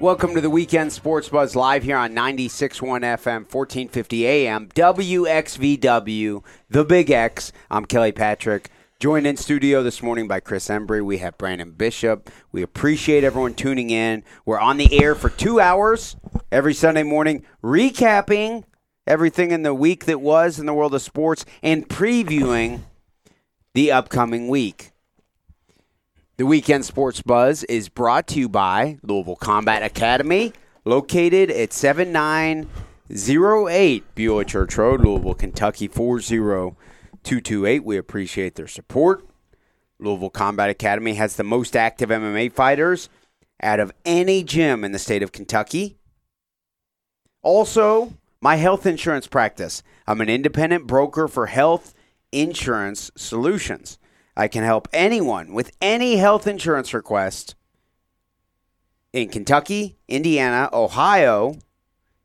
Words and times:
Welcome 0.00 0.36
to 0.36 0.40
the 0.40 0.48
Weekend 0.48 0.92
Sports 0.92 1.28
Buzz 1.28 1.56
live 1.56 1.82
here 1.82 1.96
on 1.96 2.14
96.1 2.14 2.78
FM, 3.00 3.52
1450 3.52 4.26
AM, 4.26 4.68
WXVW, 4.68 6.44
The 6.70 6.84
Big 6.84 7.10
X. 7.10 7.50
I'm 7.68 7.84
Kelly 7.84 8.12
Patrick. 8.12 8.70
Joined 9.00 9.26
in 9.26 9.36
studio 9.36 9.82
this 9.82 10.00
morning 10.00 10.28
by 10.28 10.38
Chris 10.38 10.68
Embry. 10.68 11.04
We 11.04 11.18
have 11.18 11.36
Branden 11.36 11.76
Bishop. 11.76 12.30
We 12.52 12.62
appreciate 12.62 13.24
everyone 13.24 13.54
tuning 13.54 13.90
in. 13.90 14.22
We're 14.46 14.60
on 14.60 14.76
the 14.76 15.02
air 15.02 15.16
for 15.16 15.30
two 15.30 15.58
hours 15.58 16.14
every 16.52 16.74
Sunday 16.74 17.02
morning, 17.02 17.44
recapping 17.60 18.62
everything 19.04 19.50
in 19.50 19.62
the 19.62 19.74
week 19.74 20.04
that 20.04 20.20
was 20.20 20.60
in 20.60 20.66
the 20.66 20.74
world 20.74 20.94
of 20.94 21.02
sports 21.02 21.44
and 21.60 21.88
previewing 21.88 22.82
the 23.74 23.90
upcoming 23.90 24.46
week. 24.46 24.92
The 26.38 26.46
Weekend 26.46 26.84
Sports 26.84 27.20
Buzz 27.20 27.64
is 27.64 27.88
brought 27.88 28.28
to 28.28 28.38
you 28.38 28.48
by 28.48 28.98
Louisville 29.02 29.34
Combat 29.34 29.82
Academy, 29.82 30.52
located 30.84 31.50
at 31.50 31.72
7908 31.72 34.14
Beulah 34.14 34.44
Church 34.44 34.78
Road, 34.78 35.00
Louisville, 35.00 35.34
Kentucky 35.34 35.88
40228. 35.88 37.84
We 37.84 37.96
appreciate 37.96 38.54
their 38.54 38.68
support. 38.68 39.26
Louisville 39.98 40.30
Combat 40.30 40.70
Academy 40.70 41.14
has 41.14 41.34
the 41.34 41.42
most 41.42 41.74
active 41.74 42.10
MMA 42.10 42.52
fighters 42.52 43.08
out 43.60 43.80
of 43.80 43.92
any 44.04 44.44
gym 44.44 44.84
in 44.84 44.92
the 44.92 45.00
state 45.00 45.24
of 45.24 45.32
Kentucky. 45.32 45.96
Also, 47.42 48.12
my 48.40 48.54
health 48.54 48.86
insurance 48.86 49.26
practice. 49.26 49.82
I'm 50.06 50.20
an 50.20 50.28
independent 50.28 50.86
broker 50.86 51.26
for 51.26 51.46
health 51.46 51.96
insurance 52.30 53.10
solutions. 53.16 53.98
I 54.38 54.46
can 54.46 54.62
help 54.62 54.86
anyone 54.92 55.52
with 55.52 55.76
any 55.82 56.16
health 56.18 56.46
insurance 56.46 56.94
request 56.94 57.56
in 59.12 59.30
Kentucky, 59.30 59.98
Indiana, 60.06 60.70
Ohio, 60.72 61.56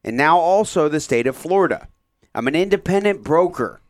and 0.04 0.16
now 0.16 0.38
also 0.38 0.88
the 0.88 1.00
state 1.00 1.26
of 1.26 1.36
Florida. 1.36 1.88
I'm 2.36 2.48
an 2.48 2.56
independent 2.56 3.24
broker. 3.24 3.82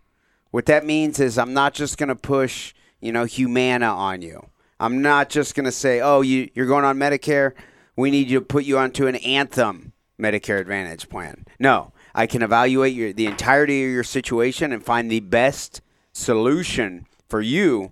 What 0.51 0.67
that 0.67 0.85
means 0.85 1.19
is 1.19 1.37
I'm 1.37 1.53
not 1.53 1.73
just 1.73 1.97
going 1.97 2.07
to 2.07 2.15
push, 2.15 2.73
you 3.01 3.11
know, 3.11 3.25
Humana 3.25 3.87
on 3.87 4.21
you. 4.21 4.47
I'm 4.79 5.01
not 5.01 5.29
just 5.29 5.53
going 5.53 5.65
to 5.65 5.71
say, 5.71 5.99
"Oh, 5.99 6.21
you 6.21 6.49
you're 6.53 6.65
going 6.65 6.85
on 6.85 6.97
Medicare. 6.97 7.51
We 7.97 8.09
need 8.09 8.29
you 8.29 8.39
to 8.39 8.45
put 8.45 8.63
you 8.63 8.77
onto 8.77 9.05
an 9.05 9.17
Anthem 9.17 9.91
Medicare 10.17 10.61
Advantage 10.61 11.09
plan." 11.09 11.45
No, 11.59 11.91
I 12.15 12.27
can 12.27 12.41
evaluate 12.41 12.93
your 12.93 13.11
the 13.11 13.25
entirety 13.25 13.83
of 13.83 13.91
your 13.91 14.03
situation 14.05 14.71
and 14.71 14.81
find 14.81 15.11
the 15.11 15.19
best 15.19 15.81
solution 16.13 17.05
for 17.27 17.41
you 17.41 17.91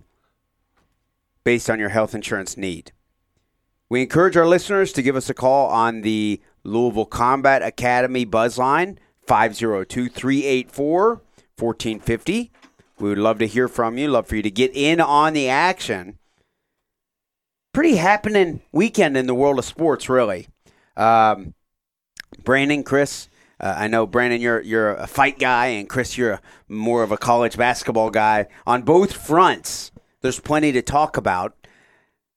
based 1.44 1.68
on 1.68 1.78
your 1.78 1.90
health 1.90 2.14
insurance 2.14 2.56
need. 2.56 2.92
We 3.88 4.02
encourage 4.02 4.36
our 4.36 4.46
listeners 4.46 4.92
to 4.94 5.02
give 5.02 5.16
us 5.16 5.28
a 5.28 5.34
call 5.34 5.68
on 5.68 6.00
the 6.00 6.40
Louisville 6.64 7.04
Combat 7.04 7.62
Academy 7.62 8.24
buzz 8.24 8.56
line 8.56 8.98
502 9.26 10.08
384 10.08 11.20
1450. 11.58 12.52
We 12.98 13.08
would 13.08 13.18
love 13.18 13.38
to 13.38 13.46
hear 13.46 13.68
from 13.68 13.98
you, 13.98 14.08
love 14.08 14.26
for 14.26 14.36
you 14.36 14.42
to 14.42 14.50
get 14.50 14.70
in 14.74 15.00
on 15.00 15.32
the 15.32 15.48
action. 15.48 16.18
Pretty 17.72 17.96
happening 17.96 18.62
weekend 18.72 19.16
in 19.16 19.26
the 19.26 19.34
world 19.34 19.58
of 19.58 19.64
sports, 19.64 20.08
really. 20.08 20.48
Um, 20.96 21.54
Branden, 22.42 22.84
Chris, 22.84 23.28
uh, 23.60 23.74
I 23.78 23.86
know 23.86 24.06
Branden, 24.06 24.40
you're 24.40 24.60
you're 24.60 24.94
a 24.94 25.06
fight 25.06 25.38
guy, 25.38 25.66
and 25.66 25.88
Chris, 25.88 26.18
you're 26.18 26.40
more 26.68 27.02
of 27.02 27.12
a 27.12 27.16
college 27.16 27.56
basketball 27.56 28.10
guy. 28.10 28.46
On 28.66 28.82
both 28.82 29.12
fronts, 29.12 29.91
there's 30.22 30.40
plenty 30.40 30.72
to 30.72 30.82
talk 30.82 31.16
about. 31.16 31.54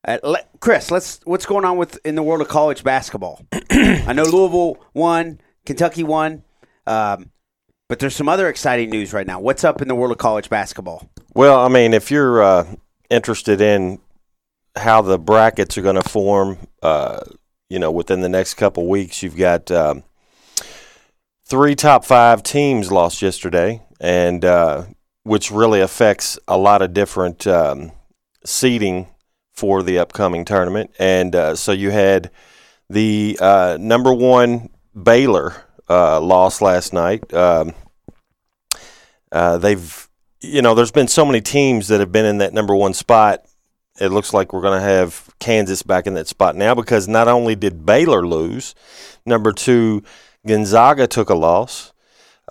Uh, 0.07 0.38
Chris, 0.59 0.91
let's 0.91 1.19
what's 1.23 1.46
going 1.46 1.66
on 1.66 1.78
with 1.78 2.00
in 2.06 2.16
the 2.16 2.23
world 2.23 2.41
of 2.41 2.47
college 2.47 2.84
basketball? 2.84 3.46
I 3.72 4.13
know 4.13 4.23
Louisville 4.23 4.78
won, 4.94 5.40
Kentucky 5.66 6.03
won, 6.03 6.44
um, 6.85 7.31
but 7.90 8.00
there's 8.00 8.16
some 8.16 8.29
other 8.29 8.47
exciting 8.47 8.90
news 8.90 9.13
right 9.13 9.25
now. 9.25 9.40
What's 9.40 9.63
up 9.63 9.81
in 9.81 9.88
the 9.88 9.96
world 9.96 10.12
of 10.12 10.18
college 10.18 10.50
basketball? 10.50 11.09
Well, 11.34 11.59
I 11.59 11.69
mean, 11.69 11.94
if 11.94 12.12
you're 12.12 12.44
uh, 12.44 12.68
interested 13.09 13.62
in 13.62 14.00
how 14.75 15.02
the 15.02 15.17
brackets 15.17 15.78
are 15.78 15.81
going 15.81 15.96
to 15.96 16.07
form, 16.07 16.57
uh, 16.84 17.22
you 17.69 17.79
know, 17.79 17.91
within 17.91 18.22
the 18.22 18.29
next 18.29 18.56
couple 18.56 18.88
weeks, 18.88 19.23
you've 19.23 19.38
got 19.38 19.72
um, 19.72 20.03
three 21.46 21.75
top 21.75 22.06
five 22.06 22.44
teams 22.44 22.91
lost 22.91 23.22
yesterday, 23.22 23.81
and 24.00 24.46
uh, 24.46 24.85
which 25.25 25.50
really 25.50 25.81
affects 25.81 26.38
a 26.47 26.56
lot 26.56 26.84
of 26.84 26.94
different 26.94 27.47
um, 27.47 27.91
seeding 28.46 29.08
for 29.52 29.81
the 29.81 29.97
upcoming 29.97 30.46
tournament. 30.46 30.91
And 31.00 31.36
uh, 31.36 31.56
so 31.56 31.72
you 31.72 31.90
had 31.90 32.30
the 32.91 33.35
uh, 33.41 33.78
number 33.81 34.14
one 34.14 34.69
Baylor 34.94 35.64
uh, 35.90 36.22
lost 36.22 36.62
last 36.62 36.94
night. 36.94 37.34
Um, 37.34 37.74
uh, 39.31 39.58
they've, 39.58 40.08
you 40.41 40.62
know, 40.62 40.75
there's 40.75 40.91
been 40.91 41.08
so 41.08 41.25
many 41.25 41.41
teams 41.41 41.88
that 41.88 42.00
have 42.00 42.12
been 42.12 42.25
in 42.25 42.38
that 42.38 42.53
number 42.53 42.75
one 42.75 42.94
spot. 42.94 43.46
It 44.00 44.09
looks 44.09 44.31
like 44.31 44.53
we're 44.53 44.62
going 44.62 44.80
to 44.80 44.88
have 44.88 45.28
Kansas 45.40 45.81
back 45.81 46.06
in 46.06 46.14
that 46.14 46.28
spot 46.28 46.56
now 46.56 46.75
because 46.75 47.08
not 47.08 47.28
only 47.28 47.56
did 47.56 47.84
Baylor 47.84 48.28
lose, 48.28 48.75
number 49.25 49.52
two, 49.52 50.03
Gonzaga 50.46 51.08
took 51.08 51.31
a 51.31 51.35
loss. 51.35 51.94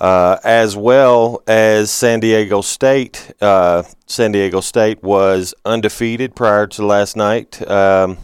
Uh, 0.00 0.38
as 0.42 0.76
well 0.76 1.40
as 1.46 1.88
San 1.88 2.18
Diego 2.18 2.60
State. 2.62 3.32
Uh, 3.40 3.84
San 4.06 4.32
Diego 4.32 4.60
State 4.60 5.02
was 5.04 5.54
undefeated 5.64 6.34
prior 6.34 6.66
to 6.66 6.84
last 6.84 7.16
night, 7.16 7.62
um, 7.70 8.18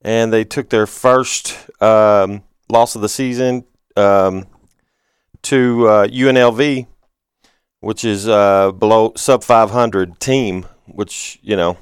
and 0.00 0.32
they 0.32 0.44
took 0.44 0.70
their 0.70 0.86
first 0.86 1.68
um, 1.82 2.42
loss 2.70 2.94
of 2.94 3.02
the 3.02 3.08
season 3.08 3.64
um, 3.96 4.46
to 5.42 5.88
uh, 5.88 6.06
UNLV, 6.06 6.86
which 7.80 8.02
is 8.02 8.26
uh, 8.26 8.72
below 8.72 9.12
sub 9.14 9.44
500 9.44 10.20
team, 10.20 10.64
which 10.86 11.38
you 11.42 11.54
know 11.54 11.76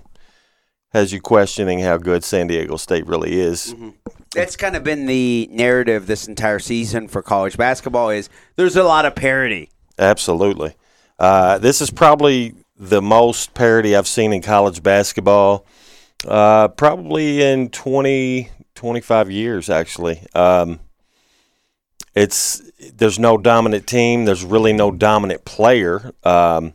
has 0.92 1.12
you 1.12 1.20
questioning 1.20 1.78
how 1.78 1.96
good 1.96 2.24
San 2.24 2.48
Diego 2.48 2.76
State 2.76 3.06
really 3.06 3.38
is. 3.40 3.74
Mm-hmm. 3.74 4.19
That's 4.34 4.56
kind 4.56 4.76
of 4.76 4.84
been 4.84 5.06
the 5.06 5.48
narrative 5.50 6.06
this 6.06 6.28
entire 6.28 6.60
season 6.60 7.08
for 7.08 7.20
college 7.22 7.56
basketball. 7.56 8.10
Is 8.10 8.28
there's 8.56 8.76
a 8.76 8.84
lot 8.84 9.04
of 9.04 9.14
parity. 9.14 9.70
Absolutely. 9.98 10.76
Uh, 11.18 11.58
this 11.58 11.80
is 11.80 11.90
probably 11.90 12.54
the 12.76 13.02
most 13.02 13.52
parity 13.54 13.94
I've 13.94 14.08
seen 14.08 14.32
in 14.32 14.40
college 14.40 14.82
basketball, 14.82 15.66
uh, 16.26 16.68
probably 16.68 17.42
in 17.42 17.68
20, 17.68 18.48
25 18.74 19.30
years, 19.30 19.68
actually. 19.68 20.26
Um, 20.34 20.80
it's 22.14 22.62
there's 22.94 23.18
no 23.18 23.36
dominant 23.36 23.86
team. 23.86 24.24
There's 24.24 24.44
really 24.44 24.72
no 24.72 24.90
dominant 24.90 25.44
player. 25.44 26.12
Um, 26.24 26.72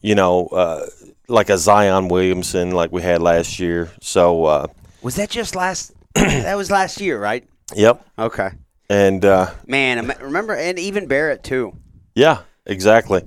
you 0.00 0.14
know, 0.14 0.46
uh, 0.48 0.86
like 1.28 1.50
a 1.50 1.58
Zion 1.58 2.08
Williamson, 2.08 2.70
like 2.72 2.92
we 2.92 3.02
had 3.02 3.22
last 3.22 3.58
year. 3.58 3.90
So 4.00 4.44
uh, 4.44 4.66
Was 5.02 5.16
that 5.16 5.30
just 5.30 5.56
last? 5.56 5.92
that 6.42 6.56
was 6.56 6.70
last 6.70 7.00
year, 7.00 7.18
right? 7.20 7.46
Yep. 7.74 8.04
Okay. 8.18 8.50
And 8.90 9.24
uh, 9.24 9.50
Man, 9.66 10.06
remember, 10.20 10.54
and 10.54 10.78
even 10.78 11.06
Barrett 11.06 11.42
too. 11.42 11.76
yeah, 12.14 12.42
exactly. 12.66 13.22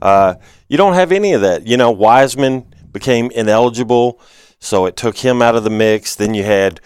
Uh, 0.00 0.34
you 0.68 0.76
don't 0.76 0.94
have 0.94 1.12
any 1.12 1.32
of 1.34 1.42
that. 1.42 1.66
You 1.66 1.76
know, 1.76 1.90
Wiseman 1.90 2.74
became 2.90 3.30
ineligible, 3.30 4.20
so 4.58 4.86
it 4.86 4.96
took 4.96 5.18
him 5.18 5.42
out 5.42 5.54
of 5.54 5.64
the 5.64 5.70
mix. 5.70 6.14
Then 6.16 6.32
you 6.34 6.42
had 6.44 6.80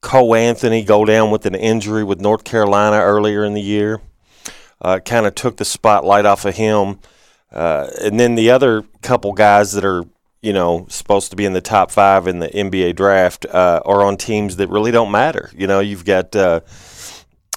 Cole 0.00 0.34
Anthony 0.34 0.84
go 0.84 1.04
down 1.04 1.30
with 1.30 1.44
an 1.46 1.54
injury 1.54 2.04
with 2.04 2.20
North 2.20 2.44
Carolina 2.44 2.96
earlier 2.96 3.44
in 3.44 3.54
the 3.54 3.60
year. 3.60 4.00
Uh, 4.80 4.98
kind 5.00 5.26
of 5.26 5.34
took 5.34 5.56
the 5.58 5.64
spotlight 5.64 6.24
off 6.26 6.44
of 6.44 6.56
him. 6.56 6.98
Uh, 7.52 7.88
and 8.00 8.18
then 8.18 8.34
the 8.34 8.50
other 8.50 8.82
couple 9.02 9.32
guys 9.32 9.72
that 9.72 9.84
are, 9.84 10.04
you 10.42 10.52
know, 10.52 10.86
supposed 10.88 11.30
to 11.30 11.36
be 11.36 11.44
in 11.44 11.52
the 11.52 11.60
top 11.60 11.90
five 11.90 12.26
in 12.26 12.40
the 12.40 12.48
NBA 12.48 12.96
draft 12.96 13.46
uh, 13.46 13.80
are 13.84 14.02
on 14.02 14.16
teams 14.16 14.56
that 14.56 14.68
really 14.68 14.90
don't 14.90 15.10
matter. 15.10 15.50
You 15.56 15.68
know, 15.68 15.80
you've 15.80 16.04
got 16.04 16.34
uh, 16.34 16.60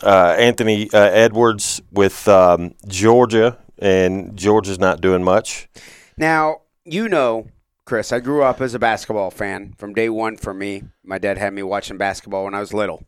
uh, 0.04 0.36
Anthony 0.38 0.90
uh, 0.92 1.00
Edwards 1.00 1.82
with 1.92 2.28
um, 2.28 2.76
Georgia, 2.88 3.58
and 3.80 4.38
Georgia's 4.38 4.80
not 4.80 5.02
doing 5.02 5.24
much. 5.24 5.68
Now, 6.16 6.62
you 6.86 7.10
know, 7.10 7.48
Chris, 7.86 8.12
I 8.12 8.20
grew 8.20 8.44
up 8.44 8.62
as 8.62 8.74
a 8.74 8.80
basketball 8.80 9.32
fan 9.32 9.74
from 9.78 9.94
day 9.94 10.10
one 10.10 10.38
for 10.38 10.54
me. 10.54 10.84
My 11.04 11.18
dad 11.18 11.38
had 11.38 11.54
me 11.54 11.64
watching 11.64 11.98
basketball 11.98 12.46
when 12.46 12.54
I 12.54 12.60
was 12.60 12.74
little. 12.74 13.04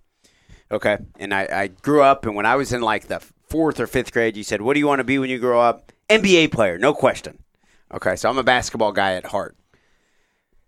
Okay. 0.71 0.97
And 1.19 1.33
I, 1.33 1.47
I 1.51 1.68
grew 1.68 2.01
up, 2.01 2.25
and 2.25 2.35
when 2.35 2.45
I 2.45 2.56
was 2.56 2.74
in 2.74 2.81
like 2.81 3.07
the 3.07 3.21
fourth 3.47 3.79
or 3.79 3.88
fifth 3.88 4.12
grade, 4.12 4.35
you 4.35 4.44
said, 4.44 4.62
What 4.62 4.74
do 4.74 4.79
you 4.79 4.88
want 4.88 5.00
to 5.00 5.03
be 5.03 5.19
when 5.19 5.29
you 5.29 5.39
grow 5.39 5.62
up? 5.62 5.91
NBA 6.09 6.51
player, 6.51 6.77
no 6.77 6.94
question. 6.94 7.39
Okay. 7.94 8.15
So 8.15 8.29
I'm 8.29 8.38
a 8.38 8.44
basketball 8.44 8.91
guy 8.91 9.13
at 9.13 9.27
heart. 9.27 9.56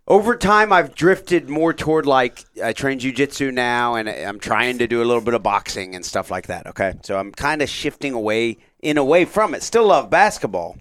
Over 0.09 0.35
time, 0.35 0.73
I've 0.73 0.95
drifted 0.95 1.50
more 1.50 1.73
toward 1.73 2.06
like 2.06 2.44
I 2.63 2.73
train 2.73 3.00
jujitsu 3.00 3.53
now, 3.53 3.95
and 3.95 4.09
I'm 4.09 4.39
trying 4.39 4.79
to 4.79 4.88
do 4.88 5.01
a 5.01 5.06
little 5.06 5.21
bit 5.21 5.35
of 5.35 5.44
boxing 5.44 5.95
and 5.95 6.03
stuff 6.03 6.31
like 6.31 6.47
that. 6.47 6.67
Okay, 6.67 6.95
so 7.03 7.17
I'm 7.17 7.31
kind 7.31 7.61
of 7.61 7.69
shifting 7.69 8.13
away 8.13 8.57
in 8.81 8.97
a 8.97 9.03
way 9.03 9.25
from 9.25 9.53
it. 9.53 9.63
Still 9.63 9.88
love 9.88 10.09
basketball, 10.09 10.77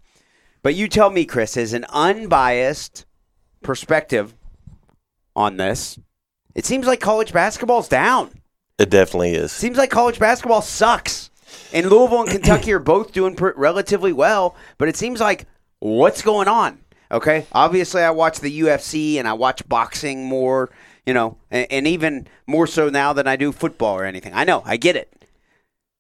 but 0.62 0.74
you 0.74 0.88
tell 0.88 1.10
me, 1.10 1.24
Chris, 1.24 1.56
is 1.56 1.74
an 1.74 1.84
unbiased 1.90 3.04
perspective 3.62 4.34
on 5.36 5.56
this, 5.56 5.98
it 6.54 6.66
seems 6.66 6.86
like 6.86 7.00
college 7.00 7.32
basketball's 7.32 7.88
down. 7.88 8.30
It 8.78 8.90
definitely 8.90 9.34
is. 9.34 9.52
Seems 9.52 9.78
like 9.78 9.90
college 9.90 10.18
basketball 10.18 10.62
sucks. 10.62 11.30
And 11.72 11.88
Louisville 11.88 12.22
and 12.22 12.30
Kentucky 12.30 12.72
are 12.72 12.78
both 12.78 13.12
doing 13.12 13.36
pr- 13.36 13.50
relatively 13.56 14.12
well, 14.12 14.56
but 14.78 14.88
it 14.88 14.96
seems 14.96 15.20
like 15.20 15.46
what's 15.78 16.22
going 16.22 16.48
on? 16.48 16.80
Okay, 17.10 17.46
obviously 17.52 18.02
I 18.02 18.10
watch 18.10 18.40
the 18.40 18.60
UFC 18.60 19.16
and 19.16 19.26
I 19.26 19.32
watch 19.32 19.66
boxing 19.68 20.26
more, 20.26 20.70
you 21.06 21.14
know, 21.14 21.38
and, 21.50 21.66
and 21.70 21.86
even 21.86 22.28
more 22.46 22.66
so 22.66 22.90
now 22.90 23.12
than 23.12 23.26
I 23.26 23.36
do 23.36 23.50
football 23.50 23.96
or 23.96 24.04
anything. 24.04 24.34
I 24.34 24.44
know, 24.44 24.62
I 24.64 24.76
get 24.76 24.96
it. 24.96 25.12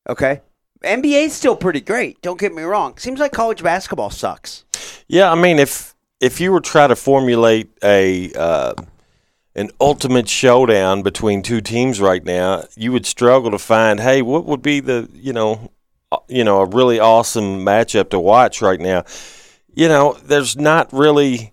Okay, 0.08 0.42
NBA's 0.82 1.32
still 1.32 1.56
pretty 1.56 1.80
great. 1.80 2.20
Don't 2.22 2.38
get 2.38 2.54
me 2.54 2.62
wrong. 2.62 2.96
Seems 2.98 3.20
like 3.20 3.32
college 3.32 3.62
basketball 3.62 4.10
sucks. 4.10 4.64
Yeah, 5.08 5.32
I 5.32 5.34
mean, 5.34 5.58
if 5.58 5.94
if 6.20 6.40
you 6.40 6.52
were 6.52 6.60
trying 6.60 6.90
to 6.90 6.96
formulate 6.96 7.70
a 7.82 8.32
uh, 8.34 8.74
an 9.54 9.70
ultimate 9.80 10.28
showdown 10.28 11.02
between 11.02 11.42
two 11.42 11.60
teams 11.60 12.00
right 12.00 12.24
now, 12.24 12.64
you 12.76 12.92
would 12.92 13.06
struggle 13.06 13.50
to 13.50 13.58
find, 13.58 14.00
hey, 14.00 14.22
what 14.22 14.44
would 14.44 14.62
be 14.62 14.80
the 14.80 15.08
you 15.14 15.32
know, 15.32 15.70
uh, 16.12 16.18
you 16.28 16.44
know, 16.44 16.60
a 16.60 16.66
really 16.66 17.00
awesome 17.00 17.64
matchup 17.64 18.10
to 18.10 18.20
watch 18.20 18.62
right 18.62 18.80
now. 18.80 19.04
You 19.78 19.86
know, 19.86 20.14
there's 20.24 20.56
not 20.56 20.92
really 20.92 21.52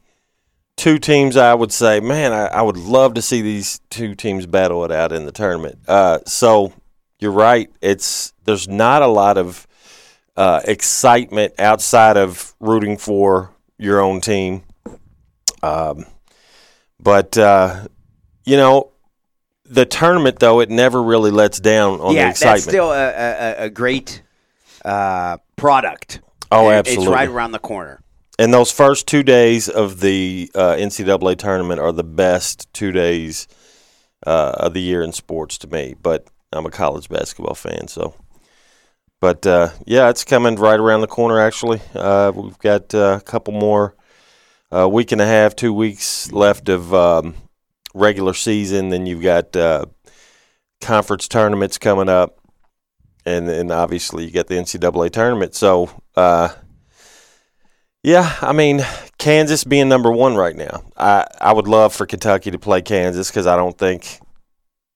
two 0.77 0.97
teams 0.97 1.37
I 1.37 1.53
would 1.53 1.71
say, 1.71 1.99
man, 1.99 2.33
I, 2.33 2.47
I 2.47 2.61
would 2.63 2.75
love 2.75 3.13
to 3.13 3.21
see 3.21 3.43
these 3.43 3.81
two 3.91 4.15
teams 4.15 4.47
battle 4.47 4.83
it 4.83 4.91
out 4.91 5.11
in 5.11 5.27
the 5.27 5.31
tournament. 5.31 5.77
Uh, 5.87 6.17
so 6.25 6.73
you're 7.19 7.31
right. 7.31 7.69
It's 7.81 8.33
there's 8.45 8.67
not 8.67 9.03
a 9.03 9.07
lot 9.07 9.37
of 9.37 9.67
uh, 10.35 10.61
excitement 10.65 11.53
outside 11.59 12.17
of 12.17 12.55
rooting 12.59 12.97
for 12.97 13.51
your 13.77 14.01
own 14.01 14.21
team. 14.21 14.63
Um, 15.61 16.07
but 16.99 17.37
uh, 17.37 17.87
you 18.43 18.57
know, 18.57 18.91
the 19.65 19.85
tournament 19.85 20.39
though 20.39 20.61
it 20.61 20.71
never 20.71 21.03
really 21.03 21.29
lets 21.29 21.59
down 21.59 22.01
on 22.01 22.15
the 22.15 22.27
excitement. 22.27 22.55
that's 22.55 22.63
still 22.63 22.91
a, 22.91 23.09
a, 23.09 23.65
a 23.65 23.69
great 23.69 24.23
uh, 24.83 25.37
product. 25.57 26.21
Oh, 26.51 26.69
And 26.69 26.77
absolutely. 26.77 27.05
It's 27.05 27.13
right 27.13 27.29
around 27.29 27.51
the 27.51 27.59
corner. 27.59 28.01
And 28.37 28.53
those 28.53 28.71
first 28.71 29.07
two 29.07 29.23
days 29.23 29.69
of 29.69 30.01
the 30.01 30.51
uh, 30.53 30.73
NCAA 30.73 31.37
tournament 31.37 31.79
are 31.79 31.91
the 31.91 32.03
best 32.03 32.71
two 32.73 32.91
days 32.91 33.47
uh, 34.25 34.53
of 34.57 34.73
the 34.73 34.81
year 34.81 35.01
in 35.01 35.13
sports 35.13 35.57
to 35.59 35.67
me. 35.67 35.95
But 36.01 36.27
I'm 36.51 36.65
a 36.65 36.71
college 36.71 37.09
basketball 37.09 37.55
fan, 37.55 37.87
so. 37.87 38.15
But 39.21 39.47
uh, 39.47 39.69
yeah, 39.85 40.09
it's 40.09 40.25
coming 40.25 40.55
right 40.55 40.79
around 40.79 41.01
the 41.01 41.07
corner. 41.07 41.39
Actually, 41.39 41.81
uh, 41.93 42.31
we've 42.35 42.59
got 42.59 42.93
uh, 42.93 43.17
a 43.19 43.23
couple 43.23 43.53
more, 43.53 43.95
a 44.69 44.87
week 44.87 45.11
and 45.13 45.21
a 45.21 45.25
half, 45.25 45.55
two 45.55 45.73
weeks 45.73 46.31
left 46.31 46.67
of 46.67 46.93
um, 46.93 47.35
regular 47.93 48.33
season. 48.33 48.89
Then 48.89 49.05
you've 49.05 49.23
got 49.23 49.55
uh, 49.55 49.85
conference 50.81 51.29
tournaments 51.29 51.77
coming 51.77 52.09
up, 52.09 52.37
and 53.25 53.47
then 53.47 53.71
obviously 53.71 54.25
you 54.25 54.31
got 54.31 54.47
the 54.47 54.55
NCAA 54.55 55.11
tournament. 55.11 55.55
So. 55.55 55.89
Yeah, 58.05 58.35
I 58.39 58.53
mean, 58.53 58.85
Kansas 59.17 59.63
being 59.63 59.89
number 59.89 60.11
one 60.11 60.35
right 60.35 60.55
now. 60.55 60.83
I, 60.95 61.25
I 61.41 61.51
would 61.51 61.67
love 61.67 61.91
for 61.91 62.05
Kentucky 62.05 62.51
to 62.51 62.59
play 62.59 62.83
Kansas 62.83 63.31
because 63.31 63.47
I 63.47 63.55
don't 63.55 63.75
think 63.75 64.19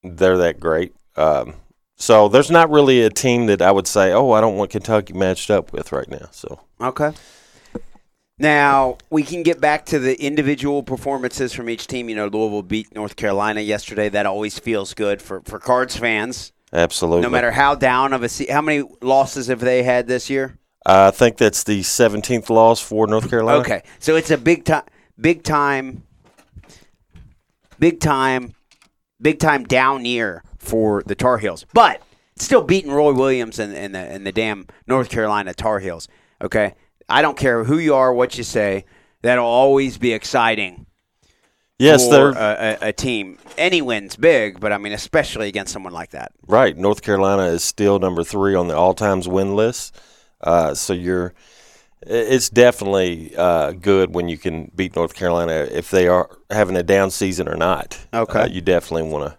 they're 0.04 0.38
that 0.38 0.60
great. 0.60 0.94
Um, 1.16 1.56
so 1.96 2.28
there's 2.28 2.52
not 2.52 2.70
really 2.70 3.02
a 3.02 3.10
team 3.10 3.48
that 3.48 3.64
I 3.64 3.72
would 3.72 3.88
say, 3.88 4.14
oh, 4.14 4.30
I 4.34 4.42
don't 4.42 4.58
want 4.58 4.70
Kentucky 4.70 5.14
matched 5.14 5.50
up 5.50 5.74
with 5.74 5.92
right 5.92 6.08
now. 6.08 6.28
So 6.30 6.60
Okay. 6.80 7.14
Now 8.38 9.00
we 9.10 9.24
can 9.24 9.42
get 9.42 9.60
back 9.60 9.88
to 9.88 9.98
the 9.98 10.16
individual 10.24 10.84
performances 10.84 11.52
from 11.52 11.68
each 11.68 11.88
team. 11.88 12.10
You 12.10 12.16
know, 12.16 12.28
Louisville 12.28 12.62
beat 12.62 12.94
North 12.94 13.16
Carolina 13.16 13.62
yesterday. 13.62 14.10
That 14.10 14.28
always 14.28 14.60
feels 14.60 14.94
good 14.94 15.20
for, 15.20 15.42
for 15.46 15.58
Cards 15.58 15.98
fans. 15.98 16.52
absolutely, 16.72 17.24
No 17.24 17.32
matter 17.32 17.50
how 17.50 17.74
down 17.74 18.14
of 18.14 18.22
a 18.22 18.30
se- 18.30 18.52
how 18.52 18.62
many 18.62 18.88
losses 19.02 19.48
have 19.48 19.62
they 19.62 19.82
had 19.82 20.06
this 20.06 20.30
year? 20.30 20.59
I 20.86 21.12
think 21.12 21.38
that's 21.38 21.64
the 21.64 21.82
17th 21.82 22.50
loss 22.50 22.82
for 22.82 23.06
North 23.08 23.30
Carolina. 23.30 23.60
Okay, 23.60 23.84
so 24.00 24.16
it's 24.16 24.32
a 24.32 24.38
big 24.38 24.66
time, 24.66 24.84
big 25.20 25.44
time, 25.44 26.04
big 27.80 28.00
time, 28.00 28.54
big 29.22 29.40
time 29.40 29.64
down 29.66 30.06
year 30.06 30.44
for 30.58 31.04
the 31.06 31.16
Tar 31.16 31.38
Heels, 31.38 31.66
but 31.74 32.02
still 32.38 32.64
beating 32.64 32.92
Roy 32.92 33.14
Williams 33.14 33.60
and, 33.60 33.76
and 33.76 33.94
the 33.94 34.00
and 34.00 34.26
the 34.26 34.32
damn 34.32 34.68
North 34.88 35.10
Carolina 35.10 35.54
Tar 35.54 35.80
Heels. 35.80 36.08
Okay, 36.42 36.76
I 37.08 37.22
don't 37.22 37.38
care 37.38 37.66
who 37.66 37.78
you 37.78 37.94
are, 37.96 38.14
what 38.14 38.38
you 38.38 38.44
say. 38.44 38.86
That'll 39.22 39.46
always 39.46 39.98
be 39.98 40.14
exciting 40.14 40.86
Yes, 41.80 42.06
for 42.06 42.12
they're 42.12 42.30
a, 42.30 42.78
a, 42.82 42.88
a 42.90 42.94
team. 42.94 43.38
Any 43.58 43.82
win's 43.82 44.18
big, 44.18 44.60
but 44.60 44.74
I 44.74 44.78
mean, 44.78 44.92
especially 44.92 45.48
against 45.48 45.72
someone 45.72 45.94
like 45.94 46.12
that. 46.12 46.32
right. 46.48 46.78
North 46.78 47.02
Carolina 47.02 47.44
is 47.44 47.64
still 47.64 48.00
number 48.00 48.24
three 48.24 48.54
on 48.54 48.68
the 48.68 48.76
all 48.76 48.94
times 48.94 49.28
win 49.30 49.56
list. 49.56 49.98
Uh, 50.42 50.74
so 50.74 50.94
you're, 50.94 51.34
it's 52.02 52.50
definitely 52.50 53.36
uh, 53.36 53.72
good 53.74 54.14
when 54.14 54.30
you 54.30 54.38
can 54.38 54.72
beat 54.76 54.96
North 54.96 55.14
Carolina 55.14 55.68
if 55.72 55.92
they 55.92 56.08
are 56.08 56.30
having 56.50 56.78
a 56.78 56.84
down 56.84 57.12
season 57.12 57.48
or 57.50 57.56
not. 57.56 58.00
Okay. 58.14 58.42
Uh, 58.42 58.48
you 58.48 58.62
definitely 58.62 59.10
want 59.12 59.32
to 59.32 59.38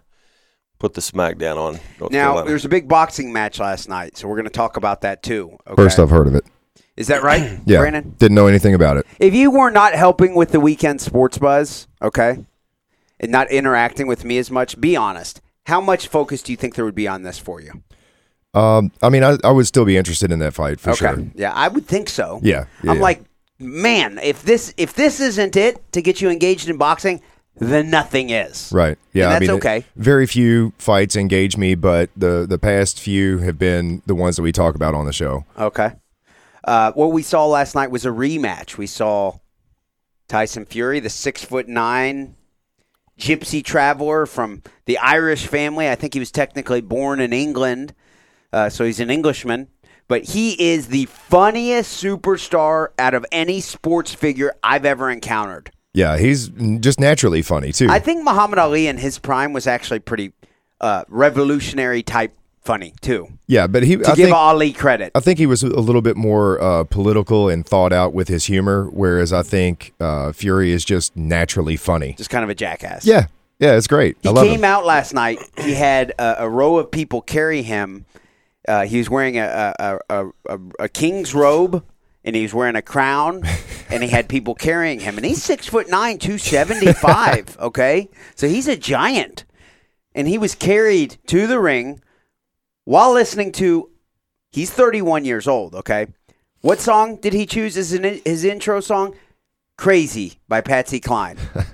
put 0.79 0.93
the 0.93 1.01
smackdown 1.01 1.57
on 1.57 1.79
North 1.99 2.11
Now, 2.11 2.25
Carolina. 2.33 2.47
there's 2.49 2.65
a 2.65 2.69
big 2.69 2.87
boxing 2.87 3.31
match 3.33 3.59
last 3.59 3.87
night, 3.89 4.17
so 4.17 4.27
we're 4.27 4.35
going 4.35 4.45
to 4.45 4.49
talk 4.51 4.77
about 4.77 5.01
that 5.01 5.21
too. 5.23 5.57
Okay? 5.67 5.75
First 5.81 5.99
I've 5.99 6.09
heard 6.09 6.27
of 6.27 6.35
it. 6.35 6.45
is 6.97 7.07
that 7.07 7.23
right, 7.23 7.59
Yeah. 7.65 7.79
Branden? 7.79 8.17
Didn't 8.17 8.35
know 8.35 8.47
anything 8.47 8.73
about 8.75 8.97
it. 8.97 9.05
If 9.19 9.33
you 9.33 9.51
were 9.51 9.69
not 9.71 9.93
helping 9.93 10.35
with 10.35 10.51
the 10.51 10.59
weekend 10.59 11.01
sports 11.01 11.37
buzz, 11.37 11.87
okay, 12.01 12.45
and 13.19 13.31
not 13.31 13.51
interacting 13.51 14.07
with 14.07 14.25
me 14.25 14.37
as 14.39 14.49
much, 14.49 14.79
be 14.81 14.95
honest. 14.95 15.41
How 15.67 15.79
much 15.79 16.07
focus 16.07 16.41
do 16.41 16.51
you 16.51 16.57
think 16.57 16.73
there 16.73 16.85
would 16.85 16.95
be 16.95 17.07
on 17.07 17.21
this 17.21 17.37
for 17.37 17.61
you? 17.61 17.83
Um, 18.53 18.91
I 19.01 19.09
mean, 19.09 19.23
I, 19.23 19.37
I 19.43 19.51
would 19.51 19.67
still 19.67 19.85
be 19.85 19.95
interested 19.97 20.31
in 20.31 20.39
that 20.39 20.53
fight 20.53 20.79
for 20.79 20.91
okay, 20.91 20.97
sure. 20.97 21.25
yeah, 21.35 21.53
I 21.53 21.67
would 21.67 21.85
think 21.85 22.09
so. 22.09 22.39
Yeah, 22.43 22.65
yeah, 22.83 22.91
I'm 22.91 22.97
yeah. 22.97 23.03
like, 23.03 23.23
man, 23.59 24.19
if 24.21 24.43
this 24.43 24.73
if 24.77 24.93
this 24.93 25.19
isn't 25.19 25.55
it 25.55 25.91
to 25.93 26.01
get 26.01 26.19
you 26.21 26.29
engaged 26.29 26.67
in 26.67 26.77
boxing, 26.77 27.21
then 27.55 27.89
nothing 27.89 28.29
is. 28.29 28.71
Right. 28.73 28.97
Yeah. 29.13 29.25
And 29.25 29.29
I 29.29 29.39
that's 29.39 29.41
mean, 29.49 29.57
okay. 29.57 29.85
Very 29.95 30.25
few 30.25 30.73
fights 30.77 31.15
engage 31.15 31.57
me, 31.57 31.75
but 31.75 32.09
the 32.15 32.45
the 32.47 32.57
past 32.57 32.99
few 32.99 33.37
have 33.39 33.57
been 33.57 34.01
the 34.05 34.15
ones 34.15 34.35
that 34.35 34.41
we 34.41 34.51
talk 34.51 34.75
about 34.75 34.95
on 34.95 35.05
the 35.05 35.13
show. 35.13 35.45
Okay. 35.57 35.93
Uh, 36.63 36.91
what 36.93 37.11
we 37.11 37.23
saw 37.23 37.47
last 37.47 37.73
night 37.73 37.89
was 37.89 38.05
a 38.05 38.09
rematch. 38.09 38.77
We 38.77 38.87
saw 38.87 39.39
Tyson 40.27 40.65
Fury, 40.65 40.99
the 40.99 41.09
six 41.09 41.43
foot 41.43 41.67
nine 41.67 42.35
gypsy 43.19 43.63
traveler 43.63 44.25
from 44.25 44.63
the 44.85 44.97
Irish 44.97 45.47
family. 45.47 45.89
I 45.89 45.95
think 45.95 46.13
he 46.13 46.19
was 46.19 46.31
technically 46.31 46.81
born 46.81 47.19
in 47.19 47.33
England, 47.33 47.93
uh, 48.53 48.69
so 48.69 48.85
he's 48.85 48.99
an 48.99 49.09
Englishman. 49.09 49.67
But 50.07 50.25
he 50.25 50.61
is 50.73 50.87
the 50.87 51.05
funniest 51.05 52.03
superstar 52.03 52.89
out 52.99 53.13
of 53.13 53.25
any 53.31 53.61
sports 53.61 54.13
figure 54.13 54.53
I've 54.61 54.83
ever 54.85 55.09
encountered. 55.09 55.71
Yeah, 55.93 56.17
he's 56.17 56.49
just 56.79 56.99
naturally 56.99 57.41
funny 57.41 57.71
too. 57.71 57.87
I 57.89 57.99
think 57.99 58.23
Muhammad 58.23 58.59
Ali 58.59 58.87
in 58.87 58.97
his 58.97 59.19
prime 59.19 59.53
was 59.53 59.67
actually 59.67 59.99
pretty 59.99 60.33
uh, 60.81 61.05
revolutionary 61.07 62.03
type 62.03 62.33
funny 62.61 62.93
too. 63.01 63.27
yeah, 63.47 63.67
but 63.67 63.83
he. 63.83 63.95
To 63.97 64.03
I 64.11 64.15
give 64.15 64.25
think, 64.25 64.35
Ali 64.35 64.73
credit, 64.73 65.11
I 65.15 65.19
think 65.21 65.39
he 65.39 65.45
was 65.45 65.63
a 65.63 65.67
little 65.67 66.01
bit 66.01 66.17
more 66.17 66.61
uh, 66.61 66.83
political 66.85 67.47
and 67.49 67.65
thought 67.65 67.93
out 67.93 68.13
with 68.13 68.27
his 68.27 68.45
humor, 68.45 68.89
whereas 68.91 69.31
I 69.31 69.43
think 69.43 69.93
uh, 69.99 70.31
Fury 70.33 70.71
is 70.71 70.83
just 70.83 71.15
naturally 71.15 71.77
funny. 71.77 72.13
just 72.17 72.29
kind 72.29 72.43
of 72.43 72.49
a 72.49 72.55
jackass. 72.55 73.05
Yeah, 73.05 73.27
yeah, 73.59 73.75
it's 73.77 73.87
great. 73.87 74.17
He 74.21 74.29
I 74.29 74.31
love 74.33 74.45
came 74.45 74.59
him. 74.59 74.65
out 74.65 74.85
last 74.85 75.13
night. 75.13 75.39
He 75.57 75.73
had 75.73 76.11
a, 76.19 76.43
a 76.43 76.49
row 76.49 76.77
of 76.77 76.91
people 76.91 77.21
carry 77.21 77.61
him. 77.61 78.05
Uh, 78.67 78.85
he 78.85 78.97
was 78.97 79.09
wearing 79.09 79.37
a 79.37 79.73
a, 79.79 79.99
a, 80.09 80.29
a 80.47 80.59
a 80.79 80.89
king's 80.89 81.33
robe, 81.33 81.85
and 82.23 82.35
he 82.35 82.43
was 82.43 82.53
wearing 82.53 82.75
a 82.75 82.81
crown, 82.81 83.43
and 83.89 84.03
he 84.03 84.09
had 84.09 84.29
people 84.29 84.55
carrying 84.55 84.99
him. 84.99 85.17
And 85.17 85.25
he's 85.25 85.43
six 85.43 85.67
foot 85.67 85.89
nine, 85.89 86.17
two 86.19 86.37
seventy 86.37 86.93
five. 86.93 87.57
Okay, 87.59 88.09
so 88.35 88.47
he's 88.47 88.67
a 88.67 88.77
giant, 88.77 89.45
and 90.13 90.27
he 90.27 90.37
was 90.37 90.55
carried 90.55 91.17
to 91.27 91.47
the 91.47 91.59
ring 91.59 92.01
while 92.85 93.13
listening 93.13 93.51
to. 93.53 93.89
He's 94.51 94.71
thirty 94.71 95.01
one 95.01 95.25
years 95.25 95.47
old. 95.47 95.75
Okay, 95.75 96.07
what 96.61 96.79
song 96.79 97.15
did 97.17 97.33
he 97.33 97.45
choose 97.45 97.77
as 97.77 97.93
an, 97.93 98.21
his 98.25 98.43
intro 98.43 98.79
song? 98.81 99.15
"Crazy" 99.77 100.39
by 100.47 100.61
Patsy 100.61 100.99
Cline. 100.99 101.37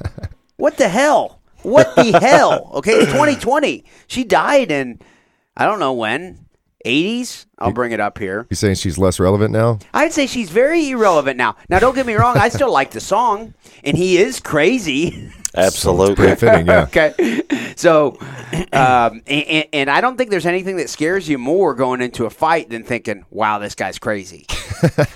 What 0.57 0.77
the 0.77 0.89
hell? 0.89 1.39
What 1.61 1.95
the 1.95 2.19
hell? 2.19 2.71
Okay, 2.75 2.93
it's 2.93 3.11
2020. 3.11 3.85
She 4.07 4.23
died 4.23 4.71
in, 4.71 4.99
I 5.55 5.65
don't 5.65 5.79
know 5.79 5.93
when, 5.93 6.46
80s? 6.85 7.45
I'll 7.59 7.71
bring 7.71 7.91
it 7.91 7.99
up 7.99 8.17
here. 8.17 8.45
You 8.49 8.55
saying 8.55 8.75
she's 8.75 8.97
less 8.97 9.19
relevant 9.19 9.51
now? 9.51 9.79
I'd 9.93 10.13
say 10.13 10.27
she's 10.27 10.49
very 10.49 10.89
irrelevant 10.89 11.37
now. 11.37 11.55
Now, 11.69 11.79
don't 11.79 11.95
get 11.95 12.05
me 12.05 12.13
wrong, 12.13 12.37
I 12.37 12.49
still 12.49 12.71
like 12.71 12.91
the 12.91 13.01
song, 13.01 13.53
and 13.83 13.97
he 13.97 14.17
is 14.17 14.39
crazy. 14.39 15.31
Absolutely. 15.55 16.15
Pretty 16.15 16.35
fitting, 16.35 16.67
yeah. 16.67 16.83
okay. 16.83 17.41
So, 17.75 18.17
um, 18.73 19.21
and, 19.25 19.65
and 19.73 19.89
I 19.89 20.01
don't 20.01 20.17
think 20.17 20.29
there's 20.29 20.45
anything 20.45 20.77
that 20.77 20.89
scares 20.89 21.27
you 21.27 21.37
more 21.37 21.73
going 21.73 22.01
into 22.01 22.25
a 22.25 22.29
fight 22.29 22.69
than 22.69 22.83
thinking, 22.83 23.25
wow, 23.31 23.57
this 23.57 23.73
guy's 23.73 23.97
crazy. 23.97 24.45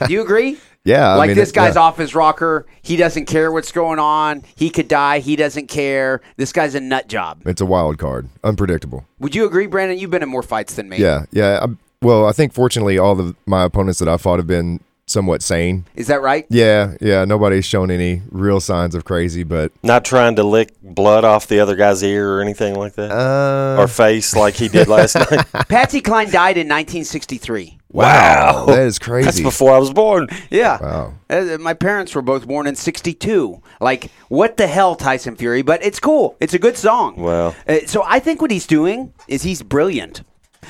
Do 0.05 0.09
you 0.13 0.21
agree? 0.21 0.57
Yeah, 0.83 1.09
I 1.09 1.15
like 1.15 1.27
mean, 1.29 1.37
this 1.37 1.49
it- 1.49 1.55
guy's 1.55 1.75
yeah. 1.75 1.81
off 1.81 1.97
his 1.97 2.15
rocker. 2.15 2.65
He 2.81 2.95
doesn't 2.95 3.25
care 3.25 3.51
what's 3.51 3.71
going 3.71 3.99
on. 3.99 4.43
He 4.55 4.69
could 4.69 4.87
die. 4.87 5.19
He 5.19 5.35
doesn't 5.35 5.67
care. 5.67 6.21
This 6.37 6.51
guy's 6.51 6.73
a 6.75 6.79
nut 6.79 7.07
job. 7.07 7.41
It's 7.45 7.61
a 7.61 7.65
wild 7.65 7.97
card, 7.99 8.29
unpredictable. 8.43 9.05
Would 9.19 9.35
you 9.35 9.45
agree, 9.45 9.67
Branden? 9.67 9.99
You've 9.99 10.11
been 10.11 10.23
in 10.23 10.29
more 10.29 10.41
fights 10.43 10.73
than 10.75 10.89
me. 10.89 10.97
Yeah, 10.97 11.25
yeah. 11.31 11.59
i 11.63 11.67
well, 12.03 12.25
I 12.25 12.31
think 12.31 12.51
fortunately 12.53 12.97
all 12.97 13.19
of 13.19 13.35
my 13.45 13.63
opponents 13.63 13.99
that 13.99 14.07
I 14.09 14.17
fought 14.17 14.39
have 14.39 14.47
been 14.47 14.79
somewhat 15.05 15.43
sane. 15.43 15.85
Is 15.95 16.07
that 16.07 16.21
right? 16.23 16.47
Yeah, 16.49 16.95
yeah. 16.99 17.25
Nobody's 17.25 17.65
shown 17.65 17.91
any 17.91 18.23
real 18.31 18.59
signs 18.59 18.95
of 18.95 19.05
crazy, 19.05 19.43
but 19.43 19.71
Not 19.83 20.03
trying 20.03 20.35
to 20.37 20.43
lick 20.43 20.71
blood 20.81 21.23
off 21.25 21.45
the 21.45 21.59
other 21.59 21.75
guy's 21.75 22.01
ear 22.01 22.33
or 22.37 22.41
anything 22.41 22.73
like 22.73 22.93
that, 22.95 23.11
uh, 23.11 23.79
or 23.79 23.87
face 23.87 24.35
like 24.35 24.55
he 24.55 24.67
did 24.67 24.87
last 24.87 25.13
night. 25.31 25.45
Patsy 25.67 26.01
Cline 26.01 26.31
died 26.31 26.57
in 26.57 26.67
1963. 26.67 27.77
Wow, 27.91 28.65
that 28.67 28.79
is 28.83 28.99
crazy. 28.99 29.25
That's 29.25 29.41
before 29.41 29.73
I 29.73 29.77
was 29.77 29.91
born. 29.91 30.27
Yeah. 30.49 30.79
Wow. 30.81 31.13
Uh, 31.29 31.57
my 31.59 31.73
parents 31.73 32.15
were 32.15 32.21
both 32.21 32.47
born 32.47 32.65
in 32.67 32.75
62. 32.75 33.61
Like, 33.81 34.11
what 34.29 34.57
the 34.57 34.67
hell, 34.67 34.95
Tyson 34.95 35.35
Fury? 35.35 35.61
But 35.61 35.83
it's 35.83 35.99
cool. 35.99 36.37
It's 36.39 36.53
a 36.53 36.59
good 36.59 36.77
song. 36.77 37.15
Well. 37.17 37.55
Uh, 37.67 37.79
so 37.87 38.03
I 38.05 38.19
think 38.19 38.41
what 38.41 38.49
he's 38.51 38.67
doing 38.67 39.13
is 39.27 39.43
he's 39.43 39.61
brilliant. 39.61 40.23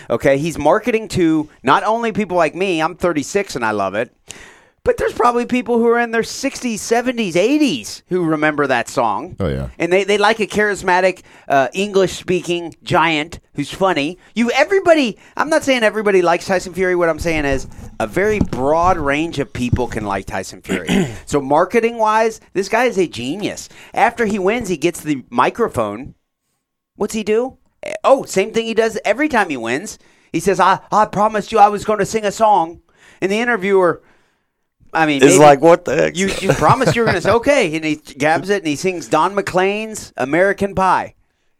Okay. 0.09 0.37
He's 0.37 0.57
marketing 0.57 1.07
to 1.09 1.49
not 1.63 1.83
only 1.83 2.11
people 2.11 2.37
like 2.37 2.55
me, 2.55 2.81
I'm 2.81 2.95
36 2.95 3.55
and 3.55 3.63
I 3.65 3.71
love 3.71 3.93
it, 3.93 4.15
but 4.83 4.97
there's 4.97 5.13
probably 5.13 5.45
people 5.45 5.77
who 5.77 5.87
are 5.87 5.99
in 5.99 6.11
their 6.11 6.23
60s, 6.23 6.75
70s, 6.75 7.33
80s 7.33 8.01
who 8.07 8.25
remember 8.25 8.65
that 8.65 8.89
song. 8.89 9.35
Oh, 9.39 9.47
yeah. 9.47 9.69
And 9.77 9.93
they, 9.93 10.03
they 10.03 10.17
like 10.17 10.39
a 10.39 10.47
charismatic, 10.47 11.21
uh, 11.47 11.67
English 11.73 12.13
speaking 12.13 12.75
giant 12.81 13.39
who's 13.53 13.71
funny. 13.71 14.17
You 14.33 14.49
everybody. 14.51 15.19
I'm 15.37 15.49
not 15.49 15.63
saying 15.63 15.83
everybody 15.83 16.21
likes 16.23 16.47
Tyson 16.47 16.73
Fury. 16.73 16.95
What 16.95 17.09
I'm 17.09 17.19
saying 17.19 17.45
is 17.45 17.67
a 17.99 18.07
very 18.07 18.39
broad 18.39 18.97
range 18.97 19.37
of 19.37 19.53
people 19.53 19.87
can 19.87 20.05
like 20.05 20.25
Tyson 20.25 20.61
Fury. 20.61 20.87
so 21.25 21.39
marketing 21.39 21.97
wise, 21.97 22.41
this 22.53 22.69
guy 22.69 22.85
is 22.85 22.97
a 22.97 23.07
genius. 23.07 23.69
After 23.93 24.25
he 24.25 24.39
wins, 24.39 24.69
he 24.69 24.77
gets 24.77 25.01
the 25.01 25.23
microphone. 25.29 26.15
What's 26.95 27.13
he 27.13 27.23
do? 27.23 27.57
Oh, 28.03 28.25
same 28.25 28.51
thing 28.51 28.65
he 28.65 28.73
does 28.73 28.97
every 29.05 29.27
time 29.27 29.49
he 29.49 29.57
wins. 29.57 29.99
He 30.31 30.39
says, 30.39 30.59
"I 30.59 30.79
I 30.91 31.05
promised 31.05 31.51
you 31.51 31.59
I 31.59 31.69
was 31.69 31.83
going 31.83 31.99
to 31.99 32.05
sing 32.05 32.25
a 32.25 32.31
song," 32.31 32.81
and 33.21 33.31
the 33.31 33.39
interviewer. 33.39 34.01
I 34.93 35.05
mean, 35.05 35.23
It's 35.23 35.37
like 35.37 35.61
what 35.61 35.85
the 35.85 35.95
heck? 35.95 36.17
you, 36.17 36.27
you 36.41 36.53
promised 36.53 36.95
you 36.95 37.01
were 37.01 37.05
going 37.07 37.15
to 37.15 37.21
say 37.21 37.31
okay, 37.31 37.75
and 37.75 37.85
he 37.85 37.95
grabs 38.17 38.49
it 38.49 38.57
and 38.59 38.67
he 38.67 38.75
sings 38.75 39.07
Don 39.07 39.33
McLean's 39.35 40.13
"American 40.17 40.75
Pie." 40.75 41.15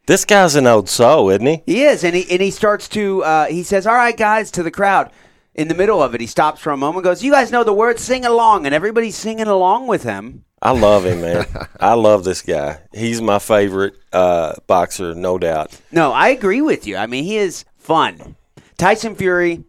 this 0.07 0.25
guy's 0.25 0.55
an 0.55 0.67
old 0.67 0.89
soul, 0.89 1.29
isn't 1.29 1.45
he? 1.45 1.63
He 1.65 1.83
is, 1.83 2.03
and 2.03 2.15
he 2.15 2.29
and 2.29 2.41
he 2.41 2.51
starts 2.51 2.89
to 2.89 3.23
uh, 3.23 3.45
he 3.45 3.63
says, 3.63 3.87
"All 3.87 3.95
right, 3.95 4.15
guys," 4.17 4.51
to 4.51 4.63
the 4.63 4.71
crowd. 4.71 5.11
In 5.53 5.67
the 5.67 5.75
middle 5.75 6.01
of 6.01 6.15
it, 6.15 6.21
he 6.21 6.27
stops 6.27 6.61
for 6.61 6.71
a 6.71 6.77
moment, 6.77 7.03
goes, 7.03 7.23
"You 7.23 7.31
guys 7.31 7.51
know 7.51 7.63
the 7.63 7.73
words, 7.73 8.01
sing 8.01 8.25
along," 8.25 8.65
and 8.65 8.73
everybody's 8.75 9.15
singing 9.15 9.47
along 9.47 9.87
with 9.87 10.03
him. 10.03 10.43
I 10.61 10.71
love 10.71 11.05
him, 11.05 11.21
man. 11.21 11.45
I 11.79 11.93
love 11.93 12.23
this 12.23 12.41
guy. 12.41 12.79
He's 12.93 13.21
my 13.21 13.39
favorite 13.39 13.95
uh, 14.13 14.53
boxer, 14.67 15.15
no 15.15 15.37
doubt. 15.37 15.79
No, 15.91 16.11
I 16.11 16.29
agree 16.29 16.61
with 16.61 16.85
you. 16.85 16.97
I 16.97 17.07
mean, 17.07 17.23
he 17.23 17.37
is 17.37 17.65
fun. 17.77 18.35
Tyson 18.77 19.15
Fury 19.15 19.63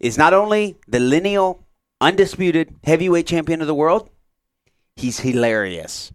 is 0.00 0.18
not 0.18 0.34
only 0.34 0.76
the 0.88 1.00
lineal, 1.00 1.64
undisputed 2.00 2.74
heavyweight 2.84 3.26
champion 3.26 3.60
of 3.60 3.66
the 3.66 3.74
world, 3.74 4.10
he's 4.96 5.20
hilarious. 5.20 6.12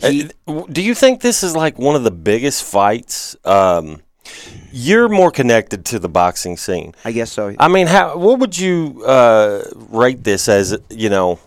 He- 0.00 0.30
Uh, 0.46 0.62
Do 0.70 0.82
you 0.82 0.94
think 0.94 1.20
this 1.22 1.42
is 1.42 1.56
like 1.56 1.78
one 1.78 1.96
of 1.96 2.04
the 2.04 2.10
biggest 2.10 2.64
fights? 2.64 3.34
Um, 3.44 4.02
you're 4.72 5.08
more 5.08 5.30
connected 5.30 5.84
to 5.86 5.98
the 5.98 6.08
boxing 6.08 6.56
scene. 6.56 6.94
I 7.04 7.12
guess 7.12 7.32
so. 7.32 7.54
I 7.58 7.68
mean, 7.68 7.86
how? 7.86 8.18
What 8.18 8.40
would 8.40 8.58
you 8.58 9.02
uh, 9.06 9.62
rate 9.88 10.24
this 10.24 10.48
as? 10.48 10.76
You 10.90 11.08
know, 11.08 11.38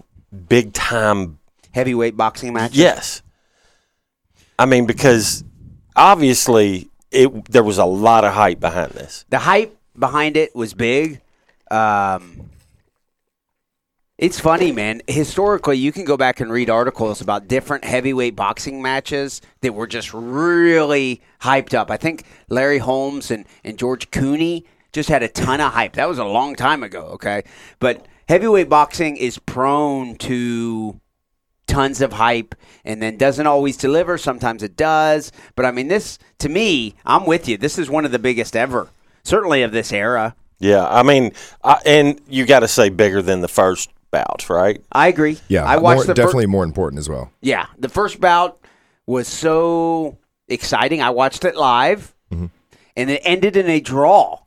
big 0.47 0.73
time. 0.73 1.37
Heavyweight 1.73 2.17
boxing 2.17 2.53
match. 2.53 2.73
Yes. 2.73 3.21
I 4.57 4.65
mean, 4.65 4.85
because 4.87 5.43
obviously 5.95 6.89
it 7.11 7.45
there 7.51 7.63
was 7.63 7.77
a 7.77 7.85
lot 7.85 8.23
of 8.23 8.33
hype 8.33 8.59
behind 8.59 8.91
this. 8.93 9.25
the 9.29 9.39
hype 9.39 9.77
behind 9.97 10.37
it 10.37 10.55
was 10.55 10.73
big. 10.73 11.21
Um, 11.69 12.49
it's 14.19 14.37
funny, 14.37 14.73
man. 14.73 15.01
Historically, 15.07 15.77
you 15.77 15.93
can 15.93 16.03
go 16.03 16.17
back 16.17 16.41
and 16.41 16.51
read 16.51 16.69
articles 16.69 17.21
about 17.21 17.47
different 17.47 17.85
heavyweight 17.85 18.35
boxing 18.35 18.81
matches 18.81 19.41
that 19.61 19.73
were 19.73 19.87
just 19.87 20.13
really 20.13 21.21
hyped 21.41 21.73
up. 21.73 21.89
I 21.89 21.95
think 21.95 22.25
Larry 22.49 22.79
Holmes 22.79 23.31
and, 23.31 23.45
and 23.63 23.77
George 23.79 24.11
Cooney 24.11 24.65
just 24.91 25.07
had 25.07 25.23
a 25.23 25.29
ton 25.29 25.61
of 25.61 25.71
hype. 25.71 25.93
That 25.93 26.09
was 26.09 26.17
a 26.17 26.25
long 26.25 26.55
time 26.55 26.83
ago, 26.83 27.03
okay? 27.13 27.43
But 27.79 28.07
heavyweight 28.27 28.67
boxing 28.67 29.15
is 29.15 29.39
prone 29.39 30.17
to 30.17 30.99
tons 31.65 32.01
of 32.01 32.11
hype 32.11 32.55
and 32.83 33.01
then 33.01 33.15
doesn't 33.15 33.47
always 33.47 33.77
deliver. 33.77 34.17
Sometimes 34.17 34.63
it 34.63 34.75
does. 34.75 35.31
But 35.55 35.65
I 35.65 35.71
mean, 35.71 35.87
this, 35.87 36.19
to 36.39 36.49
me, 36.49 36.95
I'm 37.05 37.25
with 37.25 37.47
you. 37.47 37.55
This 37.55 37.79
is 37.79 37.89
one 37.89 38.03
of 38.03 38.11
the 38.11 38.19
biggest 38.19 38.53
ever, 38.57 38.89
certainly 39.23 39.63
of 39.63 39.71
this 39.71 39.93
era. 39.93 40.35
Yeah, 40.57 40.85
I 40.85 41.03
mean, 41.03 41.31
I, 41.63 41.79
and 41.85 42.19
you 42.27 42.45
got 42.45 42.59
to 42.59 42.67
say 42.67 42.89
bigger 42.89 43.21
than 43.21 43.39
the 43.39 43.47
first 43.47 43.89
bout, 44.11 44.49
right? 44.49 44.83
I 44.91 45.07
agree. 45.07 45.39
yeah, 45.47 45.63
I 45.65 45.77
watched 45.77 45.97
more, 45.97 46.03
the 46.05 46.11
fir- 46.15 46.21
definitely 46.25 46.45
more 46.47 46.63
important 46.63 46.99
as 46.99 47.09
well. 47.09 47.31
yeah, 47.41 47.67
the 47.77 47.89
first 47.89 48.19
bout 48.19 48.59
was 49.05 49.27
so 49.27 50.17
exciting. 50.47 51.01
I 51.01 51.09
watched 51.11 51.45
it 51.45 51.55
live, 51.55 52.13
and 52.31 52.49
it 53.09 53.21
ended 53.23 53.55
in 53.55 53.67
a 53.69 53.79
draw. 53.79 54.39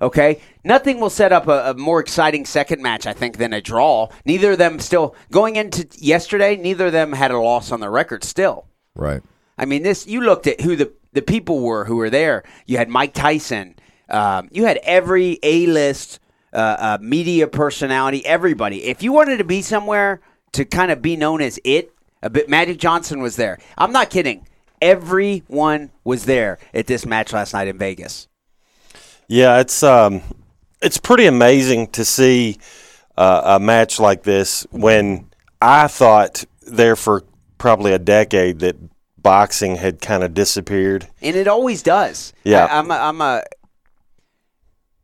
Okay, 0.00 0.40
nothing 0.62 1.00
will 1.00 1.10
set 1.10 1.32
up 1.32 1.48
a, 1.48 1.70
a 1.70 1.74
more 1.74 1.98
exciting 1.98 2.44
second 2.46 2.80
match, 2.80 3.04
I 3.06 3.12
think, 3.12 3.36
than 3.38 3.52
a 3.52 3.60
draw. 3.60 4.08
Neither 4.24 4.52
of 4.52 4.58
them 4.58 4.78
still 4.78 5.16
going 5.32 5.56
into 5.56 5.88
yesterday. 5.98 6.56
Neither 6.56 6.86
of 6.86 6.92
them 6.92 7.12
had 7.12 7.32
a 7.32 7.38
loss 7.38 7.72
on 7.72 7.80
their 7.80 7.90
record. 7.90 8.22
Still, 8.22 8.66
Right. 8.94 9.22
I 9.56 9.64
mean, 9.64 9.82
this 9.82 10.06
you 10.06 10.20
looked 10.20 10.46
at 10.46 10.60
who 10.60 10.76
the 10.76 10.92
the 11.12 11.22
people 11.22 11.60
were 11.60 11.84
who 11.84 11.96
were 11.96 12.10
there. 12.10 12.44
You 12.66 12.76
had 12.78 12.88
Mike 12.88 13.12
Tyson. 13.12 13.74
Um, 14.08 14.48
you 14.52 14.64
had 14.66 14.78
every 14.84 15.38
A 15.42 15.66
list 15.66 16.20
uh, 16.52 16.56
uh, 16.78 16.98
media 17.00 17.46
personality. 17.46 18.24
Everybody. 18.24 18.84
If 18.84 19.02
you 19.02 19.12
wanted 19.12 19.38
to 19.38 19.44
be 19.44 19.62
somewhere 19.62 20.20
to 20.52 20.64
kind 20.64 20.90
of 20.90 21.02
be 21.02 21.16
known 21.16 21.40
as 21.40 21.60
it, 21.64 21.92
a 22.22 22.30
bit. 22.30 22.48
Magic 22.48 22.78
Johnson 22.78 23.20
was 23.20 23.36
there. 23.36 23.58
I'm 23.76 23.92
not 23.92 24.10
kidding. 24.10 24.46
Everyone 24.80 25.90
was 26.04 26.24
there 26.24 26.58
at 26.72 26.86
this 26.86 27.04
match 27.04 27.32
last 27.32 27.52
night 27.52 27.68
in 27.68 27.78
Vegas. 27.78 28.28
Yeah, 29.26 29.60
it's 29.60 29.82
um, 29.82 30.22
it's 30.80 30.98
pretty 30.98 31.26
amazing 31.26 31.88
to 31.88 32.04
see 32.04 32.58
uh, 33.16 33.42
a 33.44 33.60
match 33.60 34.00
like 34.00 34.22
this 34.22 34.66
when 34.70 35.28
I 35.60 35.88
thought 35.88 36.44
there 36.62 36.96
for 36.96 37.24
probably 37.58 37.92
a 37.92 37.98
decade 37.98 38.60
that 38.60 38.76
boxing 39.20 39.76
had 39.76 40.00
kind 40.00 40.22
of 40.22 40.32
disappeared. 40.32 41.08
and 41.20 41.36
it 41.36 41.48
always 41.48 41.82
does. 41.82 42.32
Yeah. 42.44 42.64
I, 42.64 42.78
I'm 42.78 42.90
a, 42.90 42.94
I'm 42.94 43.20
a 43.20 43.42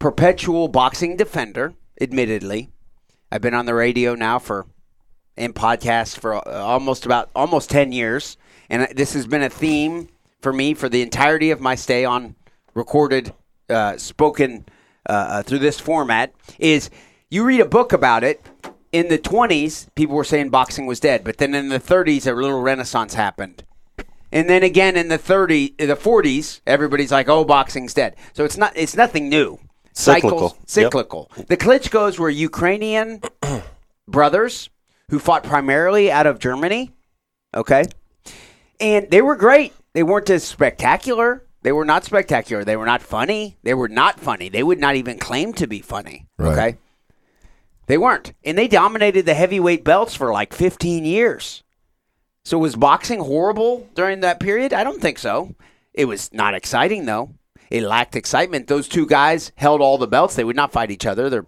perpetual 0.04 0.68
boxing 0.68 1.16
defender. 1.16 1.72
Admittedly, 1.98 2.68
I've 3.32 3.40
been 3.40 3.54
on 3.54 3.64
the 3.64 3.72
radio 3.72 4.14
now 4.14 4.38
for 4.38 4.66
in 5.34 5.54
podcasts 5.54 6.14
for 6.14 6.34
uh, 6.34 6.62
almost 6.62 7.06
about 7.06 7.30
almost 7.34 7.70
ten 7.70 7.90
years, 7.90 8.36
and 8.68 8.86
this 8.94 9.14
has 9.14 9.26
been 9.26 9.40
a 9.40 9.48
theme 9.48 10.08
for 10.42 10.52
me 10.52 10.74
for 10.74 10.90
the 10.90 11.00
entirety 11.00 11.50
of 11.50 11.58
my 11.58 11.74
stay 11.74 12.04
on 12.04 12.34
recorded, 12.74 13.32
uh, 13.70 13.96
spoken 13.96 14.66
uh, 15.08 15.12
uh, 15.12 15.42
through 15.42 15.60
this 15.60 15.80
format. 15.80 16.34
Is 16.58 16.90
you 17.30 17.42
read 17.42 17.60
a 17.60 17.64
book 17.64 17.94
about 17.94 18.24
it. 18.24 18.42
In 18.92 19.08
the 19.08 19.18
20s, 19.18 19.86
people 19.94 20.16
were 20.16 20.22
saying 20.22 20.50
boxing 20.50 20.84
was 20.84 21.00
dead, 21.00 21.24
but 21.24 21.38
then 21.38 21.54
in 21.54 21.70
the 21.70 21.80
30s, 21.80 22.30
a 22.30 22.34
little 22.34 22.60
renaissance 22.60 23.14
happened. 23.14 23.64
And 24.30 24.50
then 24.50 24.62
again 24.62 24.98
in 24.98 25.08
the 25.08 25.16
30 25.16 25.76
the 25.78 25.96
40s, 25.96 26.60
everybody's 26.66 27.10
like, 27.10 27.30
"Oh, 27.30 27.42
boxing's 27.42 27.94
dead." 27.94 28.16
So 28.34 28.44
it's 28.44 28.58
not 28.58 28.74
it's 28.76 28.94
nothing 28.94 29.30
new. 29.30 29.60
Cyclical. 29.94 30.48
Cycles, 30.50 30.54
cyclical. 30.66 31.30
The 31.48 31.56
Klitschko's 31.56 32.18
were 32.18 32.28
Ukrainian 32.30 33.22
brothers 34.08 34.68
who 35.10 35.18
fought 35.18 35.44
primarily 35.44 36.10
out 36.10 36.26
of 36.26 36.38
Germany, 36.38 36.90
okay? 37.54 37.84
And 38.80 39.08
they 39.10 39.22
were 39.22 39.36
great. 39.36 39.72
They 39.92 40.02
weren't 40.02 40.28
as 40.30 40.42
spectacular. 40.44 41.44
They 41.62 41.72
were 41.72 41.84
not 41.84 42.04
spectacular. 42.04 42.64
They 42.64 42.76
were 42.76 42.86
not 42.86 43.02
funny. 43.02 43.56
They 43.62 43.74
were 43.74 43.88
not 43.88 44.18
funny. 44.18 44.48
They 44.48 44.62
would 44.62 44.80
not 44.80 44.96
even 44.96 45.18
claim 45.18 45.52
to 45.54 45.66
be 45.66 45.80
funny, 45.80 46.26
Right. 46.38 46.52
okay? 46.52 46.78
They 47.86 47.96
weren't. 47.98 48.32
And 48.44 48.58
they 48.58 48.66
dominated 48.68 49.26
the 49.26 49.34
heavyweight 49.34 49.84
belts 49.84 50.14
for 50.14 50.32
like 50.32 50.52
15 50.52 51.04
years. 51.04 51.62
So 52.44 52.58
was 52.58 52.76
boxing 52.76 53.20
horrible 53.20 53.88
during 53.94 54.20
that 54.20 54.40
period? 54.40 54.72
I 54.72 54.84
don't 54.84 55.00
think 55.00 55.18
so. 55.18 55.54
It 55.94 56.06
was 56.06 56.32
not 56.32 56.54
exciting 56.54 57.06
though. 57.06 57.30
It 57.70 57.82
lacked 57.82 58.16
excitement. 58.16 58.66
Those 58.66 58.88
two 58.88 59.06
guys 59.06 59.52
held 59.56 59.80
all 59.80 59.98
the 59.98 60.06
belts. 60.06 60.34
They 60.36 60.44
would 60.44 60.56
not 60.56 60.72
fight 60.72 60.90
each 60.90 61.06
other. 61.06 61.28
They're 61.30 61.46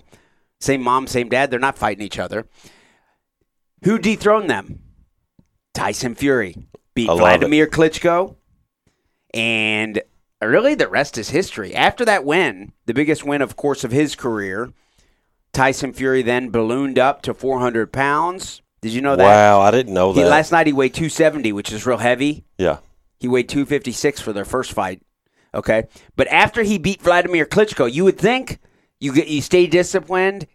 same 0.60 0.82
mom, 0.82 1.06
same 1.06 1.28
dad. 1.28 1.50
They're 1.50 1.58
not 1.60 1.78
fighting 1.78 2.04
each 2.04 2.18
other. 2.18 2.46
Who 3.84 3.98
dethroned 3.98 4.48
them? 4.50 4.80
Tyson 5.74 6.14
Fury. 6.14 6.56
Beat 6.94 7.08
love 7.08 7.18
it. 7.18 7.20
Vladimir 7.20 7.66
Klitschko, 7.66 8.36
and 9.34 10.00
really 10.42 10.74
the 10.74 10.88
rest 10.88 11.18
is 11.18 11.28
history. 11.30 11.74
After 11.74 12.04
that 12.06 12.24
win, 12.24 12.72
the 12.86 12.94
biggest 12.94 13.24
win, 13.24 13.42
of 13.42 13.56
course, 13.56 13.84
of 13.84 13.90
his 13.92 14.16
career, 14.16 14.72
Tyson 15.52 15.92
Fury 15.92 16.22
then 16.22 16.48
ballooned 16.50 16.98
up 16.98 17.20
to 17.22 17.34
400 17.34 17.92
pounds. 17.92 18.62
Did 18.80 18.92
you 18.92 19.02
know 19.02 19.16
that? 19.16 19.22
Wow, 19.24 19.60
I 19.60 19.70
didn't 19.70 19.92
know 19.94 20.12
He, 20.14 20.22
that. 20.22 20.28
last 20.30 20.52
night 20.52 20.66
he 20.66 20.72
weighed 20.72 20.94
270, 20.94 21.52
which 21.52 21.70
is 21.72 21.86
real 21.86 21.98
heavy. 21.98 22.44
yeah. 22.58 22.78
He 23.18 23.28
weighed 23.28 23.48
256 23.48 24.20
for 24.20 24.34
their 24.34 24.44
first 24.44 24.72
fight. 24.72 25.00
Okay, 25.54 25.84
but 26.16 26.28
after 26.28 26.62
he 26.62 26.78
beat 26.78 27.00
Vladimir 27.00 27.46
Klitschko, 27.46 27.90
you 27.92 28.04
would 28.04 28.18
think 28.18 28.58
you 29.00 29.12
get 29.12 29.28
you 29.28 29.40
stay 29.40 29.66
disciplined 29.66 30.46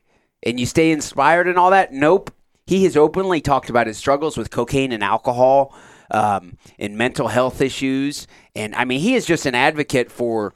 and 0.43 0.59
you 0.59 0.65
stay 0.65 0.91
inspired 0.91 1.47
and 1.47 1.57
all 1.57 1.71
that. 1.71 1.91
Nope. 1.91 2.31
He 2.67 2.83
has 2.83 2.95
openly 2.95 3.41
talked 3.41 3.69
about 3.69 3.87
his 3.87 3.97
struggles 3.97 4.37
with 4.37 4.51
cocaine 4.51 4.91
and 4.91 5.03
alcohol, 5.03 5.73
um, 6.11 6.57
and 6.77 6.97
mental 6.97 7.27
health 7.27 7.61
issues, 7.61 8.27
and 8.55 8.75
I 8.75 8.85
mean 8.85 8.99
he 8.99 9.15
is 9.15 9.25
just 9.25 9.45
an 9.45 9.55
advocate 9.55 10.11
for. 10.11 10.53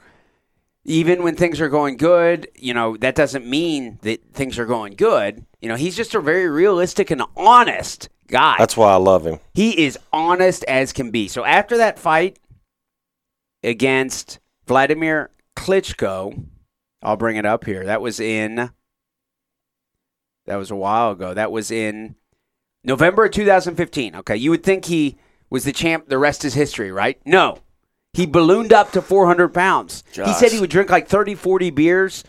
Even 0.88 1.24
when 1.24 1.36
things 1.36 1.60
are 1.62 1.68
going 1.68 1.98
good, 1.98 2.48
you 2.54 2.72
know 2.72 2.96
that 2.98 3.16
doesn't 3.16 3.48
mean 3.48 3.98
that 4.04 4.22
things 4.34 4.60
are 4.60 4.68
going 4.68 4.94
good. 4.94 5.44
You 5.60 5.68
know 5.68 5.76
he's 5.76 5.96
just 5.96 6.14
a 6.14 6.22
very 6.22 6.48
realistic 6.48 7.10
and 7.10 7.24
honest 7.36 8.08
guy. 8.28 8.56
That's 8.60 8.78
why 8.78 8.92
I 8.92 8.98
love 8.98 9.26
him. 9.26 9.40
He 9.56 9.84
is 9.84 9.98
honest 10.14 10.64
as 10.66 10.94
can 10.94 11.10
be. 11.10 11.28
So 11.28 11.44
after 11.44 11.78
that 11.78 11.98
fight 11.98 12.38
against 13.66 14.40
Vladimir 14.68 15.32
Klitschko, 15.56 16.46
I'll 17.02 17.18
bring 17.18 17.36
it 17.36 17.46
up 17.46 17.66
here. 17.66 17.86
That 17.86 18.02
was 18.02 18.20
in 18.20 18.72
that 20.46 20.56
was 20.58 20.72
a 20.72 20.76
while 20.76 21.12
ago. 21.12 21.34
That 21.34 21.52
was 21.52 21.72
in 21.72 22.16
November 22.84 23.26
of 23.26 23.32
2015. 23.32 24.16
Okay, 24.18 24.38
you 24.38 24.52
would 24.52 24.64
think 24.64 24.86
he 24.86 25.18
was 25.50 25.64
the 25.64 25.72
champ. 25.72 26.08
The 26.08 26.18
rest 26.18 26.46
is 26.46 26.54
history, 26.54 26.92
right? 26.92 27.20
No. 27.26 27.60
He 28.14 28.26
ballooned 28.26 28.72
up 28.72 28.92
to 28.92 29.02
400 29.02 29.54
pounds. 29.54 30.04
He 30.14 30.34
said 30.34 30.52
he 30.52 30.60
would 30.60 30.70
drink 30.70 30.90
like 30.90 31.08
30, 31.08 31.36
40 31.36 31.70
beers 31.72 32.24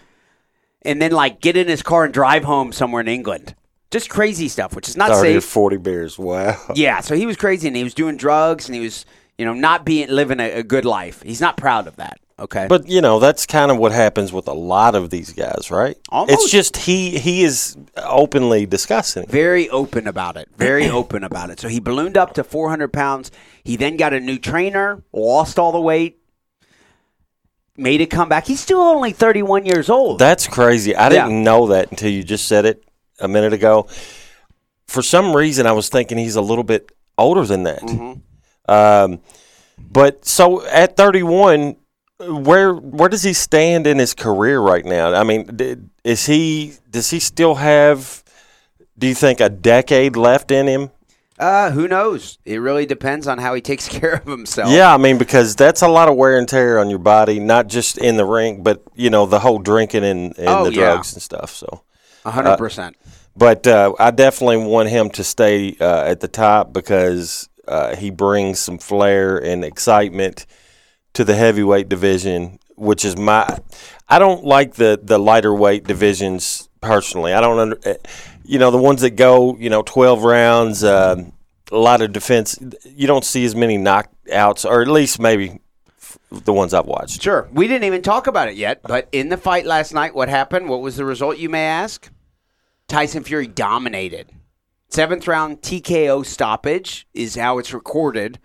and 0.82 1.00
then 1.00 1.12
like 1.12 1.40
get 1.40 1.56
in 1.56 1.68
his 1.68 1.82
car 1.82 2.04
and 2.04 2.12
drive 2.12 2.42
home 2.42 2.72
somewhere 2.72 3.00
in 3.00 3.08
England. 3.08 3.54
Just 3.92 4.10
crazy 4.10 4.48
stuff, 4.48 4.74
which 4.74 4.88
is 4.88 4.96
not 4.96 5.10
30 5.10 5.36
or 5.36 5.40
safe. 5.40 5.50
40 5.50 5.76
beers. 5.76 6.18
Wow. 6.18 6.58
Yeah, 6.74 7.00
so 7.00 7.14
he 7.14 7.24
was 7.24 7.36
crazy 7.36 7.68
and 7.68 7.76
he 7.76 7.84
was 7.84 7.94
doing 7.94 8.16
drugs 8.16 8.66
and 8.66 8.74
he 8.74 8.80
was, 8.80 9.06
you 9.38 9.44
know, 9.44 9.52
not 9.54 9.84
being 9.84 10.08
living 10.08 10.40
a, 10.40 10.50
a 10.60 10.62
good 10.62 10.84
life. 10.84 11.22
He's 11.22 11.40
not 11.40 11.56
proud 11.56 11.86
of 11.86 11.96
that. 11.96 12.18
Okay. 12.38 12.66
But 12.68 12.86
you 12.86 13.00
know 13.00 13.18
that's 13.18 13.46
kind 13.46 13.70
of 13.70 13.78
what 13.78 13.92
happens 13.92 14.30
with 14.30 14.46
a 14.46 14.52
lot 14.52 14.94
of 14.94 15.08
these 15.08 15.32
guys, 15.32 15.70
right? 15.70 15.96
Almost. 16.10 16.32
It's 16.34 16.50
just 16.52 16.76
he 16.76 17.18
he 17.18 17.42
is 17.44 17.76
openly 17.96 18.66
discussing. 18.66 19.22
it. 19.22 19.30
very 19.30 19.70
open 19.70 20.06
about 20.06 20.36
it. 20.36 20.48
Very 20.56 20.88
open 21.00 21.24
about 21.24 21.48
it. 21.50 21.58
So 21.60 21.68
he 21.68 21.80
ballooned 21.80 22.18
up 22.18 22.34
to 22.34 22.44
400 22.44 22.92
pounds. 22.92 23.30
He 23.64 23.76
then 23.76 23.96
got 23.96 24.12
a 24.12 24.20
new 24.20 24.38
trainer, 24.38 25.02
lost 25.14 25.58
all 25.58 25.72
the 25.72 25.80
weight, 25.80 26.18
made 27.76 28.02
a 28.02 28.06
comeback. 28.06 28.46
He's 28.46 28.60
still 28.60 28.80
only 28.80 29.12
31 29.12 29.64
years 29.66 29.88
old. 29.88 30.18
That's 30.18 30.46
crazy. 30.46 30.94
I 30.94 31.04
Yeah. 31.04 31.24
didn't 31.26 31.42
know 31.42 31.68
that 31.68 31.90
until 31.90 32.10
you 32.10 32.22
just 32.22 32.46
said 32.46 32.64
it 32.66 32.84
a 33.18 33.28
minute 33.28 33.52
ago. 33.54 33.86
For 34.86 35.02
some 35.02 35.34
reason, 35.34 35.66
I 35.66 35.72
was 35.72 35.88
thinking 35.88 36.18
he's 36.18 36.36
a 36.36 36.42
little 36.42 36.64
bit 36.64 36.92
older 37.18 37.44
than 37.46 37.62
that. 37.64 37.80
Mm-hmm. 37.82 38.20
Um, 38.68 39.20
but 39.78 40.24
so 40.24 40.64
at 40.66 40.96
31, 40.96 41.76
where 42.20 42.74
where 42.74 43.08
does 43.08 43.22
he 43.22 43.32
stand 43.32 43.86
in 43.86 43.98
his 43.98 44.14
career 44.14 44.58
right 44.60 44.84
now? 44.84 45.12
I 45.14 45.22
mean, 45.22 45.44
d- 45.56 45.76
is 46.04 46.26
he 46.26 46.74
does 46.90 47.10
he 47.10 47.20
still 47.20 47.56
have? 47.56 48.22
Do 48.98 49.06
you 49.06 49.14
think 49.14 49.40
a 49.40 49.50
decade 49.50 50.16
left 50.16 50.50
in 50.50 50.66
him? 50.66 50.90
Uh, 51.38 51.70
who 51.70 51.86
knows? 51.86 52.38
It 52.46 52.56
really 52.62 52.86
depends 52.86 53.26
on 53.26 53.36
how 53.36 53.52
he 53.52 53.60
takes 53.60 53.86
care 53.98 54.14
of 54.14 54.26
himself. 54.26 54.70
Yeah, 54.70 54.94
I 54.94 54.96
mean 54.96 55.18
because 55.18 55.54
that's 55.54 55.82
a 55.82 55.88
lot 55.88 56.08
of 56.08 56.16
wear 56.16 56.38
and 56.38 56.48
tear 56.48 56.78
on 56.78 56.88
your 56.88 56.98
body, 56.98 57.38
not 57.38 57.66
just 57.68 57.98
in 57.98 58.16
the 58.16 58.24
ring, 58.24 58.62
but 58.62 58.82
you 58.94 59.10
know 59.10 59.26
the 59.26 59.40
whole 59.40 59.58
drinking 59.58 60.02
and, 60.04 60.38
and 60.38 60.48
Oh, 60.48 60.64
the 60.64 60.72
yeah. 60.72 60.92
drugs 60.92 61.12
and 61.12 61.20
stuff. 61.22 61.50
So, 61.50 61.82
100%. 62.24 62.94
but 63.36 63.66
uh, 63.66 63.92
I 63.98 64.10
definitely 64.10 64.56
want 64.66 64.88
him 64.88 65.10
to 65.10 65.22
stay 65.22 65.76
uh, 65.78 66.04
at 66.04 66.20
the 66.20 66.28
top 66.28 66.72
because 66.72 67.50
uh, 67.68 67.96
he 67.96 68.10
brings 68.10 68.58
some 68.58 68.78
flair 68.78 69.36
and 69.36 69.64
excitement 69.64 70.46
to 71.14 71.24
the 71.24 71.34
heavyweight 71.34 71.88
division, 71.88 72.58
which 72.76 73.04
is 73.04 73.16
my. 73.16 73.58
I 74.08 74.18
don't 74.18 74.44
like 74.44 74.74
the 74.74 74.98
the 75.02 75.18
lighter 75.18 75.54
weight 75.54 75.84
divisions 75.84 76.68
personally. 76.80 77.32
I 77.32 77.40
don't 77.40 77.58
under, 77.58 77.78
eh, 77.84 77.96
you 78.44 78.58
know, 78.58 78.70
the 78.70 78.78
ones 78.78 79.00
that 79.00 79.10
go, 79.10 79.56
you 79.56 79.70
know, 79.70 79.82
twelve 79.82 80.22
rounds, 80.22 80.84
um 80.84 81.32
a 81.72 81.76
lot 81.76 82.00
of 82.00 82.12
defense. 82.12 82.58
You 82.84 83.06
don't 83.06 83.24
see 83.24 83.44
as 83.44 83.54
many 83.54 83.76
knockouts, 83.78 84.68
or 84.68 84.82
at 84.82 84.88
least 84.88 85.18
maybe 85.18 85.60
the 86.30 86.52
ones 86.52 86.74
I've 86.74 86.86
watched. 86.86 87.22
Sure. 87.22 87.48
We 87.52 87.68
didn't 87.68 87.84
even 87.84 88.02
talk 88.02 88.26
about 88.26 88.48
it 88.48 88.56
yet, 88.56 88.82
but 88.82 89.08
in 89.12 89.28
the 89.28 89.36
fight 89.36 89.66
last 89.66 89.92
night, 89.92 90.14
what 90.14 90.28
happened? 90.28 90.68
What 90.68 90.80
was 90.80 90.96
the 90.96 91.04
result, 91.04 91.38
you 91.38 91.48
may 91.48 91.64
ask? 91.64 92.10
Tyson 92.88 93.24
Fury 93.24 93.46
dominated. 93.46 94.30
Seventh 94.88 95.26
round 95.26 95.60
TKO 95.62 96.24
stoppage 96.24 97.06
is 97.12 97.34
how 97.34 97.58
it's 97.58 97.72
recorded. 97.74 98.38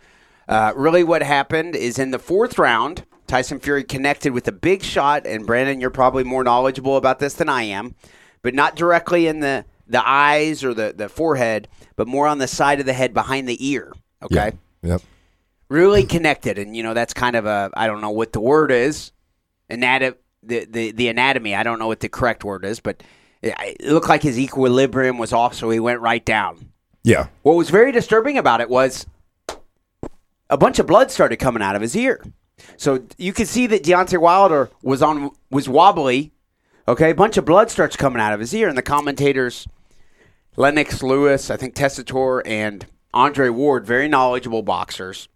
Uh, 0.48 0.74
really, 0.76 1.04
what 1.04 1.22
happened 1.24 1.76
is 1.76 1.98
in 2.00 2.12
the 2.12 2.20
fourth 2.20 2.58
round, 2.58 3.06
Tyson 3.28 3.60
Fury 3.60 3.84
connected 3.84 4.34
with 4.34 4.48
a 4.48 4.52
big 4.52 4.84
shot, 4.84 5.26
and 5.26 5.48
Branden, 5.48 5.80
you're 5.80 5.90
probably 5.90 6.24
more 6.24 6.44
knowledgeable 6.44 6.98
about 6.98 7.20
this 7.20 7.36
than 7.36 7.48
I 7.48 7.64
am, 7.64 7.96
but 8.42 8.54
not 8.54 8.76
directly 8.76 9.28
in 9.28 9.40
the, 9.40 9.66
the 9.88 10.06
eyes 10.06 10.64
or 10.64 10.74
the, 10.74 10.94
the 10.96 11.08
forehead, 11.08 11.68
but 11.96 12.08
more 12.08 12.28
on 12.28 12.40
the 12.40 12.48
side 12.48 12.80
of 12.80 12.86
the 12.86 12.94
head 12.94 13.14
behind 13.14 13.48
the 13.48 13.66
ear. 13.66 13.94
Okay 14.24 14.52
Yeah. 14.82 14.90
Yep. 14.94 15.02
really 15.70 16.04
connected 16.04 16.58
and 16.58 16.76
you 16.76 16.84
know 16.84 16.94
that's 16.94 17.14
kind 17.14 17.36
of 17.36 17.46
a 17.46 17.70
i 17.76 17.88
don't 17.88 18.02
know 18.02 18.10
what 18.10 18.34
the 18.34 18.42
word 18.42 18.72
is 18.72 19.12
anatomy 19.70 20.16
the, 20.44 20.66
the, 20.66 20.92
the 20.92 21.08
anatomy 21.08 21.56
i 21.56 21.64
don't 21.64 21.80
know 21.80 21.88
what 21.88 22.00
the 22.02 22.10
correct 22.10 22.44
word 22.44 22.66
is 22.66 22.80
but 22.80 23.04
it, 23.42 23.82
looked 23.86 24.10
like 24.10 24.24
his 24.24 24.38
equilibrium 24.40 25.18
was 25.18 25.34
off 25.34 25.54
so 25.54 25.70
he 25.70 25.80
went 25.80 26.00
right 26.00 26.24
down 26.26 26.72
Yeah. 27.04 27.28
what 27.44 27.56
was 27.56 27.70
very 27.70 27.92
disturbing 27.92 28.38
about 28.38 28.62
it 28.62 28.70
was 28.70 29.06
a 30.50 30.58
bunch 30.58 30.80
of 30.80 30.88
blood 30.88 31.12
started 31.12 31.38
coming 31.38 31.64
out 31.64 31.76
of 31.76 31.82
his 31.82 31.96
ear 31.96 32.24
so 32.78 33.04
you 33.18 33.34
could 33.34 33.48
see 33.48 33.68
that 33.68 33.84
Deontay 33.84 34.20
Wilder 34.20 34.70
was 34.84 35.02
on 35.02 35.32
was 35.50 35.68
wobbly 35.68 36.32
okay 36.88 37.12
a 37.12 37.16
bunch 37.16 37.38
of 37.38 37.46
blood 37.46 37.70
starts 37.72 37.96
coming 37.96 38.22
out 38.22 38.34
of 38.34 38.40
his 38.40 38.54
ear 38.54 38.68
and 38.70 38.78
the 38.78 38.82
commentators 38.84 39.68
Lennox 40.58 41.02
Lewis, 41.02 41.50
I 41.50 41.56
think 41.56 41.76
Tessitore, 41.76 42.42
and 42.46 42.86
Andre 43.14 43.48
Ward, 43.48 43.86
very 43.86 44.10
knowledgeable 44.10 44.62
boxers, 44.64 45.30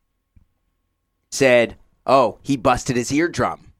said, 1.31 1.77
"Oh, 2.05 2.39
he 2.41 2.57
busted 2.57 2.97
his 2.97 3.11
eardrum," 3.13 3.71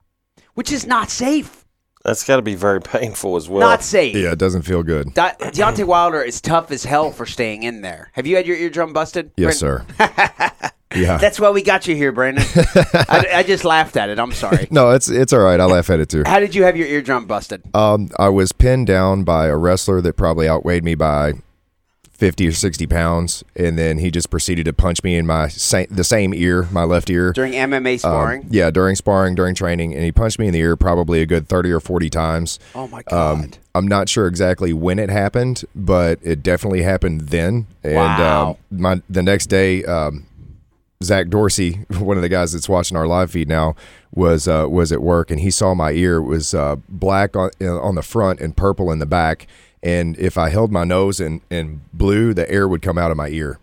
which 0.54 0.72
is 0.72 0.86
not 0.88 1.10
safe. 1.10 1.65
That's 2.06 2.24
got 2.24 2.38
to 2.38 2.42
be 2.42 2.56
very 2.56 2.80
painful 2.96 3.36
as 3.36 3.50
well. 3.50 3.68
not 3.68 3.84
safe. 3.84 4.16
Yeah, 4.16 4.32
it 4.32 4.40
doesn't 4.40 4.62
feel 4.62 4.84
good. 4.84 5.14
De- 5.14 5.36
Deontay 5.40 5.86
Wilder 5.86 6.22
is 6.22 6.40
tough 6.40 6.72
as 6.72 6.86
hell 6.86 7.12
for 7.12 7.26
staying 7.26 7.64
in 7.64 7.82
there. 7.82 8.10
Have 8.14 8.28
you 8.28 8.36
had 8.36 8.46
your 8.48 8.58
eardrum 8.58 8.94
busted? 8.94 9.32
Yes, 9.36 9.62
Branden? 9.62 9.86
sir. 9.98 10.72
yeah. 10.96 11.18
That's 11.18 11.40
why 11.40 11.50
we 11.50 11.62
got 11.64 11.88
you 11.88 11.96
here, 11.96 12.14
Branden. 12.14 12.46
I, 13.10 13.40
I 13.40 13.44
just 13.44 13.66
laughed 13.66 13.98
at 13.98 14.10
it. 14.10 14.20
I'm 14.20 14.32
sorry. 14.32 14.68
No, 14.72 14.92
it's 14.92 15.10
it's 15.10 15.34
all 15.34 15.40
right. 15.42 15.60
I 15.60 15.66
laugh 15.66 15.90
at 15.90 16.00
it 16.00 16.10
too. 16.10 16.24
How 16.26 16.40
did 16.40 16.54
you 16.56 16.64
have 16.64 16.78
your 16.78 16.88
eardrum 16.88 17.26
busted? 17.26 17.64
Um, 17.76 18.10
I 18.20 18.30
was 18.30 18.52
pinned 18.52 18.88
down 18.88 19.24
by 19.24 19.48
a 19.48 19.58
wrestler 19.58 20.00
that 20.02 20.14
probably 20.14 20.48
outweighed 20.48 20.84
me 20.84 20.96
by 20.96 21.34
fifty 22.18 22.48
or 22.48 22.52
sixty 22.54 22.88
pounds, 22.88 23.44
and 23.56 23.78
then 23.78 23.98
he 24.00 24.10
just 24.10 24.30
proceeded 24.30 24.66
to 24.66 24.74
punch 24.74 25.04
me 25.04 25.16
in 25.18 25.26
my 25.26 25.48
sa- 25.50 25.84
the 25.90 26.04
same 26.04 26.34
ear, 26.34 26.68
my 26.72 26.84
left 26.84 27.10
ear. 27.10 27.32
During 27.34 27.54
MMA 27.54 27.94
Um, 27.94 27.98
sparring? 28.00 28.48
yeah, 28.50 28.72
during 28.72 28.96
sparring, 28.96 29.36
during 29.36 29.54
training, 29.56 29.94
and 29.94 30.04
he 30.04 30.12
punched 30.12 30.40
me 30.40 30.48
in 30.48 30.54
the 30.54 30.60
ear 30.60 30.76
probably 30.76 31.22
a 31.22 31.26
good 31.26 31.48
thirty 31.48 31.72
or 31.72 31.80
forty 31.80 32.10
times. 32.10 32.58
oh 32.74 32.88
my 32.88 33.02
god. 33.04 33.32
Um, 33.34 33.52
I'm 33.76 33.88
not 33.88 34.08
sure 34.08 34.28
exactly 34.28 34.72
when 34.72 35.00
it 35.00 35.10
happened, 35.10 35.66
but 35.76 36.20
it 36.24 36.42
definitely 36.42 36.84
happened 36.84 37.22
then. 37.30 37.68
And 37.84 37.96
Wow. 37.96 38.50
um, 38.72 38.80
my 38.80 39.02
the 39.10 39.22
next 39.22 39.48
day, 39.48 39.84
um, 39.84 40.26
Zach 41.04 41.28
Dorsey, 41.28 41.86
one 42.00 42.16
of 42.18 42.24
the 42.24 42.30
guys 42.30 42.54
that's 42.54 42.70
watching 42.70 42.96
our 42.96 43.06
live 43.08 43.32
feed 43.32 43.50
now, 43.50 43.76
was 44.14 44.48
uh, 44.48 44.68
was 44.70 44.94
at 44.94 45.02
work, 45.02 45.30
and 45.30 45.42
he 45.42 45.52
saw 45.52 45.74
my 45.74 45.92
ear 45.92 46.16
it 46.18 46.24
was 46.24 46.54
uh, 46.54 46.78
black 46.88 47.36
on 47.36 47.50
on 47.62 47.96
the 47.96 48.02
front 48.02 48.40
and 48.40 48.56
purple 48.56 48.92
in 48.92 49.00
the 49.00 49.06
back. 49.06 49.46
And 49.86 50.18
if 50.18 50.36
I 50.36 50.50
held 50.50 50.72
my 50.72 50.84
nose 50.84 51.20
and, 51.20 51.42
and 51.52 51.80
blew, 51.94 52.34
the 52.34 52.50
air 52.50 52.68
would 52.68 52.82
come 52.82 52.98
out 52.98 53.12
of 53.12 53.18
my 53.18 53.28
ear. 53.28 53.60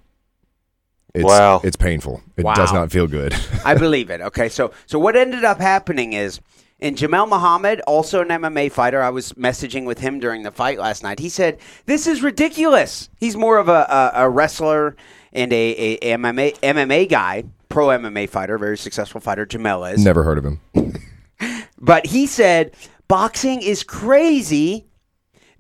It's, 1.14 1.24
Wow. 1.24 1.61
it's 1.64 1.74
painful. 1.76 2.22
It 2.37 2.46
does 2.54 2.72
not 2.72 2.92
feel 2.92 3.08
good. 3.08 3.35
I 3.64 3.74
believe 3.74 4.08
it. 4.08 4.20
Okay, 4.20 4.48
so 4.48 4.70
so 4.87 5.00
what 5.00 5.16
ended 5.16 5.42
up 5.44 5.58
happening 5.58 6.12
is, 6.12 6.40
and 6.80 6.96
Jamel 6.96 7.28
Muhammad, 7.28 7.80
also 7.88 8.20
an 8.22 8.28
MMA 8.28 8.70
fighter, 8.70 9.02
I 9.02 9.11
was 9.11 9.32
messaging 9.32 9.85
with 9.85 9.98
him 9.98 10.20
during 10.20 10.44
the 10.44 10.52
fight 10.52 10.78
last 10.78 11.02
night. 11.02 11.18
He 11.18 11.28
said, 11.28 11.58
"This 11.87 12.06
is 12.06 12.22
ridiculous." 12.22 13.11
He's 13.18 13.37
more 13.37 13.58
of 13.58 13.68
a, 13.68 14.12
a, 14.14 14.22
a 14.24 14.30
wrestler 14.30 14.94
and 15.32 15.52
a, 15.52 15.98
a 16.00 16.16
MMA 16.16 16.58
MMA 16.61 17.08
guy, 17.08 17.44
pro 17.68 17.88
MMA 17.88 18.28
fighter, 18.28 18.58
very 18.58 18.78
successful 18.78 19.20
fighter. 19.20 19.44
Jamel 19.44 19.92
is, 19.92 20.04
Never 20.04 20.22
heard 20.22 20.38
of 20.38 20.44
him. 20.44 20.61
but 21.80 22.06
he 22.06 22.26
said 22.28 22.74
boxing 23.08 23.61
is 23.61 23.82
crazy 23.82 24.87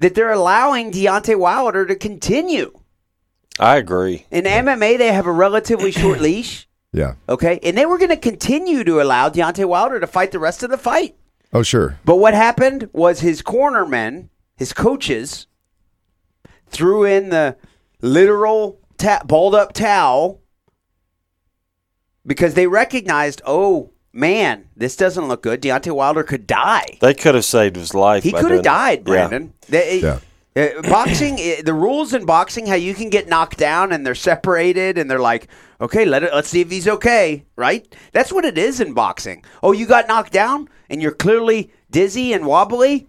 that 0.02 0.14
they're 0.14 0.32
allowing 0.32 0.90
Deontay 0.90 1.38
Wilder 1.38 1.86
to 1.86 1.94
continue. 1.94 2.78
I 3.58 3.76
agree. 3.76 4.26
In 4.30 4.44
MMA, 4.44 4.98
they 4.98 5.12
have 5.12 5.26
a 5.26 5.32
relatively 5.32 5.90
short 5.92 6.20
leash. 6.20 6.68
Yeah. 6.92 7.14
Okay, 7.28 7.58
and 7.62 7.78
they 7.78 7.86
were 7.86 7.98
going 7.98 8.10
to 8.10 8.16
continue 8.16 8.84
to 8.84 9.00
allow 9.00 9.28
Deontay 9.28 9.64
Wilder 9.64 10.00
to 10.00 10.06
fight 10.06 10.32
the 10.32 10.38
rest 10.38 10.62
of 10.62 10.70
the 10.70 10.76
fight. 10.76 11.16
Oh, 11.52 11.62
sure. 11.62 11.98
But 12.04 12.16
what 12.16 12.34
happened 12.34 12.90
was 12.92 13.20
his 13.20 13.42
cornermen, 13.42 14.28
his 14.56 14.72
coaches, 14.72 15.46
threw 16.66 17.04
in 17.04 17.28
the 17.28 17.56
literal 18.00 18.80
ta- 18.98 19.22
balled 19.24 19.54
up 19.54 19.72
towel 19.72 20.40
because 22.26 22.54
they 22.54 22.66
recognized, 22.66 23.40
oh 23.46 23.91
man, 24.12 24.68
this 24.76 24.96
doesn't 24.96 25.28
look 25.28 25.42
good. 25.42 25.62
Deontay 25.62 25.92
Wilder 25.94 26.22
could 26.22 26.46
die. 26.46 26.98
They 27.00 27.14
could 27.14 27.34
have 27.34 27.44
saved 27.44 27.76
his 27.76 27.94
life. 27.94 28.22
He 28.22 28.30
could 28.32 28.40
have 28.42 28.48
doing 28.50 28.62
that. 28.62 29.04
died, 29.04 29.08
Yeah. 29.08 29.28
Branden. 29.28 29.50
They- 29.68 30.00
Yeah. 30.00 30.18
uh, 30.54 30.82
boxing, 30.82 31.36
the 31.64 31.72
rules 31.74 32.12
in 32.12 32.24
boxing, 32.26 32.66
how 32.66 32.74
you 32.74 32.94
can 32.94 33.08
get 33.10 33.28
knocked 33.28 33.56
down 33.58 33.90
and 33.92 34.04
they're 34.06 34.14
separated 34.14 34.98
and 34.98 35.10
they're 35.10 35.18
like, 35.18 35.48
okay, 35.80 36.04
let 36.04 36.22
it, 36.22 36.32
let's 36.34 36.48
see 36.48 36.60
if 36.60 36.70
he's 36.70 36.86
okay, 36.88 37.44
right? 37.56 37.86
That's 38.12 38.32
what 38.32 38.44
it 38.44 38.58
is 38.58 38.80
in 38.80 38.92
boxing. 38.92 39.44
Oh, 39.62 39.72
you 39.72 39.86
got 39.86 40.08
knocked 40.08 40.32
down 40.32 40.68
and 40.90 41.00
you're 41.02 41.12
clearly 41.12 41.72
dizzy 41.90 42.32
and 42.32 42.46
wobbly. 42.46 43.08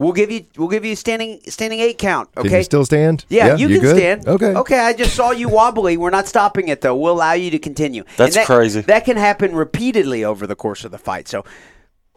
We'll 0.00 0.12
give 0.12 0.30
you 0.30 0.46
we'll 0.56 0.68
give 0.68 0.84
you 0.86 0.92
a 0.94 0.96
standing 0.96 1.40
standing 1.46 1.78
eight 1.78 1.98
count. 1.98 2.30
Okay, 2.36 2.48
Can 2.48 2.56
you 2.58 2.64
still 2.64 2.84
stand? 2.86 3.26
yeah, 3.28 3.54
you, 3.54 3.68
can 3.68 3.80
good? 3.80 3.96
stand. 3.96 4.26
Okay. 4.26 4.54
Okay, 4.54 4.78
I 4.78 4.94
just 4.94 5.14
saw 5.14 5.30
you 5.30 5.48
wobbly. 5.50 5.98
We're 5.98 6.08
not 6.08 6.26
stopping 6.26 6.68
it 6.68 6.80
though. 6.80 6.96
We'll 6.96 7.12
allow 7.12 7.34
you 7.34 7.50
to 7.50 7.58
continue. 7.58 8.04
That's 8.16 8.34
that- 8.34 8.46
crazy. 8.46 8.80
That 8.80 9.04
can 9.04 9.18
happen 9.18 9.54
repeatedly 9.54 10.24
over 10.24 10.46
the 10.46 10.56
course 10.56 10.86
of 10.86 10.90
the 10.90 10.96
fight. 10.98 11.28
So, 11.28 11.44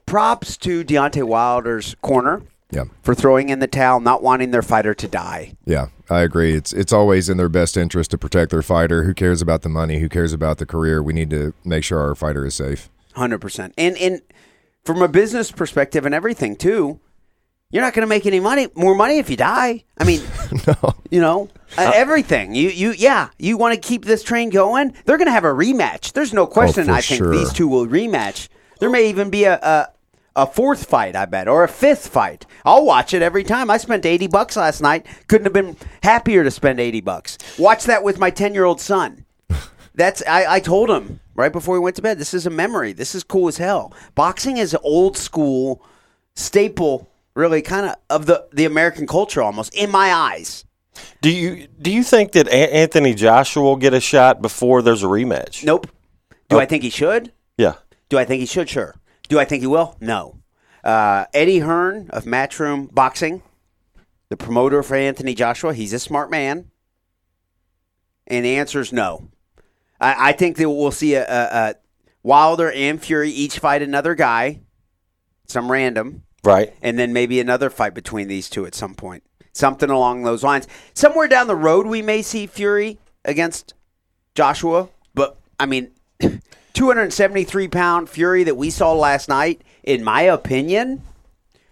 props 0.06 0.56
to 0.58 0.84
Deontay 0.86 1.24
Wilder's 1.24 1.96
corner 2.02 2.44
Yeah. 2.72 2.86
for 3.02 3.14
throwing 3.14 3.50
in 3.50 3.60
the 3.60 3.68
towel, 3.68 4.00
not 4.00 4.24
wanting 4.24 4.52
their 4.52 4.62
fighter 4.62 4.94
to 4.94 5.08
die. 5.10 5.54
Yeah, 5.66 5.88
I 6.10 6.22
agree. 6.22 6.54
It's 6.56 6.72
it's 6.72 6.94
always 6.94 7.28
in 7.28 7.36
their 7.36 7.50
best 7.50 7.76
interest 7.76 8.12
to 8.12 8.18
protect 8.18 8.52
their 8.52 8.62
fighter. 8.62 9.04
Who 9.04 9.14
cares 9.14 9.42
about 9.42 9.62
the 9.62 9.70
money? 9.70 10.00
Who 10.00 10.08
cares 10.08 10.32
about 10.32 10.58
the 10.58 10.66
career? 10.66 11.04
We 11.04 11.12
need 11.14 11.30
to 11.32 11.54
make 11.66 11.84
sure 11.84 12.00
our 12.00 12.16
fighter 12.16 12.46
is 12.46 12.56
safe. 12.56 12.90
Hundred 13.14 13.40
percent. 13.42 13.74
And 13.78 13.98
and 13.98 14.22
from 14.86 15.02
a 15.02 15.08
business 15.10 15.52
perspective 15.52 16.06
and 16.06 16.16
everything 16.16 16.56
too, 16.56 17.00
you're 17.74 17.82
not 17.82 17.94
going 17.94 18.04
to 18.04 18.08
make 18.08 18.28
any 18.28 18.40
money, 18.40 18.68
more 18.76 18.94
money 18.94 19.18
if 19.18 19.32
you 19.32 19.36
die. 19.36 19.84
I 19.98 20.04
mean, 20.04 20.22
no. 20.68 20.94
you 21.10 21.20
know, 21.20 21.50
uh, 21.76 21.92
everything. 21.96 22.54
You 22.54 22.70
you 22.70 22.92
yeah, 22.92 23.30
you 23.40 23.58
want 23.58 23.74
to 23.74 23.80
keep 23.86 24.06
this 24.06 24.22
train 24.22 24.52
going. 24.52 24.94
They're 25.06 25.18
going 25.18 25.28
to 25.28 25.34
have 25.34 25.44
a 25.44 25.48
rematch. 25.48 26.14
There's 26.14 26.34
no 26.34 26.46
question. 26.46 26.86
for 26.86 26.92
I 26.92 27.02
think 27.02 27.18
sure. 27.18 27.36
these 27.36 27.52
two 27.52 27.68
will 27.68 27.88
rematch. 27.88 28.48
There 28.80 28.92
may 28.92 29.10
even 29.10 29.30
be 29.30 29.44
a. 29.44 29.60
a 29.62 29.90
a 30.36 30.48
fourth 30.48 30.90
fight, 30.90 31.16
I 31.16 31.26
bet, 31.26 31.48
or 31.48 31.64
a 31.64 31.68
fifth 31.68 32.08
fight. 32.08 32.48
I'll 32.66 32.84
watch 32.84 33.14
it 33.14 33.22
every 33.22 33.44
time. 33.44 33.70
I 33.70 33.78
spent 33.78 34.04
eighty 34.04 34.26
bucks 34.26 34.56
last 34.58 34.82
night. 34.82 35.06
Couldn't 35.28 35.46
have 35.46 35.54
been 35.54 35.78
happier 36.02 36.44
to 36.44 36.50
spend 36.50 36.80
eighty 36.80 37.02
bucks. 37.02 37.38
Watch 37.60 37.84
that 37.84 38.04
with 38.04 38.18
my 38.18 38.32
ten-year-old 38.32 38.82
son. 38.82 39.26
That's 39.94 40.24
I, 40.28 40.56
I 40.56 40.60
told 40.60 40.90
him 40.90 41.20
right 41.36 41.52
before 41.52 41.76
he 41.76 41.82
went 41.82 41.98
to 41.98 42.02
bed. 42.02 42.18
This 42.18 42.34
is 42.34 42.48
a 42.48 42.50
memory. 42.50 42.94
This 42.94 43.14
is 43.14 43.24
cool 43.24 43.48
as 43.48 43.58
hell. 43.58 43.94
Boxing 44.16 44.58
is 44.58 44.76
old 44.82 45.18
school 45.18 45.86
staple, 46.36 47.12
really 47.36 47.62
kind 47.62 47.88
of 47.88 47.96
of 48.10 48.26
the 48.26 48.48
the 48.52 48.66
American 48.66 49.08
culture 49.08 49.42
almost 49.42 49.74
in 49.74 49.90
my 49.92 50.14
eyes. 50.14 50.66
Do 51.22 51.30
you 51.30 51.68
do 51.82 51.92
you 51.92 52.04
think 52.04 52.34
that 52.34 52.48
A- 52.48 52.74
Anthony 52.76 53.14
Joshua 53.14 53.64
will 53.64 53.76
get 53.76 53.94
a 53.94 54.00
shot 54.00 54.42
before 54.42 54.82
there's 54.82 55.04
a 55.04 55.08
rematch? 55.08 55.64
Nope. 55.64 55.88
Do 56.50 56.60
I 56.60 56.66
think 56.66 56.84
he 56.84 56.90
should? 56.90 57.32
Yeah. 57.58 57.76
Do 58.10 58.20
I 58.20 58.26
think 58.26 58.42
he 58.42 58.46
should? 58.46 58.70
Sure. 58.70 58.96
Do 59.28 59.40
I 59.40 59.46
think 59.46 59.62
he 59.62 59.68
will? 59.68 59.98
No. 60.00 60.38
Uh, 60.84 61.26
Eddie 61.34 61.60
Hearn 61.60 62.10
of 62.12 62.26
Matchroom 62.26 62.94
Boxing, 62.94 63.42
the 64.30 64.38
promoter 64.38 64.84
for 64.84 64.96
Anthony 64.96 65.34
Joshua, 65.34 65.74
he's 65.74 65.94
a 65.94 66.00
smart 66.00 66.30
man. 66.30 66.70
And 68.28 68.46
the 68.46 68.58
answer 68.58 68.82
is 68.82 68.94
no. 68.94 69.30
I, 70.00 70.30
I 70.30 70.32
think 70.34 70.58
that 70.58 70.70
we'll 70.70 70.92
see 70.92 71.16
a, 71.16 71.24
a, 71.24 71.70
a 71.70 71.76
Wilder 72.22 72.72
and 72.72 73.02
Fury 73.02 73.30
each 73.32 73.60
fight 73.60 73.82
another 73.82 74.14
guy, 74.14 74.60
some 75.48 75.72
random, 75.72 76.24
Right. 76.44 76.74
and 76.82 77.00
then 77.00 77.14
maybe 77.14 77.40
another 77.40 77.70
fight 77.70 77.94
between 77.94 78.28
these 78.28 78.50
two 78.50 78.66
at 78.66 78.76
some 78.76 78.96
point. 78.96 79.24
Something 79.54 79.90
along 79.90 80.24
those 80.24 80.44
lines. 80.44 80.68
Somewhere 80.94 81.28
down 81.28 81.48
the 81.48 81.56
road, 81.56 81.86
we 81.86 82.02
may 82.02 82.22
see 82.22 82.48
Fury 82.48 82.98
against 83.24 83.74
Joshua, 84.36 84.90
but 85.14 85.38
I 85.60 85.66
mean, 85.68 85.92
273 86.74 87.68
pound 87.68 88.10
Fury 88.10 88.44
that 88.44 88.58
we 88.58 88.70
saw 88.70 88.94
last 88.94 89.30
night, 89.30 89.62
in 89.84 90.04
my 90.04 90.22
opinion, 90.24 91.02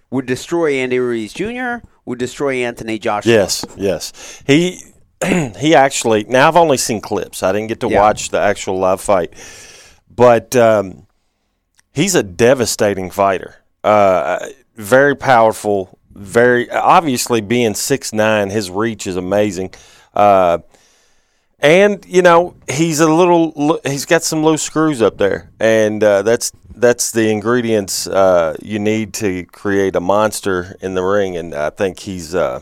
would 0.09 0.25
destroy 0.25 0.73
Andy 0.75 0.99
Ruiz 0.99 1.33
Jr., 1.33 1.85
would 2.05 2.19
destroy 2.19 2.55
Anthony 2.63 2.99
Joshua. 2.99 3.31
Yes. 3.31 3.65
Yes. 3.75 4.43
He 4.45 4.83
he 5.57 5.75
actually. 5.75 6.23
Now 6.25 6.47
I've 6.47 6.55
only 6.57 6.77
seen 6.77 7.01
clips. 7.01 7.43
I 7.43 7.51
didn't 7.51 7.67
get 7.67 7.79
to 7.81 7.89
Yeah. 7.89 7.99
watch 8.01 8.29
the 8.29 8.39
actual 8.39 8.77
live 8.79 9.01
fight, 9.01 9.33
but 10.13 10.55
um, 10.55 11.07
he's 11.93 12.15
a 12.15 12.23
devastating 12.23 13.09
fighter. 13.09 13.55
Uh, 13.83 14.47
very 14.75 15.15
powerful. 15.15 15.97
Very 16.13 16.69
obviously 16.69 17.41
being 17.41 17.73
six 17.73 18.11
nine, 18.13 18.49
his 18.49 18.69
reach 18.69 19.07
is 19.07 19.15
amazing. 19.15 19.73
Uh, 20.13 20.59
and 21.59 22.03
you 22.07 22.21
know 22.21 22.55
he's 22.69 22.99
a 22.99 23.11
little 23.11 23.79
he's 23.85 24.05
got 24.05 24.23
some 24.23 24.43
loose 24.43 24.63
screws 24.63 25.01
up 25.01 25.17
there 25.17 25.51
and 25.59 26.03
uh, 26.03 26.21
that's 26.23 26.51
that's 26.75 27.11
the 27.11 27.29
ingredients 27.29 28.07
uh, 28.07 28.55
you 28.61 28.79
need 28.79 29.13
to 29.13 29.45
create 29.45 29.95
a 29.95 29.99
monster 29.99 30.75
in 30.81 30.95
the 30.95 31.03
ring 31.03 31.37
and 31.37 31.53
i 31.53 31.69
think 31.69 31.99
he's 31.99 32.33
uh, 32.33 32.59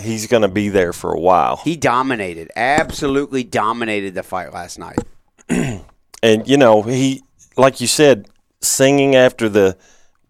he's 0.00 0.26
going 0.26 0.42
to 0.42 0.48
be 0.48 0.68
there 0.68 0.92
for 0.92 1.12
a 1.12 1.20
while 1.20 1.56
He 1.58 1.76
dominated, 1.76 2.50
absolutely 2.56 3.44
dominated 3.44 4.14
the 4.14 4.22
fight 4.22 4.52
last 4.52 4.78
night. 4.78 4.98
and 5.48 6.48
you 6.48 6.56
know 6.56 6.82
he 6.82 7.22
like 7.56 7.80
you 7.80 7.86
said 7.86 8.28
singing 8.60 9.14
after 9.14 9.48
the 9.48 9.76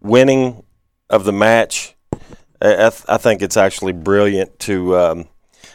winning 0.01 0.63
of 1.09 1.25
the 1.25 1.33
match 1.33 1.95
i, 2.61 2.73
I, 2.73 2.89
th- 2.89 3.05
I 3.07 3.17
think 3.17 3.41
it's 3.41 3.57
actually 3.57 3.93
brilliant 3.93 4.59
to 4.61 4.97
um, 4.97 5.25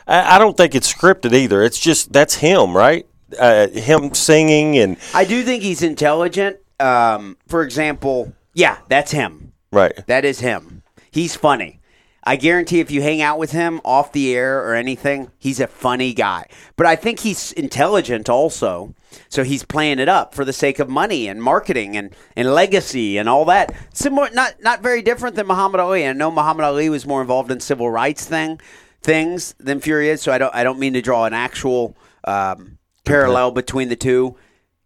I, 0.06 0.36
I 0.36 0.38
don't 0.38 0.56
think 0.56 0.74
it's 0.74 0.92
scripted 0.92 1.32
either 1.32 1.62
it's 1.62 1.78
just 1.78 2.12
that's 2.12 2.36
him 2.36 2.76
right 2.76 3.06
uh, 3.38 3.68
him 3.68 4.14
singing 4.14 4.78
and 4.78 4.96
I 5.14 5.24
do 5.24 5.42
think 5.42 5.62
he's 5.62 5.82
intelligent. 5.82 6.58
Um, 6.78 7.36
for 7.46 7.62
example, 7.62 8.32
yeah, 8.54 8.78
that's 8.88 9.12
him. 9.12 9.52
right 9.72 9.92
That 10.06 10.24
is 10.24 10.40
him. 10.40 10.82
He's 11.10 11.36
funny. 11.36 11.79
I 12.22 12.36
guarantee 12.36 12.80
if 12.80 12.90
you 12.90 13.02
hang 13.02 13.22
out 13.22 13.38
with 13.38 13.52
him 13.52 13.80
off 13.84 14.12
the 14.12 14.34
air 14.34 14.62
or 14.62 14.74
anything, 14.74 15.30
he's 15.38 15.58
a 15.58 15.66
funny 15.66 16.12
guy. 16.12 16.46
But 16.76 16.86
I 16.86 16.96
think 16.96 17.20
he's 17.20 17.52
intelligent 17.52 18.28
also. 18.28 18.94
So 19.28 19.42
he's 19.42 19.64
playing 19.64 19.98
it 19.98 20.08
up 20.08 20.34
for 20.34 20.44
the 20.44 20.52
sake 20.52 20.78
of 20.78 20.88
money 20.88 21.26
and 21.28 21.42
marketing 21.42 21.96
and, 21.96 22.14
and 22.36 22.52
legacy 22.54 23.16
and 23.16 23.28
all 23.28 23.44
that. 23.46 23.74
Similar, 23.94 24.30
not 24.30 24.62
not 24.62 24.82
very 24.82 25.02
different 25.02 25.36
than 25.36 25.46
Muhammad 25.46 25.80
Ali. 25.80 26.06
I 26.06 26.12
know 26.12 26.30
Muhammad 26.30 26.64
Ali 26.64 26.88
was 26.90 27.06
more 27.06 27.22
involved 27.22 27.50
in 27.50 27.60
civil 27.60 27.90
rights 27.90 28.24
thing 28.24 28.60
things 29.02 29.54
than 29.58 29.80
Fury 29.80 30.08
is. 30.10 30.22
So 30.22 30.32
I 30.32 30.38
don't 30.38 30.54
I 30.54 30.62
don't 30.62 30.78
mean 30.78 30.92
to 30.94 31.02
draw 31.02 31.24
an 31.24 31.32
actual 31.32 31.96
um, 32.24 32.78
parallel 33.04 33.50
between 33.50 33.88
the 33.88 33.96
two 33.96 34.36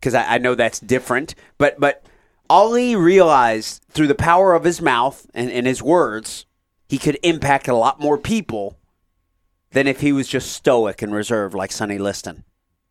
because 0.00 0.14
I, 0.14 0.34
I 0.34 0.38
know 0.38 0.54
that's 0.54 0.80
different. 0.80 1.34
But 1.58 1.78
but 1.78 2.04
Ali 2.48 2.94
realized 2.94 3.82
through 3.90 4.08
the 4.08 4.14
power 4.14 4.54
of 4.54 4.64
his 4.64 4.80
mouth 4.80 5.26
and, 5.34 5.50
and 5.50 5.66
his 5.66 5.82
words, 5.82 6.46
he 6.94 6.98
could 6.98 7.18
impact 7.24 7.66
a 7.66 7.74
lot 7.74 7.98
more 7.98 8.16
people 8.16 8.78
than 9.72 9.88
if 9.88 10.00
he 10.00 10.12
was 10.12 10.28
just 10.28 10.52
stoic 10.52 11.02
and 11.02 11.12
reserved 11.12 11.52
like 11.52 11.72
Sonny 11.72 11.98
Liston 11.98 12.44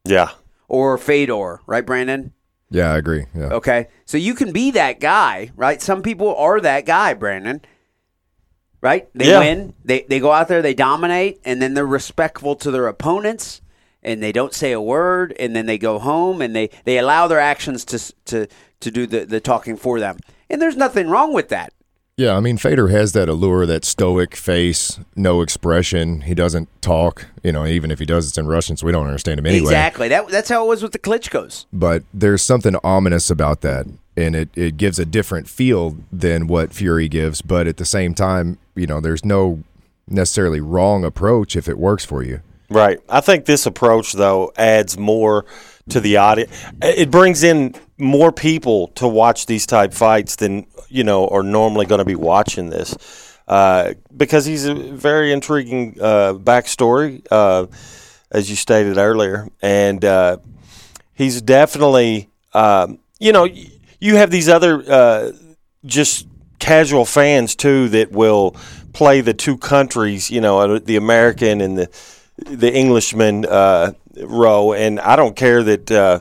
yeah 0.03 0.31
or 0.67 0.97
Fedor, 0.97 1.61
right, 1.67 1.85
Branden? 1.85 2.31
Yeah, 2.69 2.91
I 2.93 2.97
agree. 2.97 3.25
Yeah. 3.33 3.53
Okay, 3.59 3.87
so 4.05 4.17
you 4.17 4.33
can 4.33 4.51
be 4.51 4.71
that 4.71 4.99
guy, 4.99 5.51
right? 5.55 5.81
Some 5.81 6.01
people 6.01 6.35
are 6.35 6.59
that 6.59 6.85
guy, 6.85 7.13
Branden. 7.13 7.61
Right? 8.81 9.07
They 9.15 9.29
Yeah. 9.29 9.39
win. 9.39 9.73
They 9.85 10.01
they 10.09 10.19
go 10.19 10.31
out 10.33 10.47
there, 10.49 10.61
they 10.61 10.73
dominate, 10.73 11.39
and 11.45 11.61
then 11.61 11.73
they're 11.73 11.85
respectful 11.85 12.55
to 12.57 12.71
their 12.71 12.87
opponents, 12.87 13.61
and 14.01 14.21
they 14.21 14.33
don't 14.33 14.53
say 14.53 14.73
a 14.73 14.81
word, 14.81 15.33
and 15.39 15.55
then 15.55 15.65
they 15.67 15.77
go 15.77 15.99
home, 15.99 16.41
and 16.41 16.53
they 16.53 16.69
they 16.83 16.97
allow 16.97 17.27
their 17.27 17.39
actions 17.39 17.85
to 17.85 17.97
to 18.25 18.47
to 18.81 18.91
do 18.91 19.07
the 19.07 19.23
the 19.25 19.39
talking 19.39 19.77
for 19.77 19.99
them. 20.01 20.17
And 20.49 20.61
there's 20.61 20.75
nothing 20.75 21.07
wrong 21.09 21.31
with 21.33 21.47
that. 21.49 21.71
Yeah, 22.15 22.37
I 22.37 22.41
mean, 22.41 22.57
Fedor 22.57 22.89
has 22.89 23.13
that 23.13 23.27
allure, 23.27 23.65
that 23.65 23.83
stoic 23.83 24.35
face, 24.35 24.99
no 25.15 25.41
expression. 25.41 26.21
He 26.21 26.35
doesn't 26.35 26.69
talk. 26.79 27.25
You 27.41 27.51
know, 27.51 27.65
even 27.65 27.89
if 27.89 27.97
he 27.97 28.05
does, 28.05 28.27
it's 28.27 28.37
in 28.37 28.45
Russian, 28.45 28.77
so 28.77 28.85
we 28.85 28.91
don't 28.91 29.07
understand 29.07 29.39
him 29.39 29.47
anyway. 29.47 29.63
Exactly. 29.63 30.07
That 30.09 30.27
that's 30.27 30.49
how 30.49 30.63
it 30.63 30.67
was 30.67 30.83
with 30.83 30.91
the 30.91 30.99
Klitschko's. 30.99 31.65
But 31.73 32.03
there's 32.13 32.43
something 32.43 32.75
ominous 32.83 33.31
about 33.31 33.61
that, 33.61 33.87
and 34.15 34.35
it, 34.35 34.49
it 34.55 34.77
gives 34.77 34.99
a 34.99 35.05
different 35.05 35.49
feel 35.49 35.97
than 36.11 36.45
what 36.45 36.71
Fury 36.71 37.07
gives. 37.07 37.41
But 37.41 37.65
at 37.65 37.77
the 37.77 37.85
same 37.85 38.13
time, 38.13 38.59
you 38.75 38.85
know, 38.85 38.99
there's 38.99 39.25
no 39.25 39.63
necessarily 40.07 40.59
wrong 40.61 41.03
approach 41.03 41.55
if 41.55 41.67
it 41.67 41.79
works 41.79 42.05
for 42.05 42.21
you. 42.21 42.41
Right. 42.69 42.99
I 43.09 43.21
think 43.21 43.45
this 43.45 43.65
approach, 43.65 44.13
though, 44.13 44.51
adds 44.55 44.97
more 44.97 45.45
to 45.89 45.99
the 45.99 46.17
audience. 46.17 46.51
It 46.81 47.11
brings 47.11 47.43
in 47.43 47.75
more 47.97 48.31
people 48.31 48.87
to 48.95 49.07
watch 49.07 49.45
these 49.45 49.65
type 49.65 49.93
fights 49.93 50.35
than 50.35 50.65
you 50.89 51.03
know 51.03 51.27
are 51.27 51.43
normally 51.43 51.85
going 51.85 51.99
to 51.99 52.05
be 52.05 52.15
watching 52.15 52.69
this, 52.69 53.37
uh, 53.47 53.93
because 54.15 54.45
he's 54.45 54.65
a 54.65 54.73
very 54.73 55.31
intriguing 55.31 55.97
uh, 55.99 56.33
backstory, 56.33 57.25
uh, 57.31 57.67
as 58.31 58.49
you 58.49 58.55
stated 58.55 58.97
earlier, 58.97 59.47
and 59.61 60.03
uh, 60.03 60.37
he's 61.13 61.41
definitely, 61.41 62.29
um, 62.53 62.99
you 63.19 63.31
know, 63.31 63.47
you 63.99 64.15
have 64.15 64.31
these 64.31 64.49
other 64.49 64.83
uh, 64.89 65.31
just 65.85 66.27
casual 66.59 67.05
fans 67.05 67.55
too 67.55 67.89
that 67.89 68.11
will 68.11 68.55
play 68.93 69.21
the 69.21 69.33
two 69.33 69.57
countries, 69.57 70.31
you 70.31 70.39
know, 70.39 70.59
uh, 70.59 70.79
the 70.79 70.95
American 70.95 71.61
and 71.61 71.77
the 71.77 71.89
the 72.37 72.73
Englishman 72.73 73.45
uh, 73.45 73.93
row, 74.17 74.73
and 74.73 74.99
I 74.99 75.15
don't 75.15 75.35
care 75.35 75.63
that 75.63 75.91
uh, 75.91 76.19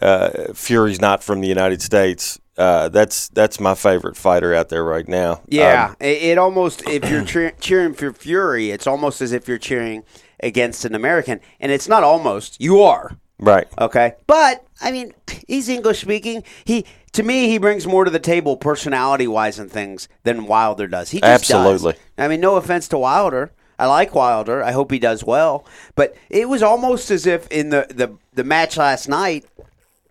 uh, 0.00 0.52
Fury's 0.54 1.00
not 1.00 1.22
from 1.22 1.40
the 1.40 1.48
United 1.48 1.82
States. 1.82 2.40
Uh, 2.56 2.88
that's 2.88 3.28
that's 3.28 3.58
my 3.58 3.74
favorite 3.74 4.16
fighter 4.16 4.54
out 4.54 4.68
there 4.68 4.84
right 4.84 5.08
now. 5.08 5.42
Yeah, 5.48 5.88
Um, 5.88 5.96
it, 6.00 6.22
it 6.22 6.38
almost 6.38 6.88
if 6.88 7.08
you're 7.10 7.24
cheer, 7.26 7.52
cheering 7.60 7.94
for 7.94 8.12
Fury, 8.12 8.70
it's 8.70 8.86
almost 8.86 9.20
as 9.20 9.32
if 9.32 9.48
you're 9.48 9.58
cheering 9.58 10.04
against 10.40 10.84
an 10.84 10.94
American, 10.94 11.40
and 11.58 11.72
it's 11.72 11.88
not 11.88 12.04
almost. 12.04 12.60
You 12.60 12.82
are 12.82 13.16
right. 13.40 13.66
okay, 13.80 14.14
but 14.28 14.64
I 14.80 14.92
mean, 14.92 15.12
he's 15.48 15.68
English 15.68 16.00
speaking. 16.02 16.44
He 16.64 16.86
to 17.12 17.22
me, 17.24 17.48
he 17.48 17.58
brings 17.58 17.86
more 17.86 18.04
to 18.04 18.10
the 18.10 18.20
table 18.20 18.56
personality 18.56 19.26
wise 19.26 19.58
and 19.58 19.70
things 19.70 20.08
than 20.22 20.46
Wilder 20.46 20.86
does. 20.86 21.10
He 21.10 21.20
just 21.20 21.48
does. 21.48 21.50
Absolutely. 21.50 21.94
I 22.18 22.28
mean, 22.28 22.40
no 22.40 22.56
offense 22.56 22.86
to 22.88 22.98
Wilder. 22.98 23.52
I 23.78 23.86
like 23.86 24.14
Wilder. 24.14 24.62
I 24.62 24.72
hope 24.72 24.90
he 24.90 24.98
does 24.98 25.24
well. 25.24 25.66
But 25.94 26.16
it 26.30 26.48
was 26.48 26.62
almost 26.62 27.10
as 27.10 27.26
if 27.26 27.46
in 27.48 27.70
the, 27.70 27.86
the, 27.90 28.16
the 28.32 28.44
match 28.44 28.76
last 28.76 29.08
night, 29.08 29.44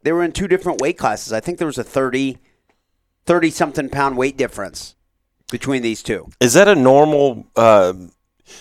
they 0.03 0.11
were 0.11 0.23
in 0.23 0.31
two 0.31 0.47
different 0.47 0.81
weight 0.81 0.97
classes. 0.97 1.31
I 1.31 1.39
think 1.39 1.57
there 1.57 1.67
was 1.67 1.77
a 1.77 1.83
30, 1.83 2.37
30 3.25 3.49
something 3.49 3.89
pound 3.89 4.17
weight 4.17 4.37
difference 4.37 4.95
between 5.49 5.81
these 5.81 6.03
two. 6.03 6.29
Is 6.39 6.53
that 6.53 6.67
a 6.67 6.75
normal? 6.75 7.47
Uh, 7.55 7.93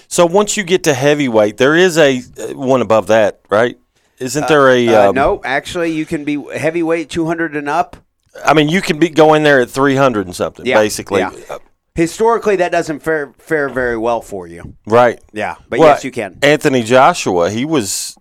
so 0.09 0.27
once 0.27 0.57
you 0.57 0.63
get 0.63 0.85
to 0.85 0.95
heavyweight, 0.95 1.57
there 1.57 1.75
is 1.75 1.99
a 1.99 2.19
uh, 2.19 2.55
one 2.57 2.81
above 2.81 3.09
that, 3.09 3.41
right? 3.51 3.77
Isn't 4.19 4.47
there 4.47 4.71
a? 4.71 4.89
Uh, 4.89 5.09
um, 5.09 5.15
no, 5.17 5.41
actually, 5.43 5.91
you 5.93 6.07
can 6.07 6.25
be 6.25 6.37
heavyweight 6.57 7.11
200 7.11 7.57
and 7.57 7.69
up. 7.69 7.97
I 8.45 8.55
mean, 8.55 8.69
you 8.69 8.81
can 8.81 8.99
be 8.99 9.09
go 9.09 9.35
in 9.35 9.43
there 9.43 9.61
at 9.61 9.71
three 9.71 9.97
hundred 9.97 10.27
and 10.27 10.35
something, 10.35 10.65
Yeah, 10.65 10.79
basically. 10.79 11.21
yeah. 11.21 11.59
Historically, 11.95 12.57
that 12.57 12.73
doesn't 12.73 13.01
fare, 13.01 13.35
fare 13.39 13.69
very 13.69 13.99
well 13.99 14.23
for 14.23 14.47
you. 14.47 14.77
right. 14.87 15.21
Yeah, 15.33 15.57
but 15.69 15.79
Well, 15.79 15.89
yes, 15.91 16.05
you 16.05 16.11
can. 16.11 16.39
Anthony 16.43 16.83
Joshua, 16.83 17.51
he 17.51 17.65
was 17.67 18.17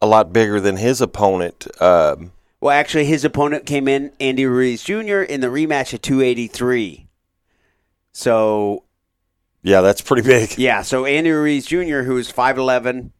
a 0.00 0.06
lot 0.06 0.32
bigger 0.32 0.58
than 0.60 0.76
his 0.78 1.00
opponent. 1.02 1.66
Um, 1.82 2.32
Well, 2.60 2.72
actually, 2.72 3.04
his 3.04 3.24
opponent 3.24 3.66
came 3.66 3.88
in, 3.88 4.12
Andy 4.20 4.46
Ruiz 4.46 4.82
Jr., 4.82 5.20
in 5.20 5.40
the 5.42 5.48
rematch 5.48 5.92
at 5.92 6.02
283. 6.02 7.06
So, 8.12 8.84
yeah, 9.62 9.82
that's 9.82 10.00
pretty 10.00 10.22
big. 10.26 10.54
yeah, 10.58 10.80
so 10.82 11.04
Andy 11.04 11.30
Ruiz 11.30 11.66
Jr., 11.66 12.02
who 12.02 12.16
is 12.16 12.32
5'11, 12.32 13.10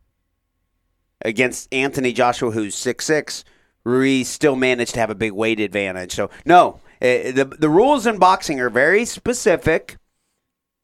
against 1.22 1.72
Anthony 1.72 2.12
Joshua, 2.12 2.50
who's 2.52 2.74
six 2.74 3.04
six. 3.06 3.44
Ruiz 3.84 4.28
still 4.28 4.56
managed 4.56 4.94
to 4.94 5.00
have 5.00 5.10
a 5.10 5.14
big 5.14 5.32
weight 5.32 5.60
advantage. 5.60 6.12
So, 6.12 6.30
no, 6.46 6.80
the, 7.04 7.44
the 7.44 7.68
rules 7.68 8.06
in 8.06 8.18
boxing 8.18 8.60
are 8.60 8.70
very 8.70 9.04
specific 9.04 9.98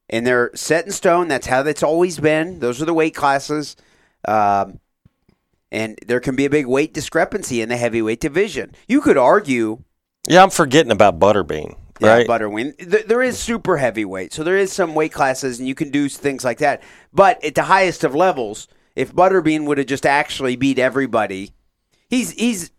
and 0.08 0.26
they're 0.26 0.50
set 0.54 0.84
in 0.84 0.92
stone. 0.92 1.28
That's 1.28 1.46
how 1.46 1.62
it's 1.62 1.82
always 1.82 2.18
been. 2.18 2.58
Those 2.60 2.82
are 2.82 2.84
the 2.84 2.94
weight 2.94 3.14
classes. 3.14 3.76
Um, 4.26 4.80
and 5.72 5.98
there 6.06 6.20
can 6.20 6.36
be 6.36 6.44
a 6.44 6.50
big 6.50 6.66
weight 6.66 6.92
discrepancy 6.92 7.62
in 7.62 7.68
the 7.68 7.76
heavyweight 7.76 8.20
division. 8.20 8.74
You 8.88 9.00
could 9.00 9.16
argue 9.16 9.84
Yeah, 10.28 10.42
I'm 10.42 10.50
forgetting 10.50 10.92
about 10.92 11.18
Butterbean. 11.18 11.76
Yeah, 12.00 12.14
Right. 12.14 12.26
Butterbean. 12.26 12.76
Th- 12.78 13.06
there 13.06 13.22
is 13.22 13.38
super 13.38 13.76
heavyweight, 13.76 14.32
so 14.32 14.42
there 14.42 14.56
is 14.56 14.72
some 14.72 14.94
weight 14.94 15.12
classes, 15.12 15.58
and 15.58 15.68
you 15.68 15.74
can 15.74 15.90
do 15.90 16.08
things 16.08 16.44
like 16.44 16.58
that. 16.58 16.82
But 17.12 17.42
at 17.44 17.54
the 17.54 17.64
highest 17.64 18.04
of 18.04 18.14
levels, 18.14 18.68
if 18.96 19.14
Butterbean 19.14 19.66
would 19.66 19.78
have 19.78 19.86
just 19.86 20.06
actually 20.06 20.56
beat 20.56 20.78
everybody, 20.78 21.52
he's 22.08 22.32
he's 22.32 22.70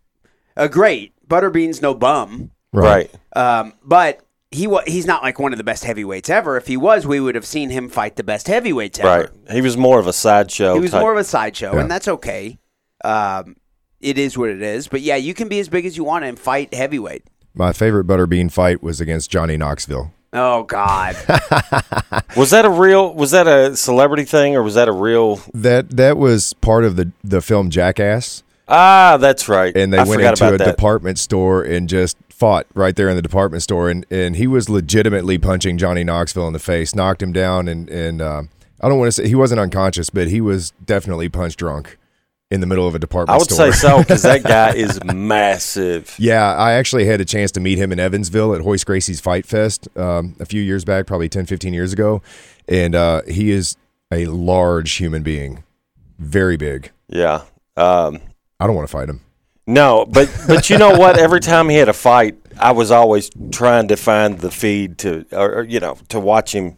a 0.56 0.68
great. 0.68 1.12
Butterbean's 1.28 1.80
no 1.80 1.94
bum, 1.94 2.50
right. 2.72 3.10
um, 3.34 3.72
but 3.84 4.20
he 4.50 4.66
wa- 4.66 4.82
he's 4.86 5.06
not 5.06 5.22
like 5.22 5.38
one 5.38 5.52
of 5.52 5.58
the 5.58 5.64
best 5.64 5.84
heavyweights 5.84 6.28
ever. 6.28 6.56
If 6.56 6.66
he 6.66 6.76
was, 6.76 7.06
we 7.06 7.20
would 7.20 7.34
have 7.34 7.46
seen 7.46 7.70
him 7.70 7.88
fight 7.88 8.16
the 8.16 8.24
best 8.24 8.46
heavyweights 8.48 8.98
ever. 8.98 9.30
Right. 9.46 9.52
He 9.54 9.60
was 9.62 9.76
more 9.76 9.98
of 9.98 10.06
a 10.06 10.12
sideshow. 10.12 10.74
He 10.74 10.80
was 10.80 10.90
type. 10.90 11.00
more 11.00 11.12
of 11.12 11.18
a 11.18 11.24
sideshow, 11.24 11.74
Yeah. 11.74 11.80
and 11.80 11.90
that's 11.90 12.08
okay. 12.08 12.58
Um, 13.04 13.56
it 14.00 14.18
is 14.18 14.36
what 14.36 14.50
it 14.50 14.60
is. 14.62 14.88
But 14.88 15.00
yeah, 15.00 15.16
you 15.16 15.32
can 15.34 15.48
be 15.48 15.58
as 15.60 15.68
big 15.68 15.86
as 15.86 15.96
you 15.96 16.04
want 16.04 16.24
and 16.24 16.38
fight 16.38 16.74
heavyweight. 16.74 17.24
My 17.54 17.72
favorite 17.72 18.06
Butterbean 18.06 18.50
fight 18.50 18.82
was 18.82 19.00
against 19.00 19.30
Johnny 19.30 19.56
Knoxville. 19.56 20.12
Oh 20.34 20.62
God. 20.64 21.14
Was 22.36 22.50
that 22.50 22.64
a 22.64 22.70
real? 22.70 23.12
Was 23.12 23.32
that 23.32 23.46
a 23.46 23.76
celebrity 23.76 24.24
thing, 24.24 24.56
or 24.56 24.62
was 24.62 24.74
that 24.76 24.88
a 24.88 24.92
real? 24.92 25.40
That 25.52 25.90
that 25.98 26.16
was 26.16 26.54
part 26.54 26.84
of 26.84 26.96
the 26.96 27.12
the 27.22 27.42
film 27.42 27.68
Jackass, 27.68 28.42
Ah, 28.66 29.18
that's 29.20 29.46
right. 29.50 29.76
and 29.76 29.92
they 29.92 29.98
I 29.98 30.04
went 30.04 30.20
forgot 30.20 30.30
into 30.40 30.44
about 30.46 30.54
a 30.54 30.58
that. 30.64 30.70
department 30.76 31.18
store 31.18 31.62
and 31.62 31.86
just 31.86 32.16
fought 32.42 32.66
right 32.74 32.96
there 32.96 33.08
in 33.08 33.14
the 33.14 33.22
department 33.22 33.62
store, 33.62 33.88
and 33.88 34.04
and 34.10 34.34
he 34.34 34.48
was 34.48 34.68
legitimately 34.68 35.38
punching 35.38 35.78
Johnny 35.78 36.02
Knoxville 36.02 36.48
in 36.48 36.52
the 36.52 36.58
face, 36.58 36.92
knocked 36.92 37.22
him 37.22 37.32
down, 37.32 37.68
and 37.68 37.88
and 37.88 38.20
uh, 38.20 38.42
I 38.80 38.88
don't 38.88 38.98
want 38.98 39.06
to 39.06 39.12
say 39.12 39.28
he 39.28 39.36
wasn't 39.36 39.60
unconscious, 39.60 40.10
but 40.10 40.26
he 40.26 40.40
was 40.40 40.72
definitely 40.84 41.28
punch 41.28 41.54
drunk 41.54 41.98
in 42.50 42.60
the 42.60 42.66
middle 42.66 42.88
of 42.88 42.96
a 42.96 42.98
department 42.98 43.36
I 43.36 43.38
would 43.38 43.48
store. 43.48 43.70
say 43.72 43.78
so 43.78 43.98
because 44.00 44.22
that 44.22 44.42
guy 44.42 44.72
is 44.74 44.98
massive. 45.04 46.16
Yeah, 46.18 46.52
I 46.56 46.72
actually 46.72 47.04
had 47.04 47.20
a 47.20 47.24
chance 47.24 47.52
to 47.52 47.60
meet 47.60 47.78
him 47.78 47.92
in 47.92 48.00
Evansville 48.00 48.56
at 48.56 48.60
Royce 48.60 48.82
Gracie's 48.82 49.20
Fight 49.20 49.46
Fest 49.46 49.86
um, 49.96 50.34
a 50.40 50.44
few 50.44 50.60
years 50.60 50.84
back, 50.84 51.06
probably 51.06 51.28
10, 51.28 51.46
15 51.46 51.72
years 51.72 51.92
ago. 51.92 52.22
And 52.66 52.96
uh, 52.96 53.22
he 53.28 53.52
is 53.52 53.76
a 54.10 54.26
large 54.26 54.94
human 54.94 55.22
being, 55.22 55.62
very 56.18 56.56
big. 56.56 56.90
Yeah. 57.06 57.44
Um, 57.76 58.18
I 58.58 58.66
don't 58.66 58.74
want 58.74 58.88
to 58.88 58.92
fight 58.92 59.08
him. 59.08 59.20
No, 59.66 60.04
but 60.04 60.28
but 60.46 60.70
you 60.70 60.78
know 60.78 60.98
what? 60.98 61.18
Every 61.18 61.40
time 61.40 61.68
he 61.68 61.76
had 61.76 61.88
a 61.88 61.92
fight, 61.92 62.36
I 62.58 62.72
was 62.72 62.90
always 62.90 63.30
trying 63.50 63.88
to 63.88 63.96
find 63.96 64.38
the 64.38 64.50
feed 64.50 64.98
to, 64.98 65.24
or, 65.32 65.58
or, 65.58 65.62
you 65.64 65.80
know, 65.80 65.96
to 66.08 66.20
watch 66.20 66.54
him 66.54 66.76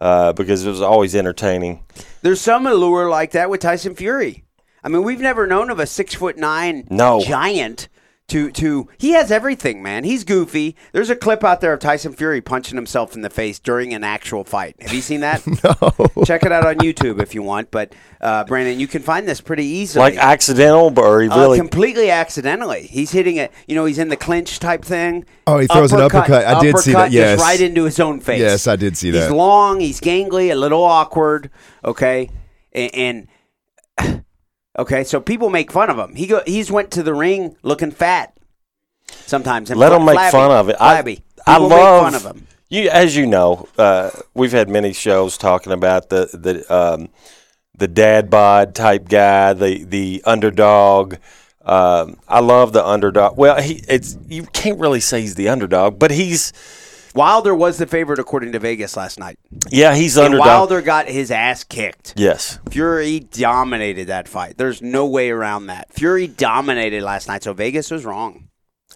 uh, 0.00 0.32
because 0.32 0.64
it 0.66 0.68
was 0.70 0.80
always 0.82 1.14
entertaining. 1.14 1.82
There's 2.22 2.40
some 2.40 2.66
allure 2.66 3.08
like 3.08 3.32
that 3.32 3.50
with 3.50 3.60
Tyson 3.60 3.94
Fury. 3.94 4.44
I 4.82 4.88
mean, 4.88 5.02
we've 5.02 5.20
never 5.20 5.46
known 5.46 5.70
of 5.70 5.78
a 5.78 5.86
six 5.86 6.14
foot 6.14 6.36
nine 6.36 6.86
No. 6.90 7.20
giant 7.20 7.88
to 8.28 8.50
to 8.52 8.88
he 8.96 9.10
has 9.12 9.30
everything, 9.30 9.82
man. 9.82 10.04
He's 10.04 10.24
goofy. 10.24 10.76
There's 10.92 11.10
a 11.10 11.16
clip 11.16 11.44
out 11.44 11.60
there 11.60 11.74
of 11.74 11.80
Tyson 11.80 12.14
Fury 12.14 12.40
punching 12.40 12.74
himself 12.74 13.14
in 13.14 13.20
the 13.20 13.28
face 13.28 13.58
during 13.58 13.92
an 13.92 14.02
actual 14.02 14.44
fight. 14.44 14.76
Have 14.80 14.94
you 14.94 15.02
seen 15.02 15.20
that? 15.20 15.46
no. 15.46 16.24
Check 16.24 16.42
it 16.42 16.50
out 16.50 16.66
on 16.66 16.76
YouTube 16.76 17.20
if 17.20 17.34
you 17.34 17.42
want. 17.42 17.70
But 17.70 17.94
uh, 18.22 18.44
Branden, 18.44 18.78
you 18.78 18.86
can 18.86 19.02
find 19.02 19.28
this 19.28 19.42
pretty 19.42 19.66
easily. 19.66 20.02
Like 20.02 20.16
accidental, 20.16 20.90
but 20.90 21.02
or 21.02 21.20
he 21.20 21.28
Uh, 21.28 21.54
completely 21.54 22.10
accidentally. 22.10 22.86
He's 22.86 23.10
hitting 23.10 23.36
it. 23.36 23.52
You 23.68 23.74
know, 23.74 23.84
he's 23.84 23.98
in 23.98 24.08
the 24.08 24.16
clinch 24.16 24.58
type 24.58 24.84
thing. 24.84 25.26
Oh, 25.46 25.58
he 25.58 25.66
throws 25.66 25.92
an 25.92 26.00
uppercut. 26.00 26.46
I 26.46 26.60
did 26.60 26.78
see 26.78 26.92
that, 26.92 27.12
yes. 27.12 27.38
right 27.40 27.60
into 27.60 27.84
his 27.84 28.00
own 28.00 28.20
face. 28.20 28.40
Yes, 28.40 28.66
I 28.66 28.76
did 28.76 28.96
see 28.96 29.10
that. 29.10 29.24
He's 29.24 29.30
long. 29.30 29.80
He's 29.80 30.00
gangly. 30.00 30.50
A 30.50 30.54
little 30.54 30.82
awkward. 30.82 31.50
Okay, 31.84 32.30
and, 32.72 33.28
and 33.98 34.23
okay, 34.78 35.04
so 35.04 35.20
people 35.20 35.50
make 35.50 35.72
fun 35.72 35.90
of 35.90 35.98
him. 35.98 36.14
He 36.14 36.26
go. 36.26 36.42
He's 36.46 36.70
went 36.70 36.90
to 36.92 37.02
the 37.02 37.14
ring 37.14 37.56
looking 37.62 37.90
fat. 37.90 38.36
Sometimes 39.08 39.70
let 39.70 39.90
them 39.90 40.04
make 40.04 40.14
flabby, 40.14 40.32
fun 40.32 40.50
of 40.50 40.68
it. 40.68 40.76
Flabby. 40.78 41.22
I, 41.46 41.54
I 41.54 41.58
love 41.58 42.12
fun 42.12 42.14
of 42.14 42.24
him. 42.24 42.46
You, 42.68 42.88
as 42.88 43.16
you 43.16 43.26
know, 43.26 43.68
uh, 43.78 44.10
we've 44.34 44.52
had 44.52 44.68
many 44.68 44.92
shows 44.92 45.38
talking 45.38 45.72
about 45.72 46.08
the 46.08 46.28
the 46.32 46.74
um, 46.74 47.08
the 47.76 47.88
dad 47.88 48.30
bod 48.30 48.74
type 48.74 49.08
guy, 49.08 49.52
the 49.52 49.84
the 49.84 50.22
underdog. 50.24 51.16
Um, 51.62 52.18
I 52.28 52.40
love 52.40 52.72
the 52.72 52.84
underdog. 52.84 53.38
Well, 53.38 53.60
he 53.60 53.82
it's 53.88 54.16
you 54.28 54.44
can't 54.44 54.78
really 54.78 55.00
say 55.00 55.20
he's 55.20 55.34
the 55.34 55.48
underdog, 55.48 55.98
but 55.98 56.10
he's 56.10 56.52
Wilder 57.14 57.54
was 57.54 57.78
the 57.78 57.86
favorite 57.86 58.18
according 58.18 58.52
to 58.52 58.58
Vegas 58.58 58.96
last 58.96 59.18
night. 59.18 59.38
yeah 59.70 59.94
he's 59.94 60.16
And 60.16 60.26
underdog. 60.26 60.46
Wilder 60.46 60.82
got 60.82 61.06
his 61.08 61.30
ass 61.30 61.62
kicked. 61.64 62.14
yes, 62.16 62.58
Fury 62.70 63.20
dominated 63.20 64.08
that 64.08 64.28
fight. 64.28 64.56
There's 64.58 64.82
no 64.82 65.06
way 65.06 65.30
around 65.30 65.66
that. 65.66 65.92
Fury 65.92 66.26
dominated 66.26 67.02
last 67.02 67.28
night, 67.28 67.42
so 67.44 67.52
Vegas 67.52 67.90
was 67.90 68.04
wrong. 68.04 68.48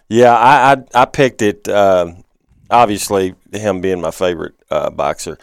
yeah. 0.09 0.35
I 0.35 0.73
I, 0.73 1.01
I 1.01 1.05
picked 1.05 1.41
it. 1.41 1.67
Um, 1.69 2.23
obviously, 2.69 3.35
him 3.53 3.81
being 3.81 4.01
my 4.01 4.11
favorite 4.11 4.55
uh, 4.69 4.89
boxer. 4.89 5.37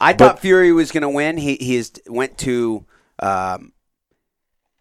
I 0.00 0.12
thought 0.14 0.40
Fury 0.40 0.72
was 0.72 0.90
going 0.90 1.02
to 1.02 1.08
win. 1.08 1.36
He 1.36 1.56
he 1.56 1.76
is, 1.76 1.92
went 2.08 2.36
to 2.38 2.84
um, 3.20 3.72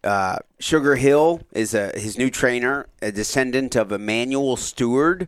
uh, 0.04 0.38
Sugar 0.60 0.96
Hill 0.96 1.42
is 1.54 1.74
a, 1.76 1.92
his 1.96 2.18
new 2.18 2.30
trainer, 2.32 2.88
a 3.02 3.12
descendant 3.12 3.76
of 3.76 3.92
Emanuel 3.92 4.58
Steward 4.58 5.28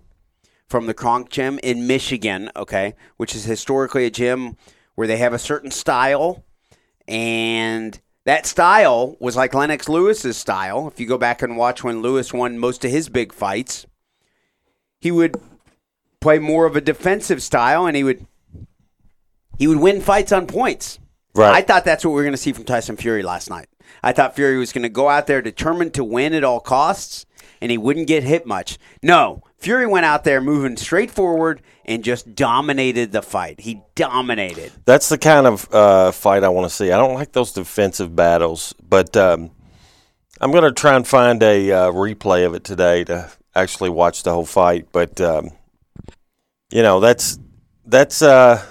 from 0.68 0.86
the 0.86 0.94
Kronk 0.94 1.30
Gym 1.30 1.60
in 1.64 1.88
Michigan. 1.88 2.52
Okay, 2.56 2.96
which 3.18 3.36
is 3.36 3.46
historically 3.46 4.06
a 4.06 4.12
gym 4.12 4.58
where 4.96 5.08
they 5.08 5.18
have 5.18 5.34
a 5.34 5.40
certain 5.40 5.72
style, 5.72 6.44
and 7.08 8.00
that 8.26 8.46
style 8.46 9.18
was 9.20 9.36
like 9.36 9.54
Lennox 9.54 9.90
Lewis's 9.90 10.38
style. 10.38 10.88
If 10.88 11.00
you 11.00 11.08
go 11.08 11.18
back 11.18 11.42
and 11.42 11.58
watch 11.58 11.84
when 11.84 12.02
Lewis 12.02 12.34
won 12.34 12.58
most 12.58 12.86
of 12.86 12.92
his 12.92 13.10
big 13.10 13.34
fights, 13.34 13.86
he 15.00 15.12
would 15.12 15.36
play 16.22 16.40
more 16.40 16.66
of 16.66 16.76
a 16.76 16.82
defensive 16.82 17.44
style, 17.44 17.86
and 17.86 17.98
he 17.98 18.04
would 18.04 18.26
he 19.58 19.68
would 19.68 19.80
win 19.80 20.02
fights 20.02 20.32
on 20.32 20.48
points. 20.48 21.00
Right. 21.36 21.54
I 21.54 21.62
thought 21.62 21.84
that's 21.86 22.06
what 22.06 22.12
we 22.12 22.16
were 22.16 22.24
going 22.24 22.34
to 22.34 22.38
see 22.38 22.54
from 22.54 22.64
Tyson 22.64 22.96
Fury 22.96 23.24
last 23.24 23.50
night. 23.50 23.68
I 24.04 24.14
thought 24.14 24.36
Fury 24.36 24.58
was 24.58 24.72
going 24.72 24.84
to 24.84 24.90
go 24.90 25.10
out 25.10 25.28
there 25.28 25.42
determined 25.42 25.94
to 25.96 26.04
win 26.04 26.34
at 26.34 26.44
all 26.44 26.60
costs, 26.60 27.26
and 27.64 27.72
he 27.72 27.78
wouldn't 27.78 28.08
get 28.08 28.24
hit 28.24 28.46
much. 28.46 28.78
No, 29.02 29.42
Fury 29.58 29.88
went 29.88 30.06
out 30.06 30.26
there 30.26 30.42
moving 30.42 30.76
straight 30.76 31.10
forward 31.10 31.62
and 31.86 32.04
just 32.04 32.36
dominated 32.36 33.14
the 33.14 33.22
fight. 33.22 33.62
He 33.62 33.82
dominated. 33.96 34.74
That's 34.84 35.08
the 35.08 35.18
kind 35.18 35.48
of 35.48 35.74
uh, 35.74 36.12
fight 36.12 36.44
I 36.44 36.50
want 36.50 36.70
to 36.70 36.76
see. 36.76 36.92
I 36.92 36.98
don't 36.98 37.14
like 37.14 37.32
those 37.32 37.54
defensive 37.54 38.14
battles, 38.18 38.76
but 38.84 39.16
um, 39.16 39.52
I'm 40.42 40.52
going 40.52 40.66
to 40.66 40.74
try 40.74 40.98
and 40.98 41.08
find 41.08 41.42
a 41.42 41.72
uh, 41.72 41.92
replay 41.94 42.46
of 42.46 42.54
it 42.54 42.66
today 42.66 43.06
to 43.06 43.32
actually 43.56 43.92
watch 43.92 44.24
the 44.24 44.34
whole 44.34 44.46
fight. 44.46 44.90
But 44.92 45.22
um, 45.22 45.52
you 46.70 46.84
know, 46.84 47.00
that's 47.00 47.40
that's 47.86 48.22
uh, 48.22 48.62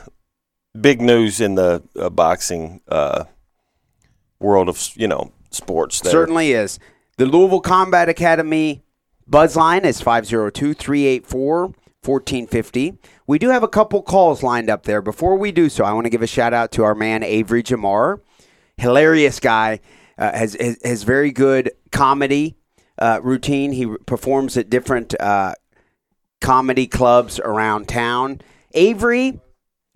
big 0.79 1.01
news 1.01 1.41
in 1.41 1.55
the 1.55 1.83
uh, 1.99 2.11
boxing 2.11 2.83
uh, 2.89 3.25
world 4.39 4.69
of 4.69 4.79
you 4.97 5.09
know 5.09 5.33
sports. 5.51 6.03
There. 6.03 6.13
Certainly 6.13 6.53
is. 6.53 6.79
The 7.19 7.27
Louisville 7.27 7.61
Combat 7.61 8.09
Academy 8.09 8.83
buzz 9.27 9.55
line 9.55 9.85
is 9.85 10.01
502 10.01 10.73
384 10.73 11.75
1450. 12.05 12.99
We 13.27 13.39
do 13.39 13.51
have 13.51 13.63
a 13.63 13.69
couple 13.69 14.03
calls 14.03 14.43
lined 14.43 14.71
up 14.71 14.85
there. 14.85 15.03
Before 15.03 15.37
we 15.37 15.53
do 15.53 15.69
so, 15.69 15.85
I 15.85 15.93
want 15.93 16.07
to 16.07 16.11
give 16.11 16.23
a 16.23 16.27
shout 16.27 16.55
out 16.55 16.73
to 16.73 16.85
our 16.85 16.95
man, 16.95 17.23
Avery 17.23 17.63
Jamar. 17.63 18.21
Hilarious 18.79 19.41
guy, 19.41 19.81
uh, 20.17 20.33
has, 20.33 20.57
has, 20.59 20.79
has 20.83 21.03
very 21.03 21.31
good 21.33 21.71
comedy 21.91 22.57
uh, 22.99 23.21
routine. 23.23 23.73
He 23.73 23.87
performs 24.07 24.57
at 24.57 24.71
different 24.71 25.15
uh, 25.21 25.53
comedy 26.41 26.87
clubs 26.87 27.39
around 27.41 27.89
town. 27.89 28.41
Avery, 28.73 29.39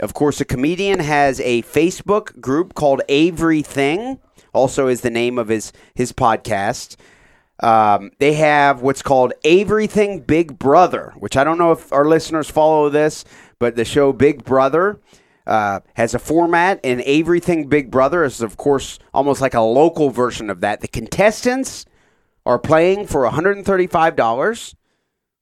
of 0.00 0.12
course, 0.12 0.40
a 0.42 0.44
comedian, 0.44 1.00
has 1.00 1.40
a 1.40 1.62
Facebook 1.62 2.38
group 2.40 2.74
called 2.74 3.00
Avery 3.08 3.62
Thing. 3.62 4.20
Also, 4.56 4.88
is 4.88 5.02
the 5.02 5.10
name 5.10 5.38
of 5.38 5.48
his 5.48 5.72
his 5.94 6.12
podcast. 6.12 6.96
Um, 7.60 8.10
they 8.18 8.34
have 8.34 8.82
what's 8.82 9.02
called 9.02 9.32
Everything 9.44 10.20
Big 10.20 10.58
Brother, 10.58 11.14
which 11.18 11.36
I 11.36 11.44
don't 11.44 11.58
know 11.58 11.72
if 11.72 11.92
our 11.92 12.04
listeners 12.04 12.50
follow 12.50 12.90
this, 12.90 13.24
but 13.58 13.76
the 13.76 13.84
show 13.84 14.12
Big 14.12 14.44
Brother 14.44 15.00
uh, 15.46 15.80
has 15.94 16.14
a 16.14 16.18
format, 16.18 16.80
and 16.84 17.00
Everything 17.02 17.68
Big 17.68 17.90
Brother 17.90 18.24
is, 18.24 18.42
of 18.42 18.56
course, 18.56 18.98
almost 19.14 19.40
like 19.40 19.54
a 19.54 19.60
local 19.60 20.10
version 20.10 20.50
of 20.50 20.60
that. 20.60 20.80
The 20.80 20.88
contestants 20.88 21.86
are 22.44 22.58
playing 22.58 23.06
for 23.06 23.22
$135. 23.22 24.74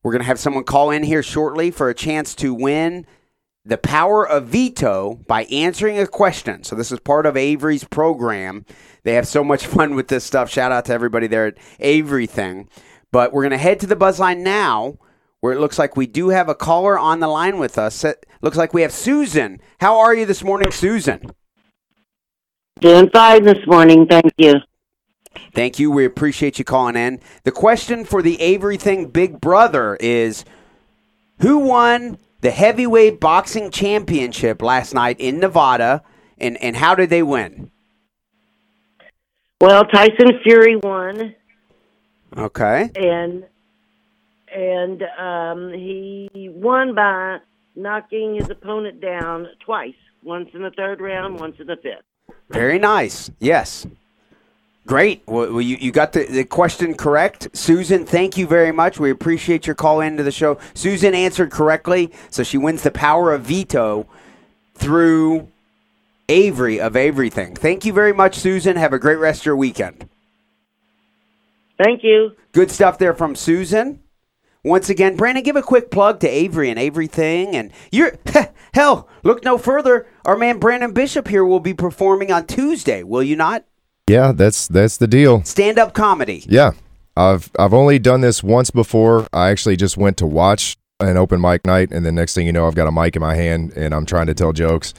We're 0.02 0.12
going 0.12 0.20
to 0.20 0.26
have 0.26 0.38
someone 0.38 0.64
call 0.64 0.90
in 0.90 1.02
here 1.02 1.22
shortly 1.22 1.70
for 1.70 1.88
a 1.88 1.94
chance 1.94 2.34
to 2.36 2.52
win 2.54 3.06
the 3.64 3.78
power 3.78 4.28
of 4.28 4.48
veto 4.48 5.20
by 5.26 5.44
answering 5.44 5.98
a 5.98 6.06
question. 6.06 6.64
So 6.64 6.76
this 6.76 6.92
is 6.92 7.00
part 7.00 7.24
of 7.24 7.36
Avery's 7.36 7.84
program. 7.84 8.66
They 9.04 9.14
have 9.14 9.26
so 9.26 9.42
much 9.42 9.66
fun 9.66 9.94
with 9.94 10.08
this 10.08 10.24
stuff. 10.24 10.50
Shout 10.50 10.72
out 10.72 10.84
to 10.86 10.92
everybody 10.92 11.26
there 11.26 11.46
at 11.46 11.58
Avery 11.80 12.26
Thing. 12.26 12.68
But 13.10 13.32
we're 13.32 13.42
going 13.42 13.52
to 13.52 13.58
head 13.58 13.80
to 13.80 13.86
the 13.86 13.96
buzzline 13.96 14.40
now, 14.40 14.98
where 15.40 15.52
it 15.52 15.60
looks 15.60 15.78
like 15.78 15.96
we 15.96 16.06
do 16.06 16.28
have 16.28 16.48
a 16.48 16.54
caller 16.54 16.98
on 16.98 17.20
the 17.20 17.28
line 17.28 17.58
with 17.58 17.78
us. 17.78 18.04
It 18.04 18.26
looks 18.42 18.56
like 18.56 18.74
we 18.74 18.82
have 18.82 18.92
Susan. 18.92 19.60
How 19.80 19.98
are 19.98 20.14
you 20.14 20.26
this 20.26 20.42
morning, 20.42 20.70
Susan? 20.70 21.30
Doing 22.80 23.08
fine 23.10 23.44
this 23.44 23.66
morning, 23.66 24.06
thank 24.06 24.32
you. 24.36 24.54
Thank 25.54 25.78
you. 25.78 25.90
We 25.90 26.04
appreciate 26.04 26.58
you 26.58 26.64
calling 26.64 26.96
in. 26.96 27.20
The 27.44 27.52
question 27.52 28.04
for 28.04 28.20
the 28.20 28.40
Avery 28.40 28.76
Thing 28.76 29.06
Big 29.06 29.40
Brother 29.40 29.96
is 30.00 30.44
who 31.40 31.58
won 31.58 32.18
the 32.44 32.50
heavyweight 32.50 33.20
boxing 33.20 33.70
championship 33.70 34.60
last 34.60 34.92
night 34.92 35.16
in 35.18 35.40
Nevada 35.40 36.02
and, 36.36 36.62
and 36.62 36.76
how 36.76 36.94
did 36.94 37.08
they 37.08 37.22
win? 37.22 37.70
Well, 39.62 39.82
Tyson 39.86 40.40
Fury 40.42 40.76
won, 40.76 41.34
Okay. 42.36 42.90
and 42.96 43.46
and 44.54 45.02
um, 45.18 45.72
he 45.72 46.50
won 46.52 46.94
by 46.94 47.38
knocking 47.76 48.34
his 48.34 48.50
opponent 48.50 49.00
down 49.00 49.48
twice. 49.64 49.94
Once 50.22 50.50
in 50.52 50.62
the 50.62 50.70
third 50.72 51.00
round, 51.00 51.40
once 51.40 51.56
in 51.58 51.66
the 51.66 51.76
fifth. 51.76 52.04
Very 52.50 52.78
nice. 52.78 53.30
Yes. 53.38 53.86
Great. 54.86 55.22
Well, 55.26 55.62
you, 55.62 55.76
you 55.80 55.92
got 55.92 56.12
the, 56.12 56.24
the 56.24 56.44
question 56.44 56.94
correct. 56.94 57.48
Susan, 57.54 58.04
thank 58.04 58.36
you 58.36 58.46
very 58.46 58.70
much. 58.70 59.00
We 59.00 59.10
appreciate 59.10 59.66
your 59.66 59.74
call 59.74 60.02
into 60.02 60.22
the 60.22 60.30
show. 60.30 60.58
Susan 60.74 61.14
answered 61.14 61.50
correctly, 61.50 62.12
so 62.30 62.42
she 62.42 62.58
wins 62.58 62.82
the 62.82 62.90
power 62.90 63.32
of 63.32 63.42
veto 63.42 64.06
through 64.74 65.48
Avery 66.28 66.80
of 66.80 66.96
Everything. 66.96 67.54
Thank 67.54 67.86
you 67.86 67.94
very 67.94 68.12
much, 68.12 68.36
Susan. 68.36 68.76
Have 68.76 68.92
a 68.92 68.98
great 68.98 69.16
rest 69.16 69.42
of 69.42 69.46
your 69.46 69.56
weekend. 69.56 70.08
Thank 71.82 72.04
you. 72.04 72.32
Good 72.52 72.70
stuff 72.70 72.98
there 72.98 73.14
from 73.14 73.34
Susan. 73.34 74.00
Once 74.62 74.88
again, 74.88 75.16
Branden, 75.16 75.44
give 75.44 75.56
a 75.56 75.62
quick 75.62 75.90
plug 75.90 76.20
to 76.20 76.28
Avery 76.28 76.70
and 76.70 76.78
Everything. 76.78 77.56
And 77.56 77.70
you're, 77.90 78.14
hell, 78.74 79.08
look 79.22 79.44
no 79.44 79.56
further. 79.56 80.06
Our 80.24 80.36
man 80.36 80.60
Branden 80.60 80.92
Bishop 80.92 81.28
here 81.28 81.44
will 81.44 81.60
be 81.60 81.74
performing 81.74 82.30
on 82.30 82.46
Tuesday, 82.46 83.02
will 83.02 83.22
you 83.22 83.36
not? 83.36 83.64
Yeah, 84.08 84.32
that's 84.32 84.68
that's 84.68 84.98
the 84.98 85.06
deal. 85.06 85.42
Stand 85.44 85.78
up 85.78 85.94
comedy. 85.94 86.44
Yeah, 86.46 86.72
I've 87.16 87.50
I've 87.58 87.72
only 87.72 87.98
done 87.98 88.20
this 88.20 88.42
once 88.42 88.70
before. 88.70 89.26
I 89.32 89.48
actually 89.50 89.76
just 89.76 89.96
went 89.96 90.18
to 90.18 90.26
watch 90.26 90.76
an 91.00 91.16
open 91.16 91.40
mic 91.40 91.64
night, 91.66 91.90
and 91.90 92.04
the 92.04 92.12
next 92.12 92.34
thing 92.34 92.46
you 92.46 92.52
know, 92.52 92.66
I've 92.66 92.74
got 92.74 92.86
a 92.86 92.92
mic 92.92 93.16
in 93.16 93.22
my 93.22 93.34
hand 93.34 93.72
and 93.76 93.94
I'm 93.94 94.04
trying 94.04 94.26
to 94.26 94.34
tell 94.34 94.52
jokes, 94.52 94.92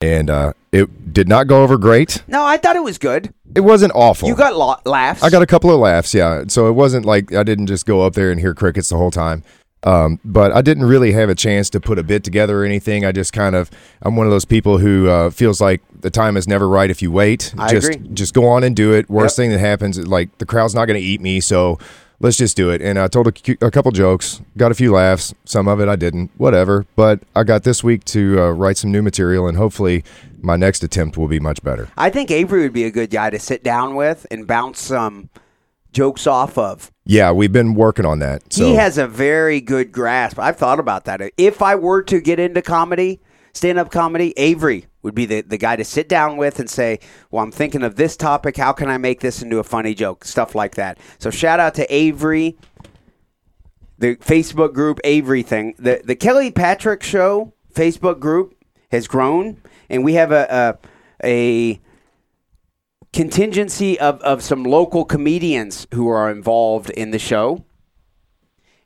and 0.00 0.30
uh, 0.30 0.54
it 0.72 1.12
did 1.12 1.28
not 1.28 1.48
go 1.48 1.62
over 1.62 1.76
great. 1.76 2.22
No, 2.28 2.42
I 2.44 2.56
thought 2.56 2.76
it 2.76 2.82
was 2.82 2.96
good. 2.96 3.32
It 3.54 3.60
wasn't 3.60 3.92
awful. 3.94 4.28
You 4.28 4.36
got 4.36 4.56
lo- 4.56 4.76
laughs. 4.86 5.22
I 5.22 5.28
got 5.28 5.42
a 5.42 5.46
couple 5.46 5.70
of 5.70 5.78
laughs, 5.78 6.14
yeah. 6.14 6.44
So 6.48 6.66
it 6.68 6.72
wasn't 6.72 7.04
like 7.04 7.34
I 7.34 7.42
didn't 7.42 7.66
just 7.66 7.84
go 7.84 8.02
up 8.06 8.14
there 8.14 8.30
and 8.30 8.40
hear 8.40 8.54
crickets 8.54 8.88
the 8.88 8.96
whole 8.96 9.10
time. 9.10 9.42
Um, 9.82 10.20
but 10.24 10.52
I 10.52 10.60
didn't 10.60 10.84
really 10.84 11.12
have 11.12 11.28
a 11.30 11.34
chance 11.34 11.70
to 11.70 11.80
put 11.80 11.98
a 11.98 12.02
bit 12.02 12.22
together 12.22 12.62
or 12.62 12.64
anything. 12.64 13.04
I 13.04 13.12
just 13.12 13.32
kind 13.32 13.54
of 13.54 13.70
I'm 14.02 14.14
one 14.16 14.26
of 14.26 14.30
those 14.30 14.44
people 14.44 14.78
who 14.78 15.08
uh, 15.08 15.30
feels 15.30 15.60
like 15.60 15.80
the 16.00 16.10
time 16.10 16.36
is 16.36 16.46
never 16.46 16.68
right 16.68 16.90
if 16.90 17.00
you 17.00 17.10
wait. 17.10 17.54
I 17.58 17.70
just 17.70 17.88
agree. 17.94 18.08
just 18.12 18.34
go 18.34 18.46
on 18.46 18.62
and 18.64 18.76
do 18.76 18.92
it. 18.92 19.08
Worst 19.08 19.38
Yep. 19.38 19.42
thing 19.44 19.50
that 19.52 19.58
happens 19.60 19.96
is 19.98 20.06
like 20.06 20.36
the 20.38 20.46
crowd's 20.46 20.74
not 20.74 20.84
going 20.86 21.00
to 21.00 21.04
eat 21.06 21.20
me, 21.22 21.40
so 21.40 21.78
let's 22.20 22.36
just 22.36 22.56
do 22.56 22.68
it. 22.70 22.82
And 22.82 22.98
I 22.98 23.08
told 23.08 23.26
a, 23.28 23.66
a 23.66 23.70
couple 23.70 23.90
jokes, 23.92 24.42
got 24.58 24.70
a 24.70 24.74
few 24.74 24.92
laughs. 24.92 25.32
Some 25.46 25.66
of 25.66 25.80
it 25.80 25.88
I 25.88 25.96
didn't, 25.96 26.30
whatever. 26.36 26.84
But 26.94 27.20
I 27.34 27.44
got 27.44 27.62
this 27.62 27.82
week 27.82 28.04
to 28.06 28.38
uh, 28.38 28.50
write 28.50 28.76
some 28.76 28.92
new 28.92 29.00
material, 29.02 29.48
and 29.48 29.56
hopefully 29.56 30.04
my 30.42 30.56
next 30.56 30.82
attempt 30.82 31.16
will 31.16 31.28
be 31.28 31.40
much 31.40 31.62
better. 31.62 31.88
I 31.96 32.10
think 32.10 32.30
Avery 32.30 32.62
would 32.62 32.72
be 32.74 32.84
a 32.84 32.90
good 32.90 33.08
guy 33.10 33.30
to 33.30 33.38
sit 33.38 33.62
down 33.64 33.94
with 33.94 34.26
and 34.30 34.46
bounce 34.46 34.82
some 34.82 35.30
jokes 35.92 36.26
off 36.26 36.56
of. 36.58 36.90
Yeah, 37.10 37.32
we've 37.32 37.50
been 37.50 37.74
working 37.74 38.06
on 38.06 38.20
that. 38.20 38.52
So 38.52 38.64
he 38.64 38.76
has 38.76 38.96
a 38.96 39.08
very 39.08 39.60
good 39.60 39.90
grasp. 39.90 40.38
I've 40.38 40.56
thought 40.56 40.78
about 40.78 41.06
that. 41.06 41.20
If 41.36 41.60
I 41.60 41.74
were 41.74 42.04
to 42.04 42.20
get 42.20 42.38
into 42.38 42.62
comedy, 42.62 43.20
stand 43.52 43.80
up 43.80 43.90
comedy, 43.90 44.32
Avery 44.36 44.86
would 45.02 45.16
be 45.16 45.26
the, 45.26 45.40
the 45.40 45.58
guy 45.58 45.74
to 45.74 45.84
sit 45.84 46.08
down 46.08 46.36
with 46.36 46.60
and 46.60 46.70
say, 46.70 47.00
Well, 47.32 47.42
I'm 47.42 47.50
thinking 47.50 47.82
of 47.82 47.96
this 47.96 48.16
topic. 48.16 48.56
How 48.56 48.72
can 48.72 48.88
I 48.88 48.96
make 48.96 49.18
this 49.18 49.42
into 49.42 49.58
a 49.58 49.64
funny 49.64 49.92
joke? 49.92 50.24
Stuff 50.24 50.54
like 50.54 50.76
that. 50.76 50.98
So 51.18 51.30
shout 51.30 51.58
out 51.58 51.74
to 51.74 51.92
Avery, 51.92 52.56
the 53.98 54.14
Facebook 54.14 54.72
group 54.72 55.00
Avery 55.02 55.42
thing. 55.42 55.74
The 55.80 56.02
the 56.04 56.14
Kelly 56.14 56.52
Patrick 56.52 57.02
Show 57.02 57.52
Facebook 57.74 58.20
group 58.20 58.54
has 58.92 59.08
grown, 59.08 59.60
and 59.88 60.04
we 60.04 60.14
have 60.14 60.30
a 60.30 60.78
a, 61.24 61.72
a 61.72 61.80
contingency 63.12 63.98
of, 63.98 64.20
of 64.20 64.42
some 64.42 64.64
local 64.64 65.04
comedians 65.04 65.86
who 65.94 66.08
are 66.08 66.30
involved 66.30 66.90
in 66.90 67.10
the 67.10 67.18
show. 67.18 67.64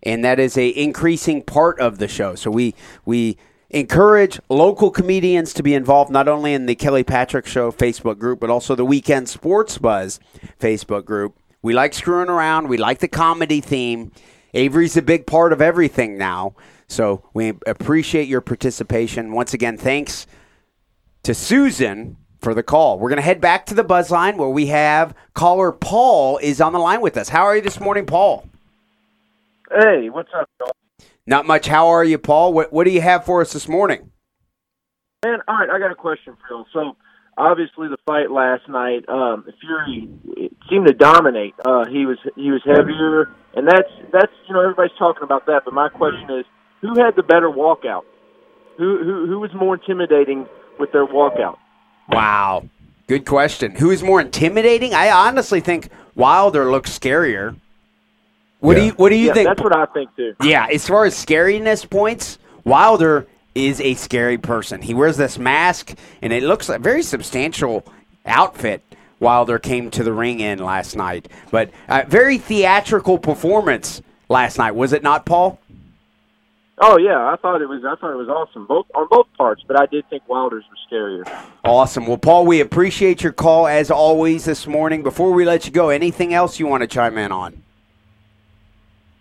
And 0.02 0.24
that 0.24 0.38
is 0.38 0.56
a 0.56 0.68
increasing 0.68 1.42
part 1.42 1.78
of 1.80 1.98
the 1.98 2.08
show. 2.08 2.34
So 2.34 2.50
we 2.50 2.74
we 3.04 3.38
encourage 3.70 4.38
local 4.48 4.90
comedians 4.90 5.52
to 5.54 5.62
be 5.62 5.74
involved 5.74 6.10
not 6.10 6.28
only 6.28 6.54
in 6.54 6.66
the 6.66 6.76
kelly 6.76 7.02
patrick 7.02 7.44
show 7.44 7.72
facebook 7.72 8.18
group 8.18 8.38
but 8.38 8.48
also 8.48 8.76
the 8.76 8.84
weekend 8.84 9.28
sports 9.28 9.78
buzz 9.78 10.20
facebook 10.60 11.04
group. 11.04 11.36
We 11.62 11.72
like 11.72 11.94
screwing 11.94 12.28
around. 12.28 12.68
We 12.68 12.76
like 12.76 12.98
the 12.98 13.08
comedy 13.08 13.62
theme. 13.62 14.12
Avery's 14.52 14.96
a 14.98 15.02
big 15.02 15.26
part 15.26 15.52
of 15.52 15.62
everything 15.62 16.18
now. 16.18 16.54
So 16.86 17.24
we 17.32 17.54
appreciate 17.66 18.28
your 18.28 18.42
participation. 18.42 19.32
Once 19.32 19.54
again 19.54 19.78
thanks 19.78 20.26
to 21.22 21.32
Susan 21.32 22.18
for 22.44 22.54
the 22.54 22.62
call. 22.62 22.98
We're 22.98 23.08
going 23.08 23.16
to 23.16 23.22
head 23.22 23.40
back 23.40 23.66
to 23.66 23.74
the 23.74 23.82
buzz 23.82 24.10
line 24.10 24.36
where 24.36 24.50
we 24.50 24.66
have 24.66 25.14
caller 25.32 25.72
Paul 25.72 26.38
is 26.38 26.60
on 26.60 26.74
the 26.74 26.78
line 26.78 27.00
with 27.00 27.16
us. 27.16 27.30
How 27.30 27.42
are 27.44 27.56
you 27.56 27.62
this 27.62 27.80
morning, 27.80 28.04
Paul? 28.04 28.46
Hey, 29.70 30.10
what's 30.10 30.28
up, 30.36 30.48
y'all? 30.60 30.76
Not 31.26 31.46
much. 31.46 31.66
How 31.66 31.88
are 31.88 32.04
you, 32.04 32.18
Paul? 32.18 32.52
What, 32.52 32.70
what 32.72 32.84
do 32.84 32.90
you 32.90 33.00
have 33.00 33.24
for 33.24 33.40
us 33.40 33.54
this 33.54 33.66
morning? 33.66 34.10
Man, 35.24 35.38
all 35.48 35.56
right, 35.56 35.70
I 35.70 35.78
got 35.78 35.90
a 35.90 35.94
question 35.94 36.36
for 36.46 36.58
you. 36.58 36.64
So, 36.74 36.96
obviously, 37.38 37.88
the 37.88 37.96
fight 38.04 38.30
last 38.30 38.68
night, 38.68 39.08
um, 39.08 39.46
Fury 39.58 40.10
seemed 40.68 40.86
to 40.86 40.92
dominate. 40.92 41.54
Uh, 41.64 41.86
he 41.86 42.04
was 42.04 42.18
he 42.36 42.50
was 42.50 42.60
heavier, 42.66 43.30
and 43.56 43.66
that's 43.66 43.88
that's 44.12 44.32
you 44.46 44.52
know 44.52 44.60
everybody's 44.60 44.96
talking 44.98 45.22
about 45.22 45.46
that. 45.46 45.62
But 45.64 45.72
my 45.72 45.88
question 45.88 46.30
is, 46.30 46.44
who 46.82 46.88
had 47.02 47.16
the 47.16 47.22
better 47.22 47.48
walkout? 47.48 48.02
Who 48.76 49.02
who 49.02 49.26
who 49.26 49.40
was 49.40 49.50
more 49.54 49.76
intimidating 49.76 50.46
with 50.78 50.92
their 50.92 51.06
walkout? 51.06 51.56
Wow. 52.08 52.68
Good 53.06 53.26
question. 53.26 53.72
Who 53.76 53.90
is 53.90 54.02
more 54.02 54.20
intimidating? 54.20 54.94
I 54.94 55.10
honestly 55.10 55.60
think 55.60 55.90
Wilder 56.14 56.70
looks 56.70 56.96
scarier. 56.96 57.56
What 58.60 58.76
do 58.76 58.84
you 58.84 58.92
What 58.92 59.10
do 59.10 59.16
you 59.16 59.26
yeah, 59.26 59.34
think? 59.34 59.48
that's 59.48 59.62
what 59.62 59.76
I 59.76 59.84
think 59.86 60.14
too. 60.16 60.34
Yeah, 60.42 60.66
as 60.72 60.88
far 60.88 61.04
as 61.04 61.14
scariness 61.14 61.88
points, 61.88 62.38
Wilder 62.64 63.26
is 63.54 63.80
a 63.80 63.94
scary 63.94 64.38
person. 64.38 64.80
He 64.80 64.94
wears 64.94 65.18
this 65.18 65.38
mask, 65.38 65.94
and 66.22 66.32
it 66.32 66.42
looks 66.42 66.68
like 66.68 66.80
a 66.80 66.82
very 66.82 67.02
substantial 67.02 67.84
outfit. 68.24 68.82
Wilder 69.20 69.58
came 69.58 69.90
to 69.92 70.02
the 70.02 70.12
ring 70.12 70.40
in 70.40 70.58
last 70.58 70.96
night, 70.96 71.28
but 71.50 71.70
uh, 71.88 72.04
very 72.08 72.38
theatrical 72.38 73.18
performance 73.18 74.02
last 74.28 74.58
night, 74.58 74.74
was 74.74 74.92
it 74.92 75.02
not, 75.02 75.24
Paul? 75.24 75.58
Oh 76.78 76.98
yeah, 76.98 77.30
I 77.32 77.36
thought 77.36 77.62
it 77.62 77.68
was. 77.68 77.84
I 77.84 77.94
thought 77.94 78.12
it 78.12 78.16
was 78.16 78.28
awesome, 78.28 78.66
both 78.66 78.86
on 78.94 79.06
both 79.08 79.26
parts. 79.38 79.62
But 79.66 79.80
I 79.80 79.86
did 79.86 80.08
think 80.10 80.28
Wilder's 80.28 80.64
was 80.68 80.78
scarier. 80.90 81.46
Awesome. 81.64 82.06
Well, 82.06 82.18
Paul, 82.18 82.46
we 82.46 82.60
appreciate 82.60 83.22
your 83.22 83.32
call 83.32 83.68
as 83.68 83.90
always 83.90 84.44
this 84.44 84.66
morning. 84.66 85.02
Before 85.02 85.32
we 85.32 85.44
let 85.44 85.66
you 85.66 85.70
go, 85.70 85.90
anything 85.90 86.34
else 86.34 86.58
you 86.58 86.66
want 86.66 86.80
to 86.80 86.88
chime 86.88 87.16
in 87.16 87.30
on? 87.30 87.62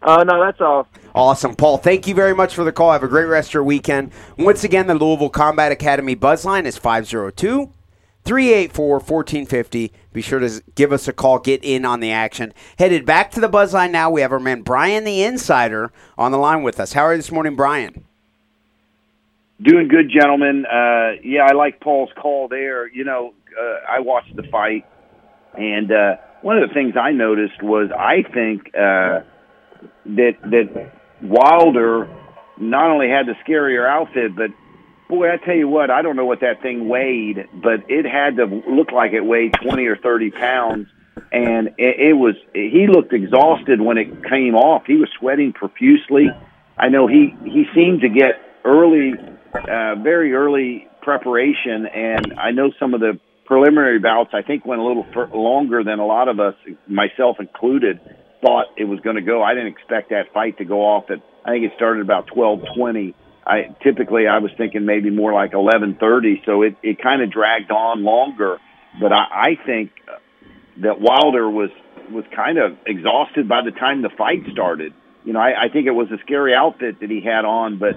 Uh, 0.02 0.24
no, 0.24 0.44
that's 0.44 0.60
all. 0.60 0.88
Awesome. 1.16 1.56
Paul, 1.56 1.78
thank 1.78 2.08
you 2.08 2.16
very 2.16 2.36
much 2.36 2.56
for 2.56 2.64
the 2.64 2.72
call. 2.72 2.92
Have 2.92 3.04
a 3.04 3.08
great 3.08 3.26
rest 3.26 3.50
of 3.50 3.54
your 3.54 3.64
weekend. 3.64 4.12
Once 4.38 4.64
again, 4.64 4.88
the 4.88 4.96
Louisville 4.96 5.30
Combat 5.30 5.72
Academy 5.72 6.16
buzzline 6.16 6.66
is 6.66 6.78
502 6.78 7.72
384 8.26 8.88
1450. 9.00 9.92
Be 10.14 10.22
sure 10.22 10.40
to 10.40 10.64
give 10.76 10.92
us 10.92 11.08
a 11.08 11.14
call, 11.14 11.40
get 11.40 11.64
in 11.64 11.86
on 11.86 12.00
the 12.00 12.12
action. 12.12 12.54
Headed 12.80 13.06
back 13.06 13.32
to 13.32 13.40
the 13.40 13.50
buzzline 13.50 13.92
now. 13.92 14.10
We 14.10 14.22
have 14.22 14.32
our 14.32 14.40
man 14.40 14.62
Brian 14.62 15.04
the 15.04 15.24
Insider 15.24 15.92
on 16.18 16.32
the 16.32 16.38
line 16.38 16.64
with 16.64 16.80
us. 16.80 16.94
How 16.94 17.04
are 17.04 17.14
you 17.14 17.18
this 17.18 17.32
morning, 17.32 17.56
Brian? 17.56 18.06
Doing 19.62 19.88
good, 19.88 20.10
gentlemen. 20.10 20.66
Uh, 20.66 21.22
yeah, 21.24 21.48
I 21.50 21.54
like 21.54 21.80
Paul's 21.80 22.10
call 22.22 22.48
there. 22.48 22.88
You 22.88 23.04
know, 23.04 23.34
uh, 23.58 23.80
I 23.90 24.00
watched 24.00 24.36
the 24.36 24.44
fight, 24.44 24.86
and 25.54 25.92
uh, 25.92 26.16
one 26.42 26.58
of 26.58 26.68
the 26.68 26.74
things 26.74 26.96
I 27.00 27.12
noticed 27.12 27.62
was 27.62 27.90
I 27.98 28.24
think 28.34 28.68
uh, 28.76 29.22
that 30.06 30.34
that 30.44 30.92
Wilder 31.22 32.10
not 32.58 32.90
only 32.90 33.10
had 33.10 33.26
the 33.26 33.36
scarier 33.46 33.88
outfit, 33.88 34.36
but 34.36 34.50
boy, 35.14 35.32
I 35.32 35.38
tell 35.38 35.56
you 35.56 35.68
what, 35.68 35.92
I 35.92 36.02
don't 36.02 36.16
know 36.16 36.26
what 36.26 36.42
that 36.42 36.62
thing 36.62 36.88
weighed, 36.88 37.48
but 37.54 37.90
it 37.90 38.06
had 38.06 38.38
to 38.38 38.46
look 38.46 38.92
like 38.92 39.14
it 39.14 39.22
weighed 39.22 39.54
twenty 39.62 39.86
or 39.86 39.96
thirty 39.96 40.32
pounds, 40.32 40.88
and 41.32 41.68
it, 41.78 42.00
it 42.00 42.14
was. 42.14 42.36
He 42.54 42.88
looked 42.88 43.14
exhausted 43.14 43.82
when 43.82 43.98
it 43.98 44.24
came 44.30 44.56
off. 44.56 44.84
He 44.86 44.96
was 44.96 45.10
sweating 45.20 45.54
profusely. 45.54 46.28
I 46.78 46.90
know 46.90 47.08
he 47.08 47.36
he 47.44 47.66
seemed 47.76 48.02
to 48.02 48.10
get 48.10 48.42
early, 48.66 49.14
uh, 49.54 49.96
very 49.96 50.34
early 50.34 50.88
preparation, 51.02 51.86
and 51.86 52.34
I 52.40 52.52
know 52.52 52.72
some 52.80 52.94
of 52.94 53.00
the 53.00 53.20
preliminary 53.46 54.00
bouts. 54.00 54.32
I 54.34 54.42
think 54.42 54.66
went 54.66 54.82
a 54.82 54.86
little 54.86 55.06
fur- 55.14 55.30
longer 55.34 55.84
than 55.84 56.00
a 56.00 56.06
lot 56.06 56.28
of 56.28 56.40
us, 56.40 56.56
myself 56.88 57.38
included, 57.40 58.00
thought 58.42 58.68
it 58.78 58.86
was 58.86 59.00
going 59.02 59.18
to 59.18 59.22
go. 59.22 59.44
I 59.44 59.54
didn't 59.54 59.74
expect 59.74 60.10
that 60.10 60.34
fight 60.34 60.58
to 60.58 60.66
go 60.66 60.82
off 60.82 61.12
at. 61.12 61.20
I 61.46 61.52
think 61.52 61.66
it 61.66 61.74
started 61.76 62.02
about 62.02 62.28
twelve 62.28 62.62
twenty. 62.76 63.14
I 63.46 63.76
typically 63.84 64.28
I 64.28 64.40
was 64.40 64.52
thinking 64.58 64.86
maybe 64.86 65.10
more 65.10 65.34
like 65.34 65.54
eleven 65.54 65.96
thirty, 66.00 66.42
so 66.46 66.62
it 66.62 66.76
it 66.82 67.02
kind 67.02 67.22
of 67.22 67.32
dragged 67.32 67.72
on 67.72 68.04
longer. 68.04 68.60
But 69.00 69.12
I, 69.12 69.26
I 69.32 69.66
think 69.66 69.92
that 70.78 71.00
Wilder 71.00 71.50
was 71.50 71.70
was 72.10 72.26
kind 72.36 72.58
of 72.58 72.78
exhausted 72.86 73.48
by 73.48 73.62
the 73.64 73.72
time 73.72 74.02
the 74.02 74.10
fight 74.10 74.44
started. 74.52 74.94
You 75.26 75.34
know, 75.34 75.40
I, 75.40 75.66
I 75.66 75.70
think 75.70 75.88
it 75.88 75.92
was 75.92 76.12
a 76.12 76.18
scary 76.20 76.54
outfit 76.54 77.00
that 77.00 77.10
he 77.10 77.22
had 77.22 77.46
on, 77.46 77.80
but 77.80 77.96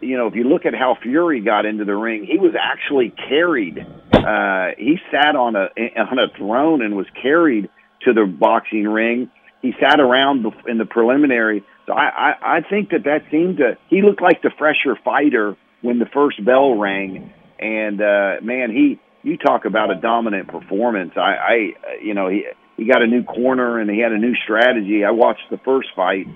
you 0.00 0.16
know, 0.16 0.26
if 0.26 0.34
you 0.34 0.44
look 0.44 0.66
at 0.66 0.74
how 0.74 0.96
Fury 1.02 1.40
got 1.40 1.66
into 1.66 1.84
the 1.84 1.96
ring, 1.96 2.26
he 2.26 2.38
was 2.38 2.54
actually 2.58 3.10
carried. 3.10 3.78
Uh, 4.12 4.70
he 4.76 4.98
sat 5.10 5.34
on 5.36 5.56
a 5.56 5.68
on 5.96 6.18
a 6.18 6.28
throne 6.36 6.82
and 6.82 6.96
was 6.96 7.06
carried 7.20 7.68
to 8.02 8.12
the 8.12 8.26
boxing 8.26 8.86
ring. 8.86 9.30
He 9.62 9.72
sat 9.80 10.00
around 10.00 10.44
in 10.68 10.78
the 10.78 10.84
preliminary. 10.84 11.64
So 11.86 11.92
I, 11.92 12.08
I, 12.08 12.56
I 12.56 12.60
think 12.68 12.90
that 12.90 13.04
that 13.04 13.30
seemed 13.30 13.58
to. 13.58 13.76
He 13.88 14.02
looked 14.02 14.22
like 14.22 14.42
the 14.42 14.50
fresher 14.56 14.98
fighter 15.04 15.56
when 15.82 15.98
the 15.98 16.06
first 16.06 16.42
bell 16.44 16.78
rang, 16.78 17.32
and 17.58 18.00
uh, 18.00 18.42
man, 18.42 18.70
he. 18.70 19.00
You 19.22 19.38
talk 19.38 19.64
about 19.64 19.90
a 19.90 19.98
dominant 19.98 20.48
performance. 20.48 21.12
I, 21.16 21.20
I, 21.20 21.56
you 22.02 22.12
know, 22.12 22.28
he 22.28 22.44
he 22.76 22.86
got 22.86 23.02
a 23.02 23.06
new 23.06 23.22
corner 23.22 23.78
and 23.78 23.88
he 23.88 23.98
had 23.98 24.12
a 24.12 24.18
new 24.18 24.34
strategy. 24.44 25.02
I 25.02 25.12
watched 25.12 25.48
the 25.50 25.58
first 25.64 25.88
fight, 25.96 26.26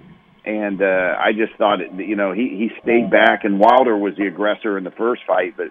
and 0.44 0.80
uh, 0.80 1.14
I 1.18 1.32
just 1.36 1.58
thought, 1.58 1.80
you 1.98 2.16
know, 2.16 2.32
he 2.32 2.48
he 2.48 2.70
stayed 2.82 3.10
back, 3.10 3.44
and 3.44 3.60
Wilder 3.60 3.96
was 3.96 4.14
the 4.16 4.26
aggressor 4.26 4.78
in 4.78 4.84
the 4.84 4.90
first 4.90 5.22
fight. 5.26 5.54
But 5.56 5.66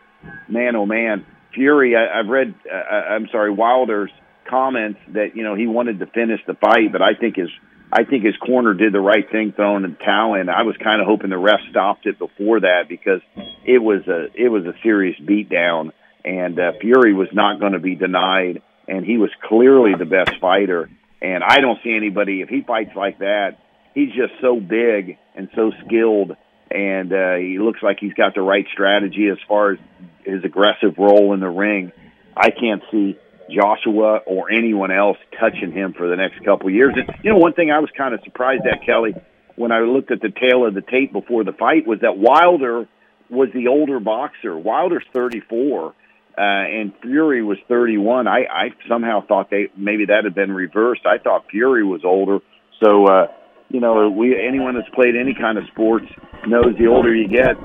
man, 0.47 0.75
oh 0.75 0.85
man, 0.85 1.25
Fury. 1.53 1.95
I, 1.95 2.19
I've 2.19 2.27
read. 2.27 2.53
Uh, 2.71 2.75
I'm 2.75 3.27
sorry, 3.31 3.51
Wilder's 3.51 4.11
comments 4.47 4.99
that 5.13 5.35
you 5.35 5.43
know 5.43 5.55
he 5.55 5.67
wanted 5.67 5.99
to 5.99 6.05
finish 6.05 6.39
the 6.45 6.53
fight, 6.53 6.91
but 6.91 7.01
I 7.01 7.13
think 7.19 7.37
his 7.37 7.49
I 7.91 8.03
think 8.03 8.23
his 8.23 8.35
corner 8.37 8.73
did 8.73 8.93
the 8.93 8.99
right 8.99 9.29
thing 9.29 9.53
throwing 9.55 9.83
the 9.83 9.95
towel 10.03 10.35
in. 10.35 10.49
I 10.49 10.63
was 10.63 10.75
kind 10.77 11.01
of 11.01 11.07
hoping 11.07 11.29
the 11.29 11.37
ref 11.37 11.59
stopped 11.69 12.05
it 12.05 12.19
before 12.19 12.59
that 12.61 12.83
because 12.89 13.21
it 13.65 13.81
was 13.81 14.05
a 14.07 14.27
it 14.35 14.49
was 14.49 14.65
a 14.65 14.73
serious 14.83 15.17
beatdown, 15.19 15.91
and 16.25 16.59
uh, 16.59 16.73
Fury 16.81 17.13
was 17.13 17.29
not 17.31 17.59
going 17.59 17.73
to 17.73 17.79
be 17.79 17.95
denied, 17.95 18.61
and 18.87 19.05
he 19.05 19.17
was 19.17 19.29
clearly 19.43 19.93
the 19.97 20.05
best 20.05 20.39
fighter. 20.41 20.89
And 21.21 21.43
I 21.43 21.59
don't 21.61 21.79
see 21.83 21.95
anybody 21.95 22.41
if 22.41 22.49
he 22.49 22.61
fights 22.61 22.95
like 22.95 23.19
that. 23.19 23.57
He's 23.95 24.09
just 24.09 24.33
so 24.41 24.59
big 24.59 25.17
and 25.33 25.49
so 25.55 25.71
skilled, 25.85 26.35
and 26.69 27.13
uh, 27.13 27.35
he 27.35 27.57
looks 27.57 27.81
like 27.81 27.99
he's 27.99 28.13
got 28.13 28.35
the 28.35 28.41
right 28.41 28.67
strategy 28.73 29.29
as 29.31 29.37
far 29.47 29.71
as 29.71 29.79
his 30.25 30.43
aggressive 30.43 30.97
role 30.97 31.33
in 31.33 31.39
the 31.39 31.49
ring. 31.49 31.93
I 32.35 32.51
can't 32.51 32.83
see 32.91 33.17
Joshua 33.49 34.19
or 34.25 34.51
anyone 34.51 34.91
else 34.91 35.17
touching 35.39 35.71
him 35.71 35.93
for 35.97 36.07
the 36.07 36.15
next 36.15 36.43
couple 36.43 36.67
of 36.67 36.73
years. 36.73 36.93
And 36.95 37.09
you 37.23 37.31
know, 37.31 37.37
one 37.37 37.53
thing 37.53 37.71
I 37.71 37.79
was 37.79 37.89
kind 37.97 38.13
of 38.13 38.21
surprised 38.23 38.63
at 38.65 38.85
Kelly 38.85 39.13
when 39.55 39.71
I 39.71 39.79
looked 39.79 40.11
at 40.11 40.21
the 40.21 40.29
tail 40.29 40.65
of 40.65 40.73
the 40.73 40.81
tape 40.81 41.11
before 41.11 41.43
the 41.43 41.53
fight 41.53 41.87
was 41.87 41.99
that 42.01 42.17
Wilder 42.17 42.87
was 43.29 43.49
the 43.53 43.67
older 43.67 43.99
boxer. 43.99 44.57
Wilder's 44.57 45.03
34, 45.13 45.87
uh, 45.87 45.91
and 46.37 46.93
Fury 47.01 47.43
was 47.43 47.57
31. 47.67 48.27
I, 48.27 48.45
I 48.49 48.69
somehow 48.87 49.25
thought 49.25 49.49
they 49.49 49.69
maybe 49.75 50.05
that 50.05 50.23
had 50.23 50.35
been 50.35 50.51
reversed. 50.51 51.01
I 51.05 51.17
thought 51.17 51.45
Fury 51.49 51.83
was 51.83 52.01
older. 52.05 52.39
So, 52.83 53.05
uh, 53.05 53.27
you 53.69 53.79
know, 53.79 54.09
we 54.09 54.35
anyone 54.39 54.75
that's 54.75 54.89
played 54.93 55.15
any 55.19 55.33
kind 55.33 55.57
of 55.57 55.65
sports 55.71 56.05
knows 56.45 56.77
the 56.79 56.87
older 56.87 57.13
you 57.13 57.27
get, 57.27 57.57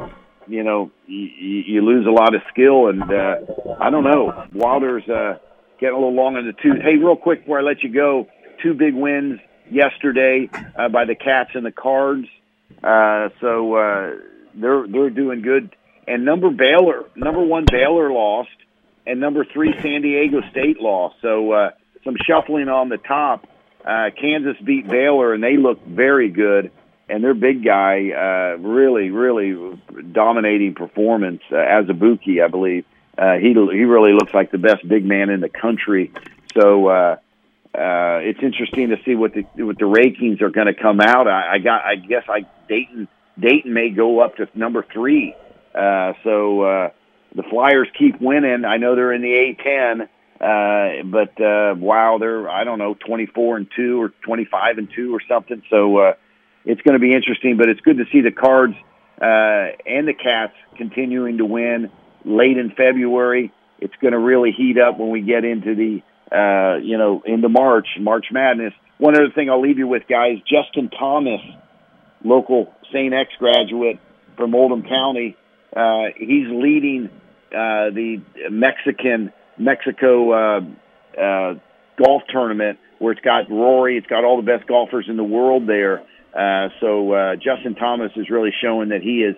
you 0.48 0.64
know, 0.64 0.90
you, 1.06 1.28
you 1.66 1.82
lose 1.82 2.06
a 2.06 2.10
lot 2.10 2.34
of 2.34 2.40
skill. 2.50 2.88
And 2.88 3.02
uh, 3.02 3.76
I 3.80 3.90
don't 3.90 4.04
know, 4.04 4.46
Wilder's 4.54 5.08
uh, 5.08 5.38
getting 5.82 5.96
a 5.96 5.98
little 5.98 6.14
long 6.14 6.36
in 6.36 6.46
the 6.46 6.52
tooth. 6.52 6.80
Hey, 6.80 6.96
real 6.96 7.16
quick 7.16 7.40
before 7.40 7.58
I 7.58 7.62
let 7.62 7.82
you 7.82 7.92
go, 7.92 8.28
two 8.62 8.72
big 8.72 8.94
wins 8.94 9.40
yesterday 9.68 10.48
uh, 10.78 10.88
by 10.88 11.04
the 11.04 11.16
Cats 11.16 11.50
and 11.54 11.66
the 11.66 11.72
Cards. 11.72 12.28
Uh, 12.82 13.30
so 13.40 13.74
uh, 13.74 14.10
they're 14.54 14.86
they're 14.86 15.10
doing 15.10 15.42
good. 15.42 15.74
And 16.06 16.24
number 16.24 16.50
Baylor, 16.50 17.04
number 17.16 17.42
one 17.42 17.64
Baylor 17.70 18.12
lost, 18.12 18.50
and 19.06 19.20
number 19.20 19.44
three 19.52 19.74
San 19.82 20.02
Diego 20.02 20.40
State 20.52 20.80
lost. 20.80 21.16
So 21.20 21.50
uh, 21.52 21.70
some 22.04 22.14
shuffling 22.26 22.68
on 22.68 22.88
the 22.88 22.98
top. 22.98 23.46
Uh, 23.84 24.10
Kansas 24.20 24.56
beat 24.64 24.86
Baylor, 24.86 25.34
and 25.34 25.42
they 25.42 25.56
look 25.56 25.84
very 25.84 26.30
good. 26.30 26.70
And 27.08 27.22
their 27.22 27.34
big 27.34 27.64
guy, 27.64 28.10
uh, 28.10 28.58
really, 28.58 29.10
really 29.10 29.78
dominating 30.12 30.74
performance. 30.74 31.42
Uh, 31.50 31.56
Azubuike, 31.56 32.42
I 32.42 32.48
believe. 32.48 32.84
Uh, 33.16 33.34
he 33.34 33.52
he 33.52 33.84
really 33.84 34.12
looks 34.12 34.32
like 34.32 34.50
the 34.50 34.58
best 34.58 34.86
big 34.88 35.04
man 35.04 35.30
in 35.30 35.40
the 35.40 35.48
country. 35.48 36.12
So 36.54 36.88
uh, 36.88 37.16
uh, 37.74 38.20
it's 38.22 38.42
interesting 38.42 38.90
to 38.90 38.96
see 39.04 39.14
what 39.14 39.34
the 39.34 39.42
what 39.64 39.78
the 39.78 39.84
rankings 39.84 40.40
are 40.42 40.50
going 40.50 40.66
to 40.66 40.74
come 40.74 41.00
out. 41.00 41.28
I, 41.28 41.54
I 41.54 41.58
got 41.58 41.84
I 41.84 41.96
guess 41.96 42.24
I 42.28 42.46
Dayton 42.68 43.08
Dayton 43.38 43.72
may 43.72 43.90
go 43.90 44.20
up 44.20 44.36
to 44.36 44.48
number 44.54 44.84
three. 44.92 45.34
Uh, 45.74 46.12
so 46.22 46.62
uh, 46.62 46.90
the 47.34 47.42
Flyers 47.44 47.88
keep 47.98 48.20
winning. 48.20 48.64
I 48.64 48.76
know 48.76 48.94
they're 48.94 49.12
in 49.12 49.22
the 49.22 49.56
A10, 49.56 50.02
uh, 50.40 51.02
but 51.04 51.40
uh, 51.40 51.74
wow, 51.78 52.18
they're 52.18 52.48
I 52.48 52.64
don't 52.64 52.78
know 52.78 52.94
twenty 52.94 53.26
four 53.26 53.56
and 53.56 53.66
two 53.74 54.00
or 54.00 54.10
twenty 54.22 54.44
five 54.44 54.78
and 54.78 54.90
two 54.94 55.14
or 55.14 55.20
something. 55.26 55.62
So 55.70 55.96
uh, 55.98 56.14
it's 56.64 56.82
going 56.82 56.94
to 56.94 56.98
be 56.98 57.14
interesting. 57.14 57.56
But 57.56 57.68
it's 57.68 57.80
good 57.80 57.98
to 57.98 58.04
see 58.12 58.20
the 58.20 58.32
Cards 58.32 58.74
uh, 59.20 59.76
and 59.86 60.06
the 60.06 60.14
Cats 60.14 60.54
continuing 60.76 61.38
to 61.38 61.46
win 61.46 61.90
late 62.24 62.58
in 62.58 62.70
February. 62.70 63.52
It's 63.78 63.94
going 64.00 64.12
to 64.12 64.18
really 64.18 64.52
heat 64.56 64.76
up 64.78 64.98
when 64.98 65.10
we 65.10 65.22
get 65.22 65.44
into 65.44 65.74
the 65.74 66.02
uh, 66.34 66.78
you 66.78 66.98
know 66.98 67.22
into 67.24 67.48
March, 67.48 67.88
March 67.98 68.26
Madness. 68.30 68.72
One 68.98 69.16
other 69.16 69.30
thing 69.34 69.50
I'll 69.50 69.60
leave 69.60 69.78
you 69.78 69.88
with, 69.88 70.04
guys. 70.08 70.38
Justin 70.40 70.88
Thomas, 70.90 71.40
local 72.24 72.72
St. 72.92 73.12
X 73.12 73.30
graduate 73.38 73.98
from 74.36 74.54
Oldham 74.54 74.82
County. 74.82 75.36
Uh, 75.74 76.12
he's 76.16 76.46
leading 76.48 77.10
uh, 77.50 77.90
the 77.90 78.22
Mexican 78.50 79.32
Mexico 79.58 80.32
uh, 80.32 80.60
uh, 81.20 81.54
golf 81.98 82.22
tournament 82.30 82.78
where 82.98 83.12
it's 83.12 83.20
got 83.20 83.50
Rory, 83.50 83.98
it's 83.98 84.06
got 84.06 84.24
all 84.24 84.36
the 84.36 84.46
best 84.46 84.66
golfers 84.68 85.06
in 85.08 85.16
the 85.16 85.24
world 85.24 85.66
there. 85.66 86.02
Uh, 86.32 86.68
so 86.80 87.12
uh, 87.12 87.34
Justin 87.36 87.74
Thomas 87.74 88.12
is 88.16 88.30
really 88.30 88.52
showing 88.62 88.90
that 88.90 89.02
he 89.02 89.22
is, 89.22 89.34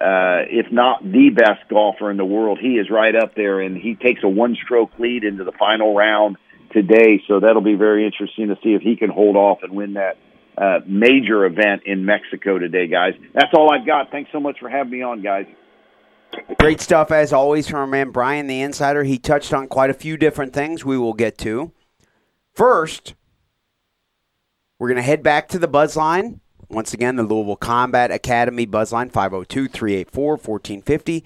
uh, 0.00 0.46
if 0.48 0.70
not 0.70 1.02
the 1.02 1.30
best 1.30 1.68
golfer 1.68 2.10
in 2.10 2.16
the 2.16 2.24
world, 2.24 2.58
he 2.60 2.74
is 2.74 2.88
right 2.90 3.14
up 3.14 3.34
there, 3.34 3.60
and 3.60 3.76
he 3.76 3.94
takes 3.94 4.22
a 4.22 4.28
one-stroke 4.28 4.90
lead 4.98 5.24
into 5.24 5.44
the 5.44 5.52
final 5.52 5.94
round 5.94 6.36
today. 6.72 7.22
So 7.26 7.40
that'll 7.40 7.62
be 7.62 7.74
very 7.74 8.04
interesting 8.04 8.48
to 8.48 8.56
see 8.62 8.74
if 8.74 8.82
he 8.82 8.96
can 8.96 9.10
hold 9.10 9.36
off 9.36 9.58
and 9.62 9.72
win 9.72 9.94
that 9.94 10.16
uh, 10.56 10.80
major 10.86 11.44
event 11.46 11.82
in 11.86 12.04
Mexico 12.04 12.58
today, 12.58 12.86
guys. 12.86 13.14
That's 13.34 13.52
all 13.54 13.72
I've 13.72 13.86
got. 13.86 14.10
Thanks 14.10 14.30
so 14.32 14.40
much 14.40 14.58
for 14.60 14.68
having 14.68 14.92
me 14.92 15.02
on, 15.02 15.22
guys. 15.22 15.46
Great 16.58 16.80
stuff 16.80 17.10
as 17.10 17.32
always 17.32 17.68
from 17.68 17.80
our 17.80 17.86
man 17.86 18.10
Brian 18.10 18.46
the 18.46 18.60
Insider. 18.60 19.04
He 19.04 19.18
touched 19.18 19.52
on 19.52 19.66
quite 19.66 19.90
a 19.90 19.94
few 19.94 20.16
different 20.16 20.52
things 20.52 20.84
we 20.84 20.98
will 20.98 21.14
get 21.14 21.38
to. 21.38 21.72
First, 22.54 23.14
we're 24.78 24.88
going 24.88 24.96
to 24.96 25.02
head 25.02 25.22
back 25.22 25.48
to 25.48 25.58
the 25.58 25.68
buzz 25.68 25.96
line. 25.96 26.40
Once 26.70 26.92
again, 26.92 27.16
the 27.16 27.22
Louisville 27.22 27.56
Combat 27.56 28.10
Academy 28.10 28.66
buzz 28.66 28.92
line 28.92 29.08
502 29.08 29.68
384 29.68 30.32
1450. 30.32 31.24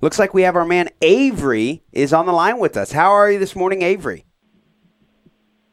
Looks 0.00 0.18
like 0.18 0.34
we 0.34 0.42
have 0.42 0.54
our 0.54 0.64
man 0.64 0.88
Avery 1.02 1.82
is 1.92 2.12
on 2.12 2.26
the 2.26 2.32
line 2.32 2.58
with 2.58 2.76
us. 2.76 2.92
How 2.92 3.10
are 3.10 3.30
you 3.30 3.38
this 3.38 3.56
morning, 3.56 3.82
Avery? 3.82 4.24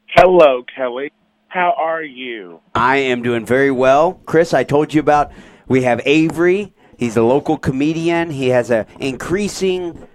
Hello, 0.08 0.64
Kelly. 0.76 1.12
How 1.48 1.74
are 1.76 2.02
you? 2.02 2.60
I 2.74 2.96
am 2.96 3.22
doing 3.22 3.46
very 3.46 3.70
well. 3.70 4.14
Chris, 4.26 4.52
I 4.54 4.64
told 4.64 4.92
you 4.92 5.00
about 5.00 5.32
we 5.68 5.82
have 5.82 6.00
Avery. 6.04 6.74
He's 6.98 7.16
a 7.16 7.22
local 7.22 7.58
comedian. 7.58 8.30
He 8.30 8.48
has 8.48 8.70
a 8.70 8.86
increasing 8.98 10.08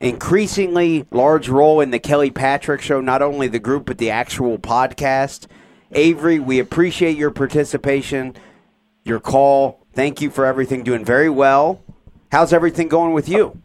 increasingly 0.00 1.06
large 1.10 1.48
role 1.48 1.80
in 1.80 1.90
the 1.90 1.98
Kelly 1.98 2.30
Patrick 2.30 2.80
show, 2.80 3.00
not 3.00 3.22
only 3.22 3.48
the 3.48 3.58
group 3.58 3.86
but 3.86 3.98
the 3.98 4.10
actual 4.10 4.58
podcast. 4.58 5.46
Avery, 5.92 6.38
we 6.38 6.58
appreciate 6.58 7.16
your 7.16 7.30
participation, 7.30 8.34
your 9.04 9.20
call. 9.20 9.80
Thank 9.94 10.20
you 10.20 10.30
for 10.30 10.44
everything. 10.44 10.82
Doing 10.82 11.04
very 11.04 11.30
well. 11.30 11.82
How's 12.32 12.52
everything 12.52 12.88
going 12.88 13.12
with 13.12 13.28
you? 13.28 13.60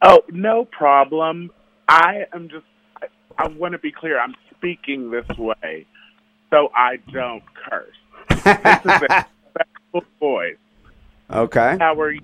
Oh, 0.00 0.22
no 0.30 0.64
problem. 0.64 1.50
I 1.88 2.24
am 2.32 2.48
just, 2.48 2.64
I, 3.00 3.06
I 3.38 3.48
want 3.48 3.72
to 3.72 3.78
be 3.78 3.92
clear. 3.92 4.18
I'm 4.18 4.34
speaking 4.56 5.10
this 5.10 5.28
way 5.38 5.86
so 6.52 6.70
I 6.74 6.98
don't 7.12 7.42
curse. 7.54 7.96
This 8.28 8.38
is 8.38 8.46
a 8.46 9.26
respectful 9.54 10.04
voice. 10.20 10.56
Okay. 11.30 11.76
How 11.80 11.98
are 11.98 12.12
you? 12.12 12.20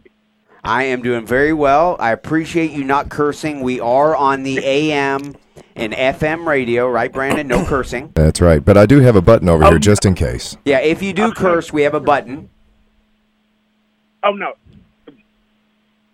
I 0.62 0.84
am 0.84 1.03
doing 1.03 1.24
very 1.24 1.53
well. 1.53 1.96
I 1.99 2.12
appreciate 2.12 2.72
you 2.72 2.84
not 2.84 3.09
cursing. 3.09 3.62
We 3.62 3.80
are 3.80 4.14
on 4.14 4.42
the 4.42 4.59
AM 4.59 5.34
and 5.79 5.93
FM 5.93 6.47
radio, 6.47 6.89
right, 6.89 7.12
Branden? 7.12 7.47
No 7.47 7.64
cursing. 7.68 8.12
That's 8.14 8.41
right. 8.41 8.64
But 8.64 8.76
I 8.76 8.87
do 8.87 9.01
have 9.01 9.16
a 9.16 9.22
button 9.22 9.49
over 9.49 9.64
Oh, 9.64 9.70
here 9.70 9.79
just 9.79 10.05
in 10.05 10.14
case. 10.14 10.57
Yeah, 10.64 10.81
if 10.81 11.03
you 11.03 11.12
do 11.12 11.33
curse, 11.33 11.72
we 11.72 11.83
have 11.83 11.95
a 11.95 12.01
button. 12.01 12.51
Oh, 14.24 14.33
no. 14.33 14.55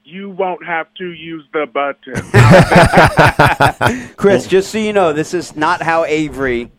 You 0.04 0.30
won't 0.30 0.64
have 0.64 0.86
to 0.98 1.12
use 1.12 1.44
the 1.52 1.66
button. 1.66 2.14
Chris, 4.16 4.46
just 4.46 4.70
so 4.70 4.78
you 4.78 4.92
know, 4.92 5.12
this 5.12 5.32
is 5.34 5.56
not 5.56 5.82
how 5.82 6.04
Avery 6.04 6.70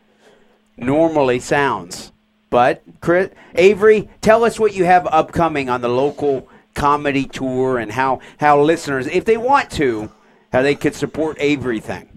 normally 0.77 1.39
sounds. 1.39 2.11
But 2.51 2.83
Chris, 3.01 3.31
Avery, 3.55 4.07
tell 4.21 4.43
us 4.45 4.59
what 4.59 4.73
you 4.73 4.85
have 4.85 5.07
upcoming 5.07 5.69
on 5.69 5.81
the 5.81 5.89
local 5.89 6.47
comedy 6.75 7.25
tour 7.25 7.79
and 7.79 7.91
how 7.91 8.19
how 8.37 8.61
listeners, 8.61 9.07
if 9.07 9.25
they 9.25 9.37
want 9.37 9.71
to, 9.71 10.11
how 10.53 10.61
they 10.61 10.75
could 10.75 10.93
support 10.95 11.35
Avery 11.39 11.79
thing. 11.79 12.14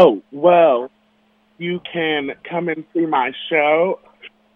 Oh, 0.00 0.22
well, 0.32 0.90
you 1.58 1.80
can 1.92 2.30
come 2.48 2.68
and 2.68 2.84
see 2.94 3.06
my 3.06 3.32
show. 3.50 4.00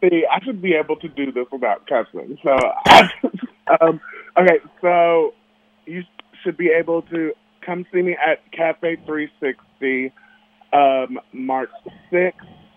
See, 0.00 0.24
I 0.30 0.42
should 0.44 0.62
be 0.62 0.74
able 0.74 0.96
to 0.96 1.08
do 1.08 1.32
this 1.32 1.46
without 1.52 1.86
cussing. 1.86 2.38
So, 2.42 2.56
um, 3.80 4.00
okay, 4.38 4.58
so 4.80 5.34
you 5.86 6.02
should 6.42 6.56
be 6.56 6.68
able 6.68 7.02
to 7.02 7.32
come 7.64 7.86
see 7.92 8.02
me 8.02 8.12
at 8.12 8.50
Cafe 8.52 8.96
360 9.06 10.12
um, 10.72 11.20
March 11.32 11.70
6th 12.10 12.32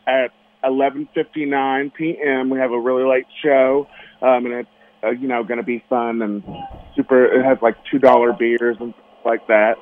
at 0.06 0.32
11:59 0.64 1.94
p.m. 1.94 2.50
We 2.50 2.60
have 2.60 2.72
a 2.72 2.80
really 2.80 3.04
late 3.04 3.26
show, 3.44 3.88
um, 4.22 4.46
and 4.46 4.54
it's 4.54 4.70
uh, 5.04 5.12
you 5.12 5.28
know 5.28 5.44
going 5.44 5.58
to 5.58 5.66
be 5.66 5.84
fun 5.90 6.22
and 6.22 6.44
super. 6.96 7.26
It 7.26 7.44
has 7.44 7.58
like 7.62 7.76
two 7.92 8.00
dollar 8.00 8.34
beers 8.34 8.78
and 8.80 8.94
stuff 8.94 9.26
like 9.26 9.48
that, 9.48 9.76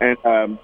and 0.00 0.16
um, 0.24 0.58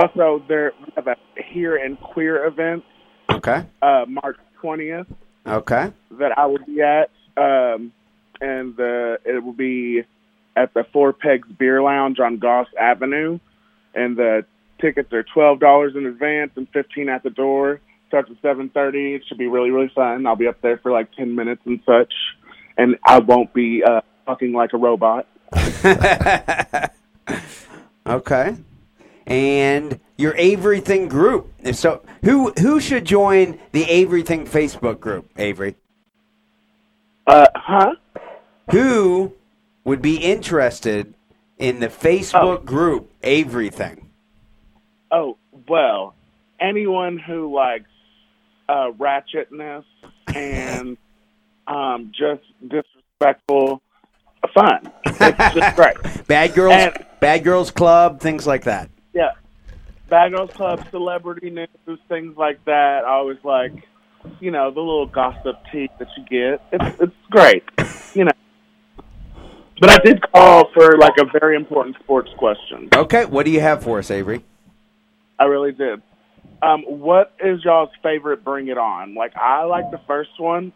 also 0.00 0.42
there 0.48 0.72
we 0.80 0.92
have 0.96 1.06
a 1.06 1.16
here 1.52 1.76
and 1.76 1.98
queer 2.00 2.44
event 2.44 2.82
Okay. 3.30 3.64
uh, 3.82 4.04
March 4.08 4.36
20th 4.62 5.06
Okay. 5.46 5.90
that 6.12 6.38
I 6.38 6.46
will 6.46 6.64
be 6.66 6.80
at, 6.80 7.10
um, 7.36 7.92
and 8.40 8.76
the, 8.76 9.18
it 9.24 9.42
will 9.44 9.52
be 9.52 10.02
at 10.56 10.72
the 10.74 10.84
Four 10.92 11.12
Pegs 11.12 11.48
Beer 11.58 11.82
Lounge 11.82 12.18
on 12.20 12.38
Goss 12.38 12.66
Avenue, 12.78 13.38
and 13.94 14.16
the 14.16 14.44
tickets 14.80 15.12
are 15.12 15.22
twelve 15.22 15.60
dollars 15.60 15.94
in 15.96 16.06
advance 16.06 16.52
and 16.56 16.66
fifteen 16.72 17.08
at 17.08 17.22
the 17.22 17.30
door. 17.30 17.80
Starts 18.08 18.30
at 18.30 18.36
seven 18.40 18.68
thirty. 18.70 19.14
It 19.14 19.22
should 19.26 19.38
be 19.38 19.46
really 19.48 19.70
really 19.70 19.90
fun. 19.94 20.26
I'll 20.26 20.36
be 20.36 20.46
up 20.46 20.60
there 20.62 20.78
for 20.78 20.92
like 20.92 21.12
ten 21.12 21.34
minutes 21.34 21.60
and 21.66 21.80
such, 21.84 22.12
and 22.78 22.96
I 23.04 23.18
won't 23.18 23.52
be 23.52 23.82
uh, 23.84 24.00
talking 24.26 24.52
like 24.52 24.72
a 24.72 24.78
robot. 24.78 25.26
Okay. 28.06 28.54
And 29.26 30.00
your 30.16 30.34
Avery 30.36 30.80
Thing 30.80 31.08
group. 31.08 31.50
So, 31.72 32.02
who 32.24 32.52
who 32.52 32.78
should 32.80 33.04
join 33.04 33.58
the 33.72 33.84
Avery 33.84 34.22
Thing 34.22 34.46
Facebook 34.46 35.00
group? 35.00 35.30
Avery. 35.36 35.76
Uh, 37.26 37.46
huh? 37.54 37.94
Who 38.70 39.32
would 39.84 40.02
be 40.02 40.16
interested 40.16 41.14
in 41.58 41.80
the 41.80 41.88
Facebook 41.88 42.64
group 42.64 43.10
Avery 43.22 43.70
Thing? 43.70 44.10
Oh 45.10 45.38
well, 45.68 46.14
anyone 46.60 47.18
who 47.18 47.54
likes 47.54 47.88
uh, 48.68 48.90
ratchetness 48.98 49.84
and 50.34 50.98
um, 51.66 52.12
just 52.14 52.42
disrespectful 52.60 53.80
fun. 54.52 54.92
It's 55.06 55.54
just 55.54 55.76
great. 55.76 55.96
Bad 56.26 56.54
girls, 56.54 56.74
And- 56.74 57.06
bad 57.20 57.44
girls 57.44 57.70
club, 57.70 58.20
things 58.20 58.46
like 58.46 58.64
that. 58.64 58.90
Yeah. 59.14 59.30
Bad 60.10 60.32
Girls 60.32 60.50
Club, 60.50 60.84
celebrity 60.90 61.50
news, 61.50 61.68
things 62.08 62.36
like 62.36 62.62
that. 62.66 63.04
I 63.04 63.10
always 63.10 63.38
like, 63.42 63.72
you 64.40 64.50
know, 64.50 64.70
the 64.70 64.80
little 64.80 65.06
gossip 65.06 65.56
tea 65.72 65.88
that 65.98 66.08
you 66.16 66.24
get. 66.24 66.62
It's 66.72 67.00
it's 67.00 67.16
great, 67.30 67.64
you 68.14 68.24
know. 68.24 68.32
But 69.80 69.90
I 69.90 69.98
did 70.04 70.20
call 70.30 70.70
for 70.72 70.98
like 70.98 71.14
a 71.18 71.38
very 71.38 71.56
important 71.56 71.96
sports 72.02 72.30
question. 72.36 72.88
Okay, 72.94 73.24
what 73.24 73.44
do 73.44 73.50
you 73.50 73.60
have 73.60 73.82
for 73.82 73.98
us, 73.98 74.10
Avery? 74.10 74.44
I 75.38 75.44
really 75.44 75.72
did. 75.72 76.02
Um, 76.62 76.82
what 76.82 77.32
is 77.42 77.64
y'all's 77.64 77.90
favorite 78.02 78.44
Bring 78.44 78.68
It 78.68 78.78
On? 78.78 79.14
Like 79.14 79.34
I 79.36 79.64
like 79.64 79.90
the 79.90 80.00
first 80.06 80.38
one, 80.38 80.72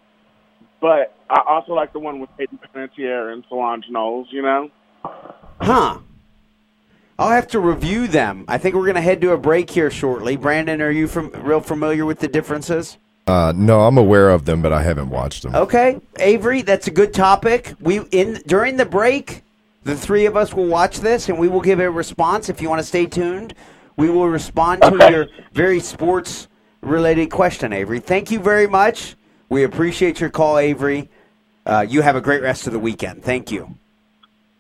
but 0.81 1.15
I 1.31 1.43
also 1.47 1.75
like 1.75 1.93
the 1.93 2.01
one 2.01 2.19
with 2.19 2.31
Hayden 2.39 2.59
Panettiere 2.59 3.33
and 3.33 3.45
Solange 3.49 3.85
Knowles. 3.91 4.29
You 4.31 4.43
know. 4.43 4.71
Huh. 5.61 5.99
I'll 7.19 7.31
have 7.31 7.49
to 7.49 7.59
review 7.59 8.07
them. 8.07 8.45
I 8.47 8.59
think 8.59 8.77
we're 8.77 8.85
going 8.85 8.95
to 8.95 9.01
head 9.01 9.21
to 9.23 9.33
a 9.33 9.39
break 9.39 9.69
here 9.71 9.91
shortly. 9.91 10.37
Branden, 10.37 10.81
are 10.81 10.91
you 10.91 11.09
from, 11.09 11.31
real 11.31 11.61
familiar 11.61 12.07
with 12.07 12.21
the 12.21 12.29
differences? 12.29 12.97
Uh, 13.27 13.53
no, 13.57 13.81
I'm 13.81 13.99
aware 13.99 14.31
of 14.31 14.45
them, 14.45 14.63
but 14.63 14.73
I 14.73 14.83
haven't 14.83 15.11
watched 15.11 15.43
them. 15.43 15.55
Okay, 15.55 16.01
Avery, 16.19 16.63
that's 16.63 16.87
a 16.87 16.91
good 16.91 17.13
topic. 17.13 17.75
We 17.81 18.01
in 18.11 18.41
during 18.47 18.77
the 18.79 18.87
break, 18.87 19.43
the 19.85 19.95
three 19.97 20.25
of 20.27 20.37
us 20.37 20.55
will 20.55 20.67
watch 20.67 21.01
this 21.01 21.29
and 21.29 21.39
we 21.39 21.49
will 21.49 21.61
give 21.61 21.81
a 21.81 21.91
response. 21.91 22.49
If 22.49 22.63
you 22.63 22.71
want 22.71 22.81
to 22.81 22.87
stay 22.87 23.05
tuned, 23.05 23.53
we 23.97 24.09
will 24.09 24.29
respond 24.29 24.81
to 24.83 24.95
Okay. 24.95 25.11
your 25.11 25.27
very 25.53 25.81
sports 25.81 26.49
related 26.81 27.31
question, 27.31 27.73
Avery. 27.73 28.01
Thank 28.01 28.31
you 28.31 28.39
very 28.39 28.67
much. 28.67 29.17
We 29.51 29.65
appreciate 29.65 30.21
your 30.21 30.31
call, 30.31 30.57
Avery. 30.59 31.11
Uh, 31.67 31.85
you 31.87 32.01
have 32.01 32.17
a 32.17 32.21
great 32.23 32.41
rest 32.43 32.67
of 32.67 32.73
the 32.73 32.79
weekend. 32.79 33.25
Thank 33.25 33.51
you. 33.51 33.75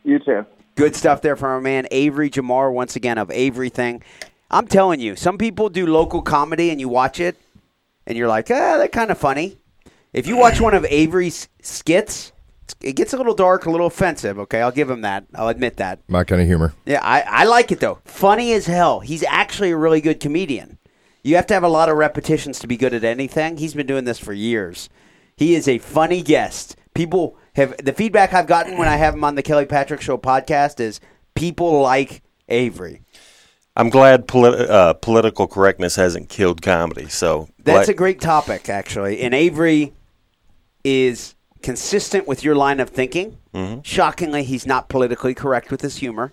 You 0.05 0.19
too. 0.19 0.45
Good 0.79 0.95
stuff 0.95 1.23
there 1.23 1.35
from 1.35 1.49
our 1.49 1.61
man 1.61 1.89
Avery 1.91 2.31
Jamar, 2.31 2.73
once 2.73 2.95
again 2.95 3.19
of 3.19 3.33
Avery 3.33 3.69
Thing. 3.69 4.01
I'm 4.49 4.69
telling 4.69 5.01
you, 5.01 5.17
some 5.17 5.37
people 5.37 5.71
do 5.71 5.89
local 5.89 6.23
comedy 6.23 6.71
and 6.71 6.79
you 6.79 6.89
watch 6.89 7.19
it 7.19 7.37
and 8.07 8.17
you're 8.17 8.29
like, 8.29 8.49
ah, 8.49 8.79
they're 8.79 8.87
kind 8.87 9.11
of 9.11 9.19
funny. 9.19 9.59
If 10.13 10.29
you 10.29 10.37
watch 10.37 10.61
one 10.61 10.75
of 10.75 10.85
Avery's 10.85 11.49
skits, 11.63 12.31
it 12.81 12.93
gets 12.93 13.13
a 13.13 13.17
little 13.17 13.35
dark, 13.35 13.67
a 13.67 13.73
little 13.73 13.89
offensive. 13.89 14.39
Okay, 14.39 14.63
I'll 14.63 14.71
give 14.71 14.89
him 14.89 15.01
that. 15.01 15.25
I'll 15.35 15.49
admit 15.49 15.79
that. 15.79 15.99
My 16.07 16.23
kind 16.23 16.41
of 16.41 16.47
humor. 16.47 16.73
Yeah, 16.87 17.01
I, 17.03 17.23
I 17.23 17.45
like 17.47 17.73
it 17.73 17.81
though. 17.81 17.99
Funny 18.05 18.53
as 18.53 18.67
hell. 18.67 19.01
He's 19.01 19.25
actually 19.25 19.73
a 19.73 19.77
really 19.77 20.01
good 20.01 20.21
comedian. 20.21 20.79
You 21.25 21.35
have 21.35 21.49
to 21.49 21.55
have 21.55 21.65
a 21.65 21.69
lot 21.69 21.89
of 21.89 21.97
repetitions 21.97 22.61
to 22.61 22.69
be 22.69 22.77
good 22.77 22.95
at 22.95 23.03
anything. 23.03 23.57
He's 23.57 23.75
been 23.75 23.89
doing 23.89 24.05
this 24.05 24.21
for 24.21 24.33
years. 24.33 24.89
He 25.37 25.57
is 25.57 25.67
a 25.67 25.79
funny 25.79 26.23
guest. 26.23 26.77
People 26.95 27.37
have 27.59 27.77
the 27.85 27.93
feedback 27.93 28.33
I've 28.33 28.47
gotten 28.47 28.79
when 28.79 28.89
I 28.89 28.97
have 28.97 29.15
him 29.15 29.25
on 29.25 29.35
the 29.35 29.43
Kelly 29.43 29.67
Patrick 29.67 30.01
Show 30.01 30.17
podcast 30.19 30.81
is 30.81 31.01
people 31.35 31.81
like 31.83 32.23
Avery. 32.49 33.03
I'm 33.77 33.91
glad 33.91 34.27
polit- 34.27 34.69
uh, 34.69 34.95
political 34.95 35.47
correctness 35.47 35.95
hasn't 35.97 36.29
killed 36.29 36.63
comedy. 36.63 37.09
So 37.09 37.49
That's 37.63 37.87
glad- 37.87 37.89
a 37.91 37.95
great 37.95 38.21
topic, 38.21 38.69
actually. 38.69 39.21
And 39.21 39.35
Avery 39.35 39.93
is 40.85 41.35
consistent 41.63 42.27
with 42.27 42.43
your 42.45 42.55
line 42.55 42.81
of 42.81 42.91
thinking. 42.91 43.37
Shockingly, 43.83 44.45
he's 44.45 44.67
not 44.67 44.89
politically 44.89 45.35
correct 45.35 45.73
with 45.73 45.81
his 45.81 45.97
humor. 45.97 46.33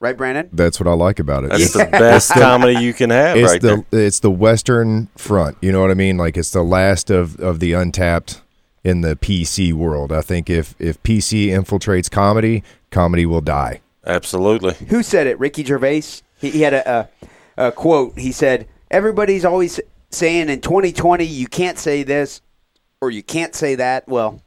right, 0.00 0.16
Branden? 0.16 0.48
That's 0.54 0.80
what 0.80 0.86
I 0.86 0.94
like 0.94 1.18
about 1.18 1.44
it. 1.44 1.50
That's 1.50 1.74
the 1.74 1.84
best 1.90 2.30
comedy 2.32 2.80
you 2.82 2.94
can 2.94 3.10
have 3.10 3.36
it's 3.36 3.50
right 3.52 3.60
the 3.60 3.84
there. 3.90 4.00
it's 4.06 4.20
the 4.20 4.30
Western 4.30 5.08
front. 5.18 5.58
You 5.60 5.70
know 5.70 5.82
what 5.82 5.90
I 5.90 5.94
mean? 5.94 6.16
Like 6.16 6.38
it's 6.38 6.50
the 6.50 6.62
last 6.62 7.10
of, 7.10 7.38
of 7.40 7.60
the 7.60 7.74
untapped 7.74 8.40
in 8.84 9.00
the 9.00 9.16
PC 9.16 9.72
world. 9.72 10.12
I 10.12 10.20
think 10.22 10.50
if 10.50 10.74
if 10.78 11.02
PC 11.02 11.48
infiltrates 11.48 12.10
comedy, 12.10 12.62
comedy 12.90 13.26
will 13.26 13.40
die. 13.40 13.80
Absolutely. 14.06 14.74
Who 14.88 15.02
said 15.02 15.26
it? 15.26 15.38
Ricky 15.38 15.64
Gervais. 15.64 16.22
He, 16.38 16.50
he 16.50 16.62
had 16.62 16.74
a, 16.74 17.08
a, 17.56 17.68
a 17.68 17.72
quote. 17.72 18.18
He 18.18 18.32
said, 18.32 18.66
"Everybody's 18.90 19.44
always 19.44 19.80
saying 20.10 20.48
in 20.48 20.60
2020 20.60 21.24
you 21.24 21.46
can't 21.46 21.78
say 21.78 22.02
this 22.02 22.40
or 23.00 23.10
you 23.10 23.22
can't 23.22 23.54
say 23.54 23.74
that." 23.76 24.08
Well, 24.08 24.42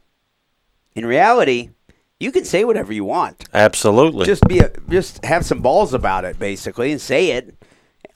in 0.94 1.06
reality, 1.06 1.70
you 2.20 2.32
can 2.32 2.44
say 2.44 2.64
whatever 2.64 2.92
you 2.92 3.04
want. 3.04 3.44
Absolutely. 3.54 4.26
Just 4.26 4.46
be 4.46 4.58
a, 4.58 4.70
just 4.88 5.24
have 5.24 5.44
some 5.44 5.60
balls 5.60 5.94
about 5.94 6.24
it, 6.24 6.38
basically, 6.38 6.92
and 6.92 7.00
say 7.00 7.32
it, 7.32 7.54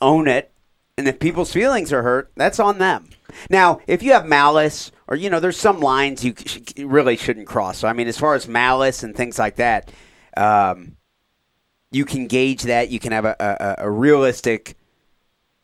own 0.01 0.29
it, 0.29 0.53
and 0.97 1.09
if 1.09 1.19
people's 1.19 1.53
feelings 1.53 1.93
are 1.93 2.03
hurt, 2.03 2.31
that's 2.37 2.61
on 2.61 2.79
them. 2.79 3.09
Now, 3.49 3.81
if 3.87 4.03
you 4.03 4.13
have 4.13 4.27
malice, 4.27 4.93
or 5.11 5.17
you 5.17 5.29
know, 5.29 5.41
there's 5.41 5.59
some 5.59 5.81
lines 5.81 6.25
you 6.25 6.35
really 6.87 7.17
shouldn't 7.17 7.47
cross. 7.49 7.79
So, 7.79 7.89
I 7.89 7.93
mean, 7.93 8.07
as 8.09 8.17
far 8.17 8.35
as 8.35 8.47
malice 8.49 9.03
and 9.03 9.15
things 9.15 9.39
like 9.39 9.57
that, 9.57 9.91
um, 10.37 10.97
you 11.91 12.05
can 12.05 12.29
gauge 12.29 12.63
that. 12.63 12.91
You 12.91 13.01
can 13.01 13.11
have 13.13 13.25
a, 13.25 13.37
a, 13.79 13.85
a 13.87 13.91
realistic 13.91 14.77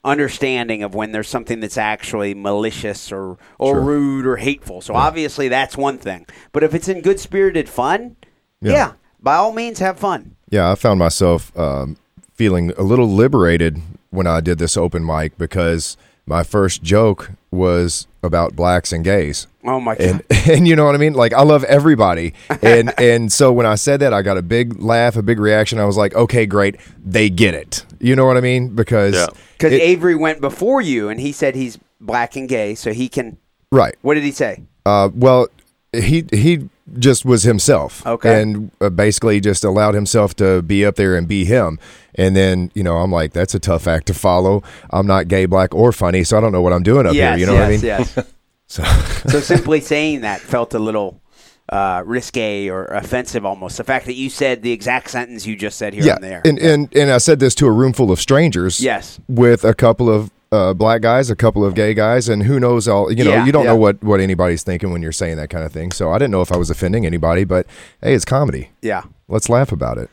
understanding 0.04 0.82
of 0.82 0.94
when 0.94 1.12
there's 1.12 1.28
something 1.28 1.60
that's 1.60 1.78
actually 1.78 2.34
malicious 2.34 3.10
or 3.10 3.38
or 3.58 3.74
Sure. 3.74 3.80
rude 3.80 4.26
or 4.26 4.36
hateful. 4.36 4.80
So 4.80 4.94
obviously 4.94 5.48
that's 5.48 5.76
one 5.76 5.98
thing. 5.98 6.26
But 6.52 6.62
if 6.62 6.74
it's 6.74 6.88
in 6.88 7.00
good 7.00 7.18
spirited 7.20 7.68
fun, 7.68 8.16
yeah. 8.60 8.72
Yeah. 8.72 8.92
by 9.20 9.34
all 9.36 9.52
means 9.52 9.78
have 9.80 9.98
fun. 9.98 10.36
Yeah, 10.48 10.70
I 10.70 10.76
found 10.76 11.00
myself 11.00 11.56
um, 11.58 11.96
feeling 12.34 12.70
a 12.78 12.82
little 12.82 13.08
liberated 13.08 13.80
when 14.10 14.26
I 14.28 14.40
did 14.40 14.58
this 14.58 14.76
open 14.76 15.04
mic 15.04 15.36
because 15.38 15.96
my 16.26 16.42
first 16.42 16.82
joke 16.82 17.30
was 17.50 18.06
about 18.22 18.56
blacks 18.56 18.92
and 18.92 19.04
gays. 19.04 19.46
Oh 19.64 19.80
my 19.80 19.94
god. 19.94 20.22
and 20.30 20.48
and 20.48 20.68
you 20.68 20.76
know 20.76 20.84
what 20.84 20.94
I 20.94 20.98
mean? 20.98 21.14
Like 21.14 21.32
I 21.32 21.42
love 21.42 21.64
everybody, 21.64 22.34
and 22.62 22.92
and 22.98 23.32
so 23.32 23.52
when 23.52 23.66
I 23.66 23.76
said 23.76 24.00
that, 24.00 24.12
I 24.12 24.22
got 24.22 24.36
a 24.36 24.42
big 24.42 24.80
laugh, 24.80 25.16
a 25.16 25.22
big 25.22 25.38
reaction. 25.38 25.78
I 25.78 25.84
was 25.84 25.96
like, 25.96 26.14
okay, 26.14 26.46
great, 26.46 26.76
they 27.04 27.30
get 27.30 27.54
it. 27.54 27.84
You 28.00 28.16
know 28.16 28.26
what 28.26 28.36
I 28.36 28.40
mean? 28.40 28.74
Because. 28.74 29.28
Because 29.52 29.72
Avery 29.72 30.14
went 30.14 30.42
before 30.42 30.82
you, 30.82 31.08
and 31.08 31.18
he 31.18 31.32
said 31.32 31.54
he's 31.54 31.78
black 31.98 32.36
and 32.36 32.46
gay, 32.46 32.74
so 32.74 32.92
he 32.92 33.08
can. 33.08 33.38
right. 33.72 33.94
What 34.02 34.14
did 34.14 34.22
he 34.22 34.32
say? 34.32 34.62
Uh, 34.84 35.08
well, 35.14 35.48
he 35.92 36.26
he 36.30 36.68
just 36.98 37.24
was 37.24 37.42
himself. 37.42 38.06
Okay. 38.06 38.42
And 38.42 38.70
uh, 38.80 38.90
basically 38.90 39.40
just 39.40 39.64
allowed 39.64 39.94
himself 39.94 40.34
to 40.36 40.62
be 40.62 40.84
up 40.84 40.96
there 40.96 41.16
and 41.16 41.26
be 41.26 41.44
him. 41.44 41.78
And 42.14 42.34
then 42.34 42.70
you 42.74 42.82
know 42.82 42.96
I'm 42.98 43.12
like, 43.12 43.32
that's 43.32 43.54
a 43.54 43.58
tough 43.58 43.86
act 43.86 44.06
to 44.06 44.14
follow. 44.14 44.62
I'm 44.90 45.06
not 45.06 45.28
gay, 45.28 45.46
black, 45.46 45.74
or 45.74 45.92
funny, 45.92 46.24
so 46.24 46.38
I 46.38 46.40
don't 46.40 46.52
know 46.52 46.62
what 46.62 46.72
I'm 46.72 46.82
doing 46.82 47.06
up 47.06 47.14
yes, 47.14 47.38
here. 47.38 47.40
You 47.40 47.46
know 47.46 47.52
yes, 47.52 47.60
what 47.60 47.66
I 47.66 47.98
mean? 47.98 48.16
yes. 48.16 48.32
So 48.68 48.82
so 49.28 49.38
simply 49.38 49.80
saying 49.80 50.22
that 50.22 50.40
felt 50.40 50.74
a 50.74 50.80
little 50.80 51.22
uh, 51.68 52.02
risque 52.04 52.68
or 52.68 52.86
offensive, 52.86 53.44
almost. 53.44 53.76
The 53.76 53.84
fact 53.84 54.06
that 54.06 54.14
you 54.14 54.30
said 54.30 54.62
the 54.62 54.72
exact 54.72 55.10
sentence 55.10 55.46
you 55.46 55.56
just 55.56 55.78
said 55.78 55.94
here 55.94 56.04
yeah, 56.04 56.14
and 56.14 56.24
there. 56.24 56.42
and 56.44 56.58
and 56.58 56.96
and 56.96 57.10
I 57.10 57.18
said 57.18 57.38
this 57.38 57.54
to 57.56 57.66
a 57.66 57.70
room 57.70 57.92
full 57.92 58.10
of 58.10 58.20
strangers. 58.20 58.80
Yes. 58.80 59.20
with 59.28 59.64
a 59.64 59.74
couple 59.74 60.10
of 60.10 60.30
uh, 60.56 60.74
black 60.74 61.02
guys, 61.02 61.30
a 61.30 61.36
couple 61.36 61.64
of 61.64 61.74
gay 61.74 61.94
guys, 61.94 62.28
and 62.28 62.42
who 62.42 62.58
knows 62.58 62.88
all. 62.88 63.12
You 63.12 63.24
know, 63.24 63.30
Yeah, 63.30 63.44
you 63.46 63.52
don't 63.52 63.64
yeah. 63.64 63.70
know 63.72 63.76
what 63.76 64.02
what 64.02 64.20
anybody's 64.20 64.62
thinking 64.62 64.90
when 64.92 65.02
you're 65.02 65.12
saying 65.12 65.36
that 65.36 65.50
kind 65.50 65.64
of 65.64 65.72
thing. 65.72 65.92
So 65.92 66.10
I 66.10 66.18
didn't 66.18 66.30
know 66.32 66.42
if 66.42 66.50
I 66.52 66.56
was 66.56 66.70
offending 66.70 67.04
anybody, 67.06 67.44
but 67.44 67.66
hey, 68.02 68.14
it's 68.14 68.24
comedy. 68.24 68.70
yeah. 68.82 69.02
Let's 69.28 69.48
laugh 69.48 69.72
about 69.72 69.98
it. 69.98 70.08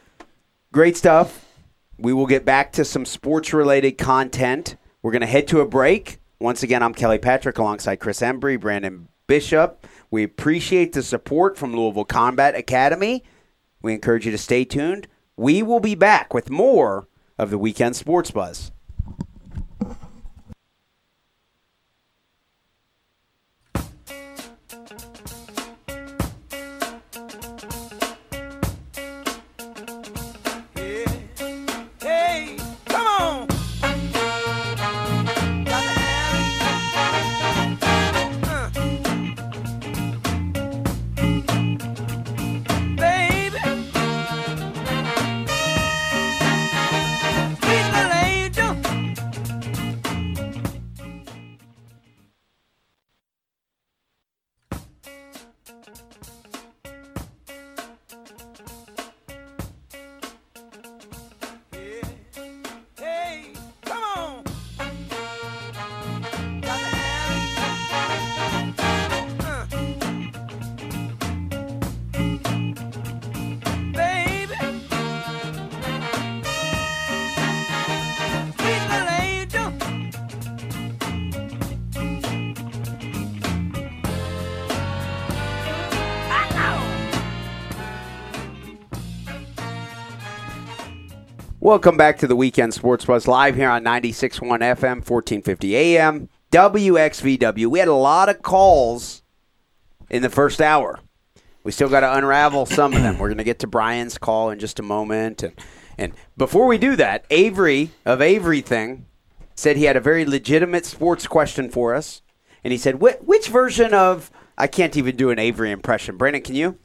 Great 0.72 0.98
stuff. 0.98 1.46
We 2.00 2.14
will 2.14 2.26
get 2.26 2.44
back 2.46 2.72
to 2.74 2.84
some 2.84 3.06
sports 3.06 3.54
related 3.54 3.98
content. 4.00 4.76
We're 5.02 5.12
going 5.12 5.22
to 5.22 5.28
head 5.28 5.48
to 5.50 5.62
a 5.62 5.66
break. 5.68 6.18
Once 6.39 6.64
again, 6.64 6.82
I'm 6.84 6.94
Kelly 6.94 7.20
Patrick 7.20 7.58
alongside 7.58 7.98
Chris 7.98 8.22
Embry, 8.22 8.58
Branden 8.58 9.06
Bishop. 9.28 9.86
We 10.10 10.24
appreciate 10.24 10.94
the 10.94 11.04
support 11.04 11.58
from 11.58 11.76
Louisville 11.76 12.06
Combat 12.06 12.56
Academy. 12.56 13.24
We 13.82 13.94
encourage 13.94 14.26
you 14.26 14.32
to 14.32 14.38
stay 14.38 14.66
tuned. 14.66 15.08
We 15.38 15.62
will 15.64 15.80
be 15.80 15.96
back 15.96 16.34
with 16.34 16.50
more 16.50 17.08
of 17.38 17.50
the 17.50 17.58
Weekend 17.58 17.96
Sports 17.96 18.32
Buzz. 18.32 18.72
Welcome 91.64 91.95
back 91.95 92.18
to 92.18 92.28
the 92.28 92.36
Weekend 92.36 92.74
Sports 92.74 93.05
Buzz 93.05 93.26
live 93.26 93.55
here 93.55 93.70
on 93.70 93.86
96.1 93.86 94.41
FM, 94.41 95.09
1450 95.09 95.76
AM, 95.78 96.28
WXVW. 96.51 97.68
We 97.68 97.80
had 97.80 97.88
a 97.88 97.93
lot 97.93 98.28
of 98.28 98.41
calls 98.41 99.24
in 100.09 100.24
the 100.24 100.30
first 100.30 100.59
hour. 100.59 100.99
We 101.64 101.72
still 101.72 101.88
got 101.88 102.01
to 102.01 102.18
unravel 102.18 102.66
some 102.66 102.93
of 102.93 103.01
them. 103.01 103.18
We're 103.18 103.30
going 103.30 103.38
to 103.38 103.45
get 103.45 103.59
to 103.59 103.68
Brian's 103.68 104.18
call 104.18 104.49
in 104.49 104.59
just 104.59 104.78
a 104.78 104.84
moment. 104.84 105.41
And, 105.41 105.53
and 105.97 106.14
before 106.36 106.68
we 106.68 106.78
do 106.78 106.97
that, 106.97 107.24
Avery 107.30 107.91
of 108.03 108.22
Avery 108.22 108.59
Thing 108.59 109.05
said 109.55 109.78
he 109.78 109.86
had 109.86 109.95
a 109.95 110.01
very 110.01 110.26
legitimate 110.26 110.86
sports 110.86 111.28
question 111.28 111.70
for 111.70 111.95
us. 111.95 112.22
And 112.66 112.74
he 112.74 112.78
said, 112.78 112.99
which 112.99 113.47
version 113.47 113.93
of, 113.93 114.32
I 114.57 114.68
can't 114.68 114.97
even 114.97 115.16
do 115.16 115.30
an 115.30 115.39
Avery 115.39 115.72
impression. 115.72 116.18
Branden, 116.18 116.43
can 116.43 116.55
you? 116.55 116.78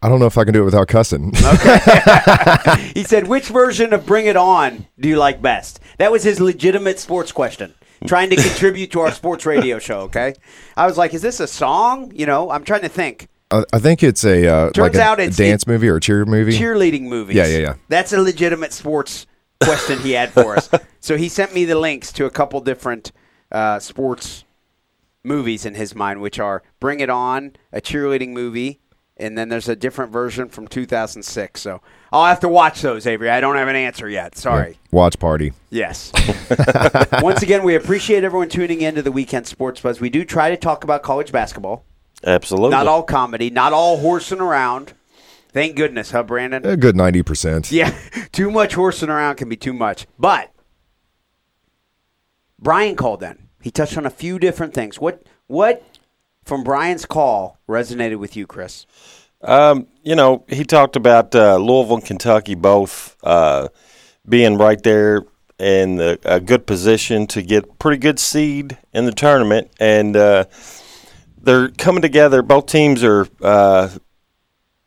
I 0.00 0.08
don't 0.08 0.20
know 0.20 0.26
if 0.26 0.38
I 0.38 0.44
can 0.44 0.54
do 0.54 0.62
it 0.62 0.64
without 0.64 0.88
cussing. 0.88 1.32
He 2.94 3.04
said, 3.04 3.28
which 3.28 3.48
version 3.48 3.92
of 3.92 4.06
Bring 4.06 4.26
It 4.26 4.36
On 4.36 4.86
do 4.98 5.08
you 5.08 5.16
like 5.16 5.40
best? 5.42 5.80
That 5.98 6.10
was 6.12 6.22
his 6.24 6.40
legitimate 6.40 6.98
sports 6.98 7.32
question. 7.32 7.74
Trying 8.06 8.30
to 8.30 8.36
contribute 8.36 8.92
to 8.92 9.00
our 9.00 9.10
sports 9.12 9.44
radio 9.46 9.78
show, 9.78 10.00
okay? 10.02 10.34
I 10.76 10.86
was 10.86 10.96
like, 10.96 11.14
is 11.14 11.22
this 11.22 11.40
a 11.40 11.46
song? 11.48 12.12
You 12.14 12.26
know, 12.26 12.50
I'm 12.50 12.64
trying 12.64 12.82
to 12.82 12.88
think. 12.88 13.28
I, 13.50 13.64
I 13.72 13.78
think 13.80 14.02
it's 14.04 14.24
a 14.24 14.46
uh, 14.46 14.64
like 14.66 14.74
Turns 14.74 14.96
a, 14.96 15.02
out 15.02 15.18
a 15.18 15.22
it's- 15.22 15.36
dance 15.36 15.66
movie 15.66 15.88
or 15.88 15.96
a 15.96 16.00
cheer 16.00 16.24
movie. 16.24 16.56
Cheerleading 16.56 17.02
movies. 17.02 17.36
Yeah, 17.36 17.46
yeah, 17.46 17.58
yeah. 17.58 17.74
That's 17.88 18.12
a 18.12 18.20
legitimate 18.20 18.72
sports 18.72 19.26
question 19.62 19.98
he 20.00 20.12
had 20.12 20.30
for 20.32 20.56
us. 20.56 20.70
So 21.00 21.16
he 21.16 21.28
sent 21.28 21.54
me 21.54 21.64
the 21.64 21.78
links 21.78 22.12
to 22.14 22.26
a 22.26 22.30
couple 22.30 22.60
different 22.60 23.12
uh, 23.52 23.78
sports 23.78 24.44
movies 25.24 25.64
in 25.64 25.74
his 25.76 25.94
mind, 25.94 26.20
which 26.20 26.38
are 26.40 26.62
Bring 26.80 26.98
It 27.00 27.08
On, 27.08 27.52
a 27.72 27.80
cheerleading 27.80 28.30
movie, 28.30 28.80
and 29.18 29.36
then 29.36 29.48
there's 29.48 29.68
a 29.68 29.76
different 29.76 30.12
version 30.12 30.48
from 30.48 30.68
2006. 30.68 31.60
So 31.60 31.80
I'll 32.12 32.26
have 32.26 32.40
to 32.40 32.48
watch 32.48 32.80
those, 32.82 33.06
Avery. 33.06 33.30
I 33.30 33.40
don't 33.40 33.56
have 33.56 33.68
an 33.68 33.76
answer 33.76 34.08
yet. 34.08 34.36
Sorry. 34.36 34.78
Watch 34.90 35.18
party. 35.18 35.52
Yes. 35.70 36.12
Once 37.22 37.42
again, 37.42 37.62
we 37.64 37.74
appreciate 37.74 38.24
everyone 38.24 38.48
tuning 38.48 38.80
in 38.80 38.94
to 38.94 39.02
the 39.02 39.12
Weekend 39.12 39.46
Sports 39.46 39.80
Buzz. 39.80 40.00
We 40.00 40.10
do 40.10 40.24
try 40.24 40.50
to 40.50 40.56
talk 40.56 40.84
about 40.84 41.02
college 41.02 41.32
basketball. 41.32 41.84
Absolutely. 42.24 42.70
Not 42.70 42.86
all 42.86 43.02
comedy, 43.02 43.50
not 43.50 43.72
all 43.72 43.98
horsing 43.98 44.40
around. 44.40 44.94
Thank 45.50 45.76
goodness, 45.76 46.10
huh, 46.10 46.24
Branden? 46.24 46.64
A 46.64 46.76
good 46.76 46.96
ninety 46.96 47.22
percent. 47.22 47.72
Yeah, 47.72 47.96
too 48.32 48.50
much 48.50 48.74
horsing 48.74 49.08
around 49.08 49.36
can 49.36 49.48
be 49.48 49.56
too 49.56 49.72
much. 49.72 50.06
But 50.18 50.52
Brian 52.58 52.96
called 52.96 53.22
in. 53.22 53.48
He 53.62 53.70
touched 53.70 53.96
on 53.96 54.06
a 54.06 54.10
few 54.10 54.38
different 54.38 54.74
things. 54.74 54.98
What 55.00 55.22
what 55.46 55.82
from 56.48 56.64
Brian's 56.64 57.04
call 57.04 57.58
resonated 57.68 58.16
with 58.16 58.34
you, 58.34 58.46
Chris? 58.46 58.86
Um, 59.42 59.86
you 60.02 60.16
know, 60.16 60.44
he 60.48 60.64
talked 60.64 60.96
about 60.96 61.34
uh, 61.34 61.58
Louisville 61.58 61.96
and 61.96 62.04
Kentucky 62.04 62.54
both 62.54 63.16
uh, 63.22 63.68
being 64.26 64.56
right 64.56 64.82
there 64.82 65.24
in 65.58 65.96
the, 65.96 66.18
a 66.24 66.40
good 66.40 66.66
position 66.66 67.26
to 67.28 67.42
get 67.42 67.78
pretty 67.78 67.98
good 67.98 68.18
seed 68.18 68.78
in 68.92 69.04
the 69.04 69.12
tournament, 69.12 69.70
and 69.78 70.16
uh, 70.16 70.46
they're 71.36 71.68
coming 71.68 72.00
together. 72.00 72.42
Both 72.42 72.66
teams 72.66 73.04
are 73.04 73.28
uh, 73.42 73.90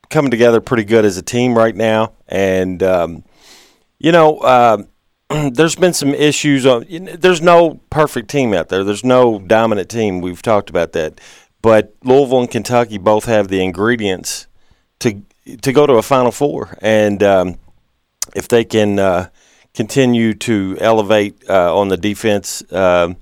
coming 0.10 0.32
together 0.32 0.62
pretty 0.62 0.84
good 0.84 1.06
as 1.06 1.18
a 1.18 1.22
team 1.22 1.56
right 1.56 1.76
now, 1.76 2.14
and 2.28 2.82
um, 2.82 3.24
you 4.00 4.12
know. 4.12 4.40
Uh, 4.40 4.84
there's 5.52 5.76
been 5.76 5.94
some 5.94 6.14
issues 6.14 6.66
on. 6.66 6.86
There's 6.90 7.42
no 7.42 7.80
perfect 7.90 8.30
team 8.30 8.54
out 8.54 8.70
there. 8.70 8.84
There's 8.84 9.04
no 9.04 9.40
dominant 9.40 9.90
team. 9.90 10.22
We've 10.22 10.42
talked 10.42 10.70
about 10.70 10.92
that, 10.94 11.22
but 11.62 11.94
Louisville 12.04 12.42
and 12.42 12.52
Kentucky 12.52 12.98
both 12.98 13.26
have 13.26 13.48
the 13.48 13.64
ingredients 13.64 14.48
to 15.00 15.22
to 15.62 15.74
go 15.74 15.88
to 15.88 15.94
a 15.94 16.02
Final 16.02 16.32
Four, 16.32 16.78
and 16.82 17.22
um, 17.24 17.58
if 18.36 18.48
they 18.48 18.64
can 18.64 19.00
uh, 19.00 19.30
continue 19.74 20.34
to 20.34 20.78
elevate 20.80 21.44
uh, 21.50 21.76
on 21.76 21.90
the 21.90 21.98
defense, 21.98 22.64
um, 22.72 23.18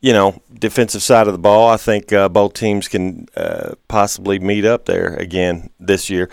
you 0.00 0.12
know, 0.12 0.42
defensive 0.52 1.02
side 1.02 1.26
of 1.26 1.32
the 1.32 1.38
ball, 1.38 1.68
I 1.68 1.76
think 1.76 2.12
uh, 2.12 2.28
both 2.28 2.54
teams 2.54 2.88
can 2.88 3.28
uh, 3.36 3.74
possibly 3.88 4.38
meet 4.38 4.64
up 4.64 4.84
there 4.84 5.14
again 5.14 5.70
this 5.78 6.10
year. 6.10 6.28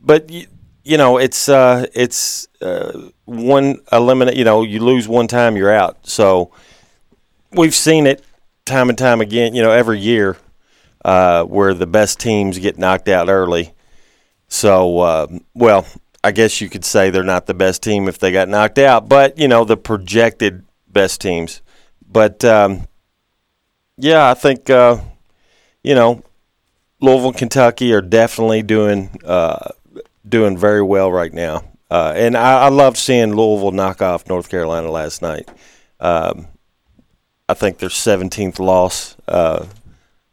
But 0.00 0.30
you 0.30 0.98
know, 0.98 1.16
it's 1.18 1.48
uh, 1.48 1.86
it's 1.94 2.48
uh, 2.60 3.10
one 3.24 3.80
eliminate. 3.90 4.36
You 4.36 4.44
know, 4.44 4.62
you 4.62 4.80
lose 4.80 5.08
one 5.08 5.26
time, 5.26 5.56
you're 5.56 5.72
out. 5.72 6.06
So 6.06 6.52
we've 7.52 7.74
seen 7.74 8.06
it 8.06 8.22
time 8.64 8.88
and 8.88 8.98
time 8.98 9.20
again. 9.20 9.54
You 9.54 9.62
know, 9.62 9.70
every 9.70 10.00
year 10.00 10.36
uh, 11.04 11.44
where 11.44 11.74
the 11.74 11.86
best 11.86 12.18
teams 12.18 12.58
get 12.58 12.78
knocked 12.78 13.08
out 13.08 13.28
early. 13.28 13.72
So, 14.48 15.00
uh, 15.00 15.26
well, 15.54 15.86
I 16.22 16.32
guess 16.32 16.60
you 16.60 16.70
could 16.70 16.84
say 16.84 17.10
they're 17.10 17.22
not 17.22 17.46
the 17.46 17.54
best 17.54 17.82
team 17.82 18.08
if 18.08 18.18
they 18.18 18.32
got 18.32 18.48
knocked 18.48 18.78
out, 18.78 19.08
but 19.08 19.38
you 19.38 19.48
know 19.48 19.64
the 19.64 19.76
projected 19.76 20.64
best 20.88 21.20
teams. 21.20 21.60
But 22.10 22.44
um, 22.44 22.86
yeah, 23.98 24.30
I 24.30 24.34
think 24.34 24.70
uh, 24.70 25.00
you 25.82 25.94
know 25.94 26.22
Louisville, 27.00 27.32
Kentucky 27.32 27.92
are 27.92 28.00
definitely 28.00 28.62
doing 28.62 29.10
uh, 29.24 29.70
doing 30.26 30.56
very 30.56 30.82
well 30.82 31.12
right 31.12 31.32
now. 31.32 31.64
Uh, 31.90 32.14
and 32.16 32.36
I, 32.36 32.64
I 32.64 32.68
loved 32.70 32.96
seeing 32.96 33.36
Louisville 33.36 33.72
knock 33.72 34.00
off 34.00 34.26
North 34.28 34.48
Carolina 34.48 34.90
last 34.90 35.20
night. 35.20 35.48
Um, 36.00 36.48
I 37.48 37.54
think 37.54 37.78
their 37.78 37.90
17th 37.90 38.58
loss. 38.58 39.16
Uh, 39.28 39.66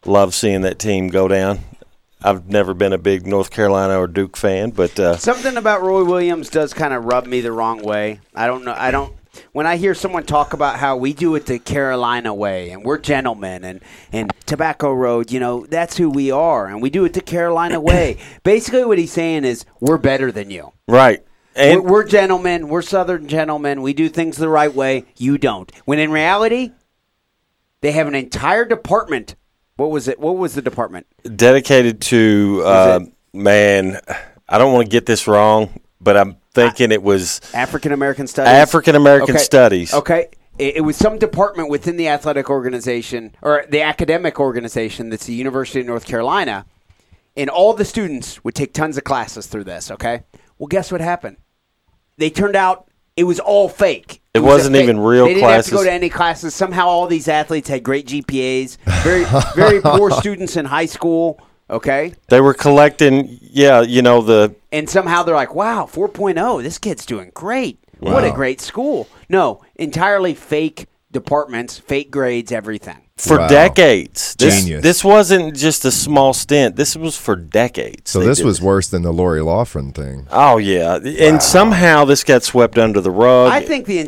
love 0.05 0.33
seeing 0.33 0.61
that 0.61 0.79
team 0.79 1.09
go 1.09 1.27
down. 1.27 1.59
I've 2.23 2.47
never 2.47 2.73
been 2.73 2.93
a 2.93 2.97
big 2.99 3.25
North 3.25 3.49
Carolina 3.49 3.97
or 3.97 4.07
Duke 4.07 4.37
fan, 4.37 4.69
but 4.71 4.99
uh, 4.99 5.17
Something 5.17 5.57
about 5.57 5.81
Roy 5.81 6.03
Williams 6.03 6.49
does 6.49 6.73
kind 6.73 6.93
of 6.93 7.05
rub 7.05 7.25
me 7.25 7.41
the 7.41 7.51
wrong 7.51 7.81
way. 7.81 8.19
I 8.35 8.45
don't 8.45 8.63
know. 8.63 8.75
I 8.77 8.91
don't. 8.91 9.15
When 9.53 9.65
I 9.65 9.77
hear 9.77 9.95
someone 9.95 10.23
talk 10.23 10.53
about 10.53 10.77
how 10.77 10.97
we 10.97 11.13
do 11.13 11.33
it 11.35 11.45
the 11.45 11.57
Carolina 11.57 12.33
way 12.33 12.69
and 12.71 12.83
we're 12.83 12.97
gentlemen 12.97 13.63
and, 13.63 13.79
and 14.11 14.31
Tobacco 14.45 14.91
Road, 14.93 15.31
you 15.31 15.39
know, 15.39 15.65
that's 15.65 15.97
who 15.97 16.09
we 16.09 16.29
are 16.31 16.67
and 16.67 16.81
we 16.81 16.89
do 16.89 17.05
it 17.05 17.13
the 17.13 17.21
Carolina 17.21 17.79
way. 17.79 18.17
Basically, 18.43 18.85
what 18.85 18.97
he's 18.99 19.13
saying 19.13 19.45
is 19.45 19.65
we're 19.79 19.97
better 19.97 20.31
than 20.31 20.49
you. 20.51 20.73
right. 20.87 21.25
And 21.53 21.83
we're, 21.83 21.91
we're 21.91 22.07
gentlemen. 22.07 22.69
We're 22.69 22.81
Southern 22.81 23.27
gentlemen. 23.27 23.81
We 23.81 23.93
do 23.93 24.07
things 24.07 24.37
the 24.37 24.47
right 24.47 24.73
way. 24.73 25.05
You 25.17 25.37
don't. 25.37 25.69
When 25.83 25.99
in 25.99 26.09
reality, 26.09 26.71
they 27.81 27.91
have 27.91 28.07
an 28.07 28.15
entire 28.15 28.63
department. 28.63 29.35
What 29.81 29.89
was 29.89 30.07
it? 30.07 30.19
What 30.19 30.37
was 30.37 30.53
the 30.53 30.61
department? 30.61 31.07
dedicated 31.35 32.01
to 32.01 32.61
uh, 32.63 32.99
man. 33.33 33.99
I 34.47 34.59
don't 34.59 34.73
want 34.73 34.85
to 34.85 34.91
get 34.91 35.07
this 35.07 35.27
wrong, 35.27 35.81
but 35.99 36.15
I'm 36.15 36.37
thinking 36.53 36.91
it 36.91 37.01
was 37.01 37.41
African 37.51 37.91
American 37.91 38.27
Studies. 38.27 38.51
African 38.51 38.95
American 38.95 39.35
Okay. 39.35 39.43
Studies. 39.43 39.91
Okay. 39.91 40.27
It, 40.59 40.75
it 40.75 40.81
was 40.81 40.97
some 40.97 41.17
department 41.17 41.69
within 41.71 41.97
the 41.97 42.09
athletic 42.09 42.47
organization 42.47 43.35
or 43.41 43.65
the 43.67 43.81
academic 43.81 44.39
organization 44.39 45.09
that's 45.09 45.25
the 45.25 45.33
University 45.33 45.79
of 45.79 45.87
North 45.87 46.05
Carolina. 46.05 46.67
And 47.35 47.49
all 47.49 47.73
the 47.73 47.85
students 47.85 48.43
would 48.43 48.53
take 48.53 48.73
tons 48.73 48.97
of 48.97 49.03
classes 49.03 49.47
through 49.47 49.63
this, 49.63 49.89
okay? 49.89 50.25
Well, 50.59 50.67
guess 50.67 50.91
what 50.91 51.01
happened? 51.01 51.37
They 52.17 52.29
turned 52.29 52.55
out 52.55 52.87
it 53.17 53.23
was 53.23 53.39
all 53.39 53.67
fake. 53.67 54.20
It 54.33 54.39
wasn't 54.39 54.75
fake- 54.75 54.83
even 54.83 54.99
real 54.99 55.25
They 55.25 55.33
didn't 55.33 55.49
have 55.49 55.65
to 55.65 55.71
go 55.71 55.83
to 55.83 55.91
any 55.91 56.09
classes. 56.09 56.55
Somehow 56.55 56.87
all 56.87 57.07
these 57.07 57.27
athletes 57.27 57.67
had 57.67 57.83
great 57.83 58.07
GPAs. 58.07 58.77
Very, 59.03 59.25
very 59.55 59.81
poor 59.81 60.09
students 60.21 60.55
in 60.55 60.65
high 60.65 60.85
school, 60.85 61.37
okay? 61.69 62.13
They 62.29 62.39
were 62.39 62.53
collecting, 62.53 63.39
yeah, 63.41 63.81
you 63.81 64.01
know 64.01 64.21
the 64.21 64.55
and 64.71 64.89
somehow 64.89 65.23
they're 65.23 65.35
like, 65.35 65.53
"Wow, 65.53 65.85
4.0, 65.91 66.63
this 66.63 66.77
kid's 66.77 67.05
doing 67.05 67.31
great. 67.33 67.77
What 67.99 68.23
a 68.23 68.31
great 68.31 68.61
school." 68.61 69.09
No, 69.27 69.61
entirely 69.75 70.33
fake 70.33 70.87
departments, 71.11 71.77
fake 71.77 72.11
grades, 72.11 72.51
everything. 72.51 72.97
for 73.17 73.37
Wow. 73.37 73.47
decades. 73.47 74.35
This, 74.39 74.63
Genius. 74.63 74.81
This 74.81 75.03
wasn't 75.03 75.55
just 75.55 75.85
a 75.85 75.91
small 75.91 76.33
stint. 76.33 76.75
This 76.75 76.95
was 76.95 77.15
for 77.15 77.35
decades. 77.35 78.09
So 78.09 78.21
this 78.21 78.39
did 78.39 78.47
was 78.47 78.59
worse 78.59 78.87
than 78.87 79.03
the 79.03 79.13
Lori 79.13 79.41
Laughlin 79.41 79.91
thing. 79.91 80.25
Oh 80.31 80.57
yeah, 80.57 80.95
and 80.95 81.43
somehow 81.43 82.03
this 82.05 82.23
got 82.23 82.41
swept 82.41 82.79
under 82.79 82.99
the 82.99 83.11
rug. 83.11 83.51
I 83.51 83.61
think 83.61 83.85
the 83.85 83.99
uh, 84.01 84.05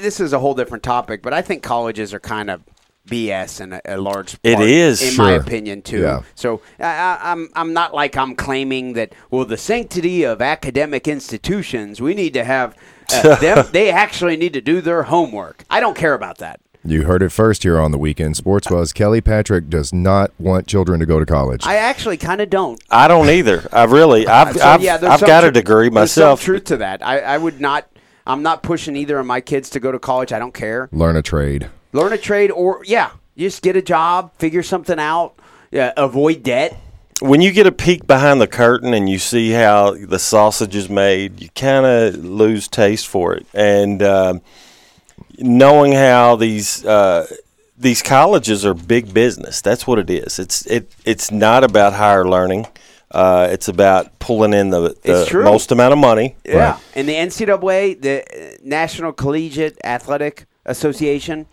this 0.00 0.20
is 0.20 0.32
a 0.32 0.38
whole 0.38 0.54
different 0.54 0.84
topic, 0.84 1.22
but 1.22 1.32
I 1.32 1.42
think 1.42 1.64
colleges 1.64 2.14
are 2.14 2.20
kind 2.20 2.50
of 2.50 2.62
BS 3.08 3.60
in 3.60 3.72
a, 3.72 3.80
a 3.84 3.96
large. 3.96 4.34
It 4.44 4.54
part, 4.54 4.68
is, 4.68 5.02
in 5.02 5.16
my 5.16 5.32
opinion, 5.32 5.82
too. 5.82 6.02
Yeah. 6.02 6.22
So 6.36 6.62
I, 6.78 6.84
I, 6.84 7.18
I'm 7.32 7.48
I'm 7.54 7.72
not 7.72 7.94
like 7.94 8.16
I'm 8.16 8.36
claiming 8.36 8.92
that. 8.92 9.12
Well, 9.30 9.44
the 9.44 9.56
sanctity 9.56 10.22
of 10.22 10.40
academic 10.40 11.08
institutions, 11.08 12.00
we 12.00 12.14
need 12.14 12.32
to 12.34 12.44
have 12.44 12.76
uh, 13.14 13.34
them. 13.40 13.66
They 13.72 13.90
actually 13.90 14.36
need 14.36 14.52
to 14.54 14.60
do 14.60 14.80
their 14.80 15.04
homework. 15.04 15.64
I 15.70 15.80
don't 15.80 15.96
care 15.96 16.14
about 16.14 16.38
that. 16.38 16.60
You 16.84 17.04
heard 17.04 17.22
it 17.22 17.30
first 17.30 17.62
here 17.62 17.78
on 17.80 17.92
the 17.92 17.98
weekend 17.98 18.36
Sports 18.36 18.68
was 18.68 18.92
Kelly 18.92 19.20
Patrick 19.20 19.68
does 19.70 19.92
not 19.92 20.32
want 20.40 20.66
children 20.66 20.98
to 20.98 21.06
go 21.06 21.20
to 21.20 21.26
college. 21.26 21.64
I 21.64 21.76
actually 21.76 22.16
kind 22.16 22.40
of 22.40 22.50
don't. 22.50 22.82
I 22.90 23.06
don't 23.06 23.30
either. 23.30 23.68
I 23.72 23.84
really, 23.84 24.26
I've, 24.26 24.56
So, 24.56 24.66
I've, 24.66 24.82
yeah, 24.82 24.94
I've 25.00 25.20
some 25.20 25.26
got 25.28 25.44
a 25.44 25.52
tru- 25.52 25.52
degree 25.52 25.88
there's 25.90 26.10
some 26.10 26.22
myself. 26.24 26.42
truth 26.42 26.64
to 26.64 26.78
that. 26.78 27.04
I, 27.06 27.20
I 27.20 27.38
would 27.38 27.60
not. 27.60 27.86
I'm 28.26 28.42
not 28.42 28.64
pushing 28.64 28.96
either 28.96 29.18
of 29.20 29.26
my 29.26 29.40
kids 29.40 29.70
to 29.70 29.80
go 29.80 29.92
to 29.92 29.98
college. 30.00 30.32
I 30.32 30.40
don't 30.40 30.54
care. 30.54 30.88
Learn 30.90 31.14
a 31.16 31.22
trade. 31.22 31.68
Learn 31.92 32.12
a 32.12 32.18
trade, 32.18 32.50
or 32.50 32.82
yeah, 32.84 33.10
just 33.38 33.62
get 33.62 33.76
a 33.76 33.82
job, 33.82 34.32
figure 34.38 34.62
something 34.64 34.98
out, 34.98 35.34
yeah, 35.70 35.92
avoid 35.96 36.42
debt. 36.42 36.76
When 37.22 37.40
you 37.40 37.52
get 37.52 37.66
a 37.66 37.72
peek 37.72 38.06
behind 38.06 38.40
the 38.40 38.46
curtain 38.46 38.94
and 38.94 39.08
you 39.08 39.18
see 39.18 39.50
how 39.50 39.94
the 39.94 40.18
sausage 40.18 40.74
is 40.74 40.88
made, 40.88 41.40
you 41.40 41.48
kind 41.50 41.86
of 41.86 42.16
lose 42.24 42.68
taste 42.68 43.06
for 43.06 43.34
it. 43.34 43.46
And 43.54 44.02
um 44.02 44.42
knowing 45.38 45.92
how 45.92 46.36
these 46.36 46.84
uh, 46.84 47.26
these 47.78 48.02
colleges 48.02 48.64
are 48.64 48.74
big 48.74 49.12
business, 49.12 49.60
that's 49.60 49.86
what 49.86 49.98
it 49.98 50.10
is. 50.10 50.38
It's 50.38 50.66
it 50.66 50.92
it's 51.04 51.30
not 51.30 51.64
about 51.64 51.94
higher 51.94 52.26
learning. 52.26 52.66
Uh, 53.10 53.46
it's 53.50 53.68
about 53.68 54.18
pulling 54.20 54.54
in 54.54 54.70
the, 54.70 54.96
the 55.02 55.42
most 55.44 55.70
amount 55.70 55.92
of 55.92 55.98
money. 55.98 56.34
Yeah, 56.46 56.78
and 56.94 57.06
the 57.06 57.12
NCAA, 57.12 58.00
the 58.00 58.22
uh, 58.22 58.56
National 58.62 59.12
Collegiate 59.12 59.78
Athletic 59.84 60.46
Association, 60.64 61.46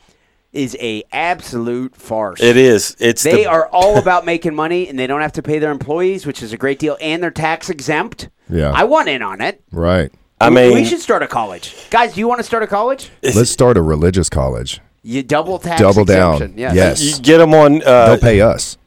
is 0.51 0.75
a 0.79 1.03
absolute 1.11 1.95
farce. 1.95 2.41
It 2.41 2.57
is. 2.57 2.95
It's 2.99 3.23
They 3.23 3.43
the, 3.43 3.45
are 3.47 3.67
all 3.71 3.97
about 3.97 4.25
making 4.25 4.55
money, 4.55 4.87
and 4.87 4.97
they 4.97 5.07
don't 5.07 5.21
have 5.21 5.33
to 5.33 5.41
pay 5.41 5.59
their 5.59 5.71
employees, 5.71 6.25
which 6.25 6.41
is 6.41 6.53
a 6.53 6.57
great 6.57 6.79
deal, 6.79 6.97
and 7.01 7.21
they're 7.21 7.31
tax 7.31 7.69
exempt. 7.69 8.29
Yeah. 8.49 8.71
I 8.71 8.83
want 8.85 9.09
in 9.09 9.21
on 9.21 9.41
it. 9.41 9.61
Right. 9.71 10.11
I 10.41 10.49
We- 10.49 10.55
mean, 10.55 10.73
we 10.73 10.85
should 10.85 11.01
start 11.01 11.21
a 11.21 11.27
college, 11.27 11.75
guys. 11.89 12.13
Do 12.13 12.19
you 12.19 12.27
want 12.27 12.39
to 12.39 12.43
start 12.43 12.63
a 12.63 12.67
college? 12.67 13.11
Let's 13.21 13.51
start 13.51 13.77
a 13.77 13.81
religious 13.81 14.29
college. 14.29 14.79
You 15.03 15.23
double 15.23 15.59
tax, 15.59 15.79
Double 15.81 16.03
down. 16.05 16.33
exemption. 16.35 16.57
Yes. 16.59 16.75
Yes. 16.75 17.01
you 17.17 17.23
get 17.23 17.37
them 17.37 17.53
on, 17.53 17.81
uh, 17.83 18.07
They'll 18.07 18.17
pay 18.19 18.41
us. 18.41 18.77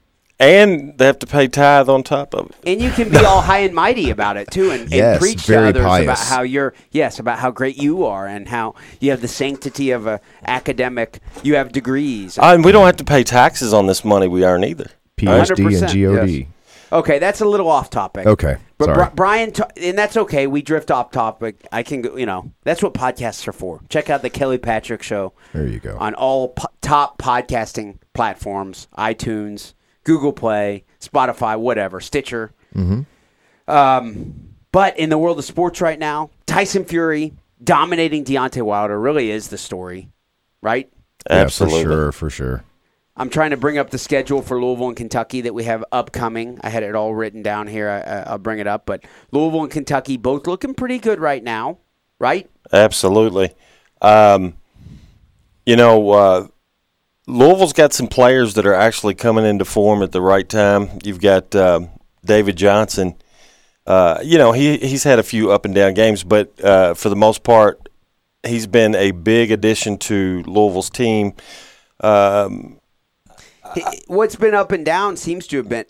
And 0.43 0.99
they 0.99 1.07
have 1.07 1.18
to 1.20 1.26
pay 1.26 1.47
tithe 1.49 1.88
on 1.88 2.03
top 2.03 2.34
of 2.34 2.51
it. 2.51 2.57
And 2.66 2.82
you 2.82 2.90
can 2.90 3.09
be 3.11 3.18
all 3.18 3.40
high 3.40 3.61
and 3.61 3.74
mighty 3.74 4.11
about 4.11 4.36
it 4.36 4.51
too, 4.51 4.70
and, 4.70 4.93
and 4.93 5.20
preach 5.20 5.47
to 5.47 5.53
very 5.53 5.68
others 5.68 5.84
about 6.03 6.18
how 6.18 6.43
you're 6.43 6.74
yes 6.90 7.18
about 7.18 7.38
how 7.38 7.51
great 7.51 7.76
you 7.76 8.05
are 8.05 8.26
and 8.26 8.49
how 8.49 8.74
you 9.01 9.11
have 9.11 9.20
the 9.20 9.28
sanctity 9.28 9.90
of 9.90 10.07
a 10.07 10.20
academic. 10.47 11.20
You 11.43 11.57
have 11.57 11.72
degrees. 11.72 12.38
Uh, 12.38 12.53
and 12.55 12.64
we 12.64 12.72
don't 12.72 12.86
have 12.86 12.97
to 12.97 13.05
pay 13.05 13.22
taxes 13.24 13.72
on 13.72 13.86
this 13.86 14.05
money 14.05 14.28
we 14.28 14.45
earn 14.45 14.64
either. 14.64 14.90
PhD 15.16 15.55
100%, 15.57 15.82
and 15.82 16.16
God. 16.16 16.28
yes. 16.28 16.47
Okay, 16.93 17.18
that's 17.18 17.40
a 17.40 17.47
little 17.47 17.70
off 17.70 17.88
topic. 17.88 18.26
Okay, 18.26 18.59
but 18.76 18.84
sorry. 18.84 19.07
Bri- 19.07 19.14
Brian, 19.14 19.53
t- 19.53 19.62
and 19.78 19.97
that's 19.97 20.14
okay. 20.18 20.47
We 20.47 20.61
drift 20.61 20.90
off 20.90 21.11
topic. 21.11 21.66
I 21.72 21.82
can 21.82 22.03
go. 22.03 22.18
You 22.18 22.26
know, 22.26 22.53
that's 22.64 22.82
what 22.82 22.93
podcasts 22.93 23.49
are 23.49 23.53
for. 23.53 23.80
Check 23.88 24.11
out 24.11 24.20
the 24.20 24.28
Kelly 24.28 24.59
Patrick 24.59 25.03
Show. 25.03 25.32
There 25.55 25.66
you 25.66 25.78
go. 25.78 25.97
On 25.99 26.14
all 26.14 26.49
po- 26.49 26.68
top 26.82 27.16
podcasting 27.16 27.97
platforms: 28.12 28.88
iTunes, 28.99 29.72
Google 30.05 30.32
Play, 30.32 30.84
Spotify, 31.00 31.59
whatever, 31.59 32.00
Stitcher. 32.00 32.53
Mm-hmm. 32.74 33.03
Um, 33.70 34.55
but 34.72 34.98
in 34.98 35.11
the 35.11 35.18
world 35.18 35.38
of 35.38 35.44
sports 35.44 35.80
right 35.80 35.98
now, 35.98 36.30
Tyson 36.46 36.84
Fury 36.84 37.34
dominating 37.62 38.24
Deontay 38.24 38.62
Wilder 38.62 38.98
really 38.98 39.30
is 39.30 39.48
the 39.48 39.59
story, 39.59 40.09
right? 40.62 40.90
Yeah, 41.30 41.36
Absolutely. 41.36 41.84
for 41.84 41.88
sure, 41.90 42.12
for 42.12 42.30
sure. 42.30 42.64
I'm 43.14 43.28
trying 43.28 43.50
to 43.50 43.59
bring 43.59 43.76
up 43.76 43.90
the 43.90 43.98
schedule 43.98 44.40
for 44.40 44.61
Louisville 44.61 44.88
and 44.88 44.96
Kentucky 44.96 45.42
that 45.42 45.53
we 45.55 45.64
have 45.64 45.84
upcoming. 45.92 46.59
I 46.62 46.70
had 46.70 46.82
it 46.82 46.94
all 46.94 47.14
written 47.14 47.42
down 47.42 47.66
here. 47.66 47.88
I, 47.88 48.00
I- 48.00 48.22
I'll 48.22 48.38
bring 48.38 48.59
it 48.59 48.66
up. 48.66 48.86
But 48.86 49.05
Louisville 49.30 49.62
and 49.64 49.70
Kentucky 49.70 50.16
both 50.16 50.46
looking 50.46 50.74
pretty 50.74 50.98
good 50.98 51.20
right 51.20 51.44
now, 51.44 51.78
right? 52.18 52.48
Absolutely. 52.72 53.53
Um, 54.00 54.55
you 55.66 55.76
know, 55.76 56.11
uh, 56.11 56.48
Louisville's 57.27 57.73
got 57.73 57.93
some 57.93 58.09
players 58.09 58.55
that 58.55 58.66
are 58.66 58.75
actually 58.75 59.14
coming 59.14 59.45
into 59.45 59.64
form 59.64 60.03
at 60.03 60.12
the 60.12 60.20
right 60.20 60.49
time. 60.49 60.99
You've 61.05 61.20
got 61.20 61.55
um, 61.55 61.91
David 62.25 62.57
Johnson. 62.57 63.14
Uh, 63.87 64.18
you 64.23 64.39
know, 64.39 64.53
he 64.53 64.79
he's 64.79 65.05
had 65.05 65.18
a 65.18 65.23
few 65.23 65.51
up 65.51 65.64
and 65.64 65.75
down 65.75 65.95
games, 65.95 66.25
but 66.25 66.53
uh, 66.64 66.95
for 66.95 67.09
the 67.09 67.16
most 67.16 67.43
part, 67.43 67.89
he's 68.45 68.66
been 68.66 68.95
a 68.95 69.11
big 69.11 69.51
addition 69.51 69.99
to 69.99 70.43
Louisville's 70.47 70.91
team. 70.91 71.35
Um, 72.01 72.79
What's 74.07 74.37
been 74.37 74.55
up 74.55 74.70
and 74.73 74.85
down 74.85 75.16
seems 75.16 75.47
to 75.47 75.57
have 75.59 75.68
been 75.68 75.87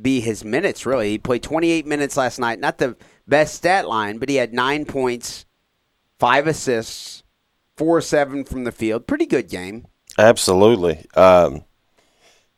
be 0.00 0.20
his 0.20 0.44
minutes. 0.44 0.84
Really, 0.84 1.10
he 1.10 1.18
played 1.18 1.42
28 1.42 1.86
minutes 1.86 2.16
last 2.16 2.38
night. 2.38 2.58
Not 2.58 2.78
the 2.78 2.96
best 3.28 3.54
stat 3.54 3.86
line, 3.86 4.18
but 4.18 4.28
he 4.28 4.36
had 4.36 4.52
nine 4.52 4.84
points, 4.84 5.46
five 6.18 6.46
assists, 6.46 7.22
four 7.76 8.00
seven 8.00 8.44
from 8.44 8.64
the 8.64 8.72
field. 8.72 9.06
Pretty 9.06 9.26
good 9.26 9.48
game. 9.48 9.86
Absolutely. 10.18 11.06
Um, 11.14 11.64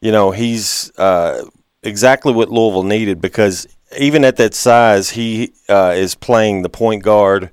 you 0.00 0.12
know, 0.12 0.30
he's 0.32 0.92
uh, 0.98 1.44
exactly 1.82 2.32
what 2.32 2.50
Louisville 2.50 2.82
needed 2.82 3.20
because 3.20 3.66
even 3.98 4.24
at 4.24 4.36
that 4.36 4.54
size, 4.54 5.10
he 5.10 5.52
uh, 5.68 5.94
is 5.96 6.14
playing 6.14 6.62
the 6.62 6.68
point 6.68 7.02
guard. 7.02 7.50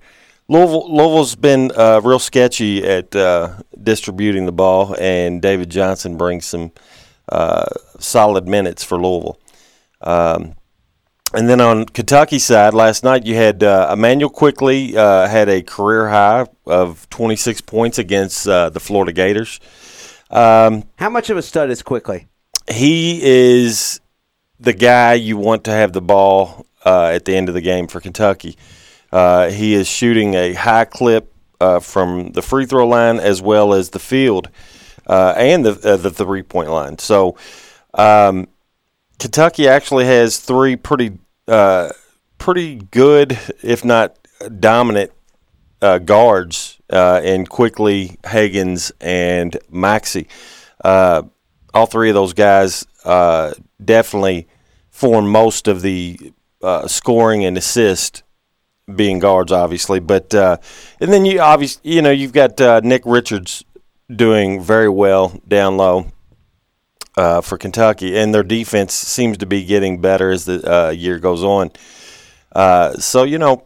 Louisville, 0.48 0.94
Louisville's 0.94 1.36
been 1.36 1.72
uh, 1.78 2.02
real 2.04 2.20
sketchy 2.20 2.84
at 2.86 3.16
uh, 3.16 3.54
distributing 3.82 4.46
the 4.46 4.52
ball, 4.52 4.96
and 5.00 5.42
David 5.42 5.70
Johnson 5.70 6.18
brings 6.18 6.46
some 6.46 6.72
uh, 7.30 7.66
solid 8.00 8.48
minutes 8.48 8.84
for 8.84 9.00
Louisville. 9.00 9.40
Um, 10.02 10.56
and 11.34 11.48
then 11.48 11.62
on 11.62 11.86
Kentucky 11.86 12.40
side, 12.40 12.74
last 12.74 13.04
night 13.06 13.26
you 13.26 13.36
had 13.36 13.64
uh, 13.64 13.92
Immanuel 13.94 14.30
Quickley 14.30 14.98
uh, 14.98 15.28
had 15.30 15.48
a 15.48 15.62
career 15.62 16.10
high 16.10 16.48
of 16.66 17.10
26 17.10 17.62
points 17.62 17.98
against 17.98 18.48
uh, 18.48 18.70
the 18.70 18.82
Florida 18.82 19.14
Gators. 19.14 19.62
Um, 20.32 20.84
How 20.98 21.10
much 21.10 21.30
of 21.30 21.38
a 21.38 21.42
stud 21.42 21.70
is 21.70 21.84
Quickley? 21.84 22.28
he 22.70 23.20
is 23.22 24.00
the 24.60 24.74
guy 24.74 25.14
you 25.14 25.38
want 25.38 25.64
to 25.66 25.72
have 25.72 25.94
the 25.94 26.02
ball 26.02 26.66
uh, 26.86 27.06
at 27.08 27.26
the 27.26 27.36
end 27.36 27.50
of 27.50 27.56
the 27.56 27.62
game 27.62 27.88
for 27.88 28.00
Kentucky. 28.00 28.58
Uh, 29.12 29.50
he 29.50 29.74
is 29.74 29.88
shooting 29.88 30.36
a 30.36 30.54
high 30.54 30.86
clip 30.86 31.34
uh, 31.60 31.80
from 31.80 32.32
the 32.32 32.42
free 32.42 32.66
throw 32.66 32.88
line 32.88 33.20
as 33.20 33.42
well 33.42 33.74
as 33.74 33.90
the 33.90 34.00
field 34.00 34.50
uh, 35.08 35.34
and 35.36 35.66
the 35.66 35.94
uh, 35.94 35.98
the 35.98 36.12
three 36.12 36.44
point 36.44 36.70
line. 36.70 36.98
So 36.98 37.38
um, 37.94 38.48
Kentucky 39.20 39.68
actually 39.68 40.06
has 40.06 40.38
three 40.40 40.76
pretty 40.76 41.18
uh, 41.48 41.90
pretty 42.38 42.76
good, 42.76 43.38
if 43.62 43.84
not 43.84 44.18
dominant, 44.60 45.12
uh, 45.82 45.98
guards 46.00 46.80
uh, 46.92 47.22
in 47.24 47.46
Quickley 47.46 48.18
Hagans 48.24 48.92
and 49.00 49.58
Maxey. 49.70 50.28
Uh, 50.84 51.24
all 51.74 51.86
three 51.86 52.10
of 52.10 52.16
those 52.16 52.34
guys 52.34 52.86
uh, 53.06 53.54
definitely 53.84 54.48
form 54.90 55.28
most 55.32 55.68
of 55.68 55.82
the 55.82 56.34
uh, 56.62 56.88
scoring 56.88 57.46
and 57.46 57.58
assist 57.58 58.24
being 58.94 59.20
guards, 59.20 59.52
obviously. 59.52 60.00
But 60.00 60.36
uh, 60.36 60.58
and 61.00 61.12
then 61.12 61.26
you 61.26 61.40
obviously 61.40 61.92
you 61.92 62.02
know 62.02 62.12
you've 62.12 62.34
got 62.34 62.60
uh, 62.60 62.82
Nick 62.84 63.04
Richards 63.06 63.64
doing 64.14 64.62
very 64.62 64.90
well 64.90 65.40
down 65.48 65.78
low 65.78 66.08
for 67.16 67.58
Kentucky, 67.58 68.18
and 68.18 68.34
their 68.34 68.44
defense 68.44 68.94
seems 68.94 69.38
to 69.38 69.46
be 69.46 69.64
getting 69.64 70.02
better 70.02 70.32
as 70.32 70.46
the 70.46 70.94
year 70.98 71.20
goes 71.20 71.44
on. 71.44 71.72
So 73.00 73.24
you 73.24 73.38
know, 73.38 73.64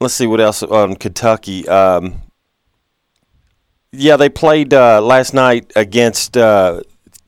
let's 0.00 0.14
see 0.14 0.26
what 0.26 0.40
else 0.40 0.62
on 0.62 0.96
Kentucky. 0.96 1.68
Um, 1.68 2.22
yeah, 3.92 4.16
they 4.16 4.28
played 4.28 4.74
uh, 4.74 5.00
last 5.00 5.34
night 5.34 5.72
against 5.76 6.36
uh, 6.36 6.80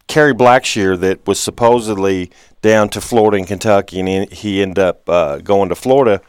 Kerry 0.09 0.35
Blackshear, 0.35 0.99
that 1.01 1.27
was 1.27 1.39
supposedly 1.41 2.31
down 2.63 2.89
to 2.91 3.01
Florida 3.01 3.37
and 3.37 3.47
Kentucky, 3.47 4.01
and 4.01 4.33
he, 4.33 4.63
ended 4.63 4.79
up 4.79 5.09
uh, 5.09 5.39
going 5.39 5.69
to 5.69 5.75
Florida. 5.75 6.21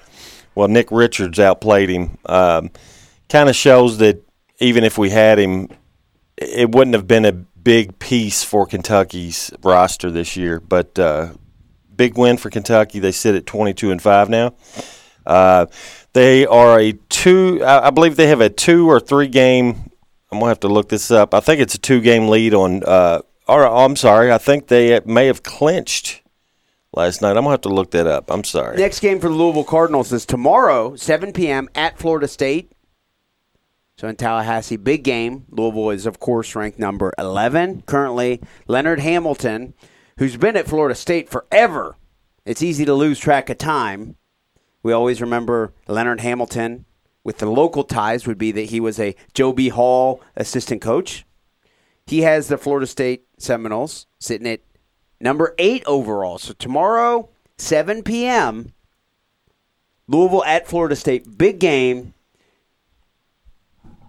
Well, 0.56 0.68
Nick 0.68 0.92
Richards 0.92 1.40
outplayed 1.40 1.90
him. 1.90 2.18
Um, 2.26 2.72
kind 3.30 3.50
of 3.50 3.56
shows 3.56 3.98
that 4.00 4.24
even 4.60 4.84
if 4.84 4.98
we 4.98 5.10
had 5.10 5.38
him, 5.38 5.70
it 6.38 6.72
wouldn't 6.72 6.96
have 6.96 7.08
been 7.08 7.26
a 7.26 7.32
big 7.32 8.00
piece 8.00 8.44
for 8.44 8.66
Kentucky's 8.66 9.52
roster 9.64 10.10
this 10.10 10.36
year. 10.38 10.60
But 10.60 10.98
uh, 10.98 11.34
big 11.96 12.18
win 12.18 12.38
for 12.38 12.50
Kentucky. 12.50 13.00
They 13.00 13.12
sit 13.12 13.36
at 13.36 13.46
twenty-two 13.46 13.92
and 13.92 14.02
five 14.02 14.30
now. 14.30 14.56
They 16.18 16.48
are 16.48 16.80
a 16.80 16.94
two. 16.94 17.64
I 17.64 17.92
believe 17.92 18.16
they 18.16 18.26
have 18.26 18.42
a 18.42 18.50
two 18.50 18.90
or 18.90 19.00
three 19.00 19.28
game. 19.28 19.92
I'm 20.32 20.40
gonna 20.40 20.48
have 20.48 20.60
to 20.62 20.68
look 20.68 20.90
this 20.90 21.12
up. 21.12 21.36
I 21.36 21.42
think 21.42 21.62
it's 21.62 21.76
a 21.76 21.78
two 21.78 22.02
game 22.02 22.28
lead 22.28 22.56
on. 22.56 22.82
Uh, 22.84 23.22
or 23.48 23.68
I'm 23.68 23.96
sorry. 23.96 24.32
I 24.32 24.40
think 24.40 24.66
they 24.66 25.00
may 25.06 25.28
have 25.28 25.44
clinched 25.44 26.24
last 26.92 27.22
night. 27.22 27.38
I'm 27.38 27.44
gonna 27.44 27.52
have 27.52 27.62
to 27.62 27.70
look 27.70 27.92
that 27.92 28.08
up. 28.08 28.32
I'm 28.32 28.44
sorry. 28.44 28.78
Next 28.78 29.00
game 29.00 29.20
for 29.20 29.30
the 29.30 29.36
Louisville 29.36 29.64
Cardinals 29.64 30.12
is 30.12 30.26
tomorrow, 30.26 30.96
7 30.96 31.34
p.m. 31.34 31.70
at 31.76 32.00
Florida 32.00 32.28
State. 32.28 32.72
So 34.00 34.08
in 34.08 34.16
Tallahassee, 34.16 34.78
big 34.78 35.04
game. 35.04 35.46
Louisville 35.52 35.92
is, 35.92 36.08
of 36.08 36.20
course, 36.20 36.56
ranked 36.56 36.80
number 36.80 37.14
11 37.20 37.84
currently. 37.84 38.42
Leonard 38.66 39.02
Hamilton, 39.02 39.76
who's 40.18 40.36
been 40.36 40.58
at 40.58 40.68
Florida 40.68 40.96
State 40.96 41.30
forever. 41.30 41.96
It's 42.44 42.64
easy 42.64 42.86
to 42.86 42.96
lose 42.96 43.20
track 43.20 43.52
of 43.52 43.60
time. 43.60 44.16
We 44.84 44.94
always 44.94 45.22
remember 45.22 45.74
Leonard 45.88 46.22
Hamilton 46.22 46.86
with 47.24 47.40
the 47.40 47.46
local 47.46 47.84
ties 47.84 48.26
would 48.26 48.38
be 48.38 48.52
that 48.54 48.70
he 48.70 48.80
was 48.80 49.00
a 49.00 49.16
Joe 49.34 49.52
B. 49.52 49.70
Hall 49.70 50.22
assistant 50.36 50.82
coach. 50.82 51.26
He 52.06 52.22
has 52.22 52.48
the 52.48 52.58
Florida 52.58 52.88
State 52.88 53.26
Seminoles 53.38 54.08
sitting 54.18 54.48
at 54.48 54.62
number 55.20 55.54
eight 55.58 55.84
overall. 55.86 56.38
So 56.38 56.54
tomorrow, 56.54 57.30
7 57.58 58.04
p.m., 58.04 58.74
Louisville 60.08 60.46
at 60.46 60.68
Florida 60.68 60.96
State. 60.96 61.38
Big 61.38 61.60
game. 61.60 62.14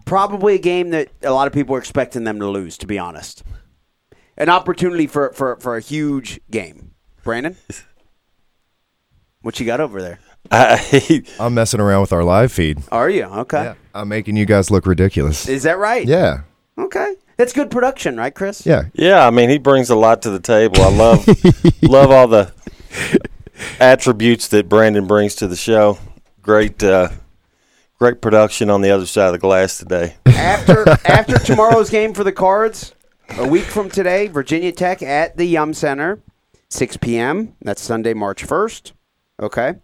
Probably 0.05 0.55
a 0.55 0.59
game 0.59 0.91
that 0.91 1.09
a 1.23 1.33
lot 1.33 1.49
of 1.49 1.53
people 1.53 1.75
are 1.75 1.81
expecting 1.81 2.25
them 2.25 2.39
to 2.39 2.49
lose, 2.49 2.79
to 2.79 2.87
be 2.87 2.99
honest. 2.99 3.43
An 4.37 4.49
opportunity 4.49 5.09
for, 5.09 5.33
for, 5.33 5.57
for 5.57 5.77
a 5.77 5.81
huge 5.81 6.41
game. 6.51 6.93
Branden? 7.25 7.57
What 9.43 9.59
you 9.59 9.67
got 9.67 9.81
over 9.81 10.01
there? 10.01 10.21
I, 10.51 11.23
I'm 11.41 11.55
messing 11.55 11.81
around 11.81 12.01
with 12.03 12.13
our 12.13 12.25
live 12.25 12.53
feed. 12.53 12.79
Are 12.91 13.11
you? 13.11 13.25
Okay. 13.25 13.63
Yeah. 13.65 13.75
I'm 13.95 14.09
making 14.09 14.37
you 14.37 14.47
guys 14.47 14.71
look 14.71 14.87
ridiculous. 14.87 15.49
Is 15.49 15.65
that 15.65 15.79
right? 15.79 16.07
Yeah. 16.07 16.43
Okay. 16.79 17.17
That's 17.37 17.53
good 17.53 17.71
production, 17.71 18.17
right, 18.17 18.35
Chris? 18.35 18.67
Yeah. 18.67 18.85
yeah, 18.95 19.25
I 19.27 19.31
mean 19.31 19.49
he 19.49 19.59
brings 19.59 19.91
a 19.91 19.95
lot 19.95 20.23
to 20.23 20.31
the 20.31 20.41
table. 20.41 20.83
I 20.83 20.91
love 20.91 21.29
love 21.83 22.11
all 22.11 22.27
the 22.27 22.53
attributes 23.81 24.49
that 24.49 24.69
Branden 24.69 25.07
brings 25.07 25.37
to 25.37 25.47
the 25.47 25.55
show. 25.57 25.99
Great, 26.43 26.83
uh, 26.83 27.11
great 27.99 28.21
production 28.21 28.71
on 28.71 28.81
the 28.81 28.91
other 28.91 29.07
side 29.07 29.27
of 29.27 29.33
the 29.33 29.39
glass 29.39 29.79
today. 29.79 30.17
after 30.27 30.89
after 31.05 31.39
tomorrow's 31.39 31.91
game 31.91 32.13
for 32.13 32.25
the 32.25 32.33
Cards, 32.33 32.95
a 33.37 33.47
week 33.47 33.65
from 33.65 33.89
today, 33.89 34.27
Virginia 34.27 34.73
Tech 34.73 35.01
at 35.03 35.37
the 35.37 35.45
Yum 35.45 35.75
Center, 35.75 36.21
6 36.71 36.97
p.m. 36.97 37.55
That's 37.63 37.83
Sunday, 37.83 38.15
March 38.15 38.45
1st. 38.45 38.93
Okay. 39.41 39.75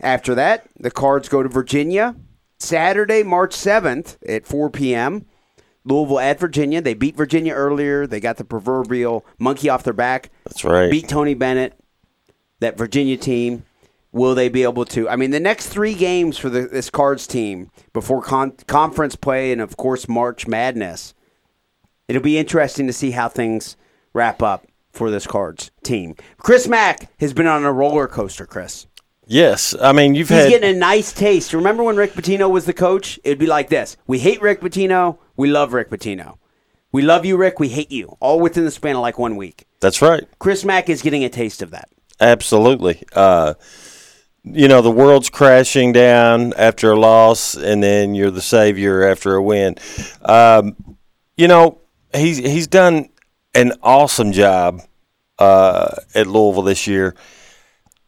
After 0.00 0.34
that, 0.34 0.68
the 0.78 0.90
Cards 0.90 1.28
go 1.28 1.42
to 1.42 1.48
Virginia, 1.48 2.14
Saturday, 2.58 3.22
March 3.22 3.54
7th 3.54 4.16
at 4.28 4.46
4 4.46 4.70
p.m. 4.70 5.26
Louisville 5.84 6.20
at 6.20 6.38
Virginia. 6.38 6.80
They 6.80 6.94
beat 6.94 7.16
Virginia 7.16 7.54
earlier. 7.54 8.06
They 8.06 8.20
got 8.20 8.36
the 8.36 8.44
proverbial 8.44 9.24
monkey 9.38 9.68
off 9.68 9.82
their 9.82 9.92
back. 9.92 10.30
That's 10.44 10.64
right. 10.64 10.90
Beat 10.90 11.08
Tony 11.08 11.34
Bennett, 11.34 11.74
that 12.60 12.76
Virginia 12.76 13.16
team. 13.16 13.64
Will 14.10 14.34
they 14.34 14.48
be 14.48 14.62
able 14.62 14.86
to? 14.86 15.08
I 15.08 15.16
mean, 15.16 15.32
the 15.32 15.40
next 15.40 15.66
three 15.68 15.94
games 15.94 16.38
for 16.38 16.48
the, 16.48 16.62
this 16.62 16.88
Cards 16.88 17.26
team 17.26 17.70
before 17.92 18.22
con- 18.22 18.54
conference 18.66 19.16
play 19.16 19.52
and, 19.52 19.60
of 19.60 19.76
course, 19.76 20.08
March 20.08 20.46
Madness. 20.46 21.14
It'll 22.08 22.22
be 22.22 22.38
interesting 22.38 22.86
to 22.86 22.92
see 22.92 23.10
how 23.10 23.28
things 23.28 23.76
wrap 24.14 24.42
up 24.42 24.66
for 24.90 25.10
this 25.10 25.26
Cards 25.26 25.70
team. 25.84 26.16
Chris 26.38 26.66
Mack 26.66 27.10
has 27.20 27.34
been 27.34 27.46
on 27.46 27.64
a 27.64 27.72
roller 27.72 28.08
coaster, 28.08 28.46
Chris. 28.46 28.86
Yes, 29.28 29.74
I 29.80 29.92
mean 29.92 30.14
you've 30.14 30.30
He's 30.30 30.38
had 30.38 30.48
getting 30.48 30.74
a 30.74 30.78
nice 30.78 31.12
taste. 31.12 31.52
Remember 31.52 31.82
when 31.82 31.96
Rick 31.96 32.14
Pitino 32.14 32.50
was 32.50 32.64
the 32.64 32.72
coach? 32.72 33.20
It'd 33.22 33.38
be 33.38 33.46
like 33.46 33.68
this. 33.68 33.96
We 34.06 34.18
hate 34.18 34.40
Rick 34.40 34.60
Pitino. 34.62 35.18
We 35.36 35.50
love 35.50 35.74
Rick 35.74 35.90
Pitino. 35.90 36.38
We 36.90 37.02
love 37.02 37.26
you, 37.26 37.36
Rick. 37.36 37.60
We 37.60 37.68
hate 37.68 37.92
you. 37.92 38.16
All 38.20 38.40
within 38.40 38.64
the 38.64 38.70
span 38.70 38.96
of 38.96 39.02
like 39.02 39.18
one 39.18 39.36
week. 39.36 39.66
that's 39.80 40.00
right. 40.00 40.24
Chris 40.38 40.64
Mack 40.64 40.88
is 40.88 41.02
getting 41.02 41.22
a 41.24 41.28
taste 41.28 41.60
of 41.60 41.70
that. 41.70 41.90
Absolutely. 42.20 43.02
Uh, 43.12 43.54
you 44.42 44.66
know, 44.66 44.80
the 44.80 44.90
world's 44.90 45.28
crashing 45.28 45.92
down 45.92 46.54
after 46.56 46.92
a 46.92 46.98
loss, 46.98 47.54
and 47.54 47.82
then 47.82 48.14
you're 48.14 48.30
the 48.30 48.40
savior 48.40 49.02
after 49.02 49.34
a 49.34 49.42
win. 49.42 49.76
Um, 50.22 50.74
you 51.36 51.48
know, 51.48 51.78
he's 52.14 52.38
he's 52.38 52.66
done 52.66 53.10
an 53.54 53.74
awesome 53.82 54.32
job 54.32 54.80
uh, 55.38 55.96
at 56.14 56.26
Louisville 56.26 56.62
this 56.62 56.86
year. 56.86 57.14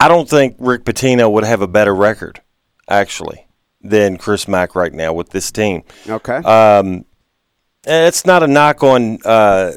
I 0.00 0.08
don't 0.08 0.28
think 0.28 0.56
Rick 0.58 0.84
Pitino 0.84 1.30
would 1.30 1.44
have 1.44 1.60
a 1.60 1.68
better 1.68 1.94
record, 1.94 2.40
actually, 2.88 3.46
than 3.82 4.16
Chris 4.16 4.48
Mack 4.48 4.74
right 4.74 4.92
now 4.92 5.12
with 5.12 5.30
this 5.30 5.52
team. 5.52 5.82
Okay. 6.08 6.36
Um, 6.36 7.04
it's 7.84 8.24
not 8.24 8.42
a 8.42 8.46
knock 8.46 8.82
on 8.82 9.18
uh, 9.24 9.72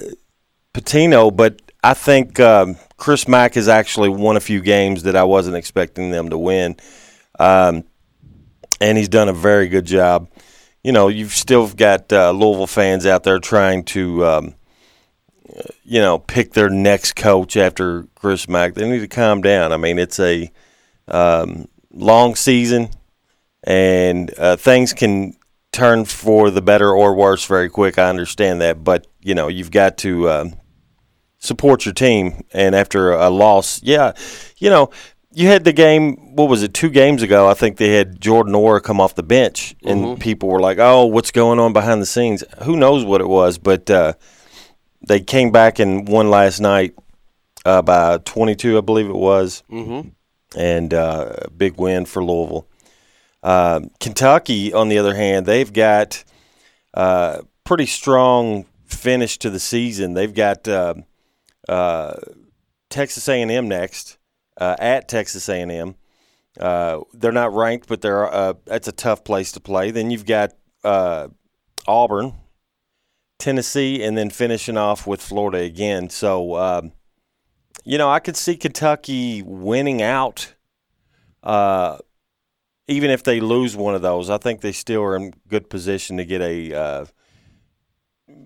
Pitino, 0.74 1.36
but 1.36 1.62
I 1.84 1.94
think 1.94 2.40
um, 2.40 2.78
Chris 2.96 3.28
Mack 3.28 3.56
has 3.56 3.68
actually 3.68 4.10
won 4.10 4.38
a 4.38 4.40
few 4.40 4.62
games 4.62 5.04
that 5.04 5.16
I 5.16 5.24
wasn't 5.24 5.58
expecting 5.58 6.12
them 6.12 6.30
to 6.30 6.38
win, 6.38 6.78
um, 7.38 7.84
and 8.80 8.98
he's 8.98 9.10
done 9.10 9.28
a 9.28 9.34
very 9.34 9.68
good 9.68 9.86
job. 9.86 10.30
You 10.84 10.94
know, 10.94 11.10
you've 11.10 11.34
still 11.34 11.68
got 11.68 12.12
uh, 12.12 12.32
Louisville 12.32 12.68
fans 12.68 13.06
out 13.06 13.24
there 13.24 13.40
trying 13.40 13.84
to, 13.86 14.26
um, 14.26 14.56
you 15.84 16.00
know, 16.00 16.20
pick 16.20 16.54
their 16.54 16.70
next 16.70 17.16
coach 17.16 17.58
after 17.58 18.08
Chris 18.16 18.48
Mack. 18.48 18.74
They 18.74 18.90
need 18.90 19.00
to 19.00 19.08
calm 19.08 19.42
down. 19.42 19.72
I 19.74 19.78
mean, 19.78 20.00
it's 20.00 20.20
a 20.20 20.52
um, 21.08 21.68
long 21.92 22.36
season, 22.36 22.90
and 23.64 24.34
uh, 24.38 24.56
things 24.56 24.94
can 24.94 25.36
turn 25.72 26.06
for 26.06 26.50
the 26.52 26.62
better 26.62 26.92
or 26.92 27.16
worse 27.16 27.46
very 27.46 27.70
quick. 27.70 27.98
I 27.98 28.10
understand 28.10 28.62
that, 28.62 28.84
but 28.84 29.08
you 29.22 29.36
know, 29.36 29.48
you've 29.48 29.72
got 29.72 29.98
to 30.00 30.30
um, 30.30 30.54
support 31.40 31.86
your 31.86 31.94
team. 31.94 32.44
And 32.54 32.76
after 32.76 33.12
a 33.12 33.30
loss, 33.30 33.82
yeah, 33.84 34.14
you 34.58 34.70
know, 34.70 34.90
you 35.32 35.48
had 35.48 35.64
the 35.64 35.74
game. 35.74 36.36
What 36.36 36.48
was 36.48 36.64
it? 36.64 36.74
Two 36.74 36.90
games 36.90 37.22
ago, 37.22 37.50
I 37.50 37.56
think 37.56 37.78
they 37.78 37.90
had 37.90 38.22
Jordan 38.22 38.54
Nwora 38.54 38.82
come 38.82 39.02
off 39.02 39.16
the 39.16 39.24
bench, 39.24 39.76
and 39.84 40.20
people 40.20 40.48
were 40.48 40.62
like, 40.62 40.78
"Oh, 40.80 41.06
what's 41.06 41.32
going 41.32 41.60
on 41.60 41.74
behind 41.74 42.02
the 42.02 42.06
scenes?" 42.06 42.44
Who 42.64 42.78
knows 42.78 43.04
what 43.04 43.20
it 43.20 43.28
was? 43.28 43.58
But 43.58 43.90
uh, 43.90 44.14
they 45.08 45.20
came 45.20 45.52
back 45.52 45.80
and 45.80 46.08
won 46.08 46.30
last 46.30 46.60
night 46.60 46.96
uh, 47.66 47.82
by 47.82 48.18
22, 48.20 48.78
I 48.78 48.82
believe 48.82 49.08
it 49.08 49.16
was, 49.16 49.64
mm-hmm. 49.70 50.10
and 50.58 50.94
uh, 50.94 51.34
a 51.44 51.50
big 51.50 51.78
win 51.78 52.06
for 52.06 52.24
Louisville. 52.24 52.68
Uh, 53.42 53.82
Kentucky, 54.00 54.74
on 54.74 54.90
the 54.90 54.98
other 54.98 55.16
hand, 55.16 55.46
they've 55.46 55.72
got 55.72 56.24
uh, 56.94 57.42
pretty 57.64 57.86
strong 57.86 58.66
finish 58.86 59.38
to 59.40 59.50
the 59.50 59.60
season. 59.60 60.14
They've 60.14 60.34
got 60.34 60.68
uh, 60.68 60.96
uh, 61.68 62.16
Texas 62.90 63.28
A&M 63.28 63.68
next 63.68 64.18
uh, 64.58 64.76
at 64.80 65.08
Texas 65.10 65.50
A&M. 65.50 65.96
Uh, 66.60 67.00
they're 67.14 67.32
not 67.32 67.54
ranked, 67.54 67.88
but 67.88 68.02
they're 68.02 68.32
uh, 68.32 68.54
that's 68.66 68.88
a 68.88 68.92
tough 68.92 69.24
place 69.24 69.52
to 69.54 69.60
play. 69.60 69.90
Then 69.90 70.12
you've 70.12 70.26
got 70.26 70.54
uh, 70.84 71.30
Auburn, 71.88 72.34
Tennessee, 73.44 74.02
and 74.02 74.18
then 74.18 74.30
finishing 74.30 74.78
off 74.78 75.06
with 75.06 75.22
Florida 75.22 75.60
again. 75.60 76.10
So, 76.10 76.56
um, 76.56 76.94
you 77.84 77.98
know, 77.98 78.10
I 78.10 78.20
could 78.20 78.38
see 78.38 78.56
Kentucky 78.56 79.42
winning 79.42 80.02
out. 80.02 80.54
Uh, 81.44 81.98
even 82.88 83.10
if 83.10 83.24
they 83.24 83.42
lose 83.42 83.76
one 83.76 83.96
of 83.96 84.02
those, 84.02 84.30
I 84.30 84.38
think 84.38 84.62
they 84.62 84.72
still 84.72 85.04
are 85.04 85.18
in 85.18 85.34
good 85.50 85.70
position 85.70 86.16
to 86.18 86.26
get 86.26 86.42
a 86.42 86.74
uh, 86.74 87.06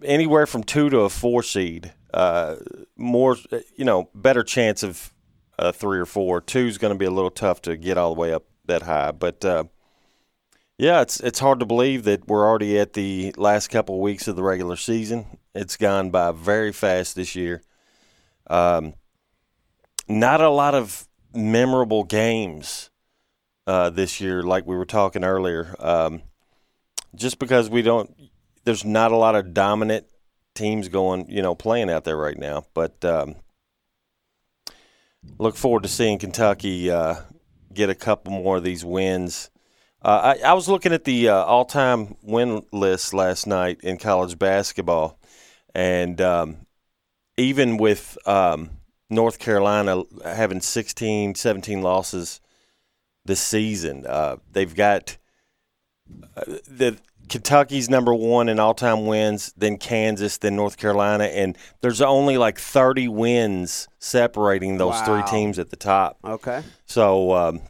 anywhere 0.04 0.48
from 0.48 0.64
two 0.64 0.90
to 0.90 1.02
a 1.02 1.10
four 1.10 1.44
seed. 1.44 1.94
Uh, 2.12 2.56
more, 2.96 3.38
you 3.76 3.86
know, 3.86 4.10
better 4.16 4.42
chance 4.44 4.82
of 4.82 5.14
three 5.74 6.00
or 6.00 6.06
four. 6.06 6.42
Two 6.42 6.66
is 6.66 6.80
going 6.80 6.94
to 6.94 6.98
be 6.98 7.06
a 7.06 7.12
little 7.12 7.30
tough 7.30 7.62
to 7.64 7.78
get 7.78 8.00
all 8.00 8.16
the 8.16 8.20
way 8.20 8.34
up 8.34 8.46
that 8.66 8.82
high, 8.82 9.12
but 9.12 9.46
uh, 9.46 9.66
yeah, 10.78 11.02
it's 11.02 11.20
it's 11.20 11.40
hard 11.40 11.60
to 11.60 11.66
believe 11.66 12.04
that 12.04 12.28
we're 12.28 12.48
already 12.48 12.80
at 12.80 12.94
the 12.94 13.34
last 13.38 13.70
couple 13.70 13.96
of 13.96 14.02
weeks 14.02 14.28
of 14.28 14.36
the 14.36 14.44
regular 14.44 14.76
season. 14.76 15.40
It's 15.56 15.76
gone 15.76 16.12
by 16.12 16.32
very 16.32 16.72
fast 16.72 17.16
this 17.16 17.36
year. 17.36 17.64
Um, 18.48 18.94
not 20.08 20.40
a 20.40 20.50
lot 20.50 20.76
of 20.76 21.08
memorable 21.34 22.04
games 22.04 22.90
uh, 23.66 23.90
this 23.90 24.22
year, 24.22 24.44
like 24.44 24.66
we 24.66 24.78
were 24.78 24.86
talking 24.86 25.24
earlier. 25.24 25.76
Um, 25.80 26.22
just 27.16 27.40
because 27.40 27.70
we 27.70 27.82
don't, 27.82 28.14
there's 28.64 28.86
not 28.86 29.12
a 29.12 29.18
lot 29.18 29.36
of 29.36 29.54
dominant 29.54 30.06
teams 30.56 30.88
going, 30.88 31.30
you 31.30 31.42
know, 31.42 31.56
playing 31.56 31.90
out 31.90 32.04
there 32.04 32.18
right 32.18 32.38
now. 32.38 32.66
But 32.74 33.04
um, 33.04 33.36
look 35.38 35.56
forward 35.56 35.84
to 35.84 35.90
seeing 35.90 36.20
Kentucky 36.20 36.92
uh, 36.92 37.16
get 37.74 37.90
a 37.90 37.96
couple 37.96 38.32
more 38.32 38.58
of 38.58 38.64
these 38.64 38.86
wins. 38.86 39.50
Uh, 40.02 40.36
I, 40.42 40.50
I 40.50 40.54
was 40.54 40.70
looking 40.70 40.94
at 40.94 41.06
the 41.06 41.30
uh, 41.30 41.44
all-time 41.44 42.16
win 42.22 42.64
list 42.72 43.14
last 43.14 43.48
night 43.48 43.80
in 43.82 43.98
college 43.98 44.38
basketball, 44.38 45.20
and 45.74 46.22
um, 46.22 46.58
even 47.36 47.78
with 47.78 48.18
um, 48.28 48.70
North 49.10 49.40
Carolina 49.40 50.04
having 50.24 50.62
16, 50.62 51.36
17 51.36 51.82
losses 51.82 52.42
this 53.26 53.42
season, 53.42 54.06
uh, 54.06 54.38
they've 54.52 54.76
got 54.76 55.18
uh, 56.36 56.44
the 56.68 56.98
Kentucky's 57.28 57.90
number 57.90 58.14
one 58.14 58.50
in 58.50 58.60
all-time 58.60 59.06
wins, 59.06 59.52
then 59.58 59.78
Kansas, 59.78 60.38
then 60.38 60.56
North 60.56 60.78
Carolina, 60.78 61.26
and 61.26 61.58
there's 61.82 62.02
only 62.02 62.38
like 62.38 62.60
30 62.60 63.08
wins 63.08 63.88
separating 64.00 64.78
those 64.78 65.02
three 65.02 65.24
teams 65.24 65.60
at 65.60 65.70
the 65.70 65.76
top. 65.76 66.18
Okay. 66.24 66.64
So 66.86 67.34
um, 67.34 67.62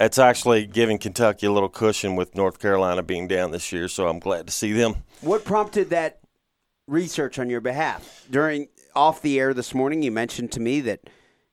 it's 0.00 0.18
actually 0.18 0.66
giving 0.66 0.98
Kentucky 0.98 1.46
a 1.46 1.52
little 1.52 1.68
cushion 1.68 2.16
with 2.16 2.34
North 2.34 2.58
Carolina 2.58 3.02
being 3.02 3.28
down 3.28 3.50
this 3.52 3.70
year. 3.70 3.86
So 3.86 4.08
I'm 4.08 4.18
glad 4.18 4.46
to 4.46 4.52
see 4.52 4.72
them. 4.72 4.96
What 5.20 5.44
prompted 5.44 5.90
that 5.90 6.20
research 6.88 7.38
on 7.38 7.50
your 7.50 7.60
behalf? 7.60 8.24
During 8.30 8.68
off 8.96 9.22
the 9.22 9.38
air 9.38 9.54
this 9.54 9.74
morning, 9.74 10.02
you 10.02 10.10
mentioned 10.10 10.50
to 10.52 10.60
me 10.60 10.80
that 10.80 11.00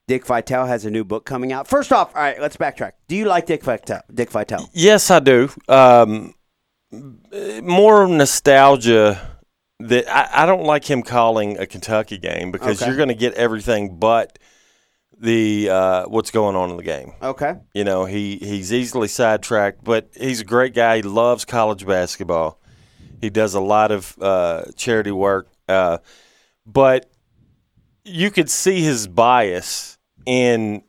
Dick 0.07 0.25
Vitale 0.25 0.65
has 0.67 0.85
a 0.85 0.89
new 0.89 1.03
book 1.03 1.25
coming 1.25 1.51
out. 1.51 1.67
First 1.67 1.91
off, 1.91 2.15
all 2.15 2.21
right, 2.21 2.39
let's 2.41 2.55
backtrack. 2.57 2.93
Do 3.09 3.15
you 3.17 3.25
like 3.25 3.45
Dick 3.45 3.61
Vitale? 3.63 4.01
Dick 4.13 4.31
Vitale? 4.31 4.69
Yes, 4.73 5.11
I 5.11 5.19
do. 5.19 5.49
Um, 5.67 6.33
more 7.61 8.07
nostalgia. 8.07 9.33
That 9.79 10.07
I, 10.09 10.43
I 10.43 10.45
don't 10.47 10.63
like 10.63 10.89
him 10.89 11.03
calling 11.03 11.59
a 11.59 11.67
Kentucky 11.67 12.17
game 12.17 12.51
because 12.51 12.81
Okay. 12.81 12.87
you're 12.89 12.97
going 12.97 13.09
to 13.09 13.13
get 13.15 13.35
everything 13.35 13.99
but 13.99 14.39
the 15.19 15.69
uh, 15.69 16.05
what's 16.05 16.31
going 16.31 16.55
on 16.55 16.69
in 16.69 16.77
the 16.77 16.83
game. 16.83 17.13
Okay. 17.21 17.55
You 17.73 17.83
know, 17.83 18.05
he, 18.05 18.37
he's 18.37 18.71
easily 18.71 19.07
sidetracked, 19.07 19.83
but 19.83 20.09
he's 20.15 20.41
a 20.41 20.45
great 20.45 20.73
guy. 20.73 20.97
He 20.97 21.01
loves 21.01 21.45
college 21.45 21.85
basketball. 21.85 22.59
He 23.19 23.29
does 23.29 23.53
a 23.53 23.61
lot 23.61 23.91
of 23.91 24.15
uh, 24.21 24.65
charity 24.75 25.11
work. 25.11 25.49
Uh, 25.67 25.97
but 26.65 27.09
you 28.03 28.29
could 28.29 28.49
see 28.49 28.81
his 28.81 29.07
bias 29.07 29.97
in 30.25 30.83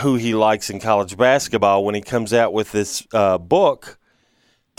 who 0.00 0.16
he 0.16 0.34
likes 0.34 0.70
in 0.70 0.80
college 0.80 1.16
basketball 1.16 1.84
when 1.84 1.94
he 1.94 2.00
comes 2.00 2.32
out 2.32 2.52
with 2.52 2.72
this 2.72 3.06
uh, 3.12 3.38
book 3.38 3.98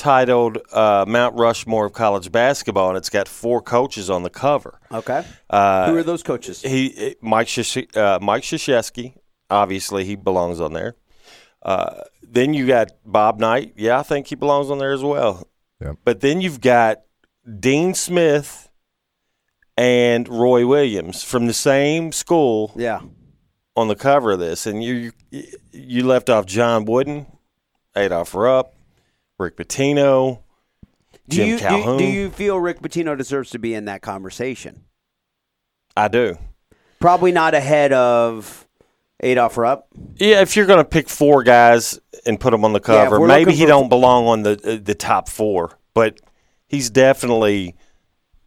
titled 0.01 0.57
uh, 0.73 1.05
Mount 1.07 1.35
Rushmore 1.37 1.85
of 1.85 1.93
College 1.93 2.31
Basketball, 2.31 2.89
and 2.89 2.97
it's 2.97 3.09
got 3.09 3.27
four 3.27 3.61
coaches 3.61 4.09
on 4.09 4.23
the 4.23 4.29
cover. 4.31 4.79
Okay. 4.91 5.23
Uh, 5.49 5.89
Who 5.91 5.97
are 5.97 6.03
those 6.03 6.23
coaches? 6.23 6.61
he 6.63 7.15
Mike 7.21 7.47
Shish- 7.47 7.95
uh, 7.95 8.17
Mike 8.21 8.43
Krzyzewski, 8.43 9.13
obviously 9.49 10.03
he 10.03 10.15
belongs 10.15 10.59
on 10.59 10.73
there. 10.73 10.95
Uh, 11.61 12.01
then 12.23 12.53
you 12.55 12.65
got 12.65 12.91
Bob 13.05 13.39
Knight. 13.39 13.73
Yeah, 13.77 13.99
I 13.99 14.03
think 14.03 14.27
he 14.27 14.35
belongs 14.35 14.71
on 14.71 14.79
there 14.79 14.91
as 14.91 15.03
well. 15.03 15.47
Yep. 15.79 15.97
But 16.03 16.21
then 16.21 16.41
you've 16.41 16.61
got 16.61 17.01
Dean 17.59 17.93
Smith 17.93 18.69
and 19.77 20.27
Roy 20.27 20.65
Williams 20.65 21.23
from 21.23 21.45
the 21.47 21.53
same 21.53 22.11
school 22.11 22.71
Yeah. 22.75 23.01
on 23.75 23.87
the 23.87 23.95
cover 23.95 24.31
of 24.31 24.39
this, 24.39 24.65
and 24.65 24.83
you 24.83 25.11
you 25.71 26.05
left 26.05 26.29
off 26.29 26.45
John 26.47 26.85
Wooden, 26.85 27.27
Adolph 27.95 28.33
Rupp, 28.33 28.73
Rick 29.41 29.57
Pitino, 29.57 30.39
Do 31.27 31.35
Jim 31.35 31.47
you, 31.49 31.57
Calhoun. 31.57 31.97
do 31.97 32.05
you 32.05 32.29
feel 32.29 32.57
Rick 32.59 32.79
Pitino 32.81 33.17
deserves 33.17 33.49
to 33.51 33.59
be 33.59 33.73
in 33.73 33.85
that 33.85 34.01
conversation? 34.01 34.83
I 35.97 36.07
do. 36.07 36.37
Probably 36.99 37.31
not 37.31 37.53
ahead 37.53 37.91
of 37.91 38.67
Adolph 39.21 39.57
Rupp. 39.57 39.87
Yeah, 40.15 40.41
if 40.41 40.55
you're 40.55 40.65
going 40.67 40.79
to 40.79 40.85
pick 40.89 41.09
four 41.09 41.43
guys 41.43 41.99
and 42.25 42.39
put 42.39 42.51
them 42.51 42.63
on 42.63 42.73
the 42.73 42.79
cover, 42.79 43.19
we're 43.19 43.27
maybe 43.27 43.53
he 43.53 43.63
for- 43.63 43.67
don't 43.67 43.89
belong 43.89 44.27
on 44.27 44.43
the 44.43 44.51
uh, 44.63 44.79
the 44.83 44.95
top 44.95 45.27
four, 45.27 45.77
but 45.93 46.19
he's 46.67 46.89
definitely 46.89 47.75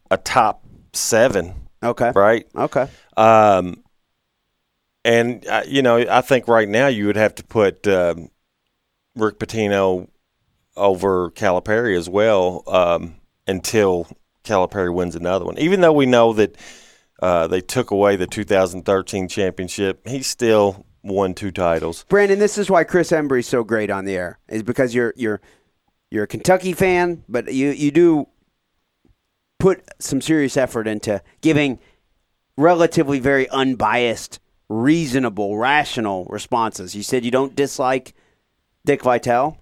a 0.09 0.17
top 0.17 0.63
seven, 0.93 1.53
Okay. 1.83 2.11
right? 2.15 2.47
Okay. 2.55 2.87
Um, 3.17 3.83
and 5.03 5.45
uh, 5.47 5.63
you 5.67 5.81
know, 5.81 5.97
I 6.09 6.21
think 6.21 6.47
right 6.47 6.67
now 6.67 6.87
you 6.87 7.05
would 7.07 7.15
have 7.17 7.35
to 7.35 7.43
put 7.43 7.85
um, 7.87 8.29
Rick 9.15 9.37
Pitino 9.39 10.07
over 10.77 11.31
Calipari 11.31 11.97
as 11.97 12.09
well 12.09 12.63
um, 12.67 13.15
until 13.47 14.07
Calipari 14.43 14.93
wins 14.93 15.15
another 15.15 15.45
one. 15.45 15.57
Even 15.57 15.81
though 15.81 15.93
we 15.93 16.05
know 16.05 16.33
that 16.33 16.55
uh, 17.21 17.47
they 17.47 17.61
took 17.61 17.91
away 17.91 18.15
the 18.15 18.27
2013 18.27 19.27
championship, 19.27 20.07
he 20.07 20.21
still 20.21 20.85
won 21.03 21.33
two 21.33 21.51
titles. 21.51 22.05
Branden, 22.09 22.39
this 22.39 22.57
is 22.57 22.69
why 22.69 22.83
Chris 22.83 23.11
Embry's 23.11 23.47
so 23.47 23.63
great 23.63 23.89
on 23.89 24.05
the 24.05 24.15
air. 24.15 24.39
Is 24.49 24.63
because 24.63 24.93
you're 24.93 25.13
you're 25.15 25.41
you're 26.11 26.23
a 26.23 26.27
Kentucky 26.27 26.73
fan, 26.73 27.23
but 27.29 27.53
you 27.53 27.69
you 27.69 27.91
do 27.91 28.27
put 29.59 29.83
some 29.99 30.21
serious 30.21 30.57
effort 30.57 30.87
into 30.87 31.21
giving 31.41 31.79
relatively 32.57 33.19
very 33.19 33.47
unbiased, 33.49 34.39
reasonable, 34.69 35.57
rational 35.57 36.25
responses. 36.25 36.95
You 36.95 37.03
said 37.03 37.25
you 37.25 37.31
don't 37.31 37.55
dislike 37.55 38.13
Dick 38.85 39.03
Vitale, 39.03 39.57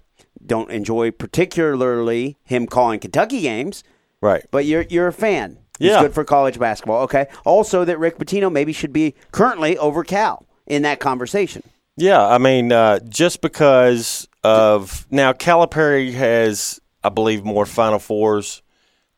don't 0.46 0.72
enjoy 0.72 1.12
particularly 1.12 2.38
him 2.44 2.68
calling 2.68 3.00
Kentucky 3.00 3.42
games, 3.42 3.84
Right. 4.22 4.46
but 4.52 4.66
you're 4.66 4.86
you're 4.90 5.08
a 5.08 5.14
fan. 5.14 5.58
He's 5.80 5.90
Yeah. 5.90 6.02
good 6.04 6.14
for 6.14 6.24
college 6.24 6.60
basketball. 6.60 7.02
Okay. 7.04 7.28
Also, 7.46 7.84
that 7.86 7.98
Rick 8.00 8.18
Pitino 8.20 8.52
maybe 8.52 8.74
should 8.74 8.94
be 8.94 9.16
currently 9.32 9.78
over 9.78 10.04
Cal 10.04 10.46
in 10.68 10.82
that 10.84 11.00
conversation. 11.00 11.64
Yeah, 11.98 12.26
I 12.26 12.38
mean, 12.38 12.72
uh, 12.72 13.00
just 13.08 13.42
because 13.42 14.28
of 14.44 15.06
now 15.12 15.34
Calipari 15.34 16.14
has, 16.14 16.80
I 17.04 17.10
believe, 17.10 17.44
more 17.44 17.66
Final 17.66 18.00
Fours, 18.00 18.62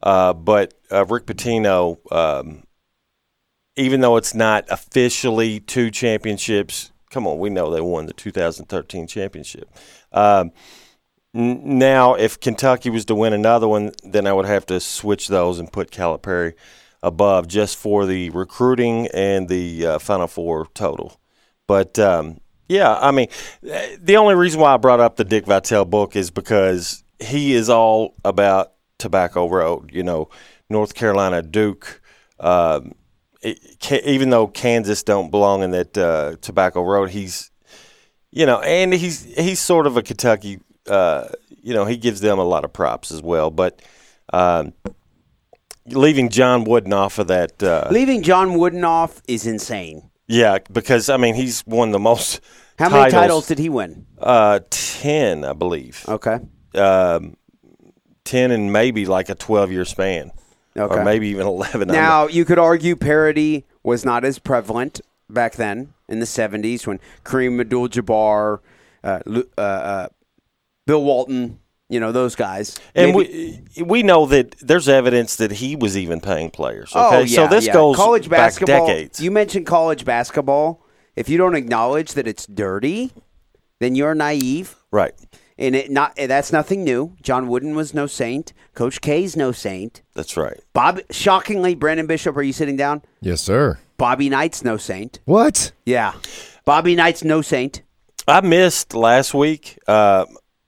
uh, 0.03 0.33
but 0.33 0.73
uh, 0.91 1.05
Rick 1.05 1.25
Pitino, 1.25 1.97
um, 2.11 2.63
even 3.75 4.01
though 4.01 4.15
it's 4.17 4.33
not 4.33 4.65
officially 4.69 5.59
two 5.59 5.91
championships, 5.91 6.91
come 7.09 7.27
on, 7.27 7.39
we 7.39 7.49
know 7.49 7.71
they 7.71 7.81
won 7.81 8.05
the 8.05 8.13
2013 8.13 9.07
championship. 9.07 9.69
Um, 10.11 10.51
now, 11.35 12.15
if 12.15 12.39
Kentucky 12.39 12.89
was 12.89 13.05
to 13.05 13.15
win 13.15 13.33
another 13.33 13.67
one, 13.67 13.91
then 14.03 14.25
I 14.25 14.33
would 14.33 14.45
have 14.45 14.65
to 14.67 14.79
switch 14.79 15.27
those 15.27 15.59
and 15.59 15.71
put 15.71 15.91
Calipari 15.91 16.53
above 17.03 17.47
just 17.47 17.77
for 17.77 18.05
the 18.05 18.29
recruiting 18.29 19.07
and 19.13 19.49
the 19.49 19.85
uh, 19.85 19.99
Final 19.99 20.27
Four 20.27 20.67
total. 20.73 21.19
But 21.67 21.99
um, 21.99 22.39
yeah, 22.67 22.95
I 22.95 23.11
mean, 23.11 23.27
the 23.61 24.17
only 24.17 24.35
reason 24.35 24.61
why 24.61 24.73
I 24.73 24.77
brought 24.77 24.99
up 24.99 25.17
the 25.17 25.25
Dick 25.25 25.45
Vitale 25.45 25.85
book 25.85 26.15
is 26.15 26.31
because 26.31 27.03
he 27.19 27.53
is 27.53 27.69
all 27.69 28.15
about 28.23 28.73
Tobacco 28.97 29.49
Road. 29.49 29.91
You 29.93 30.03
know, 30.03 30.29
North 30.69 30.95
Carolina, 30.95 31.41
Duke. 31.41 32.01
Um, 32.39 32.93
it, 33.41 33.59
even 34.05 34.29
though 34.29 34.47
Kansas 34.47 35.03
don't 35.03 35.31
belong 35.31 35.63
in 35.63 35.71
that 35.71 35.97
uh, 35.97 36.35
Tobacco 36.41 36.81
Road, 36.81 37.09
he's 37.09 37.51
you 38.31 38.45
know, 38.45 38.59
and 38.61 38.93
he's 38.93 39.23
he's 39.35 39.59
sort 39.59 39.85
of 39.85 39.97
a 39.97 40.01
Kentucky. 40.01 40.59
Uh, 40.87 41.27
you 41.63 41.73
know, 41.73 41.85
he 41.85 41.97
gives 41.97 42.21
them 42.21 42.37
a 42.39 42.43
lot 42.43 42.63
of 42.65 42.71
props 42.73 43.11
as 43.11 43.21
well. 43.21 43.49
But 43.51 43.81
um, 44.33 44.73
leaving 45.87 46.29
John 46.29 46.63
Wooden 46.63 46.93
off 46.93 47.19
of 47.19 47.27
that. 47.27 47.61
Uh, 47.61 47.87
Leaving 47.91 48.21
John 48.23 48.55
Wooden 48.57 48.83
off 48.83 49.21
is 49.27 49.45
insane. 49.45 50.09
yeah, 50.27 50.59
because 50.71 51.09
I 51.09 51.17
mean 51.17 51.35
he's 51.35 51.63
won 51.65 51.91
the 51.91 51.99
most. 51.99 52.39
How 52.77 52.89
many 52.89 53.09
titles 53.11 53.47
did 53.47 53.57
he 53.59 53.69
win? 53.69 54.05
Uh, 54.19 54.59
ten, 54.69 55.45
I 55.45 55.53
believe. 55.53 56.03
Okay. 56.07 56.39
Um, 56.75 57.37
ten 58.25 58.51
and 58.51 58.73
maybe 58.73 59.05
like 59.05 59.29
a 59.29 59.35
twelve-year 59.35 59.85
span, 59.85 60.31
Okay. 60.75 60.93
or 60.93 61.03
maybe 61.03 61.29
even 61.29 61.47
eleven. 61.47 61.87
Now, 61.87 62.27
you 62.27 62.43
could 62.43 62.59
argue 62.59 62.95
parity 62.95 63.65
was 63.83 64.03
not 64.03 64.25
as 64.25 64.39
prevalent 64.39 64.99
back 65.29 65.53
then 65.55 65.93
in 66.09 66.19
the 66.19 66.25
70s 66.25 66.85
when 66.85 66.99
Kareem 67.23 67.59
Abdul 67.59 67.87
Jabbar, 67.89 68.59
uh, 69.03 69.19
uh, 69.57 69.61
uh, 69.61 70.07
Bill 70.85 71.03
Walton, 71.03 71.59
you 71.89 71.99
know, 71.99 72.11
those 72.11 72.35
guys. 72.35 72.75
And 72.93 73.15
Maybe- 73.15 73.63
we 73.77 73.83
we 73.83 74.03
know 74.03 74.25
that 74.27 74.55
there's 74.59 74.87
evidence 74.87 75.35
that 75.37 75.53
he 75.53 75.75
was 75.75 75.97
even 75.97 76.19
paying 76.21 76.49
players. 76.51 76.91
Oh, 76.95 77.07
Okay, 77.19 77.27
so 77.27 77.47
this 77.47 77.67
yeah. 77.67 77.73
goes 77.73 77.95
college 77.95 78.29
back 78.29 78.39
basketball. 78.39 78.87
decades. 78.87 79.19
You 79.19 79.31
mentioned 79.31 79.65
college 79.65 80.05
basketball. 80.05 80.81
If 81.15 81.29
you 81.29 81.37
don't 81.37 81.55
acknowledge 81.55 82.13
that 82.13 82.27
it's 82.27 82.45
dirty, 82.45 83.11
then 83.79 83.95
you're 83.95 84.15
naive. 84.15 84.75
right. 84.91 85.13
And 85.57 85.73
it 85.73 85.89
not 85.89 86.17
that's 86.17 86.51
nothing 86.51 86.83
new. 86.83 87.15
John 87.21 87.47
Wooden 87.47 87.75
was 87.77 87.93
no 87.93 88.07
saint. 88.07 88.51
Coach 88.73 88.99
K's 88.99 89.37
no 89.37 89.53
saint. 89.53 90.01
That's 90.13 90.35
right. 90.35 90.59
Bob 90.73 90.99
shockingly, 91.11 91.77
Branden 91.77 92.07
Bishop, 92.07 92.35
are 92.35 92.43
you 92.43 92.51
sitting 92.51 92.75
down? 92.75 93.01
Yes, 93.21 93.39
sir. 93.39 93.79
Bobby 93.95 94.27
Knight's 94.27 94.65
no 94.65 94.75
saint. 94.75 95.19
What? 95.23 95.71
Yeah. 95.85 96.11
Bobby 96.65 96.93
Knight's 96.93 97.23
no 97.23 97.41
saint. 97.41 97.83
I 98.27 98.41
missed 98.41 98.93
last 98.93 99.33
week, 99.33 99.79
uh, 99.87 100.25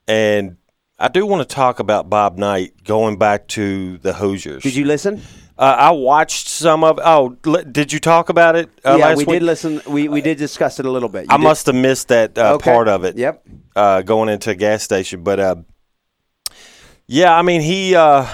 and 0.08 0.56
I 0.98 1.06
do 1.08 1.24
want 1.26 1.48
to 1.48 1.54
talk 1.54 1.78
about 1.78 2.10
Bob 2.10 2.38
Knight 2.38 2.82
going 2.82 3.18
back 3.18 3.46
to 3.48 3.98
the 3.98 4.14
Hoosiers. 4.14 4.62
Did 4.64 4.74
you 4.74 4.84
listen? 4.84 5.22
Uh, 5.56 5.76
I 5.78 5.90
watched 5.90 6.48
some 6.48 6.82
of. 6.84 6.98
Oh, 7.02 7.36
l- 7.46 7.64
did 7.64 7.92
you 7.92 7.98
talk 8.00 8.28
about 8.28 8.56
it 8.56 8.68
uh, 8.84 8.96
yeah, 8.98 9.10
we 9.14 9.24
week? 9.24 9.28
did 9.28 9.42
listen. 9.42 9.80
We, 9.86 10.08
we 10.08 10.20
did 10.20 10.38
discuss 10.38 10.80
it 10.80 10.86
a 10.86 10.90
little 10.90 11.08
bit. 11.08 11.22
You 11.24 11.28
I 11.30 11.36
did- 11.36 11.42
must 11.44 11.66
have 11.66 11.74
missed 11.74 12.08
that 12.08 12.36
uh, 12.38 12.54
Okay. 12.54 12.72
part 12.72 12.88
of 12.88 13.04
it. 13.04 13.16
Yep. 13.16 13.44
uh, 13.76 14.02
going 14.02 14.28
into 14.28 14.50
a 14.50 14.54
gas 14.54 14.82
station. 14.82 15.22
But 15.22 15.38
uh, 15.40 15.56
yeah, 17.06 17.36
I 17.36 17.42
mean, 17.42 17.60
he. 17.60 17.94
Uh, 17.94 18.26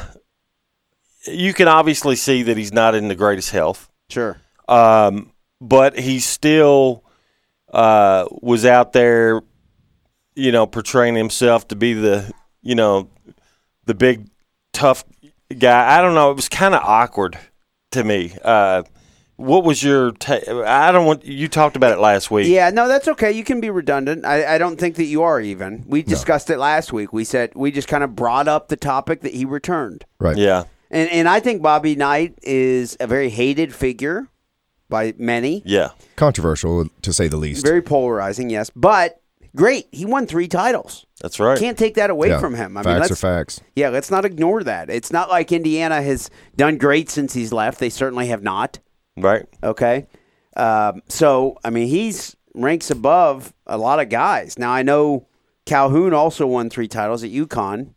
you 1.27 1.55
can 1.55 1.69
obviously 1.69 2.17
see 2.17 2.43
that 2.43 2.57
he's 2.59 2.73
not 2.73 2.95
in 2.95 3.09
the 3.09 3.15
greatest 3.15 3.51
health, 3.51 3.91
Sure. 4.11 4.37
um, 4.69 5.33
but 5.59 5.99
he 5.99 6.19
still 6.21 7.03
uh, 7.73 8.27
was 8.31 8.67
out 8.67 8.93
there, 8.93 9.41
you 10.35 10.53
know, 10.53 10.67
portraying 10.67 11.15
himself 11.15 11.69
to 11.69 11.77
be 11.77 11.93
the, 11.93 12.33
you 12.63 12.75
know, 12.75 13.09
the 13.87 13.95
big 13.95 14.29
tough 14.73 15.05
guy. 15.59 15.99
I 15.99 16.01
don't 16.01 16.15
know. 16.15 16.31
It 16.31 16.37
was 16.37 16.49
kind 16.49 16.75
of 16.75 16.83
awkward 16.83 17.39
to 17.93 18.05
me. 18.05 18.37
Uh, 18.43 18.83
what 19.37 19.65
was 19.65 19.83
your? 19.83 20.13
ta- 20.13 20.41
I 20.65 20.93
don't 20.93 21.07
want 21.07 21.25
you 21.25 21.49
talked 21.49 21.75
about 21.75 21.93
it 21.93 21.99
last 21.99 22.31
week. 22.31 22.47
Yeah, 22.49 22.71
no, 22.71 22.87
that's 22.87 23.09
okay. 23.09 23.33
You 23.33 23.43
can 23.43 23.61
be 23.61 23.69
redundant. 23.69 24.25
I, 24.25 24.55
I 24.55 24.59
don't 24.59 24.79
think 24.79 24.95
that 24.97 25.05
you 25.05 25.23
are 25.23 25.41
even. 25.41 25.85
We 25.89 26.03
discussed 26.03 26.51
it 26.51 26.59
last 26.59 26.93
week. 26.93 27.13
We 27.13 27.25
said 27.25 27.53
we 27.55 27.73
just 27.73 27.89
kind 27.89 28.05
of 28.05 28.15
brought 28.15 28.47
up 28.47 28.69
the 28.69 28.77
topic 28.77 29.23
that 29.23 29.35
he 29.35 29.45
returned. 29.45 30.05
Right. 30.21 30.37
Yeah. 30.37 30.65
And 30.91 31.11
and 31.11 31.29
I 31.29 31.41
think 31.41 31.63
Bobby 31.63 31.97
Knight 31.97 32.39
is 32.43 32.97
a 33.01 33.09
very 33.09 33.29
hated 33.29 33.75
figure 33.75 34.29
by 34.89 35.15
many. 35.19 35.63
Yeah. 35.65 35.91
Controversial 36.15 36.87
to 37.03 37.13
say 37.13 37.27
the 37.27 37.37
least. 37.37 37.67
Very 37.67 37.83
polarizing, 37.83 38.51
yes. 38.51 38.71
But 38.77 39.21
great. 39.57 39.87
He 39.93 40.05
won 40.05 40.27
three 40.27 40.49
titles. 40.49 41.07
That's 41.21 41.39
right. 41.41 41.59
Can't 41.59 41.79
take 41.79 41.95
that 41.95 42.11
away 42.11 42.29
Yeah. 42.29 42.41
from 42.41 42.55
him. 42.55 42.77
I 42.77 42.83
facts 42.83 42.87
mean, 42.87 42.97
are 42.97 43.01
let's, 43.01 43.21
facts. 43.21 43.61
Yeah, 43.77 43.89
let's 43.91 44.11
not 44.11 44.25
ignore 44.25 44.63
that. 44.65 44.91
It's 44.91 45.13
not 45.13 45.29
like 45.29 45.53
Indiana 45.53 46.03
has 46.03 46.31
done 46.57 46.77
great 46.79 47.09
since 47.11 47.33
he's 47.33 47.53
left. 47.53 47.79
They 47.79 47.91
certainly 47.91 48.27
have 48.29 48.43
not. 48.43 48.79
right. 49.17 49.47
Okay. 49.63 50.07
Um, 50.57 51.03
so, 51.09 51.59
I 51.65 51.71
mean, 51.71 51.89
he's 51.89 52.37
ranks 52.55 52.91
above 52.91 53.53
a 53.67 53.77
lot 53.79 54.01
of 54.01 54.09
guys. 54.09 54.59
Now, 54.59 54.71
I 54.71 54.83
know 54.83 55.27
Calhoun 55.67 56.15
also 56.15 56.47
won 56.47 56.71
three 56.71 56.87
titles 56.89 57.25
at 57.25 57.31
UConn. 57.31 57.95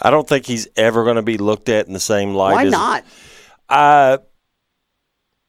I 0.00 0.08
don't 0.10 0.26
think 0.26 0.46
he's 0.46 0.66
ever 0.76 1.04
going 1.04 1.16
to 1.16 1.22
be 1.22 1.36
looked 1.36 1.68
at 1.68 1.86
in 1.86 1.92
the 1.92 2.00
same 2.00 2.34
light. 2.34 2.54
Why 2.54 2.64
as, 2.64 2.72
not? 2.72 3.04
Uh, 3.68 4.18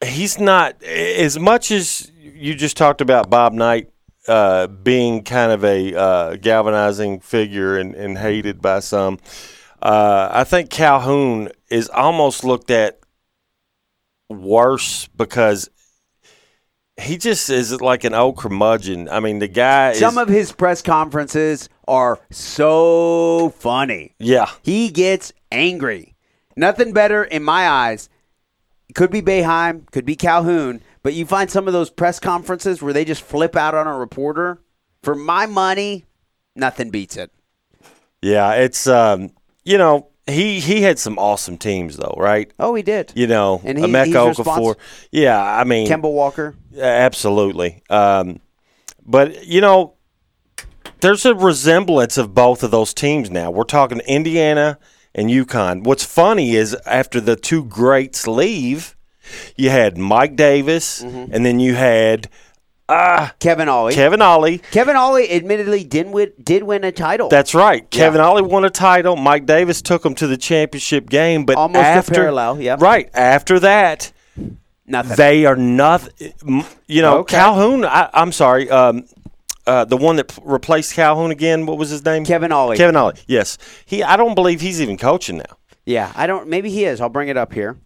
he's 0.04 0.40
not 0.40 0.82
as 0.84 1.40
much 1.40 1.72
as 1.72 2.12
you 2.22 2.56
just 2.56 2.76
talked 2.76 3.00
about 3.02 3.30
Bob 3.30 3.54
Knight 3.54 3.90
uh, 4.28 4.68
being 4.68 5.24
kind 5.24 5.52
of 5.52 5.64
a 5.64 5.96
uh, 5.96 6.36
galvanizing 6.38 7.20
figure 7.20 7.78
and, 7.78 7.96
and 7.96 8.18
hated 8.18 8.62
by 8.62 8.80
some. 8.80 9.20
Uh, 9.82 10.30
I 10.32 10.44
think 10.44 10.70
Calhoun 10.70 11.50
is 11.70 11.90
almost 11.90 12.44
looked 12.44 12.70
at 12.70 13.00
worse 14.30 15.08
because 15.16 15.70
he 17.00 17.18
just 17.18 17.50
is 17.50 17.82
like 17.82 18.04
an 18.04 18.14
old 18.14 18.38
curmudgeon. 18.38 19.10
I 19.10 19.20
mean, 19.20 19.40
the 19.40 19.48
guy 19.48 19.94
Some 19.94 20.18
is 20.18 20.22
of 20.24 20.28
his 20.28 20.52
press 20.52 20.82
conferences 20.82 21.68
are 21.88 22.20
so 22.30 23.50
funny. 23.58 24.16
yeah. 24.20 24.46
He 24.62 24.90
gets 24.90 25.34
angry. 25.52 26.16
Nothing 26.56 26.94
better 26.94 27.24
in 27.24 27.44
my 27.44 27.68
eyes. 27.68 28.08
Could 28.94 29.10
be 29.10 29.22
Boeheim, 29.22 29.90
could 29.92 30.06
be 30.06 30.16
Calhoun, 30.18 30.82
but 31.04 31.14
you 31.14 31.26
find 31.26 31.50
some 31.50 31.68
of 31.68 31.74
those 31.74 31.90
press 31.90 32.20
conferences 32.20 32.82
where 32.82 32.94
they 32.94 33.06
just 33.06 33.22
flip 33.24 33.56
out 33.56 33.74
on 33.76 33.88
a 33.88 33.98
reporter. 33.98 34.62
For 35.04 35.16
my 35.16 35.46
money, 35.48 36.06
nothing 36.56 36.90
beats 36.92 37.18
it. 37.18 37.32
Yeah, 38.22 38.54
it's 38.54 38.86
um, 38.88 39.32
you 39.66 39.78
know 39.80 40.08
he 40.28 40.60
he 40.60 40.82
had 40.82 41.00
some 41.00 41.18
awesome 41.18 41.58
teams 41.58 41.98
though, 41.98 42.14
right? 42.18 42.52
Oh, 42.60 42.76
he 42.76 42.84
did. 42.84 43.12
You 43.16 43.26
know, 43.28 43.62
And 43.64 43.78
he- 43.80 43.86
Emeka 43.86 44.34
Okafor. 44.36 44.76
Yeah, 45.12 45.42
I 45.42 45.64
mean, 45.64 45.88
Kemba 45.88 46.12
Walker. 46.12 46.56
absolutely. 46.80 47.82
Um, 47.90 48.40
but 49.06 49.46
you 49.48 49.62
know, 49.62 49.96
there's 51.00 51.26
a 51.26 51.34
resemblance 51.34 52.18
of 52.20 52.36
both 52.36 52.62
of 52.62 52.70
those 52.72 52.94
teams 52.94 53.32
now. 53.32 53.50
We're 53.50 53.64
talking 53.64 54.00
Indiana 54.02 54.78
and 55.16 55.30
UConn. 55.30 55.84
What's 55.84 56.06
funny 56.06 56.52
is 56.56 56.76
after 56.86 57.20
the 57.20 57.36
two 57.36 57.64
greats 57.66 58.28
leave, 58.28 58.96
you 59.56 59.70
had 59.70 59.98
Mike 59.98 60.36
Davis, 60.36 61.02
Mm-hmm. 61.04 61.34
and 61.34 61.46
then 61.46 61.60
you 61.60 61.76
had 61.76 62.30
Kevin 63.40 63.70
Ollie. 63.70 63.94
Kevin 63.94 64.22
Ollie. 64.22 64.58
Kevin 64.58 64.96
Ollie 64.98 65.32
admittedly 65.32 65.84
did 65.86 66.08
win, 66.08 66.34
did 66.44 66.64
win 66.64 66.84
a 66.84 66.92
title. 66.92 67.30
That's 67.30 67.56
right. 67.56 67.90
Kevin 67.90 68.20
Ollie 68.20 68.42
won 68.42 68.66
a 68.66 68.70
title. 68.70 69.16
Mike 69.16 69.46
Davis 69.46 69.82
took 69.82 70.04
him 70.06 70.14
to 70.16 70.28
the 70.28 70.36
championship 70.38 71.10
game, 71.10 71.46
but 71.46 71.56
Almost 71.56 71.84
after 71.86 72.14
parallel, 72.16 72.60
yep. 72.62 72.82
right 72.82 73.10
after 73.14 73.60
that, 73.62 74.12
nothing. 74.86 75.16
they 75.16 75.46
are 75.46 75.56
nothing. 75.56 76.66
You 76.88 77.02
know, 77.02 77.20
Okay. 77.20 77.38
Calhoun. 77.38 77.86
I, 77.86 78.10
I'm 78.14 78.34
sorry. 78.34 78.70
Um, 78.70 79.06
uh, 79.66 79.86
the 79.86 79.96
one 79.96 80.18
that 80.18 80.38
replaced 80.44 80.94
Calhoun 80.94 81.32
again. 81.32 81.66
What 81.68 81.78
was 81.78 81.92
his 81.92 82.04
name? 82.04 82.26
Kevin 82.26 82.52
Ollie. 82.52 82.76
Kevin 82.76 82.96
Ollie. 82.98 83.16
Yes. 83.28 83.58
He. 83.86 84.04
I 84.04 84.18
don't 84.18 84.36
believe 84.36 84.60
he's 84.60 84.82
even 84.82 84.98
coaching 84.98 85.38
now. 85.38 85.58
Yeah, 85.86 86.12
I 86.16 86.28
don't. 86.28 86.48
Maybe 86.50 86.70
he 86.70 86.84
is. 86.84 87.00
I'll 87.00 87.10
bring 87.10 87.30
it 87.30 87.38
up 87.38 87.54
here. 87.54 87.78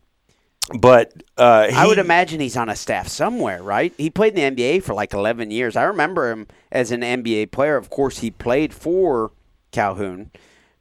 But 0.73 1.13
uh, 1.37 1.67
he, 1.67 1.75
I 1.75 1.85
would 1.85 1.99
imagine 1.99 2.39
he's 2.39 2.57
on 2.57 2.69
a 2.69 2.75
staff 2.75 3.07
somewhere, 3.07 3.61
right? 3.61 3.93
He 3.97 4.09
played 4.09 4.37
in 4.37 4.55
the 4.55 4.63
NBA 4.63 4.83
for 4.83 4.93
like 4.95 5.13
11 5.13 5.51
years. 5.51 5.75
I 5.75 5.83
remember 5.83 6.31
him 6.31 6.47
as 6.71 6.91
an 6.91 7.01
NBA 7.01 7.51
player. 7.51 7.77
Of 7.77 7.89
course, 7.91 8.19
he 8.19 8.31
played 8.31 8.73
for 8.73 9.31
Calhoun, 9.71 10.31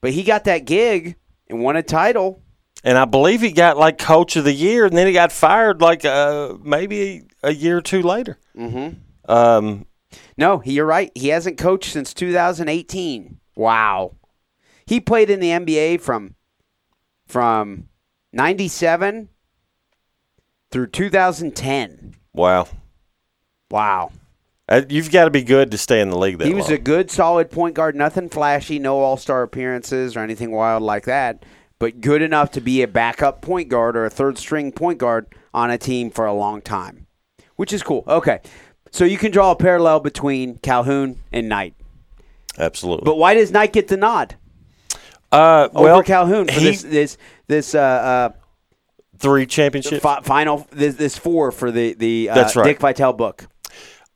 but 0.00 0.12
he 0.12 0.22
got 0.22 0.44
that 0.44 0.64
gig 0.64 1.16
and 1.50 1.60
won 1.60 1.76
a 1.76 1.82
title. 1.82 2.40
and 2.82 2.96
I 2.96 3.04
believe 3.04 3.42
he 3.42 3.52
got 3.52 3.76
like 3.76 3.98
coach 3.98 4.36
of 4.36 4.44
the 4.44 4.54
year, 4.54 4.86
and 4.86 4.96
then 4.96 5.06
he 5.06 5.12
got 5.12 5.32
fired 5.32 5.82
like 5.82 6.04
uh, 6.04 6.54
maybe 6.62 7.24
a 7.42 7.52
year 7.52 7.76
or 7.78 7.82
two 7.82 8.02
later. 8.02 8.38
Mm-hmm. 8.56 9.30
Um, 9.30 9.84
No, 10.38 10.62
you're 10.64 10.86
right. 10.86 11.10
He 11.14 11.28
hasn't 11.28 11.58
coached 11.58 11.92
since 11.92 12.14
2018. 12.14 13.38
Wow. 13.54 14.14
He 14.86 15.00
played 15.00 15.28
in 15.28 15.40
the 15.40 15.50
NBA 15.50 16.00
from 16.00 16.36
from 17.26 17.88
97 18.32 19.28
through 20.74 20.88
2010. 20.88 22.16
wow, 22.32 22.66
Wow. 23.70 24.10
Uh, 24.68 24.82
you've 24.88 25.10
got 25.12 25.26
to 25.26 25.30
be 25.30 25.42
good 25.44 25.70
to 25.70 25.78
stay 25.78 26.00
in 26.00 26.08
the 26.10 26.18
league 26.18 26.38
that 26.38 26.48
He 26.48 26.54
was 26.54 26.64
long. 26.68 26.74
a 26.74 26.78
good, 26.78 27.10
solid 27.12 27.48
point 27.50 27.74
guard. 27.76 27.94
Nothing 27.94 28.28
flashy, 28.28 28.78
no 28.80 28.98
All 28.98 29.16
Star 29.16 29.42
appearances 29.44 30.16
or 30.16 30.20
anything 30.20 30.50
wild 30.50 30.82
like 30.82 31.04
that, 31.04 31.44
but 31.78 32.00
good 32.00 32.22
enough 32.22 32.50
to 32.52 32.60
be 32.60 32.82
a 32.82 32.88
backup 32.88 33.40
point 33.40 33.68
guard 33.68 33.94
or 33.96 34.04
a 34.04 34.10
third 34.10 34.36
string 34.36 34.72
point 34.72 34.98
guard 34.98 35.26
on 35.52 35.70
a 35.70 35.78
team 35.78 36.10
for 36.10 36.24
a 36.26 36.32
long 36.32 36.60
time, 36.60 37.06
which 37.56 37.72
is 37.72 37.82
cool. 37.84 38.02
Okay, 38.08 38.40
so 38.90 39.04
you 39.04 39.18
can 39.18 39.30
draw 39.30 39.50
a 39.52 39.56
parallel 39.56 40.00
between 40.00 40.56
Calhoun 40.58 41.20
and 41.30 41.48
Knight, 41.48 41.74
Absolutely. 42.58 43.04
but 43.04 43.16
why 43.16 43.34
does 43.34 43.52
Knight 43.52 43.72
get 43.72 43.86
the 43.88 43.96
nod 43.98 44.34
uh, 45.30 45.68
over 45.74 45.84
well, 45.84 46.02
Calhoun 46.02 46.46
for 46.46 46.52
he- 46.58 46.70
this 46.70 46.82
this 46.82 47.18
this 47.48 47.74
uh, 47.76 48.32
three 49.18 49.46
championships. 49.46 50.02
fi- 50.02 50.20
final 50.22 50.66
this, 50.70 50.96
this 50.96 51.16
four 51.18 51.52
for 51.52 51.70
the 51.70 51.94
the 51.94 52.30
uh, 52.30 52.34
That's 52.34 52.56
right. 52.56 52.64
Dick 52.64 52.80
Vitale 52.80 53.12
book? 53.12 53.46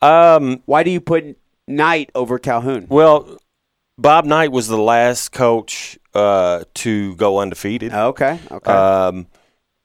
Um, 0.00 0.62
Why 0.66 0.82
do 0.82 0.90
you 0.90 1.00
put 1.00 1.36
Knight 1.66 2.10
over 2.14 2.38
Calhoun? 2.38 2.86
well, 2.88 3.38
Bob 3.98 4.24
Knight 4.24 4.52
was 4.52 4.68
the 4.68 4.78
last 4.78 5.32
coach 5.32 5.98
uh, 6.14 6.62
to 6.74 7.16
go 7.16 7.38
undefeated. 7.40 7.92
Okay, 7.92 8.38
okay. 8.50 8.70
Um, 8.72 9.26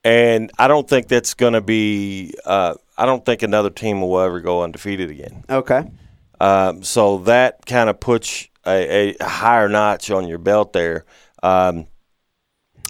and 0.04 0.52
I 0.60 0.68
don't 0.68 0.88
think 0.88 1.08
that's 1.08 1.34
going 1.34 1.54
to 1.54 1.62
be. 1.62 2.34
Uh, 2.46 2.76
I 2.98 3.06
don't 3.08 3.26
think 3.26 3.42
another 3.42 3.72
team 3.72 4.02
will 4.02 4.20
ever 4.20 4.40
go 4.40 4.64
undefeated 4.64 5.10
again. 5.10 5.44
okay. 5.50 5.90
Um, 6.40 6.84
so 6.84 7.20
that 7.20 7.66
kind 7.66 7.90
of 7.90 8.00
puts 8.00 8.50
a, 8.68 9.16
a 9.20 9.24
higher 9.24 9.70
notch 9.70 10.12
on 10.12 10.28
your 10.28 10.38
belt 10.40 10.74
there. 10.74 11.06
Um, 11.42 11.88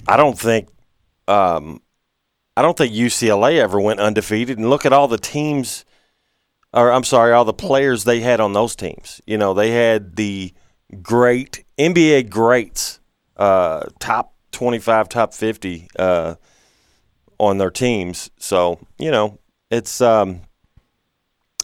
I 0.07 0.17
don't 0.17 0.37
think. 0.37 0.69
Um, 1.27 1.81
I 2.55 2.61
don't 2.61 2.77
think 2.77 2.93
UCLA 2.93 3.57
ever 3.57 3.79
went 3.79 3.99
undefeated. 3.99 4.57
And 4.57 4.69
look 4.69 4.85
at 4.85 4.93
all 4.93 5.07
the 5.07 5.17
teams, 5.17 5.85
or 6.73 6.91
I'm 6.91 7.03
sorry, 7.03 7.33
all 7.33 7.45
the 7.45 7.53
players 7.53 8.03
they 8.03 8.19
had 8.19 8.39
on 8.39 8.53
those 8.53 8.75
teams. 8.75 9.21
You 9.25 9.37
know, 9.37 9.53
they 9.53 9.71
had 9.71 10.15
the 10.15 10.53
great 11.01 11.65
NBA 11.77 12.29
greats, 12.29 12.99
uh, 13.37 13.85
top 13.99 14.35
25, 14.51 15.09
top 15.09 15.33
50 15.33 15.87
uh, 15.97 16.35
on 17.39 17.57
their 17.57 17.71
teams. 17.71 18.29
So 18.37 18.79
you 18.99 19.11
know, 19.11 19.39
it's 19.71 19.99
um, 20.01 20.41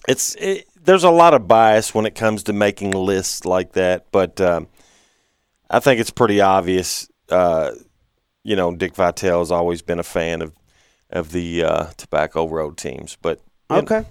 it's 0.08 0.36
it, 0.36 0.66
there's 0.82 1.04
a 1.04 1.12
lot 1.12 1.34
of 1.36 1.48
bias 1.48 1.94
when 1.94 2.06
it 2.06 2.16
comes 2.16 2.44
to 2.44 2.54
making 2.54 2.92
lists 2.92 3.46
like 3.46 3.74
that, 3.74 4.08
but 4.12 4.42
um, 4.42 4.68
I 5.70 5.80
think 5.80 6.00
it's 6.02 6.10
pretty 6.10 6.42
obvious. 6.42 7.08
Uh, 7.30 7.72
you 8.44 8.56
know, 8.56 8.74
Dick 8.76 8.96
Vitale 8.96 9.40
has 9.40 9.52
always 9.52 9.84
been 9.84 10.00
a 10.00 10.04
fan 10.04 10.42
of 10.42 10.54
of 11.10 11.32
the 11.32 11.64
uh, 11.64 11.86
Tobacco 11.98 12.48
Road 12.48 12.78
teams, 12.78 13.18
but 13.22 13.42
Okay. 13.72 14.06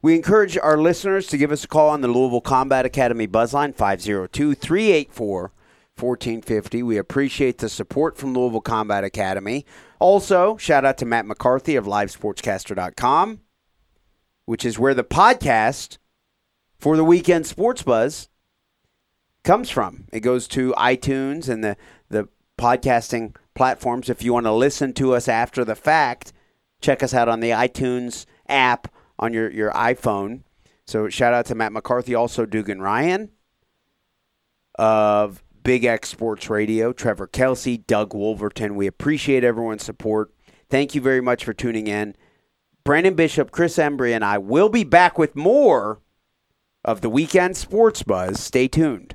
We 0.00 0.14
encourage 0.14 0.56
our 0.56 0.78
listeners 0.78 1.26
to 1.28 1.36
give 1.36 1.52
us 1.52 1.64
a 1.64 1.68
call 1.68 1.90
on 1.90 2.00
the 2.00 2.08
Louisville 2.08 2.40
Combat 2.40 2.86
Academy 2.86 3.28
buzzline 3.28 3.74
502 3.74 4.54
384 4.54 5.52
1450. 6.00 6.82
We 6.82 6.96
appreciate 6.96 7.58
the 7.58 7.68
support 7.68 8.16
from 8.16 8.32
Louisville 8.32 8.62
Combat 8.62 9.04
Academy. 9.04 9.66
Also, 9.98 10.56
shout 10.56 10.84
out 10.84 10.98
to 10.98 11.04
Matt 11.04 11.26
McCarthy 11.26 11.76
of 11.76 11.84
livesportscaster.com, 11.84 13.40
which 14.46 14.64
is 14.64 14.78
where 14.78 14.94
the 14.94 15.04
podcast 15.04 15.98
for 16.78 16.96
the 16.96 17.04
weekend 17.04 17.46
sports 17.46 17.82
buzz 17.82 18.28
comes 19.44 19.68
from. 19.70 20.06
It 20.12 20.20
goes 20.20 20.48
to 20.48 20.72
iTunes 20.72 21.48
and 21.48 21.62
the, 21.62 21.76
the 22.08 22.28
podcasting 22.58 23.36
platforms. 23.54 24.08
If 24.08 24.22
you 24.22 24.32
want 24.32 24.46
to 24.46 24.52
listen 24.52 24.94
to 24.94 25.14
us 25.14 25.28
after 25.28 25.64
the 25.64 25.76
fact, 25.76 26.32
check 26.82 27.02
us 27.02 27.14
out 27.14 27.28
on 27.28 27.40
the 27.40 27.50
iTunes 27.50 28.26
app 28.48 28.92
on 29.18 29.32
your, 29.32 29.50
your 29.50 29.70
iPhone. 29.72 30.42
So 30.86 31.08
shout 31.08 31.32
out 31.32 31.46
to 31.46 31.54
Matt 31.54 31.72
McCarthy, 31.72 32.14
also 32.14 32.44
Dugan 32.44 32.82
Ryan 32.82 33.30
of 34.78 35.42
Big 35.62 35.84
X 35.84 36.08
Sports 36.08 36.50
Radio, 36.50 36.92
Trevor 36.92 37.28
Kelsey, 37.28 37.78
Doug 37.78 38.14
Wolverton. 38.14 38.74
We 38.74 38.86
appreciate 38.86 39.44
everyone's 39.44 39.84
support. 39.84 40.34
Thank 40.68 40.94
you 40.94 41.00
very 41.00 41.20
much 41.20 41.44
for 41.44 41.52
tuning 41.52 41.86
in. 41.86 42.16
Branden 42.84 43.14
Bishop, 43.14 43.52
Chris 43.52 43.76
Embry, 43.76 44.12
and 44.12 44.24
I 44.24 44.38
will 44.38 44.68
be 44.68 44.82
back 44.82 45.18
with 45.18 45.36
more 45.36 46.00
of 46.84 47.00
the 47.00 47.08
weekend 47.08 47.56
sports 47.56 48.02
buzz. 48.02 48.40
Stay 48.40 48.66
tuned. 48.66 49.14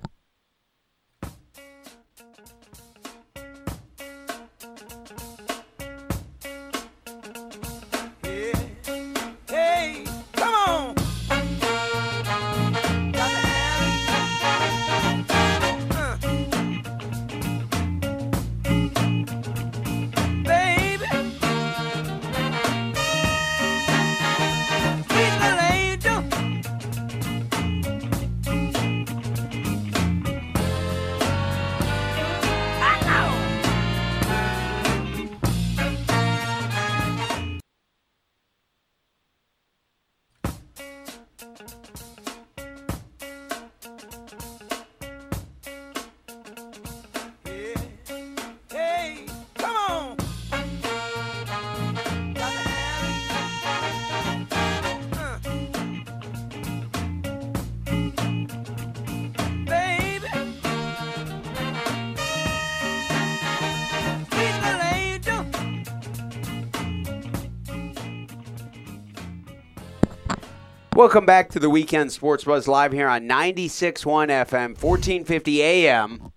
Welcome 70.98 71.28
back 71.28 71.50
to 71.50 71.60
the 71.60 71.70
Weekend 71.70 72.12
Sports 72.12 72.46
Buzz 72.46 72.68
live 72.68 72.92
here 72.92 73.08
on 73.08 73.30
96.1 73.30 74.30
FM, 74.30 74.82
1450 74.82 75.62
AM, 75.62 76.32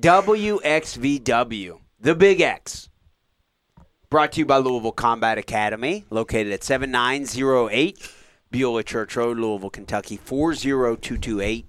WXVW, 0.00 1.80
the 2.00 2.14
Big 2.14 2.40
X. 2.40 2.88
Brought 4.08 4.32
to 4.32 4.38
you 4.38 4.46
by 4.46 4.56
Louisville 4.56 4.92
Combat 4.92 5.36
Academy, 5.36 6.06
located 6.08 6.50
at 6.50 6.64
7908 6.64 8.10
Beulah 8.50 8.82
Church 8.84 9.16
Road, 9.16 9.36
Louisville, 9.36 9.68
Kentucky, 9.68 10.16
40228. 10.16 11.66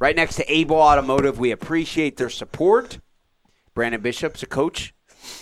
Right 0.00 0.16
next 0.16 0.34
to 0.34 0.52
Able 0.52 0.78
Automotive. 0.78 1.38
We 1.38 1.52
appreciate 1.52 2.16
their 2.16 2.28
support. 2.28 2.98
Branden 3.76 4.02
Bishop's 4.02 4.42
a 4.42 4.46
coach 4.46 4.94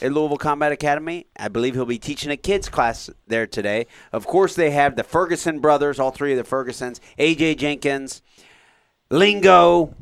at 0.03 0.13
Louisville 0.13 0.37
Combat 0.37 0.73
Academy. 0.73 1.27
I 1.37 1.49
believe 1.49 1.75
he'll 1.75 1.87
be 1.87 1.99
teaching 1.99 2.31
a 2.31 2.37
kids 2.37 2.69
class 2.69 3.11
there 3.27 3.47
today. 3.47 3.87
Of 4.13 4.27
course, 4.27 4.55
they 4.55 4.71
have 4.71 4.97
the 4.97 5.05
Ferguson 5.05 5.61
brothers, 5.61 5.99
all 5.99 6.11
three 6.11 6.33
of 6.33 6.39
the 6.39 6.45
Fergusons, 6.45 7.01
AJ 7.19 7.59
Jenkins, 7.59 8.23
Lingo. 9.11 9.95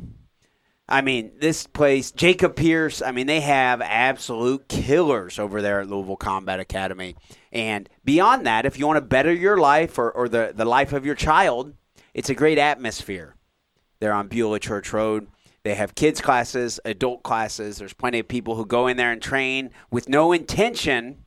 I 0.89 1.03
mean, 1.03 1.33
this 1.39 1.67
place, 1.67 2.11
Jacob 2.11 2.57
Pierce. 2.57 3.03
I 3.03 3.13
mean, 3.13 3.27
they 3.27 3.41
have 3.41 3.83
absolute 3.83 4.69
killers 4.69 5.39
over 5.39 5.61
there 5.61 5.81
at 5.81 5.89
Louisville 5.89 6.17
Combat 6.17 6.61
Academy. 6.61 7.15
And 7.53 7.89
beyond 8.05 8.47
that, 8.47 8.65
if 8.65 8.79
you 8.79 8.87
want 8.87 8.97
to 8.97 9.03
better 9.03 9.33
your 9.33 9.59
life 9.59 9.99
or, 9.99 10.11
or 10.11 10.29
the, 10.29 10.53
the 10.55 10.65
life 10.65 10.95
of 10.95 11.05
your 11.05 11.15
child, 11.15 11.75
it's 12.15 12.31
a 12.31 12.35
great 12.35 12.59
atmosphere. 12.59 13.35
They're 14.01 14.13
on 14.13 14.29
Beulah 14.29 14.61
Church 14.61 14.93
Road. 14.93 15.29
They 15.69 15.75
have 15.75 15.95
kids 15.95 16.23
classes, 16.23 16.81
adult 16.87 17.23
classes. 17.23 17.77
There's 17.77 17.93
plenty 17.93 18.19
of 18.19 18.27
people 18.27 18.55
who 18.55 18.65
go 18.65 18.87
in 18.87 18.97
there 18.97 19.13
and 19.13 19.21
train 19.21 19.69
with 19.91 20.09
no 20.09 20.33
intention 20.33 21.27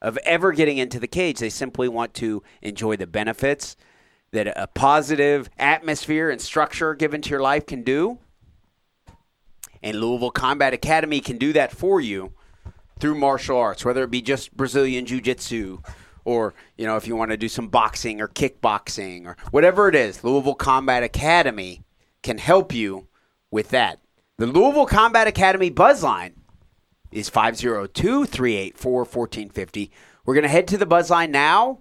of 0.00 0.16
ever 0.18 0.52
getting 0.52 0.78
into 0.78 1.00
the 1.00 1.08
cage. 1.08 1.40
They 1.40 1.50
simply 1.50 1.88
want 1.88 2.14
to 2.14 2.44
enjoy 2.62 2.94
the 2.94 3.08
benefits 3.08 3.74
that 4.30 4.46
a 4.56 4.68
positive 4.68 5.50
atmosphere 5.58 6.30
and 6.30 6.40
structure 6.40 6.94
given 6.94 7.22
to 7.22 7.30
your 7.30 7.40
life 7.40 7.66
can 7.66 7.82
do. 7.82 8.20
And 9.82 10.00
Louisville 10.00 10.30
Combat 10.30 10.72
Academy 10.72 11.18
can 11.18 11.36
do 11.36 11.52
that 11.52 11.72
for 11.72 12.00
you 12.00 12.32
through 13.00 13.16
martial 13.16 13.58
arts, 13.58 13.84
whether 13.84 14.04
it 14.04 14.12
be 14.12 14.22
just 14.22 14.56
Brazilian 14.56 15.06
Jiu 15.06 15.20
Jitsu 15.20 15.80
or, 16.24 16.54
you 16.78 16.86
know, 16.86 16.94
if 16.94 17.08
you 17.08 17.16
want 17.16 17.32
to 17.32 17.36
do 17.36 17.48
some 17.48 17.66
boxing 17.66 18.20
or 18.20 18.28
kickboxing 18.28 19.26
or 19.26 19.36
whatever 19.50 19.88
it 19.88 19.96
is, 19.96 20.22
Louisville 20.22 20.54
Combat 20.54 21.02
Academy 21.02 21.82
can 22.22 22.38
help 22.38 22.72
you 22.72 23.08
with 23.50 23.70
that. 23.70 23.98
The 24.38 24.46
Louisville 24.46 24.86
Combat 24.86 25.26
Academy 25.26 25.70
buzz 25.70 26.02
line 26.02 26.34
is 27.12 27.28
502 27.28 28.24
384 28.26 28.92
1450. 29.00 29.90
We're 30.24 30.34
going 30.34 30.42
to 30.42 30.48
head 30.48 30.68
to 30.68 30.78
the 30.78 30.86
buzz 30.86 31.10
line 31.10 31.30
now 31.30 31.80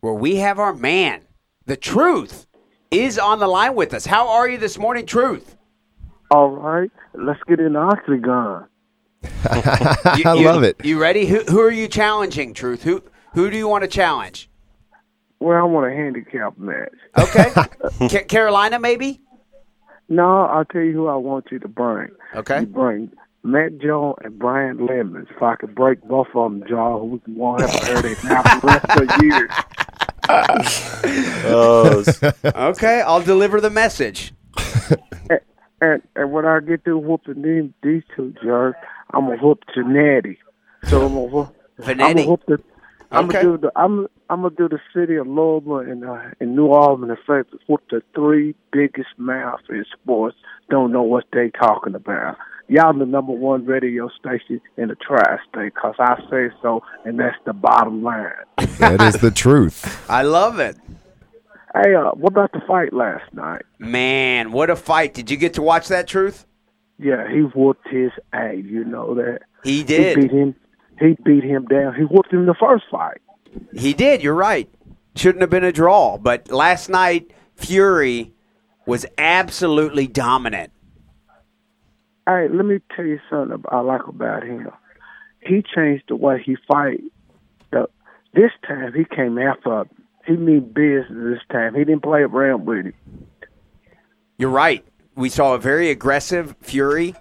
where 0.00 0.14
we 0.14 0.36
have 0.36 0.58
our 0.58 0.74
man. 0.74 1.22
The 1.66 1.76
truth 1.76 2.46
is 2.90 3.18
on 3.18 3.38
the 3.38 3.46
line 3.46 3.74
with 3.74 3.94
us. 3.94 4.06
How 4.06 4.28
are 4.28 4.48
you 4.48 4.58
this 4.58 4.78
morning, 4.78 5.06
Truth? 5.06 5.56
All 6.30 6.50
right, 6.50 6.90
let's 7.14 7.40
get 7.46 7.60
in 7.60 7.74
the 7.74 7.78
octagon. 7.78 8.66
You- 10.16 10.24
I 10.26 10.34
you- 10.34 10.44
love 10.46 10.62
it. 10.64 10.76
You 10.84 11.00
ready? 11.00 11.26
Who, 11.26 11.40
who 11.44 11.60
are 11.60 11.70
you 11.70 11.86
challenging, 11.88 12.54
Truth? 12.54 12.82
Who 12.82 13.02
who 13.34 13.50
do 13.50 13.56
you 13.56 13.68
want 13.68 13.82
to 13.82 13.88
challenge? 13.88 14.50
Well, 15.40 15.56
I 15.58 15.62
want 15.62 15.90
a 15.92 15.94
handicap 15.94 16.58
match. 16.58 16.92
Okay. 17.18 17.50
Ca- 18.08 18.24
Carolina, 18.24 18.78
maybe? 18.78 19.20
No, 20.08 20.42
I'll 20.42 20.64
tell 20.64 20.82
you 20.82 20.92
who 20.92 21.06
I 21.08 21.16
want 21.16 21.46
you 21.50 21.58
to 21.60 21.68
bring. 21.68 22.08
Okay. 22.34 22.60
You 22.60 22.66
bring 22.66 23.10
Matt 23.42 23.78
Jones 23.78 24.16
and 24.22 24.38
Brian 24.38 24.86
Lemons. 24.86 25.28
If 25.34 25.42
I 25.42 25.56
could 25.56 25.74
break 25.74 26.02
both 26.02 26.28
of 26.34 26.50
them 26.50 26.64
jaw, 26.68 27.02
we 27.02 27.18
can 27.20 27.34
won't 27.36 27.60
have 27.62 27.70
to 27.80 27.86
hear 27.86 28.02
their 28.02 28.16
mouth 28.24 28.60
the 28.60 28.66
rest 28.66 28.84
of 28.90 29.08
the 29.08 29.24
year. 29.24 29.48
Oh, 31.44 32.04
Okay, 32.70 33.00
I'll 33.02 33.22
deliver 33.22 33.60
the 33.60 33.70
message. 33.70 34.32
And 35.80 36.00
and 36.14 36.32
when 36.32 36.46
I 36.46 36.60
get 36.60 36.84
to 36.84 36.96
whooping 36.96 37.42
these 37.42 37.70
these 37.82 38.02
two 38.14 38.32
jerks, 38.42 38.78
I'm 39.12 39.26
gonna 39.26 39.42
whoop 39.42 39.64
Janetti. 39.76 40.36
So 40.84 41.04
I'm 41.04 41.08
gonna 41.14 41.24
whoop. 41.24 41.56
I'm 41.84 41.96
gonna 41.98 42.22
whoop 42.24 42.42
the. 42.46 42.62
I'm 43.12 43.26
Okay. 43.26 43.42
gonna 43.42 43.58
do 43.58 43.60
the. 43.66 43.72
I'm 43.76 44.06
I'm 44.30 44.42
gonna 44.42 44.54
do 44.56 44.68
the 44.68 44.80
city 44.94 45.16
of 45.16 45.26
Louisville 45.26 45.78
and 45.78 46.04
uh, 46.04 46.18
in 46.40 46.56
New 46.56 46.66
Orleans 46.66 47.10
and 47.10 47.18
say 47.46 47.58
whoop 47.66 47.82
the 47.90 48.02
three 48.14 48.54
biggest 48.72 49.10
mouths 49.18 49.62
in 49.68 49.84
sports. 49.92 50.36
Don't 50.70 50.92
know 50.92 51.02
what 51.02 51.24
they 51.32 51.50
talking 51.50 51.94
about. 51.94 52.36
Y'all 52.68 52.96
the 52.96 53.04
number 53.04 53.32
one 53.32 53.66
radio 53.66 54.08
station 54.18 54.60
in 54.78 54.88
the 54.88 54.94
tri-state, 54.94 55.74
cause 55.74 55.94
I 55.98 56.16
say 56.30 56.48
so, 56.62 56.82
and 57.04 57.18
that's 57.18 57.36
the 57.44 57.52
bottom 57.52 58.02
line. 58.02 58.30
That 58.78 59.02
is 59.02 59.16
the 59.20 59.30
truth. 59.30 59.84
I 60.10 60.22
love 60.22 60.58
it. 60.58 60.76
Hey, 61.74 61.94
uh, 61.94 62.10
what 62.12 62.32
about 62.32 62.52
the 62.52 62.60
fight 62.66 62.92
last 62.92 63.24
night? 63.34 63.62
Man, 63.78 64.52
what 64.52 64.70
a 64.70 64.76
fight. 64.76 65.12
Did 65.14 65.30
you 65.30 65.36
get 65.36 65.54
to 65.54 65.62
watch 65.62 65.88
that, 65.88 66.06
Truth? 66.06 66.46
Yeah, 66.98 67.28
he 67.30 67.40
whooped 67.40 67.88
his 67.88 68.10
ass. 68.32 68.56
You 68.64 68.84
know 68.84 69.14
that. 69.16 69.40
He 69.64 69.78
He 69.78 69.84
did. 69.84 70.20
beat 70.20 70.30
him. 70.30 70.54
He 71.02 71.16
beat 71.24 71.42
him 71.42 71.64
down. 71.66 71.94
He 71.96 72.02
whooped 72.04 72.32
him 72.32 72.40
in 72.40 72.46
the 72.46 72.54
first 72.54 72.84
fight. 72.90 73.20
He 73.74 73.92
did. 73.92 74.22
You're 74.22 74.34
right. 74.34 74.70
Shouldn't 75.16 75.40
have 75.40 75.50
been 75.50 75.64
a 75.64 75.72
draw. 75.72 76.16
But 76.16 76.50
last 76.50 76.88
night, 76.88 77.32
Fury 77.56 78.32
was 78.86 79.04
absolutely 79.18 80.06
dominant. 80.06 80.72
All 82.26 82.34
right, 82.34 82.52
let 82.52 82.64
me 82.64 82.78
tell 82.94 83.04
you 83.04 83.18
something 83.28 83.64
I 83.68 83.80
like 83.80 84.06
about 84.06 84.44
him. 84.44 84.70
He 85.40 85.64
changed 85.74 86.04
the 86.06 86.14
way 86.14 86.40
he 86.40 86.56
fight. 86.68 87.02
This 88.34 88.52
time 88.66 88.94
he 88.94 89.04
came 89.04 89.36
after. 89.38 89.84
He 90.24 90.36
mean 90.36 90.60
business 90.60 91.08
this 91.10 91.40
time. 91.50 91.74
He 91.74 91.84
didn't 91.84 92.02
play 92.02 92.20
around 92.20 92.64
with 92.64 92.86
him. 92.86 92.94
You're 94.38 94.50
right. 94.50 94.82
We 95.16 95.28
saw 95.28 95.54
a 95.54 95.58
very 95.58 95.90
aggressive 95.90 96.56
Fury. 96.62 97.14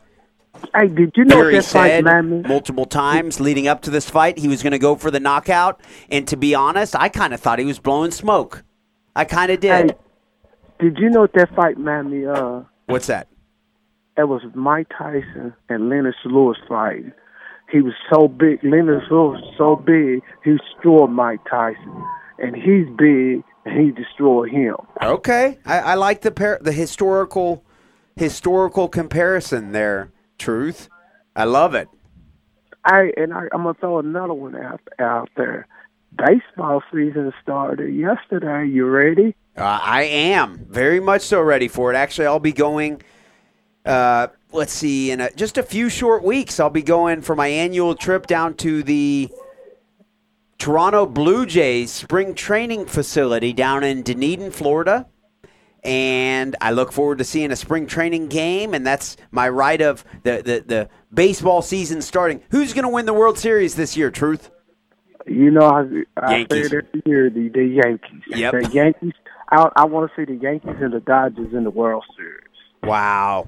Hey, 0.75 0.87
did 0.87 1.13
you 1.15 1.25
know 1.25 1.35
Fury 1.35 1.55
that 1.55 1.65
fight, 1.65 2.03
said 2.03 2.47
multiple 2.47 2.85
times 2.85 3.39
leading 3.39 3.67
up 3.67 3.81
to 3.81 3.89
this 3.89 4.09
fight 4.09 4.37
he 4.37 4.47
was 4.47 4.63
going 4.63 4.71
to 4.71 4.79
go 4.79 4.95
for 4.95 5.11
the 5.11 5.19
knockout. 5.19 5.81
And 6.09 6.27
to 6.27 6.37
be 6.37 6.55
honest, 6.55 6.95
I 6.95 7.09
kind 7.09 7.33
of 7.33 7.39
thought 7.39 7.59
he 7.59 7.65
was 7.65 7.79
blowing 7.79 8.11
smoke. 8.11 8.63
I 9.15 9.25
kind 9.25 9.51
of 9.51 9.59
did. 9.59 9.91
Hey, 9.91 9.97
did 10.79 10.97
you 10.97 11.09
know 11.09 11.27
that 11.33 11.55
fight, 11.55 11.77
man? 11.77 12.09
Me, 12.09 12.25
uh, 12.25 12.61
What's 12.85 13.07
that? 13.07 13.27
it 14.17 14.27
was 14.27 14.41
Mike 14.53 14.87
Tyson 14.97 15.53
and 15.69 15.89
Lennox 15.89 16.17
Lewis 16.25 16.57
fighting. 16.67 17.11
He 17.71 17.81
was 17.81 17.93
so 18.11 18.27
big. 18.27 18.63
Lennox 18.63 19.05
Lewis 19.09 19.41
was 19.41 19.53
so 19.57 19.75
big, 19.77 20.21
he 20.43 20.57
destroyed 20.57 21.09
Mike 21.09 21.39
Tyson, 21.49 22.03
and 22.37 22.55
he's 22.55 22.87
big, 22.97 23.43
and 23.65 23.79
he 23.79 23.91
destroyed 23.91 24.49
him. 24.49 24.75
Okay, 25.01 25.59
I, 25.65 25.79
I 25.79 25.93
like 25.95 26.21
the 26.21 26.31
par- 26.31 26.59
the 26.61 26.73
historical 26.73 27.63
historical 28.15 28.89
comparison 28.89 29.71
there. 29.71 30.11
Truth, 30.41 30.89
I 31.35 31.43
love 31.43 31.75
it. 31.75 31.87
I 32.83 33.11
and 33.15 33.31
I, 33.31 33.41
I'm 33.51 33.61
gonna 33.61 33.75
throw 33.75 33.99
another 33.99 34.33
one 34.33 34.55
out 34.55 34.81
out 34.97 35.29
there. 35.37 35.67
Baseball 36.17 36.81
season 36.91 37.31
started 37.43 37.93
yesterday. 37.93 38.67
You 38.67 38.87
ready? 38.87 39.35
Uh, 39.55 39.79
I 39.83 40.01
am 40.01 40.65
very 40.67 40.99
much 40.99 41.21
so 41.21 41.39
ready 41.41 41.67
for 41.67 41.93
it. 41.93 41.95
Actually, 41.95 42.25
I'll 42.25 42.39
be 42.39 42.53
going. 42.53 43.03
Uh, 43.85 44.29
let's 44.51 44.73
see, 44.73 45.11
in 45.11 45.21
a, 45.21 45.31
just 45.33 45.59
a 45.59 45.63
few 45.63 45.89
short 45.89 46.23
weeks, 46.23 46.59
I'll 46.59 46.71
be 46.71 46.81
going 46.81 47.21
for 47.21 47.35
my 47.35 47.47
annual 47.47 47.93
trip 47.93 48.25
down 48.25 48.55
to 48.55 48.81
the 48.81 49.29
Toronto 50.57 51.05
Blue 51.05 51.45
Jays 51.45 51.91
spring 51.91 52.33
training 52.33 52.87
facility 52.87 53.53
down 53.53 53.83
in 53.83 54.01
Dunedin, 54.01 54.49
Florida. 54.49 55.05
And 55.83 56.55
I 56.61 56.71
look 56.71 56.91
forward 56.91 57.17
to 57.17 57.23
seeing 57.23 57.51
a 57.51 57.55
spring 57.55 57.87
training 57.87 58.27
game, 58.27 58.75
and 58.75 58.85
that's 58.85 59.17
my 59.31 59.49
right 59.49 59.81
of 59.81 60.05
the, 60.23 60.43
the, 60.43 60.63
the 60.65 60.89
baseball 61.11 61.63
season 61.63 62.01
starting. 62.01 62.41
Who's 62.51 62.73
going 62.73 62.83
to 62.83 62.89
win 62.89 63.07
the 63.07 63.13
World 63.13 63.39
Series 63.39 63.75
this 63.75 63.97
year, 63.97 64.11
Truth? 64.11 64.51
You 65.25 65.51
know 65.51 65.67
I, 65.67 65.81
I 66.17 66.29
say 66.29 66.37
Yankees. 66.37 66.71
it 66.71 66.73
every 66.73 67.01
year. 67.05 67.29
The, 67.29 67.49
the 67.49 67.65
Yankees. 67.65 68.21
Yep. 68.27 68.51
The 68.51 68.69
Yankees. 68.71 69.13
I, 69.49 69.69
I 69.75 69.85
want 69.85 70.11
to 70.11 70.15
see 70.15 70.31
the 70.31 70.39
Yankees 70.39 70.75
and 70.79 70.93
the 70.93 70.99
Dodgers 70.99 71.53
in 71.53 71.63
the 71.63 71.71
World 71.71 72.05
Series. 72.15 72.43
Wow. 72.83 73.47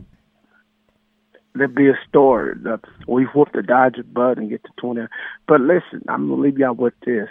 There'd 1.56 1.76
be 1.76 1.88
a 1.88 2.00
story. 2.10 2.56
We 3.08 3.26
whoop 3.26 3.50
the 3.54 3.62
Dodgers 3.62 4.06
butt 4.06 4.40
and 4.40 4.50
get 4.50 4.64
to 4.64 4.70
twenty. 4.78 5.02
But 5.48 5.62
listen, 5.62 6.04
I'm 6.08 6.30
gonna 6.30 6.42
leave 6.42 6.58
y'all 6.58 6.74
with 6.74 6.96
this. 7.06 7.30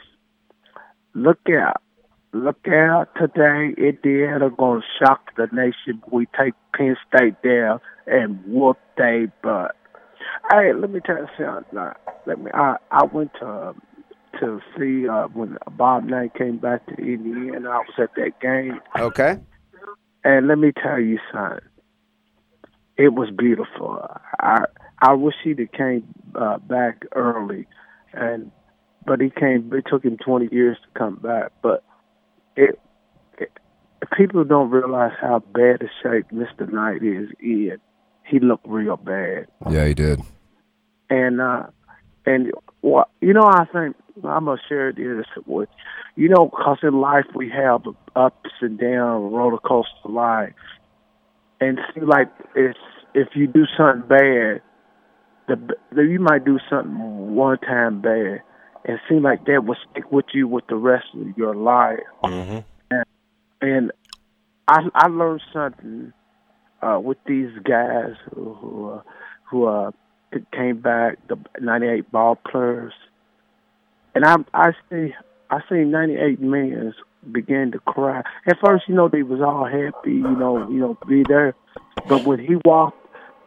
Look 1.15 1.41
out. 1.51 1.82
Look 2.35 2.67
out 2.67 3.09
today. 3.21 3.75
Indiana 3.77 4.49
gonna 4.51 4.81
shock 4.99 5.35
the 5.37 5.49
nation. 5.53 6.03
We 6.11 6.27
take 6.39 6.55
Penn 6.75 6.97
State 7.09 7.43
down 7.43 7.81
and 8.07 8.43
whoop 8.47 8.79
they 8.97 9.27
butt. 9.43 9.77
Hey, 10.51 10.73
let 10.73 10.91
me 10.91 11.01
tell 11.05 11.19
you 11.19 11.29
something. 11.39 11.79
Uh, 11.79 11.93
let 12.27 12.41
me. 12.41 12.51
I 12.55 12.77
I 12.91 13.05
went 13.05 13.33
to 13.41 13.75
to 14.41 14.61
see 14.79 15.07
uh, 15.07 15.29
when 15.29 15.59
Bob 15.73 16.05
Knight 16.05 16.35
came 16.35 16.57
back 16.57 16.87
to 16.87 16.95
Indiana. 16.95 17.69
I 17.69 17.79
was 17.79 17.95
at 17.99 18.15
that 18.17 18.41
game, 18.41 18.81
Okay. 18.99 19.39
and 20.25 20.49
let 20.49 20.57
me 20.59 20.73
tell 20.73 20.99
you 20.99 21.19
something. 21.31 21.61
It 22.97 23.13
was 23.13 23.31
beautiful. 23.31 24.07
I 24.41 24.65
I 25.03 25.13
wish 25.13 25.35
he'd 25.45 25.59
have 25.59 25.73
came 25.73 26.05
uh, 26.35 26.59
back 26.59 27.05
early, 27.15 27.67
and 28.15 28.51
but 29.05 29.21
he 29.21 29.29
came. 29.29 29.71
It 29.75 29.85
took 29.87 30.03
him 30.03 30.17
twenty 30.17 30.49
years 30.51 30.79
to 30.83 30.99
come 30.99 31.17
back. 31.17 31.53
But 31.63 31.85
it, 32.57 32.79
it 33.39 33.51
people 34.17 34.45
don't 34.45 34.71
realize 34.71 35.13
how 35.21 35.41
bad 35.55 35.83
a 35.83 35.89
shape 36.03 36.31
Mister 36.33 36.67
Knight 36.67 37.03
is 37.03 37.29
in. 37.41 37.79
He 38.25 38.39
looked 38.39 38.67
real 38.67 38.97
bad, 38.97 39.47
Yeah, 39.69 39.87
he 39.87 39.95
did. 39.95 40.21
and 41.11 41.41
uh, 41.41 41.65
and 42.25 42.53
what 42.81 43.09
you 43.21 43.33
know, 43.33 43.45
I 43.45 43.65
think 43.73 43.97
I'm 44.25 44.45
gonna 44.45 44.61
share 44.69 44.93
this 44.93 45.27
with 45.47 45.69
you 46.15 46.29
know, 46.29 46.47
because 46.47 46.79
in 46.83 47.01
life 47.01 47.25
we 47.35 47.51
have 47.51 47.83
ups 48.15 48.51
and 48.61 48.79
downs, 48.79 49.33
roller 49.33 49.59
coaster 49.59 50.09
life, 50.09 50.53
and 51.61 51.79
it 51.79 51.85
seems 51.95 52.07
like 52.07 52.29
it's 52.55 52.79
if 53.15 53.29
you 53.35 53.47
do 53.47 53.65
something 53.77 54.09
bad, 54.09 54.63
the, 55.49 55.75
the 55.95 56.03
you 56.03 56.21
might 56.21 56.45
do 56.45 56.59
something 56.71 57.35
one 57.35 57.59
time 57.59 58.01
bad, 58.01 58.43
and 58.85 58.97
it 58.97 59.01
seems 59.09 59.23
like 59.23 59.45
that 59.47 59.65
will 59.65 59.77
stick 59.91 60.11
with 60.11 60.27
you 60.33 60.49
with 60.49 60.67
the 60.69 60.77
rest 60.77 61.07
of 61.15 61.37
your 61.37 61.55
life. 61.55 62.01
hmm 62.25 62.59
And 63.61 63.93
I 64.69 64.81
I 64.95 65.07
learned 65.09 65.43
something 65.53 66.13
uh, 66.83 66.99
with 67.03 67.19
these 67.27 67.51
guys 67.65 68.15
who 68.35 68.55
who, 68.55 68.91
uh, 68.91 69.03
who 69.51 69.67
uh, 69.67 69.91
came 70.53 70.81
back, 70.81 71.19
the 71.29 71.37
'98 71.61 72.11
ball 72.11 72.37
players, 72.51 72.93
and 74.15 74.25
I 74.25 74.37
I 74.53 74.73
see 74.91 75.15
I 75.51 75.61
see 75.69 75.85
'98 75.85 76.41
men 76.41 76.95
began 77.31 77.71
to 77.73 77.79
cry. 77.79 78.23
At 78.47 78.59
first, 78.65 78.85
you 78.89 78.95
know, 78.95 79.09
they 79.09 79.23
was 79.23 79.41
all 79.41 79.65
happy, 79.65 80.13
you 80.13 80.23
know, 80.23 80.69
you 80.69 80.79
know, 80.79 80.99
be 81.07 81.23
there. 81.29 81.55
But 82.09 82.25
when 82.25 82.41
he 82.41 82.57
walked, 82.65 82.99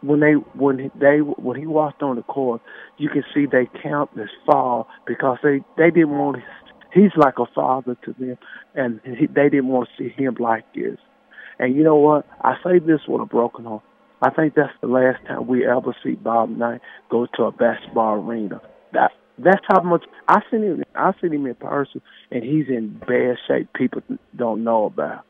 when 0.06 0.20
they 0.20 0.32
when 0.32 0.90
they 0.98 1.18
when 1.18 1.58
he 1.58 1.66
walked 1.66 2.02
on 2.02 2.16
the 2.16 2.22
court, 2.22 2.60
you 2.98 3.08
can 3.08 3.24
see 3.34 3.46
they 3.46 3.68
countless 3.82 4.30
fall 4.44 4.88
because 5.06 5.38
they 5.42 5.60
they 5.76 5.90
didn't 5.90 6.10
want. 6.10 6.38
He's 6.92 7.12
like 7.16 7.34
a 7.38 7.46
father 7.54 7.96
to 8.04 8.14
them, 8.18 8.38
and 8.74 9.00
he, 9.04 9.26
they 9.26 9.48
didn't 9.50 9.68
want 9.68 9.88
to 9.88 10.04
see 10.04 10.08
him 10.10 10.36
like 10.40 10.64
this. 10.74 10.98
And 11.58 11.74
you 11.74 11.82
know 11.82 11.96
what? 11.96 12.26
I 12.42 12.54
say 12.64 12.78
this 12.78 13.00
with 13.06 13.20
a 13.20 13.26
broken 13.26 13.64
heart. 13.64 13.82
I 14.22 14.30
think 14.30 14.54
that's 14.54 14.72
the 14.80 14.86
last 14.86 15.24
time 15.26 15.46
we 15.46 15.66
ever 15.66 15.94
see 16.02 16.12
Bob 16.12 16.50
Knight 16.50 16.80
go 17.10 17.26
to 17.34 17.44
a 17.44 17.52
basketball 17.52 18.14
arena. 18.14 18.62
That 18.92 19.12
that's 19.38 19.64
how 19.68 19.82
much 19.82 20.04
I 20.28 20.40
seen 20.50 20.62
him. 20.62 20.84
I 20.94 21.12
seen 21.20 21.32
him 21.32 21.46
in 21.46 21.54
person, 21.54 22.00
and 22.30 22.42
he's 22.42 22.68
in 22.68 22.98
bad 23.06 23.36
shape. 23.46 23.68
People 23.74 24.02
don't 24.34 24.64
know 24.64 24.86
about. 24.86 25.24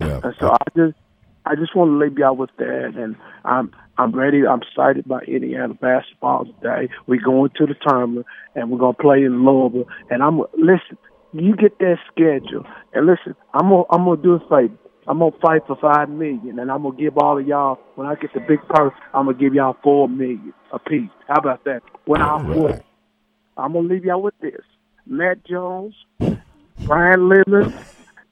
Yeah. 0.00 0.20
And 0.22 0.34
so 0.40 0.50
I 0.50 0.58
just, 0.76 0.96
I 1.48 1.54
just 1.54 1.74
want 1.74 1.88
to 1.92 1.96
leave 1.96 2.18
y'all 2.18 2.36
with 2.36 2.50
that, 2.58 2.92
and 2.94 3.16
I'm, 3.42 3.72
I'm 3.96 4.12
ready. 4.14 4.46
I'm 4.46 4.60
excited 4.60 5.06
about 5.06 5.26
Indiana 5.26 5.72
basketball 5.72 6.44
today. 6.44 6.92
We're 7.06 7.22
going 7.24 7.50
to 7.56 7.64
the 7.64 7.74
tournament, 7.74 8.26
and 8.54 8.70
we're 8.70 8.78
gonna 8.78 8.92
play 8.92 9.22
in 9.24 9.46
Louisville. 9.46 9.86
And 10.10 10.22
I'm 10.22 10.40
listen. 10.52 10.98
You 11.32 11.56
get 11.56 11.78
that 11.78 11.96
schedule, 12.12 12.64
and 12.92 13.06
listen. 13.06 13.34
I'm 13.54 13.70
gonna, 13.70 13.84
I'm 13.90 14.04
gonna 14.04 14.22
do 14.22 14.34
a 14.34 14.40
favor. 14.40 14.74
I'm 15.06 15.20
gonna 15.20 15.32
fight 15.40 15.62
for 15.66 15.76
five 15.76 16.10
million, 16.10 16.58
and 16.58 16.70
I'm 16.70 16.82
gonna 16.82 16.96
give 16.96 17.16
all 17.16 17.38
of 17.38 17.46
y'all. 17.46 17.78
When 17.94 18.06
I 18.06 18.14
get 18.14 18.34
the 18.34 18.40
big 18.40 18.60
purse, 18.68 18.92
I'm 19.14 19.24
gonna 19.24 19.38
give 19.38 19.54
y'all 19.54 19.76
four 19.82 20.06
million 20.06 20.52
a 20.70 20.78
piece. 20.78 21.08
How 21.28 21.36
about 21.38 21.64
that? 21.64 21.80
When 22.04 22.20
I 22.20 22.36
win, 22.42 22.82
I'm 23.56 23.72
gonna 23.72 23.88
leave 23.88 24.04
y'all 24.04 24.20
with 24.20 24.38
this: 24.42 24.60
Matt 25.06 25.46
Jones, 25.46 25.94
Brian 26.84 27.30
Lemon, 27.30 27.72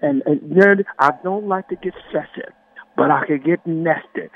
and 0.03 0.23
and. 0.27 0.85
I 0.99 1.11
don't 1.25 1.49
like 1.49 1.69
to 1.69 1.77
get 1.77 1.95
sassy, 2.13 2.43
but 2.97 3.11
I 3.11 3.27
can 3.27 3.39
get 3.43 3.67
nasty. 3.67 4.29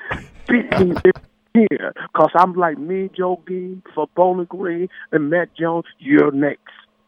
Beat 0.49 0.71
me 0.79 0.95
this 1.05 1.13
here, 1.55 1.93
cause 2.15 2.31
I'm 2.35 2.55
like 2.55 2.79
me, 2.79 3.11
Joe 3.17 3.43
Dean 3.47 3.83
for 3.95 4.07
Bowling 4.15 4.47
Green, 4.47 4.89
and 5.13 5.31
Matt 5.31 5.55
Jones. 5.59 5.85
You're 5.99 6.31
next. 6.31 6.63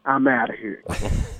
I'm 0.05 0.27
out 0.27 0.49
of 0.49 0.55
here. 0.57 0.83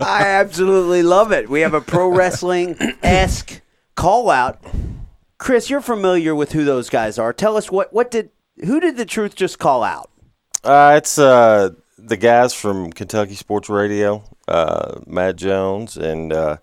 I 0.00 0.22
absolutely 0.26 1.02
love 1.02 1.32
it. 1.32 1.48
We 1.48 1.60
have 1.62 1.74
a 1.74 1.80
pro 1.80 2.08
wrestling 2.08 2.76
esque 3.02 3.60
call 3.96 4.30
out. 4.30 4.62
Chris, 5.38 5.68
you're 5.68 5.80
familiar 5.80 6.34
with 6.34 6.52
who 6.52 6.64
those 6.64 6.88
guys 6.88 7.18
are. 7.18 7.32
Tell 7.32 7.56
us 7.56 7.70
what 7.70 7.92
what 7.92 8.10
did 8.10 8.30
who 8.64 8.78
did 8.78 8.96
the 8.96 9.04
truth 9.04 9.34
just 9.34 9.58
call 9.58 9.82
out? 9.82 10.10
Uh, 10.62 10.94
it's 10.96 11.18
uh, 11.18 11.70
the 11.98 12.16
guys 12.16 12.54
from 12.54 12.92
Kentucky 12.92 13.34
Sports 13.34 13.68
Radio, 13.68 14.22
uh, 14.46 15.00
Matt 15.06 15.36
Jones 15.36 15.96
and 15.96 16.32
uh, 16.32 16.58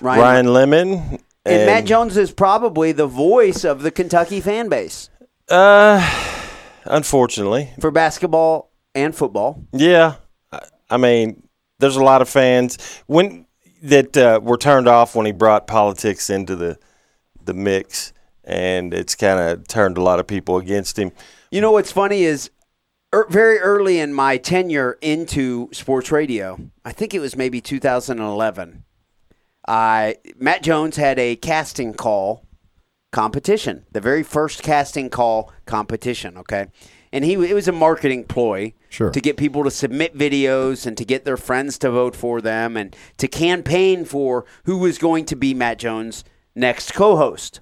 Ryan- 0.00 0.20
Ryan, 0.20 0.46
Lemond. 0.46 1.20
And, 1.44 1.54
And 1.56 1.66
Matt 1.66 1.84
Jones 1.84 2.16
is 2.16 2.30
probably 2.32 2.92
the 2.92 3.06
voice 3.06 3.64
of 3.64 3.82
the 3.82 3.90
Kentucky 3.90 4.40
fan 4.40 4.68
base 4.68 5.10
Uh, 5.50 6.00
unfortunately, 6.84 7.70
for 7.80 7.90
basketball 7.90 8.70
and 8.94 9.14
football. 9.14 9.62
yeah. 9.72 10.14
I- 10.90 10.96
mean, 10.96 11.42
there's 11.80 11.96
a 11.96 12.04
lot 12.04 12.22
of 12.22 12.28
fans 12.28 12.78
when 13.06 13.46
that 13.82 14.16
uh, 14.16 14.40
were 14.42 14.56
turned 14.56 14.86
off 14.88 15.14
when 15.16 15.26
he 15.26 15.32
brought 15.32 15.66
politics 15.66 16.30
into 16.30 16.54
the 16.56 16.78
the 17.44 17.52
mix, 17.52 18.12
and 18.44 18.94
it's 18.94 19.14
kind 19.14 19.38
of 19.40 19.66
turned 19.68 19.98
a 19.98 20.02
lot 20.02 20.18
of 20.20 20.26
people 20.26 20.56
against 20.56 20.98
him. 20.98 21.10
You 21.50 21.60
know 21.60 21.72
what's 21.72 21.92
funny 21.92 22.22
is 22.22 22.50
er, 23.14 23.26
very 23.28 23.58
early 23.58 23.98
in 23.98 24.14
my 24.14 24.38
tenure 24.38 24.96
into 25.02 25.68
sports 25.72 26.10
radio, 26.10 26.58
I 26.84 26.92
think 26.92 27.12
it 27.12 27.18
was 27.20 27.36
maybe 27.36 27.60
2011. 27.60 28.84
I 29.66 30.16
Matt 30.38 30.62
Jones 30.62 30.96
had 30.96 31.18
a 31.18 31.36
casting 31.36 31.94
call 31.94 32.46
competition, 33.12 33.84
the 33.92 34.00
very 34.00 34.22
first 34.22 34.62
casting 34.62 35.08
call 35.10 35.52
competition. 35.66 36.36
Okay, 36.38 36.66
and 37.12 37.24
he 37.24 37.34
it 37.34 37.54
was 37.54 37.68
a 37.68 37.72
marketing 37.72 38.24
ploy 38.24 38.74
Sure. 38.88 39.10
to 39.10 39.20
get 39.20 39.36
people 39.36 39.64
to 39.64 39.70
submit 39.70 40.16
videos 40.16 40.86
and 40.86 40.96
to 40.96 41.04
get 41.04 41.24
their 41.24 41.36
friends 41.36 41.78
to 41.78 41.90
vote 41.90 42.14
for 42.14 42.40
them 42.40 42.76
and 42.76 42.94
to 43.16 43.26
campaign 43.26 44.04
for 44.04 44.44
who 44.64 44.78
was 44.78 44.98
going 44.98 45.24
to 45.26 45.34
be 45.36 45.52
Matt 45.54 45.78
Jones' 45.78 46.22
next 46.54 46.92
co-host. 46.92 47.60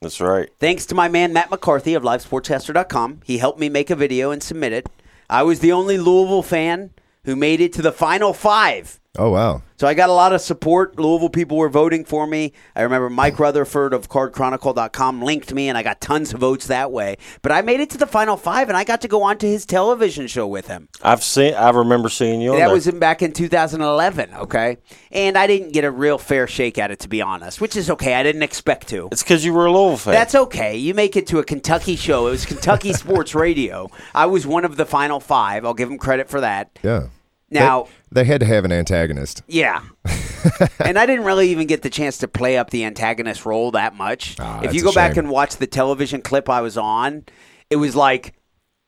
That's 0.00 0.20
right. 0.20 0.48
Thanks 0.58 0.86
to 0.86 0.94
my 0.94 1.08
man 1.08 1.32
Matt 1.32 1.50
McCarthy 1.50 1.94
of 1.94 2.02
LiveSportscaster.com. 2.02 3.20
He 3.24 3.38
helped 3.38 3.60
me 3.60 3.68
make 3.68 3.90
a 3.90 3.94
video 3.96 4.30
and 4.30 4.42
submit 4.42 4.72
it. 4.72 4.88
I 5.28 5.42
was 5.42 5.60
the 5.60 5.70
only 5.72 5.98
Louisville 5.98 6.42
fan 6.42 6.90
who 7.24 7.36
made 7.36 7.60
it 7.60 7.72
to 7.74 7.82
the 7.82 7.92
final 7.92 8.32
five. 8.32 8.98
Oh 9.18 9.28
wow. 9.28 9.60
So 9.76 9.86
I 9.86 9.92
got 9.92 10.08
a 10.08 10.12
lot 10.14 10.32
of 10.32 10.40
support. 10.40 10.98
Louisville 10.98 11.28
people 11.28 11.58
were 11.58 11.68
voting 11.68 12.02
for 12.02 12.26
me. 12.26 12.54
I 12.74 12.80
remember 12.80 13.10
Mike 13.10 13.34
hmm. 13.36 13.42
Rutherford 13.42 13.92
of 13.92 14.08
CardChronicle.com 14.08 15.20
linked 15.20 15.52
me, 15.52 15.68
and 15.68 15.76
I 15.76 15.82
got 15.82 16.00
tons 16.00 16.32
of 16.32 16.40
votes 16.40 16.68
that 16.68 16.90
way. 16.90 17.18
But 17.42 17.52
I 17.52 17.60
made 17.60 17.80
it 17.80 17.90
to 17.90 17.98
the 17.98 18.06
final 18.06 18.38
five, 18.38 18.70
and 18.70 18.76
I 18.76 18.84
got 18.84 19.02
to 19.02 19.08
go 19.08 19.22
on 19.22 19.36
to 19.38 19.46
his 19.46 19.66
television 19.66 20.28
show 20.28 20.46
with 20.46 20.68
him. 20.68 20.88
I've 21.02 21.22
seen. 21.22 21.52
I 21.52 21.68
remember 21.70 22.08
seeing 22.08 22.40
you. 22.40 22.52
On 22.52 22.58
That 22.58 22.66
there. 22.68 22.74
was 22.74 22.86
in 22.86 22.98
back 22.98 23.20
in 23.20 23.32
2011, 23.32 24.32
okay? 24.32 24.78
And 25.10 25.36
I 25.36 25.46
didn't 25.46 25.72
get 25.74 25.84
a 25.84 25.90
real 25.90 26.16
fair 26.16 26.46
shake 26.46 26.78
at 26.78 26.90
it, 26.90 27.00
to 27.00 27.08
be 27.10 27.20
honest, 27.20 27.60
which 27.60 27.76
is 27.76 27.90
okay. 27.90 28.14
I 28.14 28.22
didn't 28.22 28.44
expect 28.44 28.88
to. 28.88 29.10
It's 29.12 29.22
because 29.22 29.44
you 29.44 29.52
were 29.52 29.66
a 29.66 29.72
Louisville 29.72 29.98
fan. 29.98 30.14
That's 30.14 30.34
okay. 30.34 30.78
You 30.78 30.94
make 30.94 31.16
it 31.16 31.26
to 31.26 31.38
a 31.38 31.44
Kentucky 31.44 31.96
show. 31.96 32.28
It 32.28 32.30
was 32.30 32.46
Kentucky 32.46 32.92
Sports 32.94 33.34
Radio. 33.34 33.90
I 34.14 34.24
was 34.24 34.46
one 34.46 34.64
of 34.64 34.78
the 34.78 34.86
final 34.86 35.20
five. 35.20 35.66
I'll 35.66 35.74
give 35.74 35.90
him 35.90 35.98
credit 35.98 36.30
for 36.30 36.40
that. 36.40 36.78
Yeah. 36.82 37.08
Now, 37.52 37.88
They, 38.10 38.22
they 38.22 38.24
had 38.26 38.40
to 38.40 38.46
have 38.46 38.64
an 38.64 38.72
antagonist. 38.72 39.42
yeah. 39.46 39.82
and 40.84 40.98
I 40.98 41.06
didn't 41.06 41.24
really 41.24 41.50
even 41.50 41.66
get 41.66 41.82
the 41.82 41.90
chance 41.90 42.18
to 42.18 42.28
play 42.28 42.58
up 42.58 42.70
the 42.70 42.84
antagonist 42.84 43.46
role 43.46 43.70
that 43.72 43.94
much. 43.94 44.36
Ah, 44.40 44.60
if 44.62 44.74
you 44.74 44.82
go 44.82 44.92
back 44.92 45.16
and 45.16 45.28
watch 45.30 45.56
the 45.56 45.66
television 45.66 46.20
clip 46.22 46.48
I 46.48 46.60
was 46.60 46.76
on, 46.76 47.24
it 47.70 47.76
was 47.76 47.94
like 47.94 48.34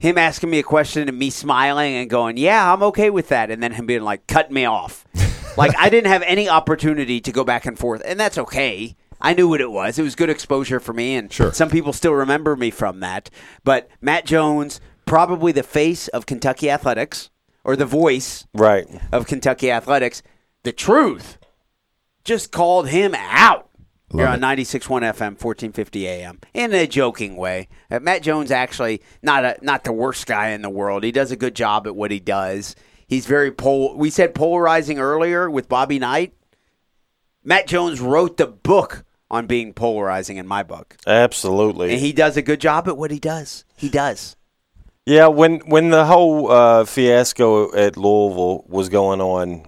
him 0.01 0.19
asking 0.19 0.51
me 0.51 0.59
a 0.59 0.62
question 0.65 1.09
and 1.09 1.19
me 1.19 1.31
smiling 1.31 1.95
and 1.95 2.11
going, 2.11 2.36
"Yeah, 2.36 2.73
I'm 2.73 2.82
okay 2.82 3.09
with 3.11 3.28
that," 3.28 3.51
and 3.51 3.62
then 3.62 3.73
him 3.73 3.86
being 3.86 4.03
like, 4.03 4.27
"Cut 4.27 4.51
me 4.51 4.65
off." 4.65 5.05
like 5.57 5.73
I 5.78 5.89
didn't 5.89 6.11
have 6.11 6.23
any 6.23 6.49
opportunity 6.49 7.20
to 7.20 7.31
go 7.32 7.45
back 7.45 7.65
and 7.66 7.78
forth, 7.78 8.03
and 8.05 8.19
that's 8.19 8.36
okay. 8.39 8.97
I 9.20 9.32
knew 9.32 9.49
what 9.49 9.61
it 9.61 9.70
was. 9.70 9.99
It 9.99 10.03
was 10.03 10.16
good 10.16 10.28
exposure 10.28 10.81
for 10.81 10.93
me, 10.93 11.15
and 11.15 11.32
Sure. 11.32 11.53
some 11.53 11.70
people 11.70 11.93
still 11.93 12.12
remember 12.12 12.57
me 12.57 12.70
from 12.70 13.01
that. 13.01 13.31
But 13.62 13.89
Matt 14.03 14.27
Jones, 14.27 14.81
probably 15.07 15.53
the 15.53 15.62
face 15.62 16.09
of 16.09 16.27
Kentucky 16.27 16.69
athletics, 16.69 17.31
or 17.65 17.77
the 17.77 17.86
voice 17.86 18.47
right. 18.55 18.86
of 19.12 19.27
Kentucky 19.27 19.70
athletics, 19.70 20.23
the 20.62 20.73
truth 20.73 21.39
just 22.24 22.53
called 22.53 22.89
him 22.89 23.15
out. 23.16 23.70
You're 24.12 24.27
Love 24.27 24.35
on 24.35 24.57
96.1 24.57 24.81
FM, 25.01 25.43
1450 25.43 26.07
AM, 26.07 26.39
in 26.53 26.73
a 26.73 26.86
joking 26.86 27.35
way. 27.36 27.66
Uh, 27.91 27.99
Matt 27.99 28.23
Jones 28.23 28.53
actually 28.53 29.03
not 29.23 29.45
a 29.45 29.59
not 29.61 29.82
the 29.82 29.93
worst 29.93 30.27
guy 30.27 30.51
in 30.51 30.62
the 30.62 30.70
world. 30.70 31.03
He 31.03 31.11
does 31.11 31.32
a 31.32 31.36
good 31.36 31.57
job 31.57 31.89
at 31.89 31.97
what 31.97 32.12
he 32.12 32.20
does. 32.20 32.77
He's 33.09 33.27
very 33.27 33.51
pol. 33.51 33.97
We 33.97 34.11
said 34.11 34.35
polarizing 34.35 35.01
earlier 35.01 35.51
with 35.51 35.69
Bobby 35.69 35.99
Knight. 35.99 36.32
Matt 37.43 37.66
Jones 37.66 38.01
wrote 38.01 38.36
the 38.36 38.47
book 38.47 39.05
on 39.31 39.47
being 39.47 39.73
polarizing 39.74 40.36
in 40.36 40.47
my 40.47 40.62
book, 40.62 40.97
Absolutely. 41.07 41.91
and 41.91 42.01
he 42.01 42.12
does 42.12 42.36
a 42.36 42.43
good 42.43 42.61
job 42.61 42.86
at 42.86 42.97
what 42.97 43.11
he 43.11 43.19
does. 43.19 43.65
He 43.77 43.89
does. 43.89 44.36
Yeah, 45.06 45.26
when 45.26 45.59
when 45.60 45.90
the 45.90 46.06
whole 46.06 46.51
uh, 46.51 46.85
fiasco 46.86 47.74
at 47.74 47.97
Louisville 47.97 48.64
was 48.66 48.89
going 48.89 49.20
on, 49.20 49.66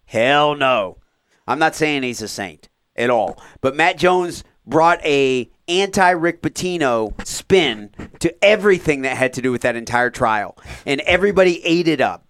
Hell 0.04 0.54
no. 0.54 0.98
I'm 1.48 1.58
not 1.58 1.74
saying 1.74 2.02
he's 2.02 2.20
a 2.20 2.28
saint 2.28 2.68
at 2.94 3.08
all. 3.08 3.42
But 3.62 3.74
Matt 3.74 3.96
Jones 3.96 4.44
brought 4.66 5.02
a 5.04 5.50
anti 5.80 6.10
Rick 6.10 6.42
Pitino 6.42 7.14
spin 7.26 7.90
to 8.20 8.44
everything 8.44 9.02
that 9.02 9.16
had 9.16 9.32
to 9.34 9.42
do 9.42 9.50
with 9.52 9.62
that 9.62 9.76
entire 9.76 10.10
trial, 10.10 10.56
and 10.86 11.00
everybody 11.02 11.64
ate 11.64 11.88
it 11.88 12.00
up. 12.00 12.24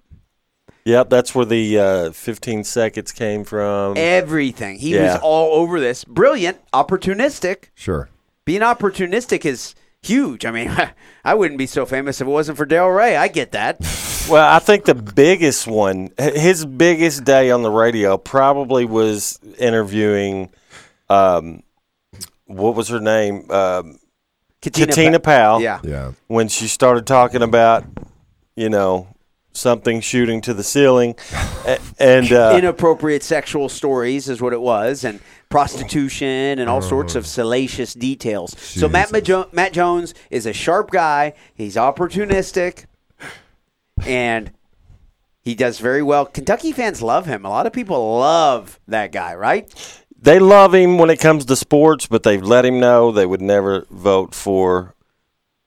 Yep, 0.84 1.10
that's 1.10 1.34
where 1.34 1.44
the 1.44 1.78
uh, 1.78 2.10
15 2.10 2.64
seconds 2.64 3.12
came 3.12 3.44
from. 3.44 3.96
Everything. 3.96 4.78
He 4.78 4.94
Yeah. 4.94 5.12
was 5.14 5.20
all 5.22 5.54
over 5.60 5.78
this. 5.78 6.02
Brilliant, 6.04 6.58
opportunistic. 6.72 7.64
Sure. 7.74 8.08
Being 8.44 8.62
opportunistic 8.62 9.44
is 9.44 9.76
huge. 10.02 10.44
I 10.44 10.50
mean, 10.50 10.76
I 11.24 11.34
wouldn't 11.34 11.58
be 11.58 11.66
so 11.66 11.86
famous 11.86 12.20
if 12.20 12.26
it 12.26 12.30
wasn't 12.30 12.58
for 12.58 12.66
Dale 12.66 12.88
Ray. 12.88 13.16
I 13.16 13.28
get 13.28 13.52
that. 13.52 13.78
Well, 14.30 14.48
I 14.48 14.60
think 14.60 14.84
the 14.84 14.94
biggest 14.94 15.66
one, 15.66 16.10
his 16.16 16.64
biggest 16.64 17.24
day 17.24 17.50
on 17.50 17.62
the 17.62 17.72
radio, 17.72 18.16
probably 18.16 18.84
was 18.84 19.40
interviewing. 19.58 20.50
Um, 21.10 21.64
what 22.46 22.74
was 22.74 22.88
her 22.88 23.00
name? 23.00 23.50
Um, 23.50 23.98
Katina, 24.60 25.18
Powell. 25.18 25.60
Yeah. 25.60 25.80
Yeah. 25.82 26.12
When 26.28 26.48
she 26.48 26.68
started 26.68 27.06
talking 27.06 27.42
about, 27.42 27.84
you 28.54 28.68
know, 28.68 29.08
something 29.52 30.00
shooting 30.00 30.40
to 30.42 30.54
the 30.54 30.62
ceiling, 30.62 31.14
and 31.98 32.32
uh, 32.32 32.54
Inappropriate 32.56 33.22
sexual 33.22 33.68
stories 33.68 34.28
is 34.28 34.40
what 34.40 34.52
it 34.52 34.60
was, 34.60 35.04
and 35.04 35.20
prostitution 35.48 36.58
and 36.58 36.70
all 36.70 36.80
sorts 36.80 37.14
of 37.14 37.26
salacious 37.26 37.92
details. 37.92 38.58
So 38.58 38.88
Matt, 38.88 39.12
Majo- 39.12 39.48
Matt 39.52 39.72
Jones 39.72 40.14
is 40.30 40.46
a 40.46 40.52
sharp 40.52 40.90
guy. 40.90 41.34
He's 41.54 41.76
opportunistic, 41.76 42.86
and 44.06 44.52
he 45.42 45.54
does 45.54 45.78
very 45.80 46.02
well. 46.02 46.24
Kentucky 46.24 46.72
fans 46.72 47.02
love 47.02 47.26
him. 47.26 47.44
A 47.44 47.48
lot 47.50 47.66
of 47.66 47.72
people 47.72 48.18
love 48.18 48.78
that 48.88 49.12
guy, 49.12 49.34
right? 49.34 49.68
They 50.22 50.38
love 50.38 50.72
him 50.74 50.96
when 50.98 51.10
it 51.10 51.18
comes 51.20 51.44
to 51.46 51.56
sports, 51.56 52.06
but 52.06 52.22
they've 52.22 52.42
let 52.42 52.64
him 52.64 52.80
know 52.80 53.12
they 53.12 53.26
would 53.26 53.42
never 53.42 53.86
vote 53.90 54.34
for. 54.34 54.94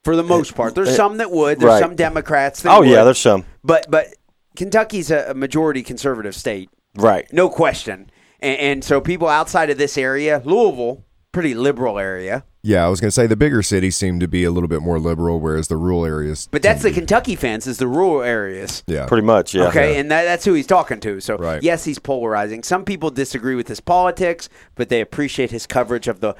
For 0.03 0.15
the 0.15 0.23
most 0.23 0.55
part, 0.55 0.75
there's 0.75 0.95
some 0.95 1.17
that 1.17 1.31
would. 1.31 1.59
There's 1.59 1.67
Right. 1.69 1.81
some 1.81 1.95
Democrats 1.95 2.61
that 2.61 2.71
Oh 2.75 2.79
would. 2.79 2.89
yeah, 2.89 3.03
there's 3.03 3.17
some. 3.19 3.45
but 3.63 3.85
but 3.89 4.07
Kentucky's 4.55 5.11
a, 5.11 5.31
a 5.31 5.33
majority 5.33 5.81
conservative 5.83 6.35
state, 6.35 6.69
Right. 6.95 7.31
no 7.33 7.49
question. 7.49 8.09
And, 8.39 8.59
and 8.59 8.83
so 8.83 9.01
people 9.01 9.27
outside 9.27 9.69
of 9.69 9.77
this 9.77 9.97
area, 9.97 10.41
Louisville, 10.45 11.04
pretty 11.35 11.53
liberal 11.53 11.99
area, 11.99 12.45
Yeah, 12.63 12.85
I 12.85 12.87
was 12.87 13.01
going 13.01 13.09
to 13.09 13.11
say 13.11 13.27
the 13.27 13.35
bigger 13.35 13.61
cities 13.61 13.97
seem 13.97 14.21
to 14.21 14.27
be 14.27 14.45
a 14.45 14.51
little 14.51 14.69
bit 14.69 14.81
more 14.81 14.99
liberal, 14.99 15.41
whereas 15.41 15.67
the 15.67 15.75
rural 15.75 16.05
areas. 16.05 16.47
but 16.49 16.61
that's 16.61 16.81
the 16.81 16.91
Kentucky 16.91 17.35
fans 17.35 17.67
is 17.67 17.77
the 17.77 17.87
rural 17.89 18.21
areas. 18.23 18.83
yeah, 18.87 19.05
Pretty 19.05 19.27
much. 19.27 19.53
Yeah. 19.53 19.67
Okay, 19.67 19.99
and 19.99 20.09
that, 20.11 20.23
that's 20.23 20.45
who 20.45 20.53
he's 20.53 20.65
talking 20.65 21.01
to. 21.01 21.19
So 21.19 21.35
Right. 21.35 21.61
yes, 21.61 21.83
he's 21.83 21.99
polarizing. 21.99 22.63
Some 22.63 22.85
people 22.85 23.09
disagree 23.11 23.53
with 23.55 23.67
his 23.67 23.81
politics, 23.81 24.47
but 24.75 24.87
they 24.87 25.01
appreciate 25.01 25.51
his 25.51 25.67
coverage 25.67 26.07
of 26.07 26.21
the 26.21 26.35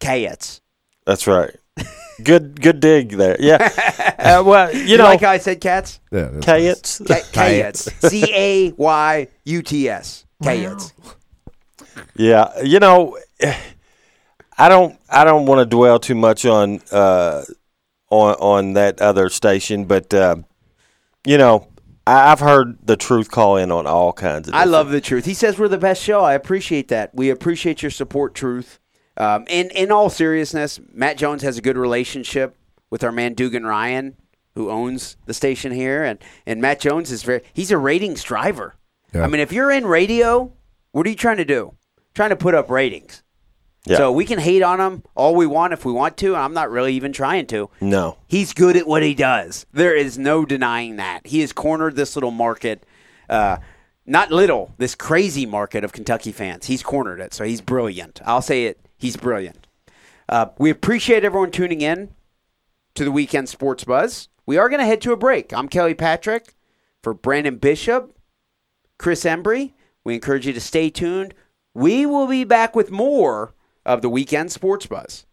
Cats. 0.00 0.62
That's 1.04 1.26
right. 1.26 1.54
Good. 2.24 2.60
Good 2.62 2.80
dig 2.80 3.10
there. 3.10 3.36
Yeah. 3.38 3.58
uh, 4.18 4.42
well, 4.42 4.74
you, 4.74 4.82
You, 4.84 4.96
know, 4.96 5.04
like 5.04 5.22
I 5.22 5.36
said 5.38 5.60
cats? 5.60 6.00
yeah 6.10 6.30
that's 6.32 6.46
Cayets. 6.46 7.32
Cats. 7.32 7.92
C 8.10 8.24
A 8.34 8.70
Y 8.70 9.28
U 9.44 9.62
T 9.62 9.88
S. 9.88 10.24
Cats. 10.42 10.92
Yeah, 12.16 12.50
you 12.62 12.80
know, 12.80 13.18
I 14.58 14.68
don't 14.68 14.98
I 15.08 15.24
don't 15.24 15.46
want 15.46 15.60
to 15.60 15.66
dwell 15.66 15.98
too 16.00 16.16
much 16.16 16.44
on 16.44 16.80
uh, 16.90 17.44
on 18.10 18.34
on 18.34 18.72
that 18.74 19.00
other 19.00 19.28
station, 19.28 19.84
but 19.84 20.12
uh, 20.12 20.36
you 21.24 21.38
know, 21.38 21.68
I, 22.06 22.32
I've 22.32 22.40
heard 22.40 22.78
the 22.84 22.96
truth 22.96 23.30
call 23.30 23.56
in 23.56 23.70
on 23.70 23.86
all 23.86 24.12
kinds 24.12 24.48
of. 24.48 24.54
I 24.54 24.64
love 24.64 24.90
the 24.90 25.00
truth. 25.00 25.24
He 25.24 25.34
says 25.34 25.58
we're 25.58 25.68
the 25.68 25.78
best 25.78 26.02
show. 26.02 26.22
I 26.22 26.34
appreciate 26.34 26.88
that. 26.88 27.14
We 27.14 27.30
appreciate 27.30 27.82
your 27.82 27.90
support, 27.90 28.34
Truth. 28.34 28.80
Um, 29.16 29.44
in 29.48 29.70
in 29.70 29.92
all 29.92 30.10
seriousness, 30.10 30.80
Matt 30.92 31.18
Jones 31.18 31.42
has 31.42 31.56
a 31.56 31.62
good 31.62 31.76
relationship 31.76 32.56
with 32.90 33.04
our 33.04 33.12
man 33.12 33.34
Dugan 33.34 33.64
Ryan, 33.64 34.16
who 34.54 34.70
owns 34.70 35.16
the 35.26 35.34
station 35.34 35.72
here, 35.72 36.02
and 36.02 36.18
and 36.46 36.60
Matt 36.60 36.80
Jones 36.80 37.12
is 37.12 37.22
very. 37.22 37.42
He's 37.52 37.70
a 37.70 37.78
ratings 37.78 38.24
driver. 38.24 38.74
Yeah. 39.14 39.22
I 39.22 39.28
mean, 39.28 39.40
if 39.40 39.52
you're 39.52 39.70
in 39.70 39.86
radio, 39.86 40.52
what 40.92 41.06
are 41.06 41.10
you 41.10 41.16
trying 41.16 41.38
to 41.38 41.44
do? 41.44 41.74
Trying 42.14 42.30
to 42.30 42.36
put 42.36 42.54
up 42.54 42.70
ratings. 42.70 43.22
Yeah. 43.88 43.96
So 43.96 44.12
we 44.12 44.24
can 44.26 44.38
hate 44.38 44.62
on 44.62 44.80
him 44.80 45.02
all 45.14 45.34
we 45.34 45.46
want 45.46 45.72
if 45.72 45.84
we 45.84 45.92
want 45.92 46.16
to. 46.18 46.28
and 46.34 46.36
I'm 46.36 46.52
not 46.54 46.70
really 46.70 46.94
even 46.94 47.12
trying 47.12 47.46
to. 47.48 47.70
No, 47.80 48.18
He's 48.26 48.52
good 48.52 48.76
at 48.76 48.86
what 48.86 49.02
he 49.02 49.14
does. 49.14 49.66
There 49.72 49.96
is 49.96 50.18
no 50.18 50.44
denying 50.44 50.96
that. 50.96 51.26
He 51.26 51.40
has 51.40 51.52
cornered 51.52 51.96
this 51.96 52.14
little 52.14 52.30
market, 52.30 52.84
uh, 53.30 53.58
not 54.04 54.30
little, 54.30 54.74
this 54.78 54.94
crazy 54.94 55.46
market 55.46 55.84
of 55.84 55.92
Kentucky 55.92 56.32
fans. 56.32 56.66
He's 56.66 56.82
cornered 56.82 57.20
it, 57.20 57.32
so 57.32 57.44
he's 57.44 57.60
brilliant. 57.60 58.20
I'll 58.24 58.42
say 58.42 58.66
it. 58.66 58.78
He's 58.98 59.16
brilliant. 59.16 59.66
Uh, 60.28 60.46
we 60.58 60.68
appreciate 60.70 61.24
everyone 61.24 61.50
tuning 61.50 61.80
in 61.80 62.10
to 62.94 63.04
the 63.04 63.12
Weekend 63.12 63.48
Sports 63.48 63.84
Buzz. 63.84 64.28
We 64.44 64.58
are 64.58 64.68
going 64.68 64.80
to 64.80 64.86
head 64.86 65.00
to 65.02 65.12
a 65.12 65.16
break. 65.16 65.52
I'm 65.52 65.68
Kelly 65.68 65.94
Patrick 65.94 66.54
for 67.02 67.14
Branden 67.14 67.60
Bishop, 67.60 68.14
Chris 68.98 69.24
Embry. 69.24 69.72
We 70.04 70.14
encourage 70.14 70.46
you 70.46 70.52
to 70.52 70.60
stay 70.60 70.90
tuned. 70.90 71.32
We 71.74 72.04
will 72.06 72.26
be 72.26 72.44
back 72.44 72.74
with 72.74 72.90
more 72.90 73.54
of 73.84 74.02
the 74.02 74.08
Weekend 74.08 74.52
Sports 74.52 74.86
Buzz. 74.86 75.26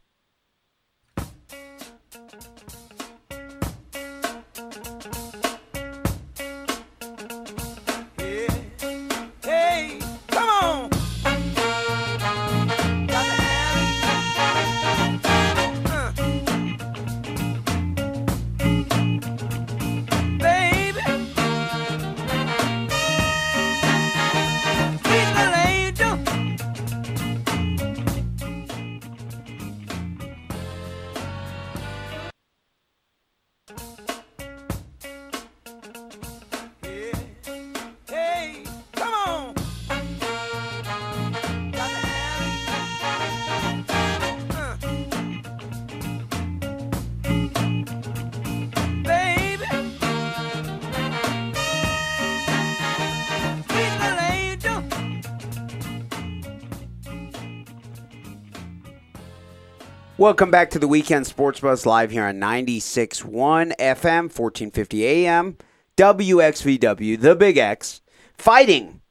Welcome 60.25 60.49
back 60.49 60.71
to 60.71 60.79
the 60.79 60.87
Weekend 60.87 61.27
Sports 61.27 61.59
Buzz 61.59 61.85
live 61.85 62.09
here 62.09 62.25
on 62.25 62.39
96.1 62.39 63.75
FM, 63.77 64.23
1450 64.23 65.05
AM, 65.05 65.55
WXVW, 65.97 67.21
the 67.21 67.35
Big 67.35 67.59
X. 67.59 68.01
Fighting 68.35 69.01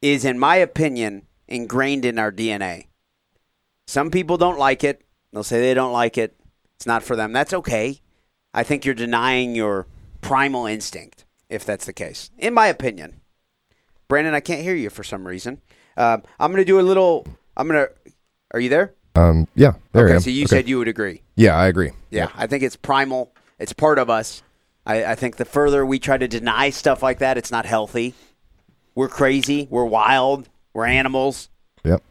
is, 0.00 0.24
in 0.24 0.38
my 0.38 0.56
opinion, 0.56 1.26
ingrained 1.46 2.06
in 2.06 2.18
our 2.18 2.32
DNA. 2.32 2.86
Some 3.86 4.10
people 4.10 4.38
don't 4.38 4.58
like 4.58 4.82
it. 4.82 5.04
They'll 5.30 5.44
say 5.44 5.60
they 5.60 5.74
don't 5.74 5.92
like 5.92 6.16
it. 6.16 6.34
It's 6.76 6.86
not 6.86 7.02
for 7.02 7.16
them. 7.16 7.34
That's 7.34 7.52
okay. 7.52 8.00
I 8.54 8.62
think 8.62 8.86
you're 8.86 8.94
denying 8.94 9.54
your 9.54 9.88
primal 10.22 10.64
instinct 10.64 11.26
if 11.50 11.66
that's 11.66 11.84
the 11.84 11.92
case, 11.92 12.30
in 12.38 12.54
my 12.54 12.68
opinion. 12.68 13.20
Branden, 14.08 14.32
I 14.32 14.40
can't 14.40 14.62
hear 14.62 14.74
you 14.74 14.88
for 14.88 15.04
some 15.04 15.28
reason. 15.28 15.60
Uh, 15.98 16.16
I'm 16.38 16.50
going 16.50 16.62
to 16.62 16.64
do 16.64 16.80
a 16.80 16.88
little. 16.88 17.26
I'm 17.58 17.68
going 17.68 17.86
to. 17.86 18.12
Are 18.52 18.60
you 18.60 18.70
there? 18.70 18.94
Um, 19.14 19.48
yeah, 19.54 19.72
there 19.92 20.04
I 20.04 20.06
okay, 20.06 20.14
am. 20.16 20.20
so 20.20 20.30
you 20.30 20.44
Okay. 20.44 20.56
said 20.56 20.68
you 20.68 20.78
would 20.78 20.88
agree. 20.88 21.22
Yeah, 21.36 21.56
I 21.56 21.66
agree. 21.66 21.90
Yeah, 22.10 22.28
I 22.36 22.46
think 22.46 22.62
it's 22.62 22.76
primal. 22.76 23.32
It's 23.58 23.72
part 23.72 23.98
of 23.98 24.08
us. 24.08 24.42
I, 24.86 25.04
I 25.04 25.14
think 25.14 25.36
the 25.36 25.44
further 25.44 25.84
we 25.84 25.98
try 25.98 26.16
to 26.16 26.28
deny 26.28 26.70
stuff 26.70 27.02
like 27.02 27.18
that, 27.18 27.36
it's 27.36 27.50
not 27.50 27.66
healthy. 27.66 28.14
We're 28.94 29.08
crazy. 29.08 29.66
We're 29.70 29.84
wild. 29.84 30.48
We're 30.72 30.86
animals. 30.86 31.48
Yep. 31.84 32.02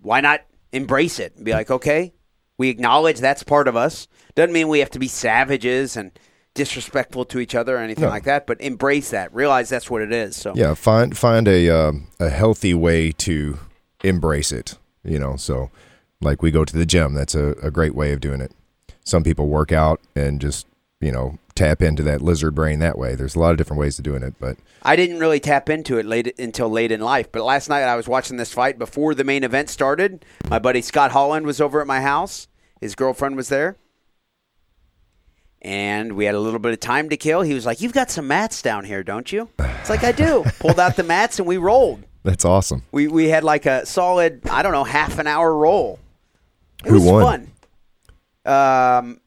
Why 0.00 0.20
not 0.20 0.42
embrace 0.72 1.18
it 1.18 1.34
and 1.36 1.44
be 1.44 1.52
like, 1.52 1.70
okay, 1.70 2.12
we 2.58 2.68
acknowledge 2.68 3.18
that's 3.20 3.42
part 3.42 3.68
of 3.68 3.76
us. 3.76 4.08
Doesn't 4.34 4.52
mean 4.52 4.68
we 4.68 4.80
have 4.80 4.90
to 4.90 4.98
be 4.98 5.08
savages 5.08 5.96
and 5.96 6.10
disrespectful 6.54 7.24
to 7.26 7.38
each 7.38 7.54
other 7.54 7.76
or 7.76 7.80
anything 7.80 8.04
No. 8.04 8.10
like 8.10 8.24
that, 8.24 8.46
but 8.46 8.60
embrace 8.60 9.10
that. 9.10 9.32
Realize 9.34 9.68
that's 9.68 9.90
what 9.90 10.02
it 10.02 10.12
is. 10.12 10.36
So 10.36 10.52
Yeah, 10.54 10.74
find 10.74 11.16
find 11.16 11.46
a 11.48 11.68
um, 11.70 12.08
a 12.18 12.30
healthy 12.30 12.72
way 12.74 13.12
to 13.12 13.58
embrace 14.02 14.52
it. 14.52 14.78
You 15.04 15.18
know, 15.18 15.36
so 15.36 15.70
like 16.20 16.42
we 16.42 16.50
go 16.50 16.64
to 16.64 16.76
the 16.76 16.86
gym. 16.86 17.14
That's 17.14 17.34
a, 17.34 17.50
a 17.62 17.70
great 17.70 17.94
way 17.94 18.12
of 18.12 18.20
doing 18.20 18.40
it. 18.40 18.52
Some 19.04 19.22
people 19.22 19.46
work 19.48 19.72
out 19.72 20.00
and 20.14 20.40
just 20.40 20.66
you 21.00 21.12
know 21.12 21.38
tap 21.54 21.80
into 21.82 22.02
that 22.02 22.20
lizard 22.20 22.54
brain 22.54 22.78
that 22.80 22.98
way. 22.98 23.14
There's 23.14 23.34
a 23.34 23.38
lot 23.38 23.50
of 23.52 23.56
different 23.56 23.80
ways 23.80 23.98
of 23.98 24.04
doing 24.04 24.22
it, 24.22 24.34
but 24.38 24.56
I 24.82 24.94
didn't 24.96 25.18
really 25.20 25.40
tap 25.40 25.68
into 25.70 25.96
it 25.98 26.04
late 26.06 26.38
until 26.38 26.68
late 26.68 26.92
in 26.92 27.00
life. 27.00 27.30
But 27.32 27.44
last 27.44 27.68
night 27.68 27.82
I 27.82 27.96
was 27.96 28.08
watching 28.08 28.36
this 28.36 28.52
fight 28.52 28.78
before 28.78 29.14
the 29.14 29.24
main 29.24 29.44
event 29.44 29.70
started. 29.70 30.24
My 30.48 30.58
buddy 30.58 30.82
Scott 30.82 31.12
Holland 31.12 31.46
was 31.46 31.60
over 31.60 31.80
at 31.80 31.86
my 31.86 32.00
house. 32.00 32.48
His 32.80 32.94
girlfriend 32.94 33.36
was 33.36 33.48
there. 33.48 33.76
and 35.62 36.12
we 36.12 36.26
had 36.26 36.34
a 36.34 36.40
little 36.40 36.60
bit 36.60 36.72
of 36.72 36.80
time 36.80 37.08
to 37.08 37.16
kill. 37.16 37.40
He 37.42 37.54
was 37.54 37.64
like, 37.66 37.80
"You've 37.80 37.92
got 37.94 38.10
some 38.10 38.26
mats 38.28 38.60
down 38.62 38.84
here, 38.84 39.02
don't 39.02 39.32
you?" 39.32 39.48
It's 39.58 39.90
like 39.90 40.04
I 40.04 40.12
do. 40.12 40.44
Pulled 40.60 40.78
out 40.78 40.96
the 40.96 41.02
mats 41.02 41.38
and 41.38 41.48
we 41.48 41.56
rolled. 41.56 42.04
That's 42.22 42.44
awesome. 42.44 42.82
We 42.92 43.08
we 43.08 43.28
had 43.28 43.44
like 43.44 43.66
a 43.66 43.86
solid, 43.86 44.42
I 44.48 44.62
don't 44.62 44.72
know, 44.72 44.84
half 44.84 45.18
an 45.18 45.26
hour 45.26 45.54
roll. 45.56 45.98
It 46.84 46.88
Who 46.90 46.94
was 46.94 47.04
won? 47.04 47.22
fun. 47.24 47.52
Um, 48.46 49.20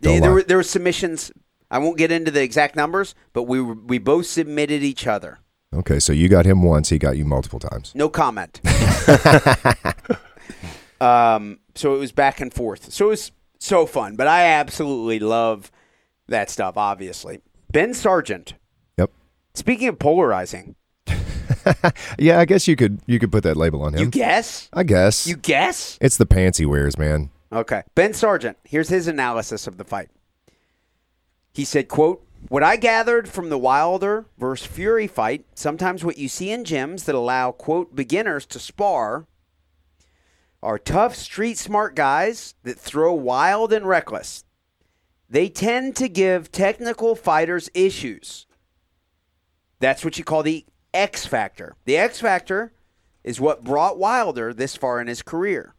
Don't 0.00 0.20
there 0.20 0.30
lie. 0.30 0.34
were 0.34 0.42
there 0.42 0.56
were 0.56 0.62
submissions. 0.62 1.32
I 1.70 1.78
won't 1.78 1.96
get 1.96 2.12
into 2.12 2.30
the 2.30 2.42
exact 2.42 2.76
numbers, 2.76 3.14
but 3.32 3.44
we 3.44 3.60
were, 3.60 3.74
we 3.74 3.98
both 3.98 4.26
submitted 4.26 4.82
each 4.82 5.06
other. 5.06 5.38
Okay, 5.74 5.98
so 5.98 6.12
you 6.12 6.28
got 6.28 6.44
him 6.44 6.62
once, 6.62 6.90
he 6.90 6.98
got 6.98 7.16
you 7.16 7.24
multiple 7.24 7.58
times. 7.58 7.92
No 7.94 8.10
comment. 8.10 8.60
um, 11.00 11.60
so 11.74 11.94
it 11.94 11.98
was 11.98 12.12
back 12.12 12.40
and 12.42 12.52
forth. 12.52 12.92
So 12.92 13.06
it 13.06 13.10
was 13.10 13.32
so 13.58 13.86
fun, 13.86 14.16
but 14.16 14.26
I 14.26 14.44
absolutely 14.44 15.18
love 15.18 15.70
that 16.28 16.50
stuff. 16.50 16.76
Obviously, 16.76 17.40
Ben 17.70 17.94
Sargent. 17.94 18.54
Yep. 18.98 19.10
Speaking 19.54 19.88
of 19.88 19.98
polarizing, 19.98 20.76
Yeah, 22.18 22.38
I 22.38 22.44
guess 22.44 22.68
you 22.68 22.76
could 22.76 23.00
you 23.06 23.18
could 23.18 23.32
put 23.32 23.42
that 23.44 23.56
label 23.56 23.82
on 23.82 23.94
him. 23.94 24.00
you 24.00 24.06
guess? 24.06 24.68
I 24.72 24.82
guess. 24.82 25.26
You 25.26 25.36
guess? 25.36 25.98
it's 26.00 26.16
the 26.16 26.26
pants 26.26 26.58
he 26.58 26.66
wears, 26.66 26.98
man. 26.98 27.30
Okay. 27.52 27.82
Ben 27.94 28.14
Sargent, 28.14 28.56
here's 28.64 28.88
his 28.88 29.06
analysis 29.06 29.66
of 29.66 29.76
the 29.76 29.84
fight. 29.84 30.08
He 31.52 31.64
said, 31.64 31.88
quote, 31.88 32.26
what 32.48 32.62
I 32.62 32.76
gathered 32.76 33.28
from 33.28 33.50
the 33.50 33.58
Wilder 33.58 34.26
versus 34.38 34.66
Fury 34.66 35.06
fight, 35.06 35.44
sometimes 35.54 36.04
what 36.04 36.18
you 36.18 36.28
see 36.28 36.50
in 36.50 36.64
gyms 36.64 37.04
that 37.04 37.14
allow, 37.14 37.52
quote, 37.52 37.94
beginners 37.94 38.46
to 38.46 38.58
spar 38.58 39.26
are 40.62 40.78
tough, 40.78 41.14
street 41.14 41.58
smart 41.58 41.94
guys 41.94 42.54
that 42.62 42.78
throw 42.78 43.12
wild 43.12 43.72
and 43.72 43.86
reckless. 43.86 44.44
They 45.28 45.48
tend 45.48 45.96
to 45.96 46.08
give 46.08 46.52
technical 46.52 47.14
fighters 47.14 47.68
issues. 47.74 48.46
That's 49.78 50.04
what 50.04 50.18
you 50.18 50.24
call 50.24 50.42
the 50.42 50.64
X 50.94 51.26
factor. 51.26 51.76
The 51.84 51.96
X 51.96 52.20
factor 52.20 52.72
is 53.24 53.40
what 53.40 53.64
brought 53.64 53.98
Wilder 53.98 54.52
this 54.52 54.76
far 54.76 55.00
in 55.00 55.06
his 55.06 55.22
career 55.22 55.74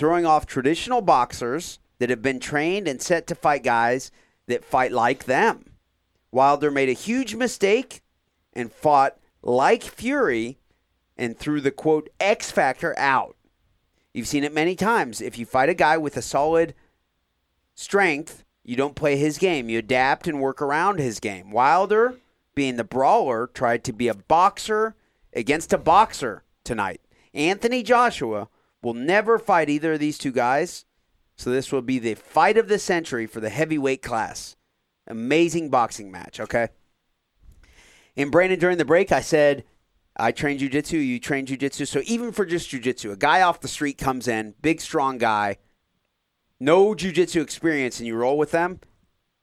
throwing 0.00 0.24
off 0.24 0.46
traditional 0.46 1.02
boxers 1.02 1.78
that 1.98 2.08
have 2.08 2.22
been 2.22 2.40
trained 2.40 2.88
and 2.88 3.02
set 3.02 3.26
to 3.26 3.34
fight 3.34 3.62
guys 3.62 4.10
that 4.46 4.64
fight 4.64 4.90
like 4.90 5.24
them. 5.24 5.74
Wilder 6.32 6.70
made 6.70 6.88
a 6.88 6.94
huge 6.94 7.34
mistake 7.34 8.00
and 8.54 8.72
fought 8.72 9.18
like 9.42 9.82
Fury 9.82 10.58
and 11.18 11.38
threw 11.38 11.60
the 11.60 11.70
quote 11.70 12.08
X 12.18 12.50
factor 12.50 12.98
out. 12.98 13.36
You've 14.14 14.26
seen 14.26 14.42
it 14.42 14.54
many 14.54 14.74
times. 14.74 15.20
If 15.20 15.38
you 15.38 15.44
fight 15.44 15.68
a 15.68 15.74
guy 15.74 15.98
with 15.98 16.16
a 16.16 16.22
solid 16.22 16.74
strength, 17.74 18.42
you 18.64 18.76
don't 18.76 18.96
play 18.96 19.16
his 19.16 19.36
game. 19.36 19.68
You 19.68 19.80
adapt 19.80 20.26
and 20.26 20.40
work 20.40 20.62
around 20.62 20.98
his 20.98 21.20
game. 21.20 21.50
Wilder, 21.50 22.14
being 22.60 22.76
the 22.76 22.84
brawler, 22.84 23.46
tried 23.46 23.82
to 23.82 23.90
be 23.90 24.06
a 24.06 24.14
boxer 24.14 24.94
against 25.32 25.72
a 25.72 25.78
boxer 25.78 26.44
tonight. 26.62 27.00
Anthony 27.32 27.82
Joshua 27.82 28.50
will 28.82 28.92
never 28.92 29.38
fight 29.38 29.70
either 29.70 29.94
of 29.94 29.98
these 29.98 30.18
two 30.18 30.30
guys. 30.30 30.84
So 31.36 31.48
this 31.48 31.72
will 31.72 31.80
be 31.80 31.98
the 31.98 32.16
fight 32.16 32.58
of 32.58 32.68
the 32.68 32.78
century 32.78 33.26
for 33.26 33.40
the 33.40 33.48
heavyweight 33.48 34.02
class. 34.02 34.56
Amazing 35.06 35.70
boxing 35.70 36.10
match, 36.10 36.38
okay? 36.38 36.68
And 38.14 38.30
Branden, 38.30 38.58
during 38.58 38.76
the 38.76 38.84
break, 38.84 39.10
I 39.10 39.22
said, 39.22 39.64
I 40.14 40.30
train 40.30 40.58
jujitsu, 40.58 41.02
you 41.02 41.18
train 41.18 41.46
jujitsu. 41.46 41.88
So 41.88 42.02
even 42.04 42.30
for 42.30 42.44
just 42.44 42.70
jujitsu, 42.70 43.10
a 43.10 43.16
guy 43.16 43.40
off 43.40 43.62
the 43.62 43.68
street 43.68 43.96
comes 43.96 44.28
in, 44.28 44.52
big, 44.60 44.82
strong 44.82 45.16
guy, 45.16 45.56
no 46.60 46.94
jujitsu 46.94 47.40
experience, 47.40 48.00
and 48.00 48.06
you 48.06 48.16
roll 48.16 48.36
with 48.36 48.50
them, 48.50 48.80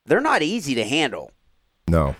they're 0.05 0.21
not 0.21 0.43
easy 0.43 0.75
to 0.75 0.83
handle. 0.83 1.31
No. 1.87 2.15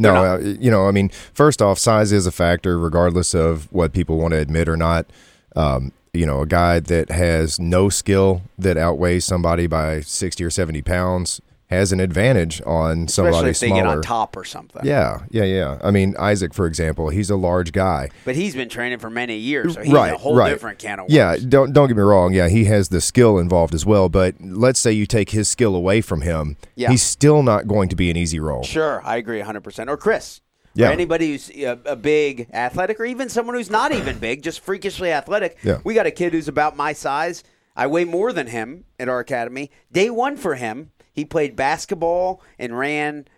No, 0.00 0.14
uh, 0.14 0.38
you 0.38 0.70
know, 0.70 0.88
I 0.88 0.92
mean, 0.92 1.10
first 1.34 1.60
off, 1.60 1.78
size 1.78 2.10
is 2.10 2.26
a 2.26 2.32
factor, 2.32 2.78
regardless 2.78 3.34
of 3.34 3.70
what 3.72 3.92
people 3.92 4.16
want 4.16 4.32
to 4.32 4.38
admit 4.38 4.68
or 4.68 4.76
not. 4.76 5.06
Um, 5.54 5.92
you 6.12 6.26
know, 6.26 6.40
a 6.40 6.46
guy 6.46 6.80
that 6.80 7.10
has 7.10 7.60
no 7.60 7.88
skill 7.88 8.42
that 8.58 8.76
outweighs 8.76 9.24
somebody 9.24 9.66
by 9.66 10.00
60 10.00 10.42
or 10.42 10.50
70 10.50 10.82
pounds 10.82 11.40
has 11.70 11.92
an 11.92 12.00
advantage 12.00 12.60
on 12.66 13.04
Especially 13.04 13.32
somebody 13.32 13.50
if 13.50 13.60
they 13.60 13.68
smaller. 13.68 13.82
get 13.82 13.88
on 13.88 14.02
top 14.02 14.36
or 14.36 14.44
something. 14.44 14.84
Yeah, 14.84 15.20
yeah, 15.30 15.44
yeah. 15.44 15.78
I 15.82 15.92
mean, 15.92 16.16
Isaac, 16.18 16.52
for 16.52 16.66
example, 16.66 17.08
he's 17.10 17.30
a 17.30 17.36
large 17.36 17.70
guy. 17.72 18.10
But 18.24 18.34
he's 18.34 18.56
been 18.56 18.68
training 18.68 18.98
for 18.98 19.08
many 19.08 19.36
years, 19.36 19.74
so 19.74 19.82
he's 19.82 19.92
right, 19.92 20.12
a 20.12 20.18
whole 20.18 20.34
right. 20.34 20.50
different 20.50 20.80
can 20.80 20.98
of 20.98 21.04
worms. 21.04 21.12
Yeah, 21.14 21.36
don't 21.48 21.72
don't 21.72 21.86
get 21.88 21.96
me 21.96 22.02
wrong. 22.02 22.34
Yeah, 22.34 22.48
he 22.48 22.64
has 22.64 22.88
the 22.88 23.00
skill 23.00 23.38
involved 23.38 23.72
as 23.72 23.86
well. 23.86 24.08
But 24.08 24.34
let's 24.40 24.80
say 24.80 24.92
you 24.92 25.06
take 25.06 25.30
his 25.30 25.48
skill 25.48 25.74
away 25.76 26.00
from 26.00 26.22
him, 26.22 26.56
Yeah. 26.74 26.90
he's 26.90 27.02
still 27.04 27.42
not 27.42 27.68
going 27.68 27.88
to 27.88 27.96
be 27.96 28.10
an 28.10 28.16
easy 28.16 28.40
role. 28.40 28.64
Sure, 28.64 29.00
I 29.04 29.16
agree 29.16 29.40
100%. 29.40 29.88
Or 29.88 29.96
Chris. 29.96 30.40
Yeah. 30.74 30.88
Or 30.88 30.92
anybody 30.92 31.32
who's 31.32 31.50
a, 31.50 31.78
a 31.84 31.96
big 31.96 32.48
athletic, 32.52 33.00
or 33.00 33.04
even 33.04 33.28
someone 33.28 33.56
who's 33.56 33.70
not 33.70 33.92
even 33.92 34.18
big, 34.18 34.42
just 34.42 34.60
freakishly 34.60 35.10
athletic. 35.12 35.58
Yeah. 35.64 35.78
We 35.84 35.94
got 35.94 36.06
a 36.06 36.12
kid 36.12 36.32
who's 36.32 36.48
about 36.48 36.76
my 36.76 36.92
size. 36.92 37.42
I 37.76 37.86
weigh 37.86 38.04
more 38.04 38.32
than 38.32 38.48
him 38.48 38.84
at 38.98 39.08
our 39.08 39.20
academy. 39.20 39.70
Day 39.90 40.10
one 40.10 40.36
for 40.36 40.54
him, 40.56 40.90
he 41.20 41.26
played 41.26 41.54
basketball 41.54 42.42
and 42.58 42.78
ran 42.78 43.28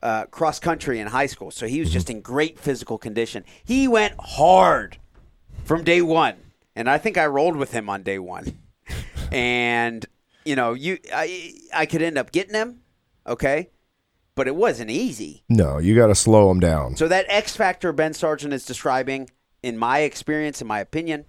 uh, 0.00 0.26
cross 0.26 0.60
country 0.60 1.00
in 1.00 1.08
high 1.08 1.26
school. 1.26 1.50
So 1.50 1.66
he 1.66 1.80
was 1.80 1.92
just 1.92 2.08
in 2.08 2.20
great 2.20 2.56
physical 2.56 2.98
condition. 2.98 3.44
He 3.64 3.88
went 3.88 4.14
hard 4.18 4.98
from 5.64 5.82
day 5.82 6.02
one. 6.02 6.36
And 6.76 6.88
I 6.88 6.98
think 6.98 7.18
I 7.18 7.26
rolled 7.26 7.56
with 7.56 7.72
him 7.72 7.90
on 7.90 8.04
day 8.04 8.20
one. 8.20 8.58
and, 9.32 10.06
you 10.44 10.54
know, 10.54 10.72
you 10.72 10.98
I, 11.12 11.54
I 11.74 11.86
could 11.86 12.00
end 12.00 12.16
up 12.16 12.30
getting 12.30 12.54
him, 12.54 12.82
okay? 13.26 13.70
But 14.36 14.46
it 14.46 14.54
wasn't 14.54 14.90
easy. 14.90 15.42
No, 15.48 15.78
you 15.78 15.96
got 15.96 16.06
to 16.06 16.14
slow 16.14 16.48
him 16.48 16.60
down. 16.60 16.96
So 16.96 17.08
that 17.08 17.26
X 17.28 17.56
factor 17.56 17.92
Ben 17.92 18.14
Sargent 18.14 18.54
is 18.54 18.64
describing, 18.64 19.30
in 19.64 19.76
my 19.76 19.98
experience, 20.00 20.62
in 20.62 20.68
my 20.68 20.78
opinion, 20.78 21.24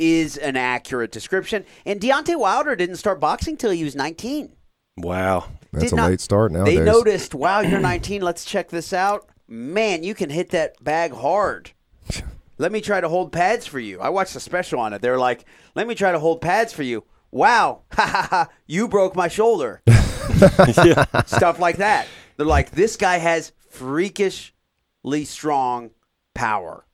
is 0.00 0.36
an 0.36 0.56
accurate 0.56 1.12
description. 1.12 1.64
And 1.86 2.00
Deontay 2.00 2.36
Wilder 2.38 2.74
didn't 2.74 2.96
start 2.96 3.20
boxing 3.20 3.56
till 3.56 3.70
he 3.70 3.84
was 3.84 3.94
19. 3.94 4.50
Wow. 4.96 5.44
That's 5.72 5.84
Did 5.84 5.92
a 5.92 5.96
not- 5.96 6.10
late 6.10 6.20
start 6.20 6.50
nowadays. 6.50 6.78
They 6.78 6.84
noticed, 6.84 7.34
wow, 7.34 7.60
you're 7.60 7.78
19. 7.80 8.22
Let's 8.22 8.44
check 8.44 8.70
this 8.70 8.92
out. 8.92 9.28
Man, 9.46 10.02
you 10.02 10.14
can 10.14 10.30
hit 10.30 10.50
that 10.50 10.82
bag 10.82 11.12
hard. 11.12 11.72
Let 12.58 12.72
me 12.72 12.80
try 12.80 13.00
to 13.00 13.08
hold 13.08 13.32
pads 13.32 13.66
for 13.66 13.78
you. 13.78 14.00
I 14.00 14.08
watched 14.10 14.36
a 14.36 14.40
special 14.40 14.80
on 14.80 14.92
it. 14.92 15.00
They 15.02 15.08
were 15.10 15.18
like, 15.18 15.46
let 15.74 15.86
me 15.86 15.94
try 15.94 16.12
to 16.12 16.18
hold 16.18 16.42
pads 16.42 16.74
for 16.74 16.82
you. 16.82 17.04
Wow, 17.30 17.84
ha 17.92 18.04
ha 18.06 18.26
ha, 18.28 18.48
you 18.66 18.86
broke 18.86 19.16
my 19.16 19.28
shoulder. 19.28 19.80
Stuff 21.24 21.58
like 21.58 21.78
that. 21.78 22.06
They're 22.36 22.44
like, 22.44 22.72
this 22.72 22.96
guy 22.96 23.16
has 23.16 23.52
freakishly 23.70 25.24
strong 25.24 25.90
power. 26.34 26.84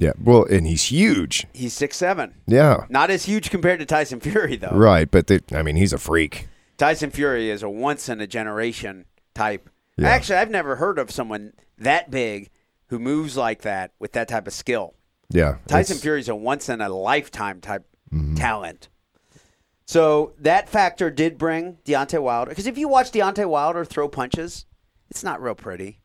Yeah, 0.00 0.12
well, 0.18 0.44
and 0.44 0.66
he's 0.66 0.84
huge. 0.84 1.46
He's 1.52 1.74
six 1.74 1.96
seven. 1.98 2.34
Yeah, 2.46 2.86
Not 2.88 3.10
as 3.10 3.26
huge 3.26 3.50
compared 3.50 3.80
to 3.80 3.86
Tyson 3.86 4.18
Fury, 4.20 4.56
though. 4.56 4.70
right. 4.72 5.08
But 5.08 5.26
they, 5.26 5.40
I 5.52 5.62
mean, 5.62 5.76
he's 5.76 5.92
a 5.92 5.98
freak. 5.98 6.48
Tyson 6.78 7.10
Fury 7.10 7.50
is 7.50 7.62
a 7.62 7.68
once 7.68 8.08
in 8.08 8.20
a 8.22 8.26
generation 8.26 9.04
type. 9.34 9.68
Yeah. 9.98 10.08
Actually, 10.08 10.38
I've 10.38 10.50
never 10.50 10.76
heard 10.76 10.98
of 10.98 11.10
someone 11.10 11.52
that 11.76 12.10
big 12.10 12.48
who 12.86 12.98
moves 12.98 13.36
like 13.36 13.60
that 13.62 13.92
with 13.98 14.12
that 14.12 14.26
type 14.28 14.46
of 14.46 14.54
skill. 14.54 14.94
Yeah, 15.28 15.58
Tyson 15.68 15.98
Fury 15.98 16.20
is 16.20 16.28
a 16.30 16.34
once 16.34 16.70
in 16.70 16.80
a 16.80 16.88
lifetime 16.88 17.60
type 17.60 17.86
mm-hmm. 18.10 18.36
talent. 18.36 18.88
So 19.84 20.32
that 20.38 20.68
factor 20.68 21.10
did 21.10 21.36
bring 21.36 21.76
Deontay 21.84 22.22
Wilder. 22.22 22.48
Because 22.48 22.66
if 22.66 22.78
you 22.78 22.88
watch 22.88 23.10
Deontay 23.10 23.46
Wilder 23.46 23.84
throw 23.84 24.08
punches, 24.08 24.64
it's 25.10 25.22
not 25.22 25.42
real 25.42 25.54
pretty. 25.54 26.00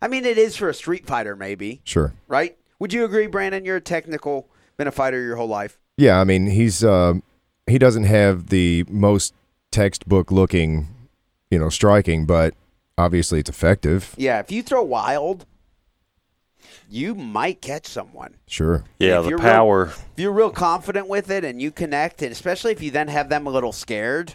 I 0.00 0.08
mean, 0.08 0.24
it 0.24 0.38
is 0.38 0.56
for 0.56 0.68
a 0.68 0.74
street 0.74 1.06
fighter, 1.06 1.36
maybe, 1.36 1.82
Sure. 1.84 2.14
right? 2.28 2.56
Would 2.84 2.92
you 2.92 3.06
agree, 3.06 3.26
Branden? 3.28 3.64
You're 3.64 3.76
a 3.78 3.80
technical, 3.80 4.46
been 4.76 4.86
a 4.86 4.92
fighter 4.92 5.18
your 5.22 5.36
whole 5.36 5.48
life. 5.48 5.78
Yeah, 5.96 6.20
I 6.20 6.24
mean, 6.24 6.48
he's 6.48 6.84
uh, 6.84 7.14
he 7.66 7.78
doesn't 7.78 8.04
have 8.04 8.48
the 8.48 8.84
most 8.90 9.32
textbook 9.70 10.30
looking, 10.30 10.88
you 11.50 11.58
know, 11.58 11.70
striking, 11.70 12.26
but 12.26 12.52
obviously 12.98 13.40
it's 13.40 13.48
effective. 13.48 14.14
Yeah, 14.18 14.38
if 14.40 14.52
you 14.52 14.62
throw 14.62 14.82
wild, 14.82 15.46
you 16.90 17.14
might 17.14 17.62
catch 17.62 17.86
someone. 17.86 18.34
Sure. 18.46 18.84
Yeah, 18.98 19.20
If 19.20 19.24
the 19.24 19.28
you're 19.30 19.38
real- 19.38 19.48
power. 19.48 19.84
If 19.86 20.12
you're 20.18 20.32
real 20.32 20.50
confident 20.50 21.08
with 21.08 21.30
it 21.30 21.42
and 21.42 21.62
you 21.62 21.70
connect, 21.70 22.20
and 22.20 22.32
especially 22.32 22.72
if 22.72 22.82
you 22.82 22.90
then 22.90 23.08
have 23.08 23.30
them 23.30 23.46
a 23.46 23.50
little 23.50 23.72
scared, 23.72 24.34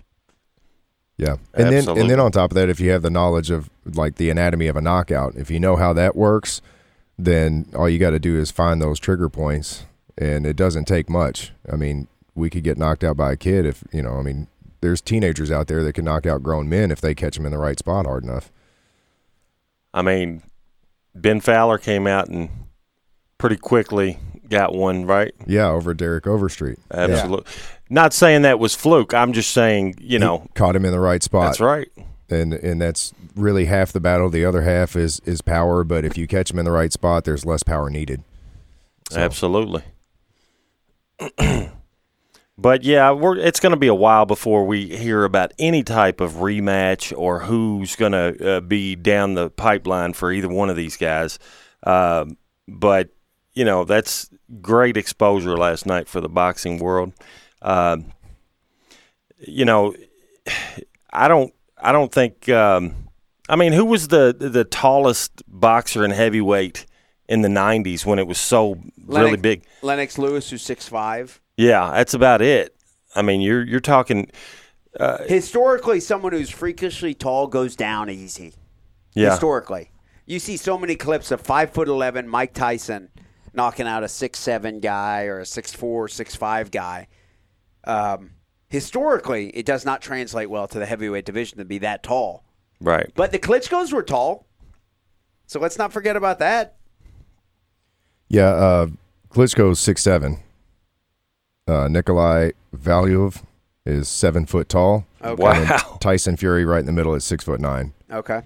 Yeah, 1.17 1.33
and 1.53 1.67
then 1.67 1.73
Absolutely. 1.75 2.01
and 2.01 2.09
then 2.09 2.19
on 2.19 2.31
top 2.31 2.49
of 2.49 2.55
that, 2.55 2.67
if 2.67 2.79
you 2.79 2.89
have 2.89 3.03
the 3.03 3.11
knowledge 3.11 3.51
of 3.51 3.69
like 3.85 4.15
the 4.15 4.31
anatomy 4.31 4.65
of 4.65 4.75
a 4.75 4.81
knockout, 4.81 5.35
if 5.35 5.51
you 5.51 5.59
know 5.59 5.75
how 5.75 5.93
that 5.93 6.15
works, 6.15 6.63
then 7.19 7.65
all 7.75 7.89
you 7.89 7.99
got 7.99 8.11
to 8.11 8.19
do 8.19 8.37
is 8.39 8.49
find 8.49 8.81
those 8.81 8.99
trigger 8.99 9.29
points, 9.29 9.85
and 10.17 10.45
it 10.45 10.55
doesn't 10.55 10.85
take 10.85 11.09
much. 11.09 11.51
I 11.71 11.75
mean, 11.75 12.07
we 12.33 12.49
could 12.49 12.63
get 12.63 12.77
knocked 12.77 13.03
out 13.03 13.17
by 13.17 13.33
a 13.33 13.35
kid 13.35 13.65
if 13.65 13.83
you 13.91 14.01
know. 14.01 14.17
I 14.17 14.23
mean, 14.23 14.47
there's 14.81 15.01
teenagers 15.01 15.51
out 15.51 15.67
there 15.67 15.83
that 15.83 15.93
can 15.93 16.05
knock 16.05 16.25
out 16.25 16.41
grown 16.41 16.69
men 16.69 16.91
if 16.91 17.01
they 17.01 17.13
catch 17.13 17.35
them 17.35 17.45
in 17.45 17.51
the 17.51 17.57
right 17.57 17.77
spot 17.77 18.05
hard 18.05 18.23
enough. 18.23 18.51
I 19.93 20.01
mean, 20.01 20.43
Ben 21.13 21.41
Fowler 21.41 21.77
came 21.77 22.07
out 22.07 22.29
and 22.29 22.49
pretty 23.37 23.57
quickly 23.57 24.19
got 24.47 24.73
one 24.73 25.05
right. 25.05 25.33
Yeah, 25.45 25.69
over 25.69 25.93
Derek 25.93 26.25
Overstreet. 26.25 26.79
Absolutely. 26.91 27.51
Not 27.89 28.13
saying 28.13 28.43
that 28.43 28.59
was 28.59 28.75
fluke. 28.75 29.13
I'm 29.13 29.33
just 29.33 29.51
saying, 29.51 29.95
you 29.99 30.19
know, 30.19 30.47
caught 30.53 30.75
him 30.75 30.85
in 30.85 30.91
the 30.91 30.99
right 30.99 31.21
spot. 31.21 31.47
that's 31.47 31.59
right. 31.59 31.89
And 32.31 32.53
and 32.53 32.81
that's 32.81 33.13
really 33.35 33.65
half 33.65 33.91
the 33.91 33.99
battle. 33.99 34.29
The 34.29 34.45
other 34.45 34.61
half 34.61 34.95
is 34.95 35.19
is 35.25 35.41
power. 35.41 35.83
But 35.83 36.05
if 36.05 36.17
you 36.17 36.27
catch 36.27 36.51
him 36.51 36.59
in 36.59 36.65
the 36.65 36.71
right 36.71 36.91
spot, 36.93 37.25
there's 37.25 37.45
less 37.45 37.63
power 37.63 37.89
needed. 37.89 38.23
So- 39.11 39.19
Absolutely. 39.19 39.83
but 42.57 42.83
yeah, 42.83 43.13
it's 43.37 43.59
going 43.59 43.71
to 43.73 43.79
be 43.79 43.87
a 43.87 43.95
while 43.95 44.25
before 44.25 44.65
we 44.65 44.95
hear 44.95 45.23
about 45.23 45.53
any 45.59 45.83
type 45.83 46.21
of 46.21 46.33
rematch 46.33 47.17
or 47.17 47.39
who's 47.39 47.95
going 47.95 48.11
to 48.13 48.57
uh, 48.57 48.59
be 48.61 48.95
down 48.95 49.33
the 49.33 49.49
pipeline 49.49 50.13
for 50.13 50.31
either 50.31 50.47
one 50.47 50.69
of 50.69 50.75
these 50.75 50.97
guys. 50.97 51.39
Um 51.83 52.37
but 52.67 53.09
you 53.53 53.65
know, 53.65 53.83
that's 53.83 54.29
great 54.61 54.95
exposure 54.95 55.57
last 55.57 55.85
night 55.85 56.07
for 56.07 56.21
the 56.21 56.29
boxing 56.29 56.77
world. 56.77 57.13
Um 57.61 58.11
you 59.39 59.65
know, 59.65 59.95
I 61.11 61.27
don't, 61.27 61.53
I 61.81 61.91
don't 61.91 62.11
think. 62.11 62.49
Um, 62.49 63.09
I 63.47 63.55
mean, 63.55 63.73
who 63.73 63.85
was 63.85 64.09
the 64.09 64.35
the 64.37 64.63
tallest 64.63 65.43
boxer 65.47 66.05
in 66.05 66.11
heavyweight 66.11 66.85
in 67.27 67.41
the 67.41 67.49
'90s 67.49 68.05
when 68.05 68.19
it 68.19 68.27
was 68.27 68.39
so 68.39 68.77
really 69.05 69.37
big? 69.37 69.63
Lennox 69.81 70.17
Lewis, 70.17 70.49
who's 70.49 70.61
six 70.61 70.87
five. 70.87 71.41
Yeah, 71.57 71.91
that's 71.93 72.13
about 72.13 72.41
it. 72.41 72.75
I 73.15 73.21
mean, 73.21 73.41
you're 73.41 73.65
you're 73.65 73.79
talking. 73.79 74.31
Historically, 75.27 75.99
someone 75.99 76.33
who's 76.33 76.49
freakishly 76.49 77.13
tall 77.13 77.47
goes 77.47 77.75
down 77.75 78.09
easy. 78.09 78.53
Yeah, 79.13 79.31
Historically, 79.31 79.91
you 80.25 80.39
see 80.39 80.57
so 80.57 80.77
many 80.77 80.95
clips 80.95 81.31
of 81.31 81.41
five 81.41 81.71
foot 81.71 81.87
eleven 81.87 82.27
Mike 82.27 82.53
Tyson 82.53 83.09
knocking 83.53 83.87
out 83.87 84.03
a 84.03 84.07
six 84.07 84.39
seven 84.39 84.79
guy 84.79 85.23
or 85.23 85.39
a 85.39 85.45
six 85.45 85.73
four, 85.73 86.07
six 86.07 86.35
five 86.35 86.71
guy. 86.71 87.07
Um, 87.83 88.31
historically, 88.69 89.49
it 89.49 89.65
does 89.65 89.85
not 89.85 90.01
translate 90.01 90.49
well 90.49 90.67
to 90.67 90.79
the 90.79 90.85
heavyweight 90.85 91.25
division 91.25 91.57
to 91.57 91.65
be 91.65 91.77
that 91.79 92.03
tall. 92.03 92.43
right. 92.79 93.09
But 93.15 93.31
the 93.31 93.39
Klitschko's 93.39 93.91
were 93.91 94.03
tall, 94.03 94.45
so 95.47 95.59
let's 95.59 95.77
not 95.77 95.91
forget 95.93 96.15
about 96.15 96.39
that. 96.39 96.75
Yeah, 98.27 98.49
uh, 98.49 98.87
Klitschko's 99.31 99.79
six 99.79 100.01
seven. 100.01 100.37
Uh, 101.67 101.87
Nikolai 101.87 102.51
Valuev 102.75 103.43
is 103.85 104.07
seven 104.07 104.45
foot 104.45 104.69
tall. 104.69 105.05
Okay. 105.23 105.41
Wow. 105.41 105.97
Tyson 105.99 106.37
Fury 106.37 106.65
right 106.65 106.79
in 106.79 106.85
the 106.85 106.91
middle 106.91 107.15
at 107.15 107.21
six 107.21 107.43
foot 107.43 107.59
nine. 107.59 107.93
Okay. 108.11 108.41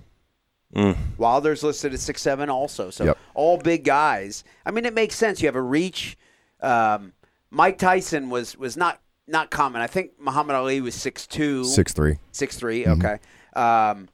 Mm. 0.76 0.98
Wilder's 1.18 1.64
listed 1.64 1.94
at 1.94 2.00
six 2.00 2.22
seven 2.22 2.50
also. 2.50 2.90
So 2.90 3.06
Yep. 3.06 3.18
all 3.34 3.58
big 3.58 3.84
guys. 3.84 4.44
I 4.66 4.72
mean, 4.72 4.86
it 4.86 4.94
makes 4.94 5.16
sense. 5.16 5.42
You 5.42 5.48
have 5.48 5.56
a 5.56 5.62
reach. 5.62 6.18
Um, 6.62 7.14
Mike 7.52 7.78
Tyson 7.78 8.30
was 8.30 8.58
was 8.58 8.76
not 8.76 9.00
not 9.28 9.50
common. 9.52 9.82
I 9.82 9.88
think 9.88 10.12
Muhammad 10.20 10.56
Ali 10.56 10.82
was 10.82 10.96
six 10.96 11.26
two, 11.28 11.64
Six 11.66 11.94
three. 11.94 12.18
six 12.32 12.58
three. 12.58 12.86
Okay. 12.88 13.18
Um, 13.56 14.10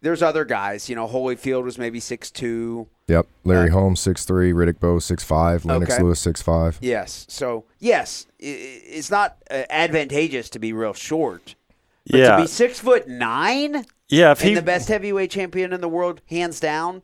there's 0.00 0.22
other 0.22 0.44
guys. 0.44 0.88
You 0.88 0.96
know, 0.96 1.06
Holyfield 1.06 1.64
was 1.64 1.78
maybe 1.78 2.00
six 2.00 2.30
two. 2.30 2.88
Yep. 3.08 3.26
Larry 3.44 3.70
Holmes 3.70 4.00
six 4.00 4.24
three. 4.24 4.52
Riddick 4.52 4.80
Bowe 4.80 4.98
six 4.98 5.22
five. 5.24 5.64
Lennox 5.64 5.92
Okay. 5.94 6.02
Lewis 6.02 6.20
six 6.20 6.40
five. 6.42 6.78
Yes. 6.80 7.26
So 7.28 7.64
yes, 7.78 8.26
i- 8.40 8.44
i- 8.46 8.82
it's 8.86 9.10
not 9.10 9.36
uh, 9.50 9.62
advantageous 9.70 10.48
to 10.50 10.58
be 10.58 10.72
real 10.72 10.92
short. 10.94 11.54
But 12.10 12.18
Yeah, 12.18 12.36
to 12.36 12.42
be 12.42 12.48
six 12.48 12.80
foot 12.80 13.06
nine. 13.08 13.84
yeah. 14.08 14.32
If 14.32 14.40
and 14.40 14.48
he, 14.50 14.54
the 14.54 14.62
best 14.62 14.88
heavyweight 14.88 15.30
champion 15.30 15.72
in 15.72 15.80
the 15.80 15.88
world, 15.88 16.20
hands 16.26 16.58
down, 16.60 17.02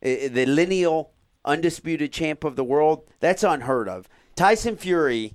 the 0.00 0.46
lineal 0.46 1.10
undisputed 1.44 2.12
champ 2.12 2.44
of 2.44 2.54
the 2.56 2.64
world. 2.64 3.02
That's 3.20 3.42
unheard 3.42 3.88
of. 3.88 4.08
Tyson 4.36 4.76
Fury 4.76 5.34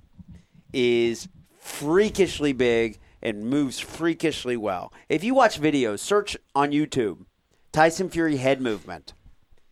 is 0.72 1.28
freakishly 1.62 2.52
big 2.52 2.98
and 3.22 3.44
moves 3.46 3.78
freakishly 3.78 4.56
well. 4.56 4.92
If 5.08 5.22
you 5.22 5.32
watch 5.32 5.60
videos, 5.60 6.00
search 6.00 6.36
on 6.56 6.72
YouTube, 6.72 7.24
Tyson 7.70 8.10
Fury 8.10 8.36
head 8.38 8.60
movement, 8.60 9.12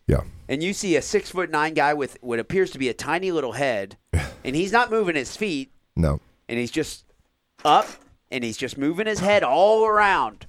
Yeah. 0.07 0.21
and 0.47 0.63
you 0.63 0.73
see 0.73 0.95
a 0.95 1.01
six 1.01 1.29
foot 1.29 1.51
nine 1.51 1.73
guy 1.73 1.93
with 1.93 2.17
what 2.21 2.39
appears 2.39 2.71
to 2.71 2.79
be 2.79 2.87
a 2.87 2.93
tiny 2.93 3.29
little 3.31 3.51
head, 3.51 3.97
and 4.43 4.55
he's 4.55 4.71
not 4.71 4.89
moving 4.89 5.15
his 5.15 5.35
feet, 5.35 5.69
No. 5.97 6.21
and 6.47 6.57
he's 6.57 6.71
just 6.71 7.03
up 7.65 7.87
and 8.31 8.43
he's 8.45 8.57
just 8.57 8.77
moving 8.77 9.05
his 9.05 9.19
head 9.19 9.43
all 9.43 9.85
around. 9.85 10.47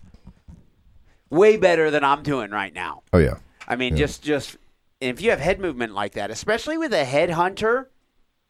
Way 1.28 1.56
better 1.56 1.90
than 1.90 2.04
I'm 2.04 2.22
doing 2.22 2.50
right 2.52 2.72
now. 2.72 3.02
Oh 3.12 3.18
yeah. 3.18 3.38
I 3.66 3.74
mean, 3.74 3.96
just 3.96 4.22
just 4.22 4.56
if 5.00 5.20
you 5.20 5.30
have 5.30 5.40
head 5.40 5.58
movement 5.58 5.92
like 5.92 6.12
that, 6.12 6.30
especially 6.30 6.78
with 6.78 6.94
a 6.94 7.04
head 7.04 7.30
hunter, 7.30 7.90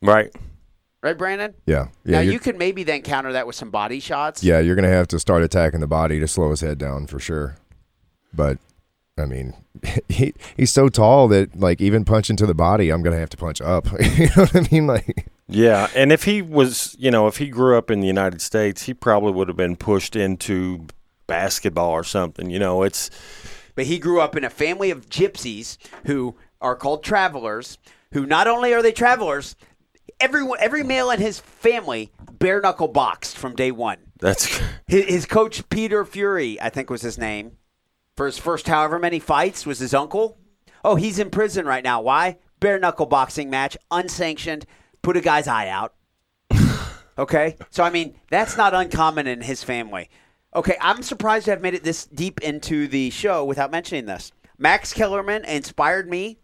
right. 0.02 0.30
Right, 1.02 1.18
Branden? 1.18 1.54
Yeah. 1.66 1.88
Yeah. 2.04 2.12
now 2.16 2.20
you're- 2.20 2.32
you 2.32 2.38
could 2.38 2.56
maybe 2.58 2.84
then 2.84 3.02
counter 3.02 3.32
that 3.32 3.46
with 3.46 3.56
some 3.56 3.70
body 3.70 3.98
shots. 4.00 4.42
Yeah, 4.44 4.60
you're 4.60 4.76
gonna 4.76 4.88
have 4.88 5.08
to 5.08 5.18
start 5.18 5.42
attacking 5.42 5.80
the 5.80 5.86
body 5.88 6.20
to 6.20 6.28
slow 6.28 6.50
his 6.50 6.60
head 6.60 6.78
down 6.78 7.06
for 7.06 7.18
sure. 7.18 7.56
But 8.32 8.58
I 9.18 9.24
mean, 9.26 9.54
he 10.08 10.32
he's 10.56 10.70
so 10.72 10.88
tall 10.88 11.28
that 11.28 11.58
like 11.58 11.80
even 11.80 12.04
punching 12.04 12.36
to 12.36 12.46
the 12.46 12.54
body, 12.54 12.90
I'm 12.90 13.02
gonna 13.02 13.18
have 13.18 13.30
to 13.30 13.36
punch 13.36 13.60
up. 13.60 13.86
you 14.16 14.26
know 14.36 14.44
what 14.44 14.56
I 14.56 14.68
mean? 14.70 14.86
Like, 14.86 15.26
Yeah, 15.48 15.88
and 15.96 16.12
if 16.12 16.22
he 16.24 16.40
was, 16.40 16.94
you 16.98 17.10
know, 17.10 17.26
if 17.26 17.38
he 17.38 17.48
grew 17.48 17.76
up 17.76 17.90
in 17.90 18.00
the 18.00 18.06
United 18.06 18.40
States, 18.40 18.84
he 18.84 18.94
probably 18.94 19.32
would 19.32 19.48
have 19.48 19.56
been 19.56 19.76
pushed 19.76 20.14
into 20.14 20.86
basketball 21.26 21.90
or 21.90 22.04
something. 22.04 22.48
You 22.48 22.58
know, 22.60 22.84
it's 22.84 23.10
But 23.74 23.86
he 23.86 23.98
grew 23.98 24.20
up 24.20 24.36
in 24.36 24.44
a 24.44 24.50
family 24.50 24.90
of 24.90 25.08
gypsies 25.08 25.78
who 26.06 26.36
are 26.60 26.76
called 26.76 27.02
travelers. 27.02 27.76
Who 28.12 28.26
not 28.26 28.46
only 28.46 28.74
are 28.74 28.82
they 28.82 28.92
travelers, 28.92 29.56
everyone, 30.22 30.58
every 30.60 30.84
male 30.84 31.10
in 31.10 31.20
his 31.20 31.40
family 31.40 32.12
bare 32.30 32.60
knuckle 32.60 32.88
boxed 32.88 33.36
from 33.36 33.56
day 33.56 33.72
one. 33.72 33.98
that's 34.20 34.60
His, 34.86 35.04
his 35.06 35.26
coach 35.26 35.68
Peter 35.68 36.04
Fury, 36.04 36.60
I 36.60 36.70
think 36.70 36.90
was 36.90 37.02
his 37.02 37.18
name, 37.18 37.58
for 38.16 38.26
his 38.26 38.38
first 38.38 38.68
however 38.68 38.98
many 38.98 39.18
fights 39.18 39.66
was 39.66 39.80
his 39.80 39.92
uncle. 39.92 40.38
Oh, 40.84 40.94
he's 40.94 41.18
in 41.18 41.30
prison 41.30 41.66
right 41.66 41.84
now. 41.84 42.00
Why? 42.00 42.38
Bare 42.60 42.78
knuckle 42.78 43.06
boxing 43.06 43.50
match, 43.50 43.76
unsanctioned, 43.90 44.64
put 45.02 45.16
a 45.16 45.20
guy's 45.20 45.48
eye 45.48 45.68
out. 45.68 45.94
okay, 47.18 47.56
so 47.70 47.82
I 47.82 47.90
mean 47.90 48.14
that's 48.30 48.56
not 48.56 48.74
uncommon 48.74 49.26
in 49.26 49.40
his 49.40 49.64
family. 49.64 50.08
Okay, 50.54 50.76
I'm 50.80 51.02
surprised 51.02 51.46
to 51.46 51.52
have 51.52 51.62
made 51.62 51.74
it 51.74 51.82
this 51.82 52.06
deep 52.06 52.40
into 52.42 52.86
the 52.86 53.10
show 53.10 53.44
without 53.44 53.70
mentioning 53.72 54.06
this. 54.06 54.32
Max 54.58 54.92
Kellerman 54.92 55.44
inspired 55.46 56.08
me 56.08 56.38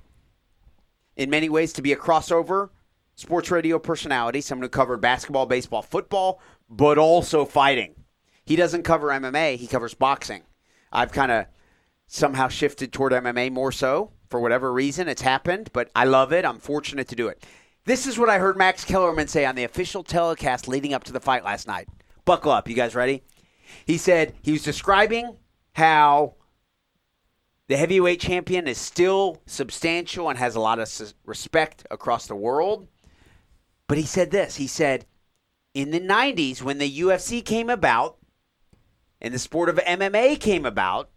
in 1.16 1.30
many 1.30 1.48
ways 1.48 1.72
to 1.74 1.82
be 1.82 1.92
a 1.92 1.96
crossover 1.96 2.70
sports 3.18 3.50
radio 3.50 3.80
personality, 3.80 4.40
someone 4.40 4.62
who 4.62 4.68
covered 4.68 5.00
basketball, 5.00 5.44
baseball, 5.44 5.82
football, 5.82 6.40
but 6.70 6.98
also 6.98 7.44
fighting. 7.44 7.92
He 8.44 8.54
doesn't 8.54 8.84
cover 8.84 9.08
MMA, 9.08 9.56
he 9.56 9.66
covers 9.66 9.92
boxing. 9.92 10.44
I've 10.92 11.10
kind 11.10 11.32
of 11.32 11.46
somehow 12.06 12.46
shifted 12.46 12.92
toward 12.92 13.12
MMA 13.12 13.50
more 13.50 13.72
so 13.72 14.12
for 14.28 14.38
whatever 14.38 14.72
reason. 14.72 15.08
It's 15.08 15.20
happened, 15.20 15.70
but 15.72 15.90
I 15.96 16.04
love 16.04 16.32
it. 16.32 16.44
I'm 16.44 16.60
fortunate 16.60 17.08
to 17.08 17.16
do 17.16 17.26
it. 17.26 17.44
This 17.84 18.06
is 18.06 18.20
what 18.20 18.28
I 18.28 18.38
heard 18.38 18.56
Max 18.56 18.84
Kellerman 18.84 19.26
say 19.26 19.44
on 19.44 19.56
the 19.56 19.64
official 19.64 20.04
telecast 20.04 20.68
leading 20.68 20.94
up 20.94 21.02
to 21.04 21.12
the 21.12 21.20
fight 21.20 21.44
last 21.44 21.66
night. 21.66 21.88
Buckle 22.24 22.52
up. 22.52 22.68
You 22.68 22.76
guys 22.76 22.94
ready? 22.94 23.24
He 23.84 23.98
said 23.98 24.34
he 24.42 24.52
was 24.52 24.62
describing 24.62 25.36
how 25.72 26.36
the 27.66 27.76
heavyweight 27.76 28.20
champion 28.20 28.68
is 28.68 28.78
still 28.78 29.42
substantial 29.46 30.28
and 30.30 30.38
has 30.38 30.54
a 30.54 30.60
lot 30.60 30.78
of 30.78 30.88
respect 31.26 31.84
across 31.90 32.28
the 32.28 32.36
world. 32.36 32.86
But 33.88 33.98
he 33.98 34.04
said 34.04 34.30
this 34.30 34.56
he 34.56 34.66
said, 34.66 35.06
in 35.74 35.90
the 35.90 36.00
90s, 36.00 36.62
when 36.62 36.78
the 36.78 37.00
UFC 37.00 37.44
came 37.44 37.68
about 37.70 38.18
and 39.20 39.34
the 39.34 39.38
sport 39.38 39.68
of 39.68 39.76
MMA 39.76 40.38
came 40.38 40.64
about, 40.64 41.10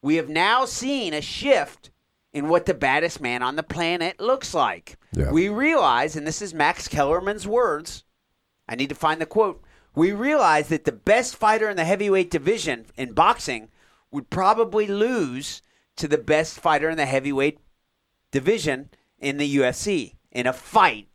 we 0.00 0.16
have 0.16 0.28
now 0.28 0.64
seen 0.64 1.14
a 1.14 1.20
shift 1.20 1.90
in 2.32 2.48
what 2.48 2.66
the 2.66 2.74
baddest 2.74 3.20
man 3.20 3.42
on 3.42 3.56
the 3.56 3.62
planet 3.62 4.20
looks 4.20 4.54
like. 4.54 4.96
Yeah. 5.12 5.30
We 5.30 5.48
realize, 5.48 6.16
and 6.16 6.26
this 6.26 6.42
is 6.42 6.52
Max 6.52 6.88
Kellerman's 6.88 7.46
words, 7.46 8.04
I 8.68 8.74
need 8.74 8.88
to 8.88 8.94
find 8.94 9.20
the 9.20 9.26
quote. 9.26 9.62
We 9.94 10.12
realize 10.12 10.68
that 10.68 10.84
the 10.84 10.92
best 10.92 11.36
fighter 11.36 11.70
in 11.70 11.76
the 11.76 11.84
heavyweight 11.84 12.30
division 12.30 12.86
in 12.96 13.12
boxing 13.12 13.68
would 14.10 14.30
probably 14.30 14.86
lose 14.86 15.62
to 15.96 16.08
the 16.08 16.18
best 16.18 16.58
fighter 16.58 16.90
in 16.90 16.96
the 16.96 17.06
heavyweight 17.06 17.60
division 18.32 18.90
in 19.20 19.36
the 19.36 19.56
UFC 19.56 20.14
in 20.32 20.46
a 20.46 20.52
fight. 20.52 21.06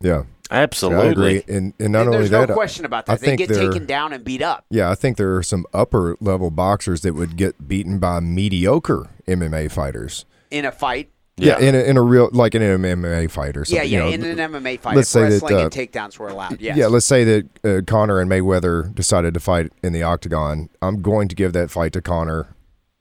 yeah, 0.00 0.24
absolutely. 0.50 1.06
I 1.08 1.10
agree. 1.10 1.42
And 1.48 1.72
and 1.78 1.92
not 1.92 2.00
And 2.00 2.08
only 2.08 2.18
there's 2.18 2.30
that, 2.30 2.48
no 2.48 2.54
question 2.54 2.84
about 2.84 3.08
I 3.08 3.14
that. 3.14 3.20
They 3.20 3.26
think 3.26 3.38
get 3.38 3.48
they're- 3.48 3.70
taken 3.70 3.86
down 3.86 4.12
and 4.12 4.24
beat 4.24 4.42
up. 4.42 4.64
Yeah, 4.70 4.90
I 4.90 4.94
think 4.94 5.16
there 5.16 5.34
are 5.36 5.42
some 5.42 5.64
upper 5.74 6.16
level 6.20 6.50
boxers 6.50 7.00
that 7.02 7.14
would 7.14 7.36
get 7.36 7.66
beaten 7.68 7.98
by 7.98 8.20
mediocre 8.20 9.08
MMA 9.26 9.70
fighters. 9.70 10.24
in 10.50 10.64
a 10.64 10.72
fight. 10.72 11.10
Yeah, 11.38 11.58
Yeah. 11.58 11.68
in, 11.68 11.74
a, 11.74 11.78
in 11.80 11.96
a 11.98 12.02
real 12.02 12.30
like 12.32 12.54
an 12.54 12.62
MMA 12.62 13.30
fight 13.30 13.56
or 13.58 13.60
Yeah, 13.60 13.64
something. 13.64 13.76
yeah. 13.76 13.82
you 13.82 13.98
know, 13.98 14.08
in 14.30 14.38
an 14.40 14.52
MMA 14.52 14.80
fight, 14.80 14.96
let's 14.96 15.14
if 15.14 15.22
say 15.22 15.38
that, 15.38 15.52
uh, 15.52 15.58
and 15.64 15.70
takedowns 15.70 16.18
were 16.18 16.28
allowed. 16.28 16.60
Yes. 16.62 16.78
Yeah, 16.78 16.86
let's 16.86 17.04
say 17.04 17.24
that 17.24 17.46
uh, 17.64 17.82
Conor 17.86 18.20
and 18.20 18.30
Mayweather 18.30 18.94
decided 18.94 19.34
to 19.34 19.40
fight 19.40 19.70
in 19.82 19.92
the 19.92 20.02
octagon. 20.02 20.70
I'm 20.80 21.02
going 21.02 21.28
to 21.28 21.34
give 21.34 21.52
that 21.52 21.70
fight 21.70 21.92
to 21.92 22.00
Conor, 22.00 22.54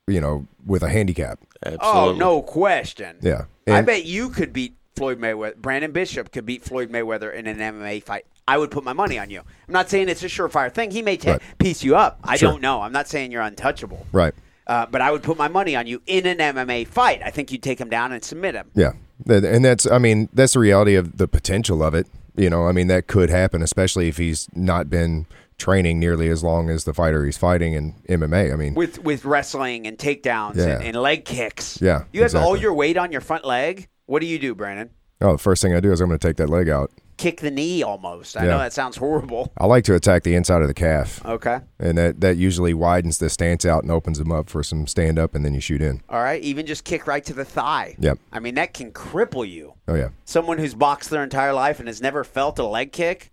you 0.08 0.20
know, 0.20 0.48
with 0.66 0.84
a 0.84 0.90
handicap. 0.90 1.40
oh, 1.80 2.14
no 2.18 2.42
question. 2.42 3.16
Yeah. 3.22 3.46
I 3.68 3.82
bet 3.82 4.04
you 4.06 4.30
could 4.30 4.52
beat 4.52 4.76
Floyd 4.96 5.20
Mayweather. 5.20 5.56
Branden 5.56 5.92
Bishop 5.94 6.32
could 6.32 6.46
beat 6.46 6.64
Floyd 6.64 6.90
Mayweather 6.92 7.34
in 7.34 7.48
an 7.48 7.58
MMA 7.58 8.02
fight. 8.04 8.26
I 8.48 8.58
would 8.58 8.72
put 8.72 8.84
my 8.84 8.94
money 8.94 9.18
on 9.20 9.30
you. 9.30 9.40
I'm 9.40 9.74
not 9.74 9.90
saying 9.90 10.08
it's 10.10 10.24
a 10.24 10.28
surefire 10.28 10.72
thing. 10.72 10.92
He 10.92 11.02
may 11.02 11.18
ta- 11.18 11.32
Right. 11.32 11.42
piece 11.58 11.84
you 11.84 11.96
up. 11.96 12.20
I 12.24 12.38
Sure. 12.38 12.52
don't 12.52 12.62
know. 12.62 12.82
I'm 12.82 12.92
not 12.92 13.08
saying 13.08 13.32
you're 13.32 13.42
untouchable. 13.42 14.06
Right. 14.12 14.34
Uh, 14.68 14.86
but 14.90 15.02
I 15.02 15.12
would 15.12 15.22
put 15.24 15.38
my 15.38 15.48
money 15.48 15.76
on 15.76 15.86
you 15.88 16.02
in 16.08 16.26
an 16.26 16.40
MMA 16.40 16.86
fight. 16.88 17.22
I 17.24 17.30
think 17.32 17.52
you'd 17.52 17.62
take 17.64 17.80
him 17.80 17.90
down 17.90 18.12
and 18.12 18.24
submit 18.24 18.56
him. 18.56 18.68
Yeah, 18.74 18.94
and 19.28 19.64
that's 19.64 19.86
I 19.90 20.00
mean 20.00 20.28
that's 20.34 20.54
the 20.54 20.60
reality 20.60 20.96
of 20.96 21.18
the 21.18 21.28
potential 21.28 21.84
of 21.84 21.94
it. 21.94 22.08
You 22.36 22.50
know, 22.50 22.66
I 22.68 22.72
mean 22.72 22.88
that 22.88 23.06
could 23.08 23.30
happen, 23.30 23.62
especially 23.62 24.08
if 24.08 24.18
he's 24.18 24.48
not 24.56 24.90
been 24.90 25.28
training 25.60 26.00
nearly 26.00 26.30
as 26.30 26.44
long 26.44 26.70
as 26.70 26.84
the 26.84 26.94
fighter 26.94 27.24
he's 27.26 27.38
fighting 27.38 27.74
in 27.74 27.94
MMA. 28.10 28.52
I 28.52 28.56
mean, 28.56 28.74
with 28.74 29.04
with 29.04 29.24
wrestling 29.24 29.86
and 29.86 29.98
takedowns 30.00 30.56
Yeah. 30.58 30.78
and, 30.78 30.84
and 30.84 30.98
leg 30.98 31.26
kicks. 31.26 31.80
Yeah, 31.80 32.06
you 32.12 32.24
have 32.24 32.34
all 32.36 32.58
your 32.58 32.74
weight 32.74 32.98
on 32.98 33.12
your 33.12 33.22
front 33.22 33.46
leg. 33.46 33.88
What 34.06 34.22
do 34.22 34.28
you 34.28 34.40
do, 34.40 34.56
Branden? 34.56 34.90
oh, 35.22 35.32
the 35.34 35.38
first 35.38 35.62
thing 35.62 35.74
I 35.74 35.80
do 35.80 35.92
is 35.92 36.02
I'm 36.02 36.10
going 36.10 36.20
to 36.20 36.28
take 36.28 36.38
that 36.38 36.50
leg 36.50 36.70
out. 36.70 36.92
Kick 37.18 37.40
the 37.40 37.50
knee 37.50 37.82
almost. 37.82 38.36
I 38.36 38.44
Yeah. 38.44 38.52
know 38.52 38.58
that 38.60 38.74
sounds 38.74 38.98
horrible. 38.98 39.52
I 39.58 39.66
like 39.66 39.86
to 39.86 39.96
attack 39.96 40.24
the 40.24 40.36
inside 40.36 40.62
of 40.62 40.68
the 40.68 40.74
calf, 40.74 41.26
Okay. 41.26 41.60
and 41.80 41.98
that 41.98 42.20
that 42.20 42.36
usually 42.36 42.74
widens 42.74 43.18
the 43.20 43.30
stance 43.30 43.66
out 43.66 43.84
and 43.84 43.92
opens 43.92 44.20
them 44.20 44.32
up 44.32 44.50
for 44.50 44.62
some 44.62 44.86
stand 44.86 45.18
up, 45.18 45.34
and 45.34 45.46
then 45.46 45.54
you 45.54 45.62
shoot 45.62 45.82
in. 45.82 46.02
All 46.10 46.22
right. 46.22 46.42
Even 46.44 46.66
just 46.66 46.84
kick 46.84 47.08
right 47.08 47.24
to 47.24 47.34
the 47.34 47.46
thigh. 47.46 47.96
Yep. 48.00 48.20
I 48.34 48.40
mean 48.40 48.56
that 48.56 48.74
can 48.74 48.92
cripple 48.92 49.50
you. 49.50 49.76
Oh 49.88 49.96
yeah, 49.96 50.10
Someone 50.26 50.58
who's 50.58 50.76
boxed 50.76 51.10
their 51.10 51.24
entire 51.24 51.54
life 51.54 51.80
and 51.80 51.88
has 51.88 52.02
never 52.02 52.26
felt 52.26 52.60
a 52.60 52.66
leg 52.66 52.92
kick, 52.92 53.32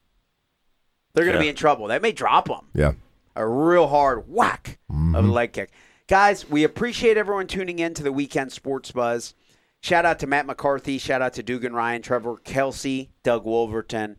they're 1.15 1.25
going 1.25 1.35
to 1.35 1.39
Yeah. 1.41 1.47
be 1.47 1.49
in 1.51 1.57
trouble. 1.57 1.89
That 1.89 2.01
may 2.03 2.13
drop 2.13 2.47
them. 2.47 2.67
yeah. 2.75 2.93
a 3.35 3.47
real 3.47 3.89
hard 3.89 4.29
whack 4.29 4.79
of 4.89 4.95
a 4.95 4.99
mm-hmm. 4.99 5.31
leg 5.31 5.53
kick. 5.53 5.71
Guys, 6.07 6.49
we 6.49 6.63
appreciate 6.65 7.17
everyone 7.17 7.47
tuning 7.49 7.79
in 7.81 7.95
to 7.95 8.03
the 8.05 8.13
weekend 8.13 8.53
sports 8.53 8.93
buzz. 8.93 9.35
Shout 9.83 10.07
out 10.07 10.21
to 10.21 10.29
Matt 10.29 10.47
McCarthy. 10.47 10.97
Shout 10.97 11.21
out 11.23 11.33
to 11.35 11.43
Dugan 11.43 11.75
Ryan, 11.75 12.01
Trevor 12.03 12.37
Kelsey, 12.37 13.11
Doug 13.25 13.45
Wolverton. 13.45 14.17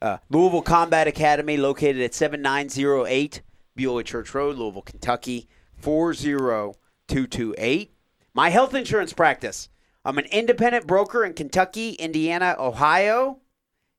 Uh, 0.00 0.16
Louisville 0.30 0.62
Combat 0.62 1.06
Academy, 1.06 1.58
located 1.58 2.00
at 2.00 2.14
7908 2.14 3.42
Beulah 3.76 4.04
Church 4.04 4.34
Road, 4.34 4.56
Louisville, 4.56 4.80
Kentucky, 4.80 5.48
40228. 5.76 7.94
My 8.32 8.48
health 8.48 8.74
insurance 8.74 9.12
practice. 9.12 9.68
I'm 10.02 10.16
an 10.16 10.24
independent 10.32 10.86
broker 10.86 11.26
in 11.26 11.34
Kentucky, 11.34 11.90
Indiana, 11.92 12.56
Ohio, 12.58 13.40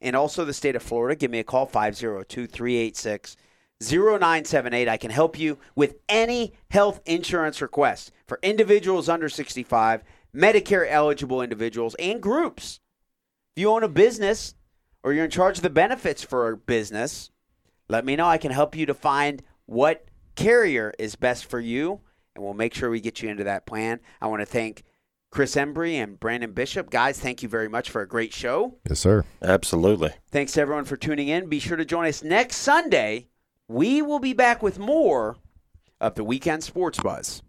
and 0.02 0.16
also 0.16 0.44
the 0.44 0.52
state 0.52 0.76
of 0.76 0.82
Florida. 0.82 1.16
Give 1.16 1.30
me 1.30 1.38
a 1.38 1.44
call, 1.44 1.68
502 1.68 2.48
386 2.48 3.38
0978. 3.80 4.90
I 4.90 4.98
can 4.98 5.12
help 5.12 5.38
you 5.38 5.60
with 5.76 5.98
any 6.10 6.54
health 6.72 7.02
insurance 7.06 7.62
request 7.62 8.12
for 8.28 8.40
individuals 8.42 9.10
under 9.10 9.30
65, 9.30 10.02
Medicare 10.36 10.88
eligible 10.90 11.42
individuals, 11.42 11.96
and 12.00 12.22
groups. 12.22 12.80
If 13.56 13.62
you 13.62 13.70
own 13.70 13.84
a 13.84 13.90
business 13.90 14.56
or 15.04 15.14
you're 15.14 15.26
in 15.26 15.32
charge 15.32 15.58
of 15.58 15.64
the 15.64 15.70
benefits 15.70 16.24
for 16.24 16.50
a 16.50 16.58
business, 16.58 17.30
let 17.90 18.06
me 18.06 18.16
know. 18.16 18.26
I 18.26 18.38
can 18.38 18.52
help 18.52 18.76
you 18.76 18.86
to 18.88 18.94
find 18.94 19.44
what 19.66 20.06
carrier 20.36 20.94
is 20.98 21.16
best 21.16 21.46
for 21.46 21.60
you, 21.60 22.02
and 22.36 22.44
we'll 22.44 22.54
make 22.54 22.74
sure 22.74 22.90
we 22.90 23.00
get 23.00 23.22
you 23.22 23.30
into 23.30 23.44
that 23.44 23.66
plan. 23.66 24.00
I 24.22 24.28
want 24.28 24.42
to 24.42 24.46
thank 24.46 24.84
Chris 25.30 25.56
Embry 25.56 25.94
and 25.96 26.20
Branden 26.20 26.56
Bishop. 26.56 26.90
Guys, 26.90 27.20
thank 27.20 27.44
you 27.44 27.50
very 27.50 27.68
much 27.68 27.90
for 27.90 28.02
a 28.02 28.08
great 28.08 28.34
show. 28.34 28.78
Yes, 28.88 29.00
sir. 29.00 29.26
Absolutely. 29.42 30.12
Thanks 30.32 30.54
to 30.54 30.62
everyone 30.62 30.86
for 30.86 30.98
tuning 30.98 31.28
in. 31.28 31.50
Be 31.50 31.60
sure 31.60 31.78
to 31.78 31.86
join 31.86 32.08
us 32.08 32.24
next 32.24 32.58
Sunday. 32.58 33.28
We 33.68 34.02
will 34.02 34.20
be 34.20 34.34
back 34.34 34.62
with 34.62 34.80
more 34.80 35.38
of 36.00 36.16
the 36.16 36.24
Weekend 36.24 36.64
Sports 36.64 37.00
Buzz. 37.00 37.42